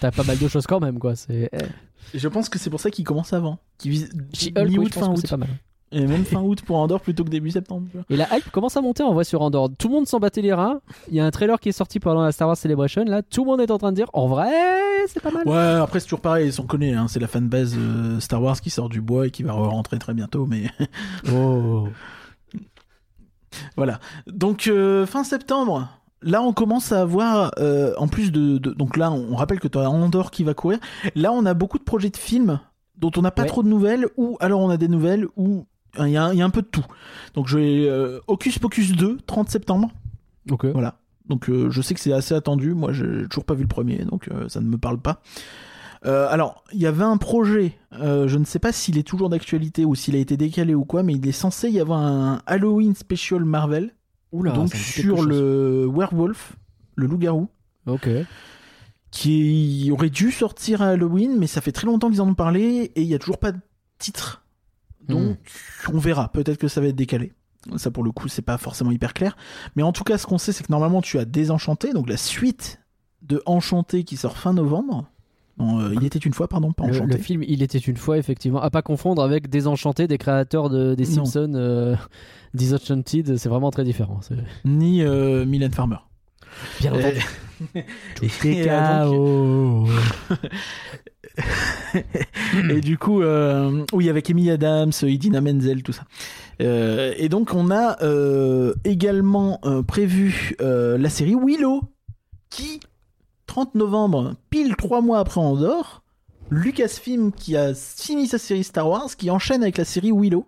[0.00, 1.16] T'as pas mal de choses quand même, quoi.
[1.16, 1.58] C'est eh,
[2.18, 3.58] je pense que c'est pour ça qu'il commence avant.
[3.78, 5.48] Qu'il vise She-Hulk, oui, je pense que c'est pas mal.
[5.94, 7.86] Et même fin août pour Andorre plutôt que début septembre.
[7.90, 8.06] tu vois.
[8.10, 9.70] Et la hype commence à monter en vrai sur Andorre.
[9.78, 10.80] Tout le monde s'en battait les reins.
[11.08, 13.04] Il y a un trailer qui est sorti pendant la Star Wars Celebration.
[13.04, 14.50] Là, tout le monde est en train de dire en vrai,
[15.06, 15.46] c'est pas mal.
[15.46, 18.70] Ouais, après c'est toujours pareil, on connaît, hein, c'est la fanbase euh, Star Wars qui
[18.70, 20.64] sort du bois et qui va rentrer très bientôt, mais
[21.32, 21.86] Oh.
[23.76, 24.00] voilà.
[24.26, 25.88] Donc euh, fin septembre,
[26.22, 29.68] là on commence à avoir, euh, en plus de, de- donc là on rappelle que
[29.68, 30.78] tu as Andorre qui va courir,
[31.14, 32.58] là on a beaucoup de projets de films
[32.96, 33.48] dont on n'a pas Ouais.
[33.48, 35.66] trop de nouvelles, ou alors on a des nouvelles, ou
[35.98, 36.84] il y, a un- il y a un peu de tout.
[37.34, 39.90] Donc je vais euh, Hocus Pocus 2, 30 septembre,
[40.50, 40.66] Ok.
[40.66, 40.98] voilà.
[41.28, 42.74] Donc euh, je sais que c'est assez attendu.
[42.74, 45.22] Moi, j'ai toujours pas vu le premier, donc euh, ça ne me parle pas.
[46.06, 47.78] Euh, alors, il y avait un projet.
[47.98, 50.84] euh, je ne sais pas s'il est toujours d'actualité ou s'il a été décalé ou
[50.84, 53.94] quoi, mais il est censé y avoir un Halloween special Marvel,
[54.32, 56.56] Oula, donc sur le werewolf,
[56.96, 57.48] le loup-garou,
[57.86, 58.06] Ok.
[59.10, 62.92] qui aurait dû sortir à Halloween, mais ça fait très longtemps qu'ils en ont parlé
[62.94, 63.58] et il y a toujours pas de
[63.98, 64.43] titre.
[65.08, 65.36] Donc,
[65.92, 66.30] on verra.
[66.32, 67.32] Peut-être que ça va être décalé.
[67.76, 69.36] Ça, pour le coup, c'est pas forcément hyper clair.
[69.76, 72.16] Mais en tout cas, ce qu'on sait, c'est que normalement, tu as Désenchanté, donc la
[72.18, 72.80] suite
[73.22, 75.08] de Enchanté qui sort fin novembre.
[75.56, 77.12] Non, euh, il était une fois, pardon, pas Enchanté.
[77.12, 78.60] le film, il était une fois, effectivement.
[78.60, 81.04] À pas confondre avec Désenchanté des créateurs de, des.
[81.04, 81.94] Simpsons, euh,
[82.54, 83.36] Disenchanted.
[83.36, 84.20] C'est vraiment très différent.
[84.64, 85.96] Ni euh, Mylène Farmer.
[86.80, 87.24] Bien Et- entendu.
[88.44, 89.88] et, euh, donc-
[92.70, 96.04] et du coup, euh, oui, avec Amy Adams, Idina Menzel, tout ça.
[96.62, 101.82] Euh, et donc, on a euh, également prévu la série Willow,
[102.50, 102.80] qui,
[103.46, 106.02] 30 novembre, pile trois mois après Andorre,
[106.50, 110.46] Lucasfilm qui a fini sa série Star Wars, qui enchaîne avec la série Willow.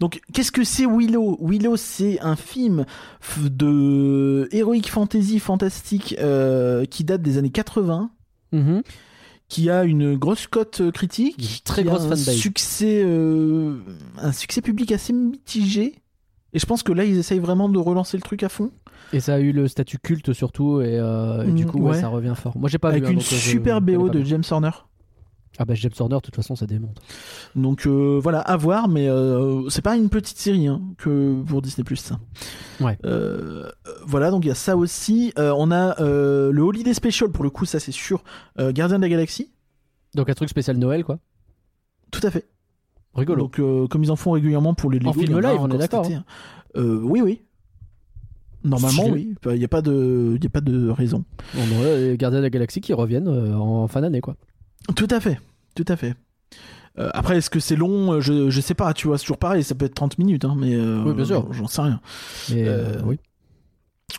[0.00, 1.38] Donc, qu'est-ce que c'est Willow?
[1.40, 2.84] Willow, c'est un film
[3.38, 6.16] de heroic fantasy fantastique
[6.90, 8.10] qui date des années 80
[8.52, 8.82] Mhm.
[9.48, 12.30] Qui a une grosse cote euh, critique, très grosse un fanbase.
[12.36, 13.78] succès, euh,
[14.18, 15.94] un succès public assez mitigé.
[16.54, 18.70] Et je pense que là, ils essayent vraiment de relancer le truc à fond.
[19.12, 21.90] Et ça a eu le statut culte surtout, et, euh, et du Mm, coup, ouais,
[21.92, 22.00] ouais.
[22.00, 22.56] ça revient fort.
[22.58, 23.08] Moi, j'ai pas avec vu.
[23.08, 24.22] hein, une donc, je super BO de.
[24.22, 24.70] James Horner.
[25.60, 27.00] Ah bah James Horner, de toute façon, ça démonte.
[27.56, 31.62] Donc euh, voilà, à voir, mais euh, c'est pas une petite série hein, que pour
[31.62, 32.12] Disney Plus.
[32.80, 32.96] Ouais.
[33.04, 33.68] Euh,
[34.06, 35.32] voilà, donc il y a ça aussi.
[35.36, 38.22] On a le Holiday Special, pour le coup, ça c'est sûr.
[38.56, 39.50] Gardien de la Galaxie,
[40.14, 41.18] Donc un truc spécial Noël, quoi.
[42.12, 42.46] tout à fait.
[43.14, 43.48] Rigolo.
[43.48, 46.06] Donc, comme ils en font régulièrement pour les Lego, En film live, on est d'accord,
[46.06, 46.24] hein.
[46.76, 47.42] Oui, oui.
[48.62, 49.34] Normalement, oui.
[49.46, 50.34] Il n'y a, pas de...
[50.36, 51.24] il y a pas de raison.
[51.56, 54.36] On aurait les Gardiens de la Galaxie qui reviennent en fin d'année, quoi.
[54.96, 55.40] Tout à fait.
[55.74, 56.14] Tout à fait.
[56.98, 58.20] Euh, après, est-ce que c'est long?
[58.20, 60.54] Je, je sais pas, tu vois, c'est toujours pareil, ça peut être 30 minutes, hein,
[60.56, 61.52] mais euh, Oui, bien sûr.
[61.52, 62.00] j'en sais rien.
[62.50, 63.20] Mais, euh, oui.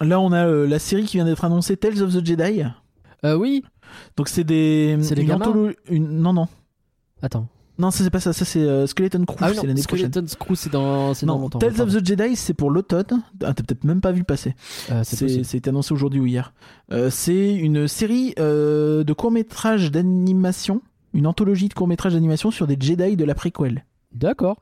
[0.02, 2.62] Là, on a la série qui vient d'être annoncée, Tales of the Jedi.
[3.26, 3.64] Euh, oui.
[4.16, 4.98] Donc, c'est des.
[5.02, 5.26] C'est des
[5.90, 6.48] une- Non, non.
[7.22, 7.48] Attends.
[7.80, 8.34] Non, ça, c'est pas ça.
[8.34, 10.12] Ça, c'est euh, Skeleton Crew, Ah oui, c'est l'année prochaine.
[10.12, 11.60] Skeleton's Crew, c'est dans, c'est dans Non, longtemps.
[11.60, 13.06] Tales of the Jedi, c'est pour l'automne.
[13.44, 14.54] Ah, t'as peut-être même pas vu passer.
[14.92, 16.54] Euh, c'est C'est annoncé aujourd'hui ou hier.
[16.92, 20.82] Euh, c'est une série euh, de courts-métrages d'animation,
[21.14, 23.86] une anthologie de courts-métrages d'animation sur des Jedi de la préquelle.
[24.14, 24.60] D'accord.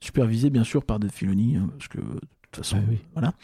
[0.00, 2.04] Supervisé bien sûr par Dave Filoni, hein, parce que de
[2.52, 2.98] toute façon, Ouais, oui.
[3.14, 3.34] voilà.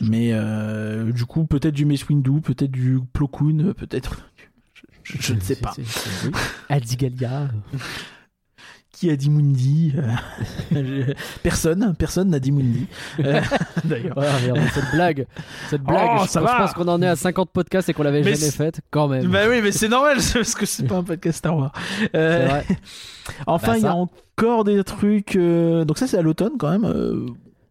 [0.00, 0.08] Bien.
[0.10, 4.16] Mais euh, du coup, peut-être du Mace Windu, peut-être du Plo Koon, euh, peut-être.
[5.04, 5.72] Je, je- je ne sais C'est- pas.
[5.74, 6.32] c'est- c'est- oui.
[8.98, 9.94] Qui a dit Mundi
[10.74, 11.04] Euh,
[11.44, 12.86] Personne, personne n'a dit Mundi.
[13.20, 13.40] Euh,
[13.84, 14.16] D'ailleurs.
[14.18, 14.26] Ouais,
[14.74, 15.26] cette blague,
[15.70, 16.56] cette blague, Oh, je, ça pense- va.
[16.56, 19.06] je pense qu'on en est à 50 podcasts et qu'on l'avait Mais jamais faite, quand
[19.06, 19.28] même.
[19.30, 21.72] Bah oui, mais c'est normal, parce que c'est pas un podcast Star Wars.
[22.16, 22.66] Euh, vrai.
[23.46, 25.36] Enfin, Bah, il y a encore des trucs.
[25.36, 26.84] euh, Donc, ça, c'est à l'automne quand même.
[26.84, 27.26] euh,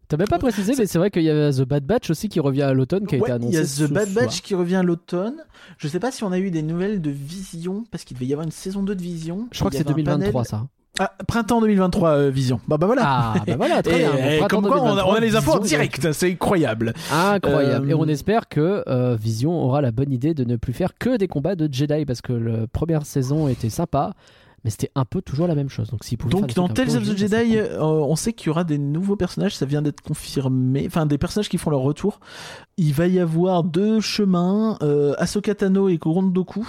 [0.07, 2.39] T'as même pas précisé, mais c'est vrai qu'il y a The Bad Batch aussi qui
[2.39, 3.57] revient à l'automne, qui a ouais, été annoncé.
[3.57, 4.23] il y a The Bad soir.
[4.23, 5.35] Batch qui revient à l'automne.
[5.77, 8.31] Je sais pas si on a eu des nouvelles de Vision, parce qu'il devait y
[8.31, 9.49] avoir une saison 2 de Vision.
[9.51, 10.67] Je crois que c'est avait un 2023 panel- ça.
[10.99, 12.59] Ah, printemps 2023, euh, Vision.
[12.67, 13.01] Bah, bah voilà.
[13.05, 14.15] Ah, bah voilà, très Et, bien.
[14.15, 16.93] Et printemps comme quoi, on a, 2023, on a les infos en direct, c'est incroyable.
[17.11, 17.87] Incroyable.
[17.87, 20.97] Euh, Et on espère que euh, Vision aura la bonne idée de ne plus faire
[20.97, 24.13] que des combats de Jedi parce que la première saison était sympa,
[24.63, 25.89] mais c'était un peu toujours la même chose.
[25.91, 28.79] Donc, faire Donc dans Tales of the Jedi, euh, on sait qu'il y aura des
[28.79, 32.19] nouveaux personnages, ça vient d'être confirmé, enfin des personnages qui font leur retour.
[32.77, 36.67] Il va y avoir deux chemins, euh, Ahsoka Tano et Koron Doku.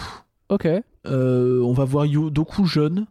[0.51, 0.69] Ok.
[1.07, 3.07] Euh, on va voir Yo- Doku jeune.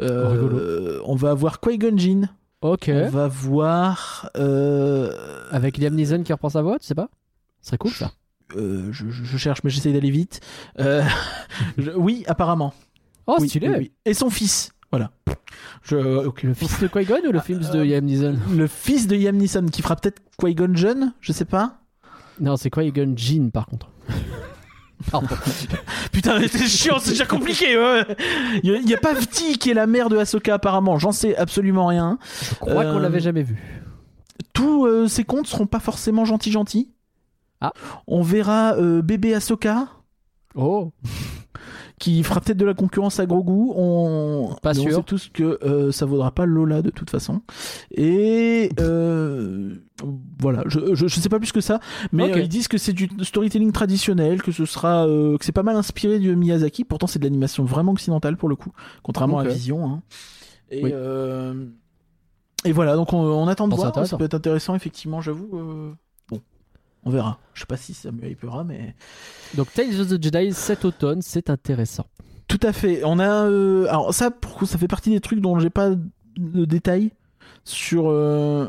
[0.00, 2.28] Euh, on va voir Qui-Gon Jinn.
[2.62, 2.90] Ok.
[2.92, 4.30] On va voir...
[4.36, 5.12] euh,
[5.50, 7.08] Avec Liam Neeson qui reprend sa voix, tu sais pas?
[7.60, 8.12] Ce serait cool ça.
[8.56, 10.40] euh, je, je- je cherche, mais j'essaye d'aller vite.
[10.80, 11.02] Euh,
[11.78, 12.72] je- oui, apparemment.
[13.26, 13.92] Oh, Oui, stylé oui, oui.
[14.04, 14.70] Et son fils.
[14.90, 15.10] Voilà.
[15.82, 15.96] Je.
[16.46, 18.36] Le fils de Qui-Gon ou le film de Liam Neeson?
[18.52, 21.78] Le fils de Liam Neeson qui fera peut-être Qui-Gon jeune, je sais pas.
[22.40, 23.88] Non, c'est Qui-Gon Jinn par contre.
[25.10, 25.28] Pardon.
[26.12, 27.76] Putain, mais c'est chiant, c'est déjà compliqué.
[27.78, 28.04] ouais.
[28.62, 30.98] Il n'y a, pas Vti qui est la mère de Ahsoka apparemment.
[30.98, 32.18] J'en sais absolument rien.
[32.50, 33.56] Je crois qu'on Euh, l'avait jamais vu.
[34.52, 36.90] Tous euh, ces contes seront pas forcément gentils gentils.
[37.60, 37.72] Ah.
[38.06, 39.88] On verra euh, bébé Ahsoka
[40.54, 40.92] Oh,
[42.04, 43.70] qui fera peut-être de la concurrence à Grogu.
[43.74, 44.96] On, Pas mais on sûr.
[44.96, 47.40] sait tous que euh, ça vaudra pas Lola de toute façon.
[47.90, 49.74] Et euh,
[50.38, 51.80] voilà, je, je, je sais pas plus que ça,
[52.12, 55.62] mais euh, ils disent que c'est du storytelling traditionnel, que ce sera, que c'est pas
[55.62, 56.84] mal inspiré de Miyazaki.
[56.84, 58.72] Pourtant, c'est de l'animation vraiment occidentale pour le coup,
[59.02, 59.86] contrairement à Vision.
[59.90, 60.02] hein.
[60.70, 60.92] Et Oui.
[62.66, 63.88] et voilà, donc on, on attend de voir.
[63.88, 64.10] intéressant.
[64.10, 65.94] Ça peut être intéressant, effectivement, j'avoue.
[67.04, 67.38] On verra.
[67.54, 68.94] Je sais pas si ça me hypera, mais.
[69.54, 72.06] donc Tales of the Jedi cet automne, c'est intéressant.
[72.48, 73.02] Tout à fait.
[73.04, 73.46] On a.
[73.48, 75.90] euh, alors, ça, pour coup, ça fait partie des trucs dont j'ai pas
[76.36, 77.10] de détails.
[77.64, 78.10] Sur.
[78.10, 78.66] euh,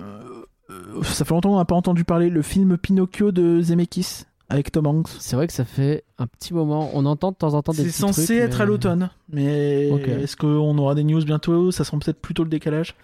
[0.69, 2.29] euh, ça fait longtemps qu'on n'a pas entendu parler.
[2.29, 5.09] Le film Pinocchio de Zemeckis avec Tom Hanks.
[5.19, 6.89] C'est vrai que ça fait un petit moment.
[6.93, 9.09] On entend de temps en temps des C'est censé trucs, être mais- à l'automne.
[9.29, 11.71] Mais est-ce qu'on aura des news bientôt?
[11.71, 12.95] Ça sera peut-être plutôt le décalage.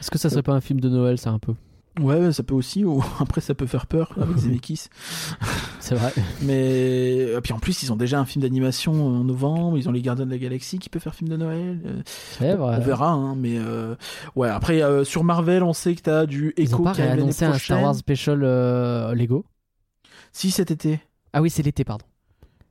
[0.00, 1.54] Est-ce que ça serait pas un film de Noël, ça un peu?
[2.00, 2.84] Ouais, ça peut aussi.
[2.84, 4.88] Ou après, ça peut faire peur avec Zemeckis.
[5.80, 6.12] C'est vrai.
[6.42, 9.78] Mais et puis en plus, ils ont déjà un film d'animation en novembre.
[9.78, 11.80] Ils ont les Gardiens de la Galaxie qui peut faire film de Noël.
[11.86, 12.76] Euh, C'est vrai.
[12.78, 13.94] On verra, hein, mais euh,
[14.36, 14.48] ouais.
[14.48, 17.54] Après, euh, sur Marvel, on sait que t'as du Echo qui l'année réannoncé un.
[17.54, 19.44] Star Wars Special euh, Lego?
[20.32, 21.00] Si cet été.
[21.32, 22.04] Ah oui, c'est l'été, pardon.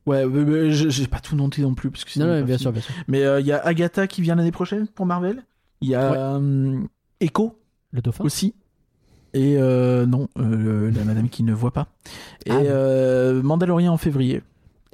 [0.06, 2.58] Ouais, mais- j'ai pas tout noté non plus parce que sinon Non, on non, bien
[2.58, 2.94] sûr, bien sûr.
[3.10, 5.44] Mais euh, il y a Agatha qui vient l'année prochaine pour Marvel.
[5.82, 6.18] Il y a Ouais.
[6.18, 6.80] euh,
[7.20, 7.60] Echo
[7.92, 8.24] Le dauphin?
[8.24, 8.56] aussi.
[9.38, 11.88] Et euh, non, euh, la madame qui ne voit pas.
[12.46, 14.42] Et Ah, euh, Mandalorian en février.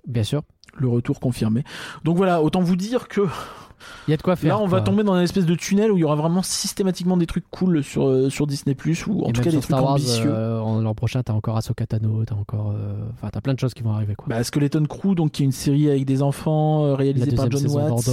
[0.08, 0.42] Bien sûr.
[0.76, 1.64] Le retour confirmé.
[2.04, 3.22] Donc voilà, autant vous dire que
[4.08, 4.56] Il y a de quoi faire.
[4.58, 7.16] là, on va tomber dans une espèce de tunnel où il y aura vraiment systématiquement
[7.16, 9.84] des trucs cool sur, sur Disney Plus ou en Et tout cas des trucs Star
[9.84, 10.32] Wars, ambitieux.
[10.34, 12.72] euh, en- l'an prochain, t'as encore Ahsoka Tano, t'as encore.
[12.72, 14.26] euh, Enfin, t'as plein de choses qui vont arriver, quoi.
[14.30, 17.68] Bah, Skeleton Crew, donc qui est une série avec des enfants euh, réalisée par John
[17.68, 18.10] Watts.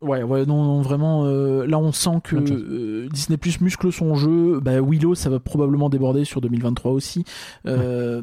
[0.00, 1.24] Ouais, ouais, non, non, vraiment.
[1.26, 4.60] euh, là, on sent que euh, Disney Plus muscle son jeu.
[4.60, 7.24] Bah, Willow, ça va probablement déborder sur 2023 aussi.
[7.66, 8.22] Euh,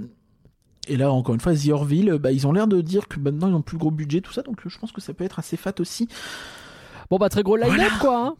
[0.87, 3.47] Et là, encore une fois, The Orville, bah, ils ont l'air de dire que maintenant
[3.49, 4.41] ils ont plus gros budget, tout ça.
[4.43, 6.07] Donc, je pense que ça peut être assez fat aussi.
[7.09, 7.89] Bon, bah, très gros line-up, Voilà.
[7.99, 8.25] quoi.
[8.27, 8.35] hein.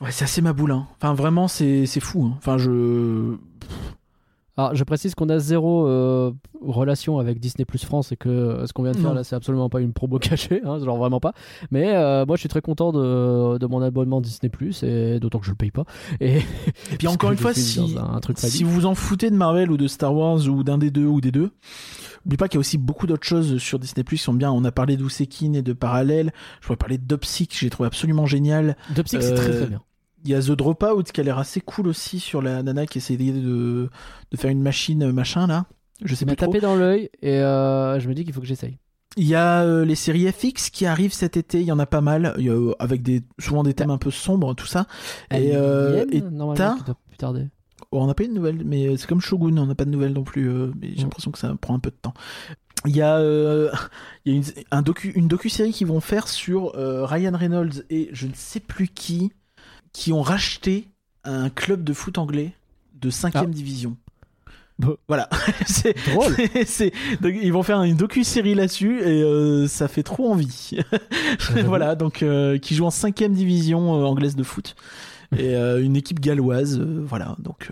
[0.00, 0.70] Ouais, c'est assez maboule.
[0.72, 0.86] Hein.
[0.96, 2.24] Enfin, vraiment, c'est c'est fou.
[2.24, 2.34] hein.
[2.38, 3.34] Enfin, je.
[4.56, 8.66] Alors, je précise qu'on a zéro euh, relation avec Disney Plus France et que euh,
[8.66, 9.14] ce qu'on vient de faire Non.
[9.14, 11.32] là, c'est absolument pas une promo cachée, hein, genre vraiment pas.
[11.70, 15.38] Mais euh, moi, je suis très content de, de mon abonnement Disney Plus et d'autant
[15.38, 15.84] que je le paye pas.
[16.20, 16.38] Et,
[16.92, 19.70] Et puis, encore une fois, si, un truc si vous vous en foutez de Marvel
[19.70, 21.50] ou de Star Wars ou d'un des deux ou des deux,
[22.24, 24.50] n'oubliez pas qu'il y a aussi beaucoup d'autres choses sur Disney Plus qui sont bien.
[24.50, 26.32] On a parlé d'Usekin et de Parallèle.
[26.60, 28.76] Je pourrais parler d'Opsy que j'ai trouvé absolument génial.
[28.94, 29.80] Dopsic, c'est très très bien.
[30.24, 32.98] Il y a The Dropout qui a l'air assez cool aussi sur la nana qui
[32.98, 33.88] essaie de,
[34.30, 35.66] de faire une machine euh, machin là.
[36.04, 36.46] Je sais plus trop.
[36.46, 38.78] tapé dans l'œil et euh, je me dis qu'il faut que j'essaye.
[39.16, 41.60] Il y a euh, les séries FX qui arrivent cet été.
[41.60, 42.32] Il y en a pas mal.
[42.38, 44.86] Il y a, euh, avec des, souvent des thèmes un peu sombres, tout ça.
[45.32, 46.22] Et, euh, et
[46.54, 46.76] t'as-
[47.08, 47.48] plus tarder.
[47.92, 49.90] Oh, on n'a pas eu de nouvelles, mais c'est comme Shogun, on n'a pas de
[49.90, 50.48] nouvelles non plus.
[50.48, 51.02] euh, mais j'ai Mm.
[51.04, 52.14] l'impression que ça prend un peu de temps.
[52.86, 53.68] Il y a, euh,
[54.24, 57.82] il y a une, un docu, une docu-série qu'ils vont faire sur euh, Ryan Reynolds
[57.90, 59.32] et je ne sais plus qui,
[59.92, 60.88] qui ont racheté
[61.24, 62.52] un club de foot anglais
[63.00, 63.46] de 5 Ah.
[63.46, 63.96] division.
[64.78, 64.94] Bah.
[65.08, 65.28] Voilà.
[65.66, 66.34] c'est, Drôle.
[67.20, 70.78] donc, ils vont faire une docu-série là-dessus et euh, ça fait trop envie.
[71.38, 71.68] J'avoue.
[71.68, 74.74] voilà, donc euh, qui joue en 5 division euh, anglaise de foot.
[75.36, 77.36] Et une équipe galloise, voilà.
[77.38, 77.70] Donc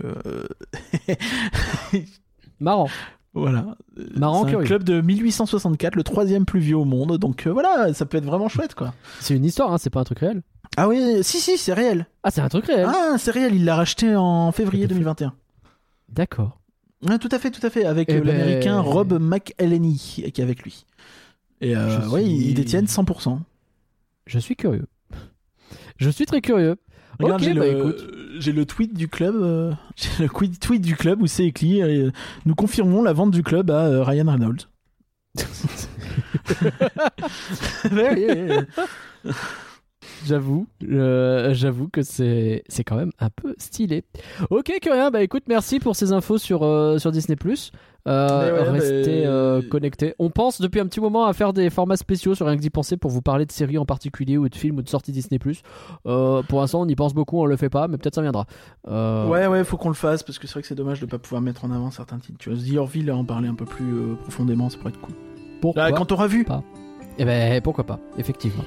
[2.61, 2.87] Marrant.
[3.33, 3.75] voilà.
[4.15, 7.17] Marrant, un club de 1864, le troisième plus vieux au monde.
[7.17, 8.93] Donc voilà, ça peut être vraiment chouette, quoi.
[9.19, 10.41] C'est une histoire, hein, c'est pas un truc réel.
[10.77, 12.05] Ah oui, si si, c'est réel.
[12.23, 12.87] Ah, c'est un truc réel.
[12.87, 13.53] Ah, c'est réel.
[13.55, 14.99] Il l'a racheté en février Tout à fait.
[15.01, 15.33] 2021.
[16.09, 16.59] D'accord.
[17.19, 20.39] Tout à fait, tout à fait, avec Eh euh, ben- l'américain Rob McElhenney qui est
[20.39, 20.85] avec lui.
[21.61, 23.39] Et euh, Je ouais, suis- ils détiennent 100%.
[24.25, 24.85] Je suis curieux.
[25.97, 26.75] Je suis très curieux.
[27.19, 28.07] Regarde, Ok, j'ai bah, le, écoute.
[28.39, 31.81] j'ai le tweet du club, euh, j'ai le tweet tweet du club où c'est écrit
[31.81, 32.11] euh,
[32.45, 34.67] Nous confirmons la vente du club à euh, Ryan Reynolds.
[37.91, 39.31] Ouais, ouais, ouais.
[40.25, 44.03] J'avoue, euh, j'avoue que c'est c'est quand même un peu stylé.
[44.49, 47.37] Ok, Curien, bah écoute, merci pour ces infos sur euh, sur Disney+.
[48.07, 50.15] Euh, ouais, restez mais- euh, connectés.
[50.19, 52.69] On pense depuis un petit moment à faire des formats spéciaux sur rien que d'y
[52.69, 55.37] penser pour vous parler de séries en particulier ou de films ou de sorties Disney+.
[56.05, 58.45] Euh, pour l'instant, on y pense beaucoup, on le fait pas, mais peut-être ça viendra.
[58.87, 61.19] Ouais, ouais, faut qu'on le fasse parce que c'est vrai que c'est dommage de pas
[61.19, 62.37] pouvoir mettre en avant certains titres.
[62.39, 65.15] Tu vois, The Orville, en parler un peu plus profondément, ça pourrait être cool.
[65.61, 66.45] Pourquoi Là, quand t'auras vu.
[66.45, 66.63] pas
[67.17, 68.63] Eh ben pourquoi pas, effectivement.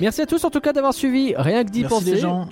[0.00, 2.12] Merci à tous en tout cas d'avoir suivi Rien que d'y Merci penser.
[2.14, 2.48] les gens.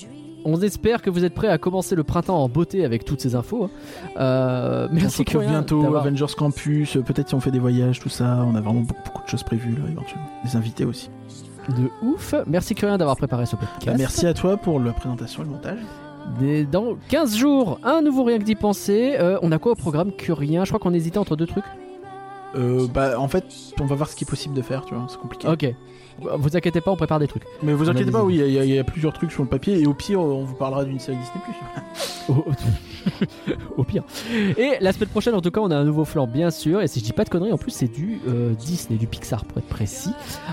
[0.49, 3.35] On espère que vous êtes prêts à commencer le printemps en beauté avec toutes ces
[3.35, 3.65] infos.
[3.65, 3.71] hein.
[4.21, 8.09] Euh, On se merci Curien bientôt, Avengers Campus, peut-être si on fait des voyages, tout
[8.09, 8.45] ça.
[8.47, 10.29] On a vraiment beaucoup, beaucoup de choses prévues là, éventuellement.
[10.45, 11.11] Des invités aussi.
[11.69, 12.35] de ouf.
[12.47, 13.87] Merci Curien d'avoir préparé ce podcast.
[13.87, 15.79] Bah, merci à toi pour la présentation et le montage.
[16.71, 19.17] Dans 15 jours, un nouveau Rien que d'y penser.
[19.19, 21.65] Euh, on a quoi au programme Curien Je crois qu'on hésitait entre deux trucs.
[22.55, 23.45] Euh, bah, en fait,
[23.81, 25.49] on va voir ce qui est possible de faire, tu vois, c'est compliqué.
[25.49, 25.75] Ok.
[26.21, 27.43] Vous inquiétez pas, on prépare des trucs.
[27.63, 29.49] Mais vous inquiétez pas, oui, il y, a- il y a plusieurs trucs sur le
[29.49, 31.41] papier, et au pire, on vous parlera d'une série Disney+.
[32.29, 32.45] Au,
[33.77, 34.03] au pire.
[34.59, 36.83] Et la semaine prochaine, en tout cas, on a un nouveau flanc, bien sûr.
[36.83, 39.45] Et si je dis pas de conneries, en plus, c'est du euh, Disney, du Pixar
[39.45, 40.11] pour être précis.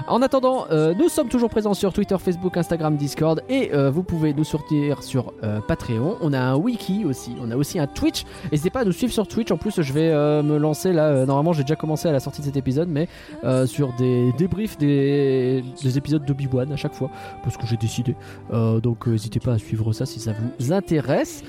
[0.08, 3.42] En attendant, euh, nous sommes toujours présents sur Twitter, Facebook, Instagram, Discord.
[3.50, 6.18] Et euh, vous pouvez nous sortir sur euh, Patreon.
[6.22, 7.32] On a un wiki aussi.
[7.42, 8.24] On a aussi un Twitch.
[8.52, 9.50] N'hésitez pas à nous suivre sur Twitch.
[9.52, 11.08] En plus, je vais euh, me lancer là.
[11.08, 13.08] euh, normalement, j'ai déjà commencé à la sortie de cet épisode, mais
[13.44, 17.10] euh, sur des débriefs des, des épisodes d'Obi-Wan à chaque fois.
[17.44, 18.16] Parce que j'ai décidé.
[18.52, 21.44] Euh, donc, euh, n'hésitez pas à suivre ça si ça vous intéresse.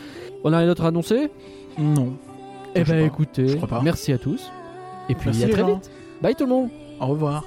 [0.44, 1.31] On a rien d'autre à annoncer?
[1.78, 2.14] Non.
[2.74, 3.01] Eh ben pas.
[3.01, 4.51] écoutez, merci à tous.
[5.09, 5.90] Et puis Merci à les très vite.
[6.20, 6.68] Bye tout le monde.
[7.01, 7.44] Au revoir.